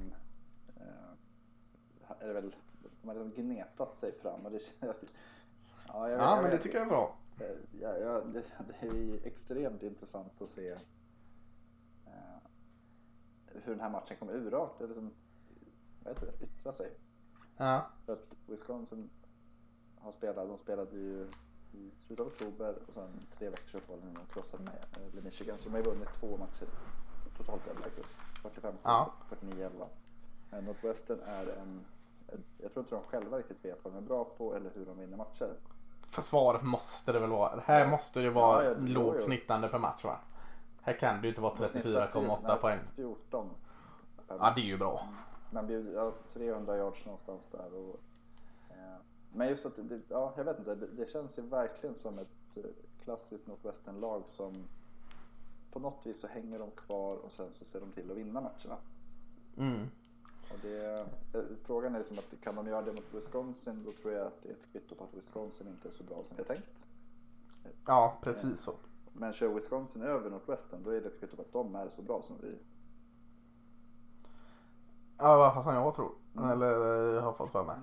eh, 0.77 2.11
är 2.21 2.27
det 2.27 2.33
väl, 2.33 2.57
de 3.03 3.09
har 3.09 3.15
liksom 3.15 3.45
gnetat 3.45 3.97
sig 3.97 4.13
fram 4.13 4.47
och 4.47 4.53
det 4.53 4.59
känns 4.59 4.97
Ja, 5.89 6.09
jag, 6.11 6.21
Ja, 6.21 6.35
jag 6.37 6.43
men 6.43 6.51
det 6.51 6.59
tycker 6.59 6.77
jag 6.79 6.87
är 6.87 6.91
bra. 6.91 7.17
Eh, 7.41 7.47
Ja, 7.81 7.97
ja, 7.99 8.21
det, 8.21 8.43
det 8.69 8.87
är 8.87 8.93
ju 8.95 9.21
extremt 9.25 9.83
intressant 9.83 10.43
att 10.43 10.49
se 10.49 10.71
eh, 12.07 12.39
hur 13.47 13.73
den 13.73 13.81
här 13.81 13.91
matchen 13.91 14.17
kommer 14.17 14.33
urarta, 14.33 14.85
liksom, 14.85 15.11
vad 16.05 16.15
heter 16.15 16.27
det, 16.27 16.45
yttra 16.45 16.73
sig. 16.73 16.93
Ja, 17.57 17.87
För 18.07 18.13
att 18.13 18.37
Wisconsin 18.47 19.11
har 20.05 20.13
spelat, 20.13 20.49
de 20.49 20.59
spelade 20.59 20.97
ju 20.97 21.29
i 21.73 21.91
slutet 21.91 22.21
av 22.21 22.27
oktober 22.33 22.75
och 22.87 22.95
sen 22.95 23.09
tre 23.39 23.49
veckors 23.49 23.75
uppehåll 23.75 24.01
innan 24.03 24.15
de 24.15 24.33
krossade 24.35 24.63
med 24.63 25.09
eller 25.13 25.23
Michigan. 25.23 25.59
Så 25.59 25.65
de 25.65 25.71
har 25.71 25.79
ju 25.79 25.85
vunnit 25.85 26.09
två 26.21 26.37
matcher 26.37 26.67
totalt 27.37 27.67
överlägset. 27.67 28.07
45 28.43 28.75
Ja. 28.83 29.13
49 29.29 29.65
11. 29.67 29.87
Men 30.51 30.65
Northwestern 30.65 31.21
är 31.27 31.47
en, 31.47 31.85
jag 32.63 32.73
tror 32.73 32.83
inte 32.85 32.95
de 32.95 33.05
själva 33.05 33.39
riktigt 33.39 33.65
vet 33.65 33.85
vad 33.85 33.93
de 33.93 33.97
är 33.99 34.03
bra 34.03 34.25
på 34.25 34.55
eller 34.55 34.71
hur 34.75 34.87
de 34.87 34.99
vinner 34.99 35.17
matcher. 35.17 35.55
försvaret 36.09 36.63
måste 36.63 37.13
det 37.13 37.19
väl 37.19 37.31
vara. 37.31 37.61
Här 37.65 37.89
måste 37.91 38.21
det 38.21 38.31
vara 38.31 38.65
Ja, 38.65 38.75
lågt 38.79 39.23
snittande 39.23 39.69
per 39.69 39.79
match 39.79 40.05
va? 40.05 40.19
Här 40.83 40.93
kan 40.99 41.17
det 41.17 41.23
ju 41.23 41.29
inte 41.29 41.41
vara 41.41 41.55
De 41.55 41.67
snittar 41.69 41.89
34,8 42.07 42.39
nej, 42.43 42.57
poäng. 42.61 42.79
14 42.97 43.51
per 44.29 44.37
Ja, 44.41 44.53
det 44.57 44.61
är 44.61 44.65
ju 44.65 44.79
bra. 44.79 45.09
Bjuder 45.67 45.95
ja, 45.95 46.13
300 46.33 46.77
yards 46.77 47.07
någonstans 47.07 47.49
där. 47.53 47.75
Och, 47.75 48.01
men 49.35 49.49
just 49.49 49.67
att 49.67 49.77
det, 49.77 50.01
ja, 50.09 50.33
jag 50.37 50.45
vet 50.45 50.59
inte, 50.59 50.75
det, 50.75 50.87
det 50.87 51.11
känns 51.11 51.39
ju 51.39 51.43
verkligen 51.43 51.97
som 51.97 52.19
ett 52.19 52.57
eh, 52.57 52.63
klassiskt 53.05 53.47
Northwestern-lag 53.47 54.23
som 54.27 54.53
på 55.71 55.79
något 55.79 56.07
vis 56.07 56.21
så 56.21 56.27
hänger 56.27 56.59
de 56.59 56.71
kvar 56.71 57.17
och 57.17 57.33
sen 57.33 57.53
så 57.53 57.65
ser 57.65 57.81
de 57.81 57.93
till 57.93 58.11
att 58.11 58.17
vinna 58.17 58.41
matcherna. 58.41 58.77
Mm. 59.57 59.89
Och 60.53 60.59
det, 60.63 60.95
eh, 61.33 61.43
frågan 61.63 61.95
är 61.95 61.99
liksom 61.99 62.19
att 62.19 62.41
kan 62.41 62.55
de 62.55 62.67
göra 62.67 62.83
det 62.83 62.93
mot 62.93 63.15
Wisconsin 63.15 63.85
då 63.85 63.93
tror 63.93 64.13
jag 64.15 64.27
att 64.27 64.43
det 64.43 64.49
är 64.49 64.53
ett 64.53 64.73
kvitto 64.73 64.95
på 64.95 65.05
att 65.05 65.15
Wisconsin 65.15 65.69
inte 65.69 65.89
är 65.89 65.93
så 65.93 66.05
bra 66.05 66.25
som 66.25 66.37
vi 66.37 66.43
har 66.43 66.55
tänkt. 66.55 66.87
Ja, 67.87 68.19
precis 68.23 68.61
så. 68.61 68.73
Men 69.13 69.33
kör 69.33 69.49
Wisconsin 69.49 70.03
över 70.03 70.31
Northwestern 70.31 70.83
då 70.83 70.91
är 70.91 71.01
det 71.01 71.09
ett 71.09 71.21
kvitto 71.21 71.37
på 71.37 71.43
att 71.43 71.53
de 71.53 71.75
är 71.75 71.89
så 71.89 72.03
bra 72.03 72.23
som 72.23 72.37
vi. 72.41 72.59
Ja, 75.19 75.37
vad 75.37 75.65
fan 75.65 75.75
jag 75.75 75.95
tror. 75.95 76.13
Mm. 76.37 76.51
Eller 76.51 77.17
eh, 77.17 77.23
har 77.23 77.33
fått 77.33 77.51
för 77.51 77.65
mig. 77.65 77.77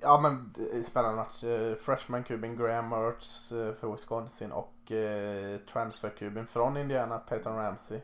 Ja 0.00 0.20
men 0.20 0.54
är 0.72 0.82
spännande 0.82 1.16
match. 1.16 1.44
Eh, 1.44 1.74
Freshman 1.74 2.24
kuben 2.24 2.56
Graham 2.56 2.88
Mertz 2.88 3.52
eh, 3.52 3.74
för 3.74 3.92
Wisconsin 3.92 4.52
och 4.52 4.92
eh, 4.92 5.58
transfer 5.58 6.10
kuben 6.10 6.46
från 6.46 6.76
Indiana 6.76 7.18
Peyton 7.18 7.56
Ramsey. 7.56 8.00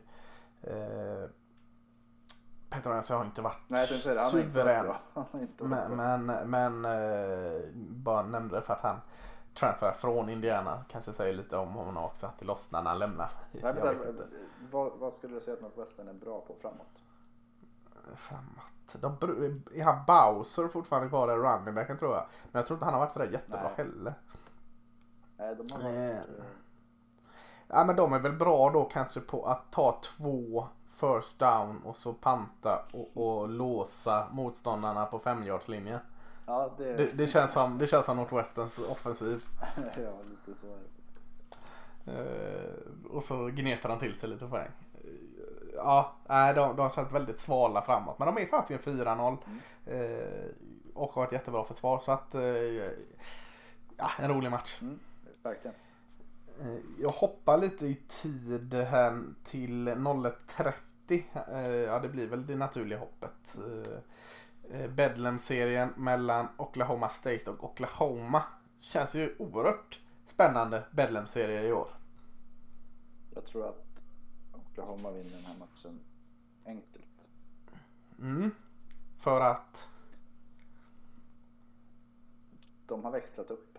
Eh, 0.62 1.28
Peyton 2.70 2.92
Ramsey 2.92 3.16
har 3.16 3.24
inte 3.24 3.42
varit 3.42 3.70
Nej 3.70 3.86
säga 3.86 4.20
han 4.20 4.30
suverän. 4.30 4.86
inte 5.40 5.64
varit 5.64 5.90
Men, 5.90 6.26
men, 6.26 6.50
men 6.50 6.84
eh, 6.84 7.60
bara 7.74 8.22
nämnde 8.22 8.56
det 8.56 8.62
för 8.62 8.72
att 8.72 8.80
han 8.80 9.00
transfer 9.54 9.92
från 9.92 10.28
Indiana 10.28 10.84
kanske 10.88 11.12
säger 11.12 11.34
lite 11.34 11.56
om 11.56 11.68
honom 11.68 12.04
också 12.04 12.26
att 12.26 12.38
det 12.38 12.44
lossnar 12.44 12.82
när 12.82 12.90
han 12.90 12.98
lämnar. 12.98 13.30
Nej, 13.52 13.74
men 13.74 14.16
vad, 14.70 14.92
vad 14.98 15.12
skulle 15.14 15.34
du 15.34 15.40
säga 15.40 15.54
att 15.54 15.62
Northwestern 15.62 16.08
är 16.08 16.12
bra 16.12 16.40
på 16.40 16.54
framåt? 16.54 17.03
Framåt. 18.16 19.18
De, 19.20 19.62
är 19.74 19.84
han 19.84 20.04
Bowser 20.06 20.68
fortfarande 20.68 21.08
kvar 21.08 21.26
där 21.26 21.36
running 21.36 21.74
backen 21.74 21.98
tror 21.98 22.14
jag. 22.14 22.26
Men 22.52 22.58
jag 22.60 22.66
tror 22.66 22.76
inte 22.76 22.84
han 22.84 22.94
har 22.94 23.00
varit 23.00 23.12
sådär 23.12 23.30
jättebra 23.32 23.62
Nej. 23.62 23.72
heller. 23.76 24.14
Nej, 25.36 25.56
de 25.56 25.72
har 25.72 25.82
varit... 25.82 26.16
eh, 26.38 26.44
Ja 27.68 27.84
men 27.84 27.96
de 27.96 28.12
är 28.12 28.18
väl 28.18 28.32
bra 28.32 28.70
då 28.70 28.84
kanske 28.84 29.20
på 29.20 29.46
att 29.46 29.70
ta 29.72 30.00
två 30.02 30.68
first 30.92 31.38
down 31.38 31.82
och 31.84 31.96
så 31.96 32.12
panta 32.12 32.84
och, 32.92 33.26
och 33.26 33.48
låsa 33.48 34.28
motståndarna 34.32 35.06
på 35.06 35.18
femyardslinjen. 35.18 36.00
Ja, 36.46 36.74
det, 36.78 36.96
Det, 36.96 37.12
det, 37.12 37.26
känns 37.26 37.52
som, 37.52 37.78
det 37.78 37.86
känns 37.86 38.06
som 38.06 38.16
Northwesterns 38.16 38.78
offensiv. 38.78 39.44
ja, 39.76 40.12
lite 40.30 40.60
så 40.60 40.66
är 40.66 40.78
det. 40.78 40.88
Eh, 42.06 43.10
och 43.10 43.22
så 43.24 43.46
gnetar 43.46 43.88
han 43.88 43.98
till 43.98 44.18
sig 44.18 44.28
lite 44.28 44.46
poäng. 44.46 44.70
Ja, 45.74 46.14
de, 46.54 46.76
de 46.76 46.90
känns 46.90 47.12
väldigt 47.12 47.40
svala 47.40 47.82
framåt. 47.82 48.18
Men 48.18 48.34
de 48.34 48.42
är 48.42 48.46
faktiskt 48.46 48.86
en 48.86 49.00
4-0. 49.02 49.36
Eh, 49.86 50.48
och 50.94 51.10
har 51.12 51.24
ett 51.24 51.32
jättebra 51.32 51.64
försvar. 51.64 52.00
Så 52.00 52.12
att, 52.12 52.34
eh, 52.34 52.42
ja, 53.96 54.10
en 54.18 54.28
rolig 54.34 54.50
match. 54.50 54.78
Mm, 54.82 54.98
verkligen. 55.42 55.74
Eh, 56.60 56.76
Jag 57.00 57.10
hoppar 57.10 57.58
lite 57.58 57.86
i 57.86 57.94
tid 58.08 58.74
här 58.74 59.22
till 59.44 59.88
01.30. 59.88 61.24
Eh, 61.52 61.70
Ja, 61.70 61.98
det 61.98 62.08
blir 62.08 62.26
väl 62.26 62.46
det 62.46 62.56
naturliga 62.56 62.98
hoppet. 62.98 63.56
Bedlam-serien 64.88 65.92
mellan 65.96 66.48
Oklahoma 66.56 67.08
State 67.08 67.50
och 67.50 67.64
Oklahoma. 67.64 68.42
Känns 68.80 69.14
ju 69.14 69.34
oerhört 69.38 70.00
spännande 70.26 70.82
Bedlam-serie 70.90 71.62
i 71.62 71.72
år. 71.72 71.88
Jag 73.34 73.44
tror 73.46 73.68
att 73.68 73.83
Oklahoma 74.74 75.10
vinner 75.10 75.30
den 75.30 75.44
här 75.44 75.58
matchen 75.58 76.00
enkelt. 76.64 77.28
Mm. 78.18 78.50
För 79.18 79.40
att... 79.40 79.88
De 82.86 83.04
har 83.04 83.10
växlat 83.10 83.50
upp. 83.50 83.78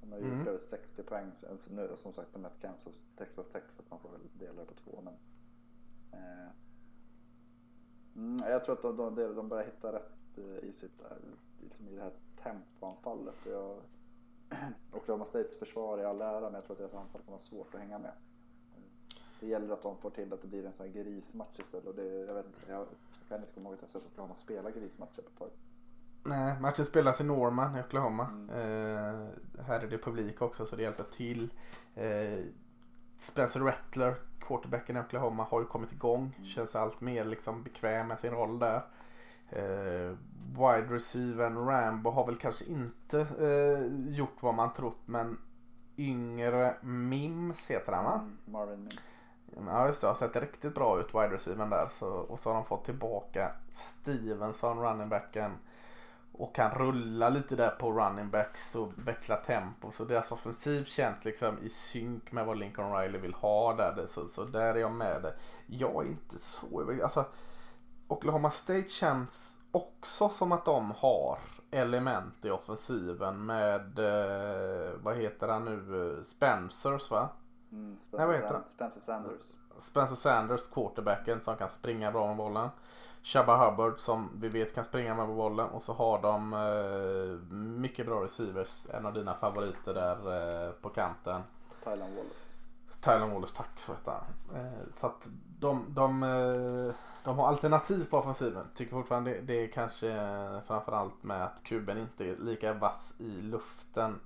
De 0.00 0.12
har 0.12 0.18
gjort 0.18 0.32
Mm. 0.32 0.48
över 0.48 0.58
60 0.58 1.02
poäng. 1.02 1.32
sen. 1.34 1.58
Så 1.58 1.72
nu, 1.72 1.92
som 1.96 2.12
sagt, 2.12 2.32
de 2.32 2.42
mötte 2.42 2.60
Kansas, 2.66 3.04
Texas 3.16 3.50
Tech 3.50 3.62
så 3.68 3.82
att 3.82 3.90
man 3.90 4.00
får 4.00 4.10
väl 4.10 4.20
dela 4.38 4.60
det 4.60 4.66
på 4.66 4.74
två. 4.74 5.02
Men, 5.04 5.14
eh, 6.12 6.48
mm, 8.16 8.50
jag 8.50 8.64
tror 8.64 8.74
att 8.76 8.82
de, 8.82 8.96
de, 8.96 9.34
de 9.34 9.48
börjar 9.48 9.64
hitta 9.64 9.92
rätt 9.92 10.38
eh, 10.38 10.68
i, 10.68 10.72
sitt, 10.72 11.00
eh, 11.00 11.16
liksom 11.62 11.88
i 11.88 11.96
det 11.96 12.02
här 12.02 12.12
tempoanfallet. 12.36 13.46
Och 13.46 13.52
Jag, 13.52 13.80
Oklahoma 14.92 15.24
States 15.24 15.58
försvar 15.58 15.98
i 15.98 16.04
all 16.04 16.20
ära, 16.20 16.40
men 16.40 16.54
jag 16.54 16.64
tror 16.64 16.74
att 16.74 16.78
deras 16.78 16.94
anfall 16.94 17.20
kommer 17.22 17.38
vara 17.38 17.44
svårt 17.46 17.74
att 17.74 17.80
hänga 17.80 17.98
med. 17.98 18.12
Det 19.40 19.46
gäller 19.46 19.72
att 19.72 19.82
de 19.82 19.98
får 19.98 20.10
till 20.10 20.32
att 20.32 20.42
det 20.42 20.48
blir 20.48 20.66
en 20.66 20.72
sån 20.72 20.86
här 20.86 20.94
grismatch 20.94 21.60
istället. 21.60 21.86
Och 21.86 21.94
det, 21.94 22.04
jag, 22.04 22.34
vet, 22.34 22.46
inte, 22.46 22.58
jag 22.68 22.86
kan 23.28 23.40
inte 23.40 23.52
komma 23.52 23.68
ihåg 23.68 23.74
att 23.74 23.82
jag 23.82 23.90
sett 23.90 24.06
Oklahoma 24.06 24.34
spela 24.36 24.70
grismatcher 24.70 25.22
på 25.22 25.28
ett 25.28 25.38
tag. 25.38 25.50
Nej, 26.24 26.60
matchen 26.60 26.86
spelas 26.86 27.20
i 27.20 27.24
Norman 27.24 27.76
i 27.76 27.80
Oklahoma. 27.80 28.28
Mm. 28.28 28.50
Eh, 28.50 29.28
här 29.66 29.80
är 29.80 29.86
det 29.86 29.98
publik 29.98 30.42
också 30.42 30.66
så 30.66 30.76
det 30.76 30.82
hjälper 30.82 31.04
till. 31.04 31.50
Eh, 31.94 32.38
Spencer 33.18 33.60
Rattler, 33.60 34.14
quarterbacken 34.40 34.96
i 34.96 35.00
Oklahoma, 35.00 35.44
har 35.44 35.60
ju 35.60 35.66
kommit 35.66 35.92
igång. 35.92 36.34
Mm. 36.36 36.48
Känns 36.48 36.76
allt 36.76 37.00
mer 37.00 37.24
liksom 37.24 37.62
bekväm 37.62 38.08
med 38.08 38.20
sin 38.20 38.30
roll 38.30 38.58
där. 38.58 38.82
Eh, 39.48 40.16
wide 40.50 40.94
receiver 40.94 41.50
Rambo 41.50 42.10
har 42.10 42.26
väl 42.26 42.36
kanske 42.36 42.64
inte 42.64 43.20
eh, 43.20 44.14
gjort 44.16 44.42
vad 44.42 44.54
man 44.54 44.72
trott 44.72 45.00
men 45.04 45.38
yngre 45.96 46.76
Mims 46.82 47.70
heter 47.70 47.92
han 47.92 48.04
va? 48.04 48.14
Mm, 48.14 48.36
Marvin 48.44 48.80
Mintz. 48.80 49.18
Ja 49.66 49.86
just 49.86 50.00
det, 50.00 50.06
har 50.06 50.14
sett 50.14 50.36
riktigt 50.36 50.74
bra 50.74 51.00
ut 51.00 51.14
wide 51.14 51.34
receivern 51.34 51.70
där. 51.70 51.88
Så, 51.90 52.08
och 52.08 52.40
så 52.40 52.50
har 52.50 52.54
de 52.54 52.64
fått 52.64 52.84
tillbaka 52.84 53.52
Stevenson, 53.70 54.78
running 54.82 55.08
backen. 55.08 55.52
Och 56.32 56.54
kan 56.54 56.70
rulla 56.70 57.28
lite 57.28 57.56
där 57.56 57.70
på 57.70 57.92
running 57.92 58.30
backs 58.30 58.74
och 58.74 58.92
växla 58.96 59.36
tempo. 59.36 59.90
Så 59.90 60.04
deras 60.04 60.32
offensiv 60.32 60.84
känns 60.84 61.24
liksom 61.24 61.58
i 61.62 61.68
synk 61.68 62.32
med 62.32 62.46
vad 62.46 62.58
Lincoln 62.58 62.96
Riley 62.96 63.20
vill 63.20 63.34
ha 63.34 63.74
där. 63.74 64.06
Så, 64.08 64.28
så 64.28 64.44
där 64.44 64.74
är 64.74 64.78
jag 64.78 64.92
med 64.92 65.22
det. 65.22 65.34
Jag 65.66 66.06
är 66.06 66.08
inte 66.10 66.38
så 66.38 67.00
alltså 67.02 67.24
Oklahoma 68.08 68.50
State 68.50 68.88
känns 68.88 69.56
också 69.70 70.28
som 70.28 70.52
att 70.52 70.64
de 70.64 70.90
har 70.90 71.38
element 71.70 72.44
i 72.44 72.50
offensiven 72.50 73.46
med, 73.46 73.98
eh, 73.98 74.92
vad 75.02 75.16
heter 75.16 75.48
han 75.48 75.64
nu, 75.64 76.16
eh, 76.18 76.24
Spencers 76.24 77.10
va? 77.10 77.28
Mm, 77.72 77.90
Nej, 77.90 77.98
Spencer, 78.00 78.32
heter 78.32 78.48
Sand-? 78.48 78.68
Spencer 78.68 79.00
Sanders. 79.00 79.42
Spencer 79.82 80.16
Sanders, 80.16 80.68
quarterbacken 80.70 81.40
som 81.40 81.56
kan 81.56 81.70
springa 81.70 82.12
bra 82.12 82.26
med 82.26 82.36
bollen. 82.36 82.68
Shabba 83.22 83.56
Hubbard 83.70 83.98
som 83.98 84.30
vi 84.40 84.48
vet 84.48 84.74
kan 84.74 84.84
springa 84.84 85.14
med 85.14 85.28
bollen. 85.28 85.68
Och 85.70 85.82
så 85.82 85.92
har 85.92 86.22
de 86.22 86.52
eh, 86.52 87.54
mycket 87.56 88.06
bra 88.06 88.24
receivers. 88.24 88.86
En 88.90 89.06
av 89.06 89.14
dina 89.14 89.34
favoriter 89.34 89.94
där 89.94 90.66
eh, 90.66 90.72
på 90.72 90.88
kanten. 90.88 91.42
Tylan 91.84 92.16
Wallace. 92.16 92.56
Tyler 93.00 93.26
Wallace, 93.34 93.56
tack 93.56 93.78
så 93.78 93.92
heter 93.92 94.12
han. 94.12 94.60
Eh, 94.60 94.78
så 95.00 95.06
att 95.06 95.26
de, 95.60 95.84
de, 95.88 96.22
eh, 96.22 96.94
de 97.24 97.38
har 97.38 97.48
alternativ 97.48 98.04
på 98.10 98.18
offensiven. 98.18 98.66
Tycker 98.74 98.90
fortfarande 98.90 99.30
det, 99.30 99.40
det 99.40 99.54
är 99.64 99.68
kanske 99.68 100.12
eh, 100.12 100.60
framförallt 100.66 101.22
med 101.22 101.44
att 101.44 101.62
kuben 101.62 101.98
inte 101.98 102.24
är 102.24 102.36
lika 102.36 102.72
vass 102.74 103.14
i 103.18 103.42
luften. 103.42 104.20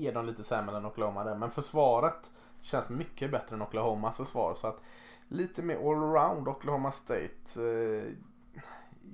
Är 0.00 0.12
de 0.12 0.26
lite 0.26 0.44
sämre 0.44 0.76
än 0.76 0.86
Oklahoma 0.86 1.24
där. 1.24 1.34
Men 1.34 1.50
försvaret 1.50 2.30
känns 2.60 2.88
mycket 2.88 3.30
bättre 3.30 3.56
än 3.56 3.62
Oklahomas 3.62 4.16
försvar. 4.16 4.54
Så 4.54 4.66
att 4.66 4.80
lite 5.28 5.62
mer 5.62 5.76
allround 5.76 6.48
Oklahoma 6.48 6.92
State. 6.92 7.56
Eh, 7.56 8.12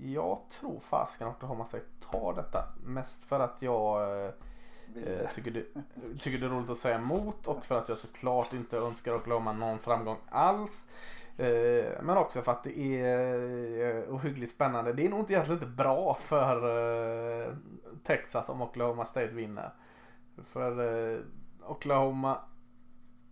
jag 0.01 0.39
tror 0.51 0.81
fasken 0.81 1.29
Oklahoma 1.29 1.65
State 1.65 1.85
tar 2.11 2.35
detta. 2.35 2.65
Mest 2.85 3.25
för 3.25 3.41
att 3.41 3.63
jag 3.63 4.03
eh, 4.95 5.29
tycker, 5.35 5.51
det, 5.51 5.65
tycker 6.19 6.39
det 6.39 6.47
är 6.47 6.51
roligt 6.51 6.71
att 6.71 6.79
säga 6.79 6.97
emot 6.97 7.47
och 7.47 7.67
för 7.67 7.79
att 7.79 7.89
jag 7.89 7.99
såklart 7.99 8.53
inte 8.53 8.77
önskar 8.79 9.15
Oklahoma 9.15 9.53
någon 9.53 9.79
framgång 9.79 10.19
alls. 10.29 10.89
Eh, 11.37 12.03
men 12.03 12.17
också 12.17 12.43
för 12.43 12.53
att 12.53 12.65
det 12.65 12.79
är 12.79 14.11
ohyggligt 14.11 14.55
spännande. 14.55 14.93
Det 14.93 15.07
är 15.07 15.09
nog 15.09 15.21
inte 15.21 15.33
egentligen 15.33 15.63
inte 15.63 15.73
bra 15.73 16.19
för 16.21 16.57
eh, 17.43 17.53
Texas 18.05 18.49
om 18.49 18.63
Oklahoma 18.63 19.05
State 19.05 19.27
vinner. 19.33 19.71
För 20.45 21.15
eh, 21.15 21.21
Oklahoma 21.67 22.39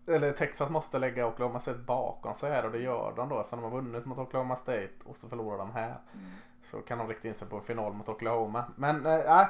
eller 0.07 0.33
Texas 0.33 0.71
måste 0.71 0.99
lägga 0.99 1.27
Oklahoma 1.27 1.61
State 1.61 1.79
bakom 1.79 2.35
sig 2.35 2.51
här 2.51 2.65
och 2.65 2.73
det 2.73 2.79
gör 2.79 3.13
de 3.17 3.29
då 3.29 3.41
eftersom 3.41 3.63
de 3.63 3.73
har 3.73 3.83
vunnit 3.83 4.05
mot 4.05 4.19
Oklahoma 4.19 4.57
State 4.57 4.91
och 5.05 5.17
så 5.17 5.29
förlorar 5.29 5.59
de 5.59 5.73
här. 5.73 5.89
Mm. 5.89 6.27
Så 6.63 6.81
kan 6.81 6.99
de 6.99 7.09
rikta 7.09 7.29
in 7.29 7.35
sig 7.35 7.49
på 7.49 7.57
en 7.57 7.63
final 7.63 7.93
mot 7.93 8.09
Oklahoma. 8.09 8.65
Men 8.77 9.07
äh, 9.07 9.41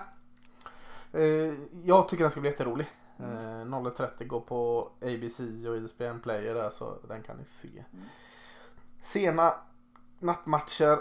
eh, 1.12 1.54
jag 1.84 2.08
tycker 2.08 2.24
den 2.24 2.30
ska 2.30 2.40
bli 2.40 2.50
jätterolig. 2.50 2.86
Eh, 3.18 3.24
0.30 3.24 4.24
går 4.24 4.40
på 4.40 4.90
ABC 5.02 5.40
och 5.40 5.76
ESPN 5.76 6.20
Player 6.22 6.54
där 6.54 6.70
så 6.70 6.98
den 7.08 7.22
kan 7.22 7.36
ni 7.36 7.44
se. 7.44 7.68
Mm. 7.68 8.04
Sena 9.02 9.52
nattmatcher. 10.18 10.98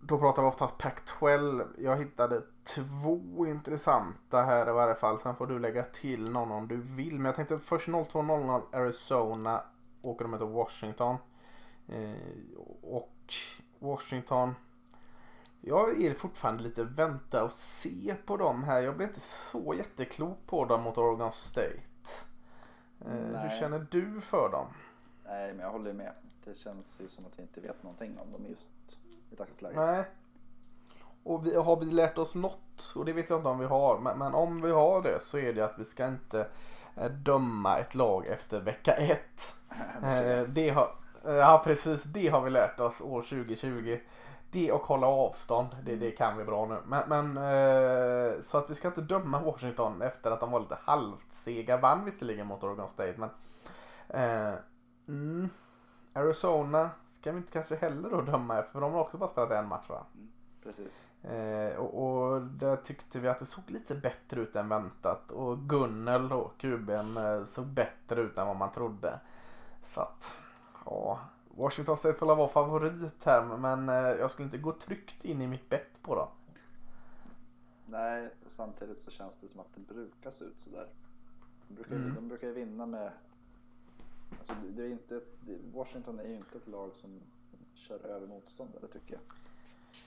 Då 0.00 0.18
pratar 0.18 0.42
vi 0.42 0.48
oftast 0.48 0.78
Pac-12. 0.78 1.66
Jag 1.78 1.96
hittade 1.96 2.42
två 2.64 3.46
intressanta 3.46 4.42
här 4.42 4.68
i 4.68 4.72
varje 4.72 4.94
fall. 4.94 5.20
Sen 5.20 5.36
får 5.36 5.46
du 5.46 5.58
lägga 5.58 5.82
till 5.82 6.30
någon 6.30 6.52
om 6.52 6.68
du 6.68 6.76
vill. 6.76 7.14
Men 7.14 7.24
jag 7.24 7.34
tänkte 7.34 7.58
först 7.58 7.88
02.00 7.88 8.62
Arizona 8.72 9.62
åker 10.02 10.24
de 10.24 10.38
till 10.38 10.46
Washington. 10.46 11.16
Eh, 11.88 12.58
och 12.82 13.34
Washington. 13.78 14.54
Jag 15.60 16.02
är 16.02 16.14
fortfarande 16.14 16.62
lite 16.62 16.84
vänta 16.84 17.44
och 17.44 17.52
se 17.52 18.14
på 18.26 18.36
dem 18.36 18.64
här. 18.64 18.80
Jag 18.80 18.96
blir 18.96 19.06
inte 19.06 19.20
så 19.20 19.74
jätteklok 19.74 20.38
på 20.46 20.64
dem 20.64 20.82
mot 20.82 20.98
Oregon 20.98 21.32
State. 21.32 21.80
Eh, 23.00 23.40
hur 23.40 23.60
känner 23.60 23.86
du 23.90 24.20
för 24.20 24.48
dem? 24.52 24.66
Nej, 25.24 25.52
men 25.52 25.60
jag 25.60 25.70
håller 25.70 25.92
med. 25.92 26.12
Det 26.44 26.58
känns 26.58 26.96
ju 27.00 27.08
som 27.08 27.26
att 27.26 27.38
vi 27.38 27.42
inte 27.42 27.60
vet 27.60 27.82
någonting 27.82 28.18
om 28.18 28.32
dem 28.32 28.46
just 28.48 28.97
i 29.30 29.34
dagsläget. 29.34 29.76
Nej. 29.76 30.04
Och 31.22 31.46
vi, 31.46 31.56
har 31.56 31.76
vi 31.76 31.86
lärt 31.86 32.18
oss 32.18 32.34
något? 32.34 32.92
Och 32.96 33.04
det 33.04 33.12
vet 33.12 33.30
jag 33.30 33.38
inte 33.38 33.48
om 33.48 33.58
vi 33.58 33.66
har. 33.66 33.98
Men, 33.98 34.18
men 34.18 34.34
om 34.34 34.60
vi 34.60 34.70
har 34.70 35.02
det 35.02 35.22
så 35.22 35.38
är 35.38 35.52
det 35.52 35.64
att 35.64 35.78
vi 35.78 35.84
ska 35.84 36.06
inte 36.06 36.46
eh, 36.96 37.10
döma 37.10 37.78
ett 37.78 37.94
lag 37.94 38.26
efter 38.26 38.60
vecka 38.60 38.94
ett. 38.94 39.54
Eh, 40.02 40.42
det 40.42 40.68
har, 40.68 40.94
eh, 41.26 41.34
ja 41.34 41.62
precis, 41.64 42.02
det 42.02 42.28
har 42.28 42.40
vi 42.40 42.50
lärt 42.50 42.80
oss 42.80 43.00
år 43.00 43.22
2020. 43.22 43.98
Det 44.50 44.72
och 44.72 44.82
hålla 44.82 45.06
avstånd, 45.06 45.68
det, 45.84 45.96
det 45.96 46.10
kan 46.10 46.38
vi 46.38 46.44
bra 46.44 46.66
nu. 46.66 46.76
Men, 46.86 47.08
men 47.08 47.36
eh, 47.36 48.40
så 48.42 48.58
att 48.58 48.70
vi 48.70 48.74
ska 48.74 48.88
inte 48.88 49.00
döma 49.00 49.40
Washington 49.40 50.02
efter 50.02 50.30
att 50.30 50.40
de 50.40 50.50
var 50.50 50.60
lite 50.60 50.78
halvsega. 50.84 51.76
Vann 51.76 52.04
visserligen 52.04 52.46
mot 52.46 52.64
Oregon 52.64 52.88
State 52.88 53.14
men 53.16 53.30
eh, 54.08 54.54
mm, 55.08 55.48
Arizona 56.18 56.90
ska 57.08 57.32
vi 57.32 57.38
inte 57.38 57.52
kanske 57.52 57.76
heller 57.76 58.10
då 58.10 58.20
döma 58.20 58.62
för 58.62 58.80
de 58.80 58.92
har 58.92 59.00
också 59.00 59.18
bara 59.18 59.28
spelat 59.30 59.50
en 59.50 59.68
match 59.68 59.88
va? 59.88 60.06
Precis. 60.62 61.10
Eh, 61.24 61.76
och, 61.76 62.02
och 62.34 62.42
där 62.42 62.76
tyckte 62.76 63.20
vi 63.20 63.28
att 63.28 63.38
det 63.38 63.46
såg 63.46 63.70
lite 63.70 63.94
bättre 63.94 64.40
ut 64.40 64.56
än 64.56 64.68
väntat. 64.68 65.30
Och 65.30 65.58
Gunnel 65.58 66.30
kuben, 66.58 67.16
eh, 67.16 67.44
såg 67.44 67.66
bättre 67.66 68.20
ut 68.20 68.38
än 68.38 68.46
vad 68.46 68.56
man 68.56 68.72
trodde. 68.72 69.20
Så 69.82 70.00
att, 70.00 70.40
ja. 70.84 71.20
Washington 71.56 71.96
State 71.96 72.18
får 72.18 72.26
vara 72.36 72.48
favorit 72.48 73.24
här 73.24 73.44
men 73.56 73.88
eh, 73.88 73.94
jag 73.94 74.30
skulle 74.30 74.44
inte 74.44 74.58
gå 74.58 74.72
tryggt 74.72 75.24
in 75.24 75.42
i 75.42 75.46
mitt 75.46 75.68
bett 75.68 76.02
på 76.02 76.14
dem. 76.14 76.28
Nej, 77.86 78.30
och 78.46 78.52
samtidigt 78.52 78.98
så 79.00 79.10
känns 79.10 79.36
det 79.40 79.48
som 79.48 79.60
att 79.60 79.74
det 79.74 79.94
brukar 79.94 80.30
se 80.30 80.44
ut 80.44 80.60
sådär. 80.60 80.88
De 81.68 81.74
brukar, 81.74 81.94
Mm. 81.96 82.14
de 82.14 82.28
brukar 82.28 82.46
ju 82.46 82.52
vinna 82.52 82.86
med... 82.86 83.12
Alltså 84.38 84.52
det 84.76 84.82
är 84.82 84.88
inte, 84.90 85.20
Washington 85.74 86.18
är 86.20 86.24
ju 86.28 86.36
inte 86.36 86.58
ett 86.58 86.68
lag 86.68 86.96
som 86.96 87.20
kör 87.74 88.06
över 88.06 88.26
motståndare 88.26 88.86
tycker 88.86 89.14
jag. 89.14 89.20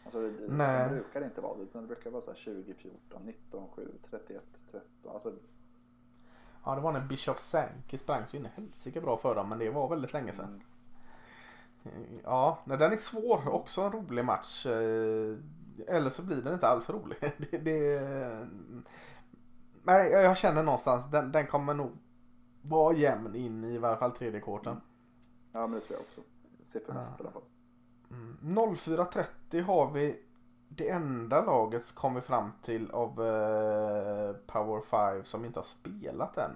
Alltså 0.03 0.21
det, 0.21 0.47
Nej. 0.53 0.89
de 0.89 0.95
brukar 0.95 1.23
inte 1.23 1.41
vara 1.41 1.57
det, 1.57 1.63
utan 1.63 1.81
det 1.81 1.87
brukar 1.87 2.09
vara 2.09 2.21
så 2.21 2.29
här 2.31 2.37
20, 2.37 2.73
14, 2.73 3.21
19, 3.25 3.67
7, 3.75 3.91
31, 4.09 4.43
13. 4.71 5.11
Alltså 5.13 5.33
Ja 6.65 6.75
det 6.75 6.81
var 6.81 6.91
när 6.91 7.01
Bishop 7.01 7.39
Sankey 7.39 7.99
sprang 7.99 8.27
så 8.27 8.37
in 8.37 8.45
i 8.45 8.49
helsike 8.55 9.01
bra 9.01 9.17
för 9.17 9.35
dem 9.35 9.49
men 9.49 9.59
det 9.59 9.69
var 9.69 9.89
väldigt 9.89 10.13
länge 10.13 10.33
sedan. 10.33 10.61
mm, 11.83 12.19
Ja, 12.23 12.59
den 12.65 12.93
är 12.93 12.97
svår. 12.97 13.49
Också 13.49 13.81
en 13.81 13.91
rolig 13.91 14.25
match. 14.25 14.65
Eh, 14.65 15.37
Eller 15.87 16.09
så 16.09 16.21
blir 16.23 16.41
den 16.41 16.53
inte 16.53 16.67
alls 16.67 16.89
rolig. 16.89 17.17
Det, 17.51 17.57
det, 17.57 18.47
men 19.83 19.95
jag 20.11 20.23
jag 20.23 20.37
känner 20.37 20.63
någonstans 20.63 21.05
den, 21.11 21.31
den 21.31 21.47
kommer 21.47 21.73
nog 21.73 21.91
vara 22.61 22.95
jämn 22.95 23.35
in 23.35 23.63
i 23.63 23.77
varje 23.77 23.97
fall 23.97 24.11
tredje 24.11 24.41
kvarten. 24.41 24.81
ja 25.51 25.67
men 25.67 25.71
det 25.71 25.85
tror 25.85 25.99
jag 25.99 26.01
också. 26.01 26.21
Siffermässigt 26.63 27.19
i 27.19 27.23
alla 27.23 27.31
fall. 27.31 27.41
Mm. 28.09 28.37
04.30 28.75 29.61
har 29.61 29.91
vi 29.91 30.19
det 30.67 30.89
enda 30.89 31.45
laget 31.45 31.85
som 31.85 31.95
kom 31.95 32.15
vi 32.15 32.21
fram 32.21 32.51
till 32.61 32.91
av 32.91 33.09
eh, 33.09 34.35
Power 34.47 34.81
5 34.81 35.25
som 35.25 35.45
inte 35.45 35.59
har 35.59 35.65
spelat 35.65 36.37
än. 36.37 36.51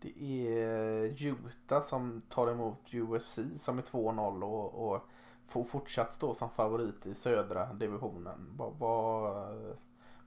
Det 0.00 0.22
är 0.22 1.26
Utah 1.26 1.84
som 1.84 2.20
tar 2.28 2.50
emot 2.50 2.94
USC 2.94 3.38
som 3.58 3.78
är 3.78 3.82
2-0 3.82 4.42
och, 4.42 4.88
och 4.88 5.08
får 5.46 5.64
fortsatt 5.64 6.14
stå 6.14 6.34
som 6.34 6.50
favorit 6.50 7.06
i 7.06 7.14
södra 7.14 7.72
divisionen. 7.72 8.52
Vad, 8.56 8.72
vad, 8.78 9.76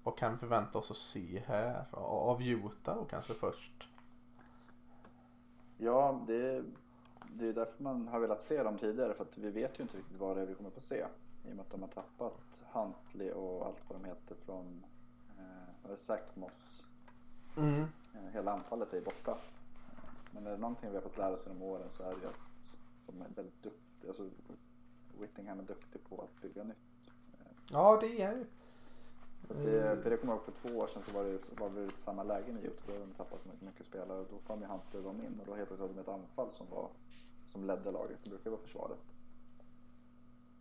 vad 0.03 0.17
kan 0.17 0.31
vi 0.31 0.37
förvänta 0.37 0.79
oss 0.79 0.91
att 0.91 0.97
se 0.97 1.43
här? 1.45 1.85
Av 1.91 2.43
Utah 2.43 2.95
och 2.95 3.09
kanske 3.09 3.33
först? 3.33 3.86
Ja, 5.77 6.21
det, 6.27 6.63
det 7.33 7.47
är 7.47 7.53
därför 7.53 7.83
man 7.83 8.07
har 8.07 8.19
velat 8.19 8.43
se 8.43 8.63
dem 8.63 8.77
tidigare 8.77 9.13
för 9.13 9.23
att 9.23 9.37
vi 9.37 9.49
vet 9.49 9.79
ju 9.79 9.83
inte 9.83 9.97
riktigt 9.97 10.17
vad 10.17 10.37
det 10.37 10.41
är 10.41 10.45
vi 10.45 10.55
kommer 10.55 10.69
få 10.69 10.81
se. 10.81 11.05
I 11.45 11.51
och 11.51 11.55
med 11.55 11.59
att 11.59 11.69
de 11.69 11.81
har 11.81 11.89
tappat 11.89 12.61
Huntley 12.71 13.31
och 13.31 13.65
allt 13.65 13.89
vad 13.89 14.01
de 14.01 14.07
heter 14.07 14.35
från 14.35 14.85
eh, 15.37 15.95
Sackmoss. 15.95 16.83
Mm. 17.57 17.81
Eh, 18.13 18.31
hela 18.33 18.51
anfallet 18.51 18.93
är 18.93 19.01
borta. 19.01 19.37
Men 20.31 20.47
är 20.47 20.51
det 20.51 20.57
någonting 20.57 20.89
vi 20.89 20.95
har 20.95 21.01
fått 21.01 21.17
lära 21.17 21.33
oss 21.33 21.47
genom 21.47 21.61
åren 21.61 21.87
så 21.89 22.03
är 22.03 22.09
det 22.09 22.21
ju 22.21 22.27
att 22.27 22.77
de 23.05 23.21
är 23.21 23.27
väldigt 23.35 23.63
duktiga. 23.63 24.09
Alltså, 24.09 24.29
Whittingham 25.19 25.59
är 25.59 25.63
duktig 25.63 26.01
på 26.09 26.21
att 26.21 26.41
bygga 26.41 26.63
nytt. 26.63 26.77
Ja, 27.71 27.97
det 28.01 28.21
är 28.21 28.31
ju. 28.31 28.45
För 29.47 29.53
det, 29.55 30.01
för 30.01 30.09
det 30.09 30.17
kommer 30.17 30.33
jag 30.33 30.37
ihåg 30.37 30.45
för 30.45 30.69
två 30.69 30.77
år 30.77 30.87
sedan 30.87 31.03
så 31.03 31.11
var 31.17 31.23
det, 31.23 31.59
var 31.59 31.69
det 31.69 31.85
lite 31.85 31.99
samma 31.99 32.23
läge 32.23 32.53
med 32.53 32.63
Utah. 32.63 32.85
Då 32.87 32.93
hade 32.93 33.05
de 33.05 33.13
tappat 33.13 33.45
mycket, 33.61 33.85
spelare 33.85 34.19
och 34.19 34.27
då 34.31 34.37
kom 34.47 34.61
ju 34.61 35.01
de 35.01 35.21
in 35.21 35.39
och 35.39 35.45
då 35.45 35.55
helt 35.55 35.67
plötsligt 35.67 35.79
hade 35.79 35.93
de 35.93 35.99
ett 36.01 36.07
anfall 36.07 36.49
som, 36.53 36.67
var, 36.69 36.89
som 37.45 37.63
ledde 37.65 37.91
laget. 37.91 38.19
Det 38.23 38.29
brukar 38.29 38.49
vara 38.49 38.61
försvaret. 38.61 38.99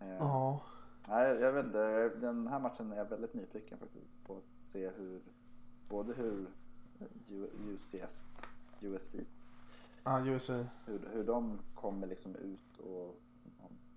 Eh, 0.01 0.09
Ja. 0.17 0.61
Nej, 1.09 1.29
jag 1.41 1.53
vet 1.53 1.67
inte. 1.67 2.09
Den 2.09 2.47
här 2.47 2.59
matchen 2.59 2.93
är 2.93 2.97
jag 2.97 3.05
väldigt 3.05 3.35
nyfiken 3.35 3.79
faktiskt 3.79 4.25
på 4.27 4.37
att 4.37 4.65
se 4.65 4.89
hur 4.91 5.21
både 5.89 6.13
hur 6.13 6.47
UCS, 7.69 8.43
USC, 8.81 9.17
Ja, 10.05 10.21
USC. 10.27 10.51
hur, 10.87 11.09
hur 11.13 11.25
de 11.25 11.59
kommer 11.75 12.07
liksom 12.07 12.37
ut 12.37 12.79
och 12.79 13.21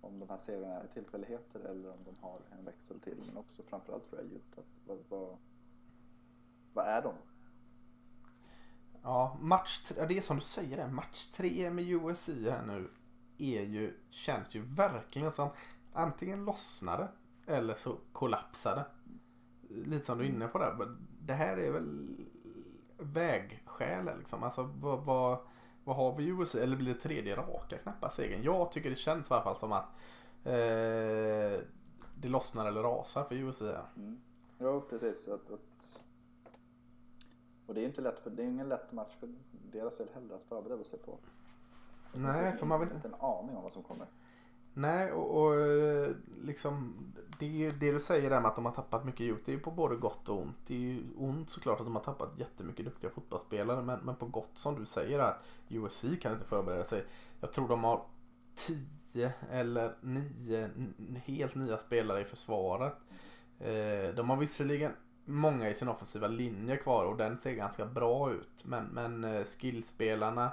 om, 0.02 0.20
de 0.20 0.30
här 0.30 0.38
serierna 0.38 0.74
är 0.74 0.88
tillfälligheter 0.88 1.60
eller 1.60 1.92
om 1.92 2.04
de 2.06 2.16
har 2.22 2.40
en 2.52 2.66
växel 2.66 3.00
till. 3.00 3.24
Men 3.28 3.38
också 3.38 3.64
framförallt 3.64 4.10
tror 4.10 4.22
jag 4.22 4.32
Utah. 4.32 4.64
Vad, 4.86 4.98
vad, 5.10 5.38
vad 6.74 6.86
är 6.86 7.02
de? 7.02 7.14
Ja, 9.04 9.38
match 9.42 9.80
tre, 9.80 10.06
det 10.06 10.18
är 10.18 10.22
som 10.22 10.38
du 10.38 10.44
säger 10.44 10.78
det. 10.78 10.88
Match 10.88 11.26
tre 11.26 11.70
med 11.70 11.86
USC 11.86 12.28
här 12.28 12.66
nu 12.66 12.90
är 13.38 13.64
ju, 13.64 13.94
känns 14.10 14.56
ju 14.56 14.62
verkligen 14.62 15.32
som 15.32 15.50
antingen 15.94 16.46
lossnade 16.46 17.08
eller 17.48 17.76
så 17.76 17.98
kollapsade. 18.12 18.86
Lite 19.70 20.06
som 20.06 20.18
du 20.18 20.24
är 20.24 20.30
inne 20.30 20.48
på 20.48 20.58
där. 20.58 20.96
Det 21.22 21.34
här 21.34 21.58
är 21.58 21.72
väl 21.72 22.18
vägskäl 22.98 24.10
liksom. 24.18 24.44
Alltså 24.44 24.64
vad, 24.64 25.00
vad, 25.00 25.40
vad 25.90 25.98
har 25.98 26.16
vi 26.16 26.24
i 26.24 26.28
USC? 26.28 26.56
Eller 26.56 26.78
blir 26.78 26.94
det 26.94 27.00
tredje 27.00 27.36
raka 27.36 27.78
knappa 27.78 28.12
segern? 28.12 28.44
Jag 28.44 28.72
tycker 28.72 28.90
det 28.90 28.96
känns 28.96 29.32
i 29.32 29.34
alla 29.34 29.44
fall 29.44 29.58
som 29.58 29.72
att 29.72 29.86
eh, 30.44 31.64
det 32.16 32.28
lossnar 32.28 32.66
eller 32.66 32.84
rasar 32.84 33.24
för 33.24 33.36
här. 33.76 33.86
Mm. 33.96 34.22
Jo, 34.60 34.82
precis. 34.90 35.28
Att, 35.28 35.52
att... 35.52 36.00
Och 37.66 37.74
det 37.74 37.82
är 37.82 37.86
inte 37.86 38.02
lätt 38.02 38.20
för, 38.20 38.30
det 38.30 38.44
är 38.44 38.48
ingen 38.48 38.70
lätt 38.70 38.92
match 38.92 39.16
för 39.20 39.30
deras 39.72 39.98
del 39.98 40.08
heller 40.14 40.36
att 40.36 40.44
förbereda 40.44 40.84
sig 40.84 41.00
på. 41.00 41.18
Nej, 42.14 42.56
för 42.58 42.66
man 42.66 42.80
vet 42.80 42.94
inte 42.94 43.08
en 43.08 43.16
aning 43.20 43.58
om 43.58 43.64
vad 43.64 43.74
som 43.74 43.84
kommer. 43.84 44.08
Nej, 44.74 45.12
och, 45.12 45.42
och 45.42 45.56
eh, 45.56 46.12
liksom 46.42 46.94
det, 47.40 47.46
är 47.46 47.50
ju 47.50 47.72
det 47.72 47.92
du 47.92 48.00
säger 48.00 48.30
där 48.30 48.42
med 48.42 48.50
att 48.50 48.56
de 48.56 48.66
har 48.66 48.72
tappat 48.72 49.06
mycket 49.06 49.26
djup. 49.26 49.46
Det 49.46 49.52
är 49.52 49.56
ju 49.56 49.62
på 49.62 49.72
både 49.72 49.96
gott 49.96 50.30
och 50.30 50.42
ont. 50.42 50.58
Det 50.68 50.74
är 50.74 50.80
ju 50.80 51.04
ont 51.18 51.50
såklart 51.50 51.80
att 51.80 51.86
de 51.86 51.96
har 51.96 52.04
tappat 52.04 52.40
jättemycket 52.40 52.86
duktiga 52.86 53.10
fotbollsspelare. 53.10 53.82
Men, 53.82 54.00
men 54.00 54.16
på 54.16 54.26
gott 54.26 54.52
som 54.54 54.80
du 54.80 54.86
säger 54.86 55.20
att 55.20 55.44
USC 55.70 56.06
kan 56.22 56.34
inte 56.34 56.46
förbereda 56.46 56.84
sig. 56.84 57.06
Jag 57.42 57.54
tror 57.54 57.68
de 57.68 57.84
har 57.84 58.06
tio 58.56 59.32
eller 59.52 59.96
nio 60.02 60.70
helt 61.26 61.56
nya 61.56 61.78
spelare 61.78 62.22
i 62.22 62.26
försvaret. 62.26 62.94
Eh, 63.60 64.16
de 64.16 64.30
har 64.30 64.38
visserligen 64.38 64.92
många 65.26 65.70
i 65.70 65.76
sin 65.76 65.90
offensiva 65.90 66.28
linje 66.28 66.78
kvar 66.78 67.06
och 67.06 67.18
den 67.18 67.38
ser 67.38 67.54
ganska 67.54 67.86
bra 67.86 68.32
ut. 68.32 68.66
Men, 68.66 68.86
men 68.86 69.24
eh, 69.24 69.44
skillspelarna 69.44 70.52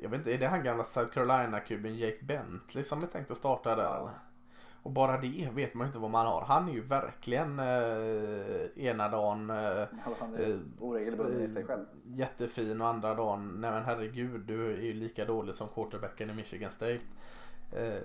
jag 0.00 0.08
vet 0.08 0.18
inte, 0.18 0.34
är 0.34 0.38
det 0.38 0.46
han 0.46 0.64
gamla 0.64 0.84
South 0.84 1.12
Carolina-kuben 1.12 1.96
Jake 1.96 2.24
Bentley 2.24 2.84
som 2.84 3.02
är 3.02 3.06
tänkt 3.06 3.30
att 3.30 3.38
starta 3.38 3.76
där 3.76 3.98
eller? 3.98 4.10
Och 4.82 4.92
bara 4.92 5.20
det 5.20 5.48
vet 5.54 5.74
man 5.74 5.84
ju 5.84 5.88
inte 5.88 5.98
vad 5.98 6.10
man 6.10 6.26
har. 6.26 6.44
Han 6.44 6.68
är 6.68 6.72
ju 6.72 6.80
verkligen 6.80 7.58
eh, 7.58 8.84
ena 8.86 9.08
dagen 9.08 9.50
eh, 9.50 9.84
Han 10.20 10.34
är 10.34 10.50
Eh, 10.50 10.58
oregelbunden 10.80 11.42
i 11.42 11.48
sig 11.48 11.64
själv. 11.64 11.84
jättefin 12.04 12.80
och 12.80 12.88
andra 12.88 13.14
dagen, 13.14 13.60
nej 13.60 13.70
men 13.70 13.84
herregud 13.84 14.40
du 14.40 14.72
är 14.72 14.80
ju 14.80 14.92
lika 14.92 15.24
dålig 15.24 15.54
som 15.54 15.68
quarterbacken 15.68 16.30
i 16.30 16.32
Michigan 16.34 16.70
State. 16.70 17.00
Eh, 17.72 18.00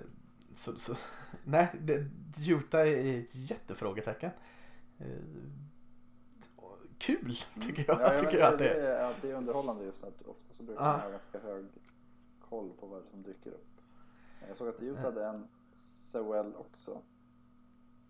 så, 0.54 0.72
så, 0.72 0.94
nej, 1.44 1.68
det, 1.80 2.04
Utah 2.48 2.80
är 2.88 3.20
ett 3.20 3.34
jättefrågetecken. 3.34 4.30
Eh, 7.08 7.16
kul 7.16 7.36
tycker 7.66 7.84
jag, 7.88 7.96
Ja, 8.00 8.02
ja, 8.02 8.10
men 8.12 8.20
tycker 8.20 8.38
jag 8.38 8.52
att 8.52 8.58
det, 8.58 8.64
det 8.74 8.80
det, 8.80 8.88
är. 8.96 9.02
ja, 9.02 9.12
det 9.22 9.30
är 9.30 9.34
underhållande 9.34 9.84
just 9.84 10.04
att 10.04 10.22
ofta 10.22 10.54
så 10.54 10.62
brukar 10.62 10.84
Ja. 10.84 10.90
man 10.92 11.00
ha 11.00 11.08
ganska 11.08 11.38
hög 11.38 11.64
koll 12.48 12.70
på 12.80 12.86
vad 12.86 13.02
som 13.10 13.22
dyker 13.22 13.50
upp. 13.50 13.66
Jag 14.48 14.56
såg 14.56 14.68
att 14.68 14.80
Utah 14.80 15.02
hade 15.02 15.24
en 15.26 15.48
Sewell 15.74 16.56
också. 16.56 16.98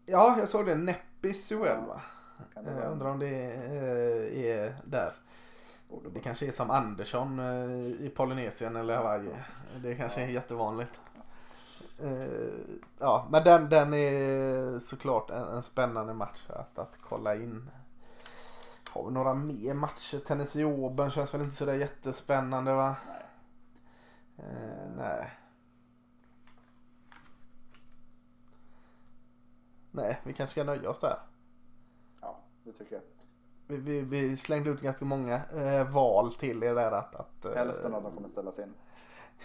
Ja, 0.07 0.37
jag 0.39 0.49
såg 0.49 0.67
det. 0.67 0.75
Neppi 0.75 1.35
Sewell 1.35 1.87
va? 1.87 2.03
Det 2.55 2.61
Jag 2.71 2.85
en- 2.85 2.93
undrar 2.93 3.11
om 3.11 3.19
det 3.19 3.53
eh, 3.53 4.47
är 4.47 4.77
där. 4.85 5.13
Det 6.15 6.21
kanske 6.21 6.47
är 6.47 6.51
som 6.53 6.71
Andersson 6.71 7.39
eh, 7.39 8.07
i 8.07 8.13
Polynesien 8.17 8.77
eller 8.77 8.97
Hawaii. 8.97 9.31
Det 9.83 9.95
kanske 9.95 10.21
är 10.23 10.29
jättevanligt. 10.29 11.01
Eh, 12.03 12.27
Ja, 12.99 13.29
men 13.31 13.45
den, 13.45 13.69
den 13.69 13.95
är 13.95 14.79
såklart 14.79 15.31
en, 15.31 15.43
en 15.45 15.63
spännande 15.63 16.15
match 16.15 16.43
att, 16.49 16.79
att 16.79 16.99
kolla 17.01 17.35
in. 17.35 17.71
Har 18.93 19.05
vi 19.05 19.11
några 19.11 19.35
mer 19.35 19.75
matcher? 19.75 20.19
Tennessee 20.19 20.65
Auburn 20.65 21.11
känns 21.11 21.35
väl 21.35 21.41
inte 21.41 21.57
sådär 21.57 21.75
jättespännande 21.75 22.75
va? 22.75 22.97
Nej. 23.09 23.23
Eh, 24.39 24.91
nej. 24.97 25.31
Nej, 29.91 30.21
vi 30.25 30.33
kanske 30.33 30.53
ska 30.53 30.65
nöja 30.65 30.91
oss 30.91 30.99
där. 30.99 31.17
Ja, 32.21 32.39
det 32.65 32.73
tycker 32.73 32.95
jag. 32.95 33.03
Vi, 33.67 33.77
vi, 33.77 34.01
vi 34.01 34.37
slängde 34.37 34.71
ut 34.71 34.81
ganska 34.81 35.05
många 35.05 35.35
eh, 35.35 35.93
val 35.93 36.33
till 36.33 36.63
er 36.63 36.75
där 36.75 36.93
att... 36.93 37.15
att 37.15 37.45
eh, 37.45 37.55
Hälften 37.55 37.95
av 37.95 38.03
dem 38.03 38.13
kommer 38.13 38.29
ställas 38.29 38.59
in. 38.59 38.75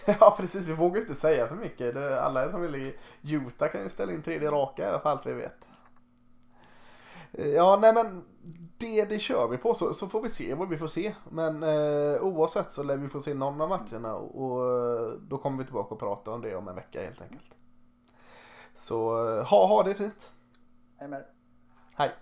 Ja 0.20 0.34
precis, 0.38 0.66
vi 0.66 0.72
vågar 0.72 1.00
inte 1.00 1.14
säga 1.14 1.46
för 1.46 1.56
mycket. 1.56 1.94
Det, 1.94 2.22
alla 2.22 2.50
som 2.50 2.62
vill 2.62 2.74
i 2.74 2.96
Utah 3.22 3.68
kan 3.68 3.82
ju 3.82 3.90
ställa 3.90 4.12
in 4.12 4.22
tredje 4.22 4.50
raka 4.50 4.96
i 4.96 4.98
fall 4.98 5.12
allt 5.12 5.26
vi 5.26 5.32
vet. 5.32 5.67
Ja 7.32 7.78
nej 7.80 7.94
men 7.94 8.24
det, 8.78 9.04
det 9.04 9.18
kör 9.18 9.48
vi 9.48 9.58
på 9.58 9.74
så, 9.74 9.94
så 9.94 10.06
får 10.06 10.22
vi 10.22 10.28
se 10.28 10.54
vad 10.54 10.68
vi 10.68 10.78
får 10.78 10.88
se. 10.88 11.14
Men 11.30 11.62
eh, 11.62 12.22
oavsett 12.22 12.72
så 12.72 12.82
lär 12.82 12.96
vi 12.96 13.08
få 13.08 13.20
se 13.20 13.34
någon 13.34 13.60
av 13.60 13.68
matcherna 13.68 14.14
och, 14.14 14.44
och 14.44 14.64
eh, 14.64 15.12
då 15.12 15.38
kommer 15.38 15.58
vi 15.58 15.64
tillbaka 15.64 15.94
och 15.94 16.00
prata 16.00 16.30
om 16.30 16.42
det 16.42 16.56
om 16.56 16.68
en 16.68 16.74
vecka 16.74 17.02
helt 17.02 17.22
enkelt. 17.22 17.54
Så 18.76 19.28
eh, 19.28 19.44
ha, 19.44 19.66
ha 19.66 19.82
det 19.82 19.94
fint. 19.94 20.30
Hej 20.96 21.08
med. 21.08 21.24
Hej. 21.94 22.12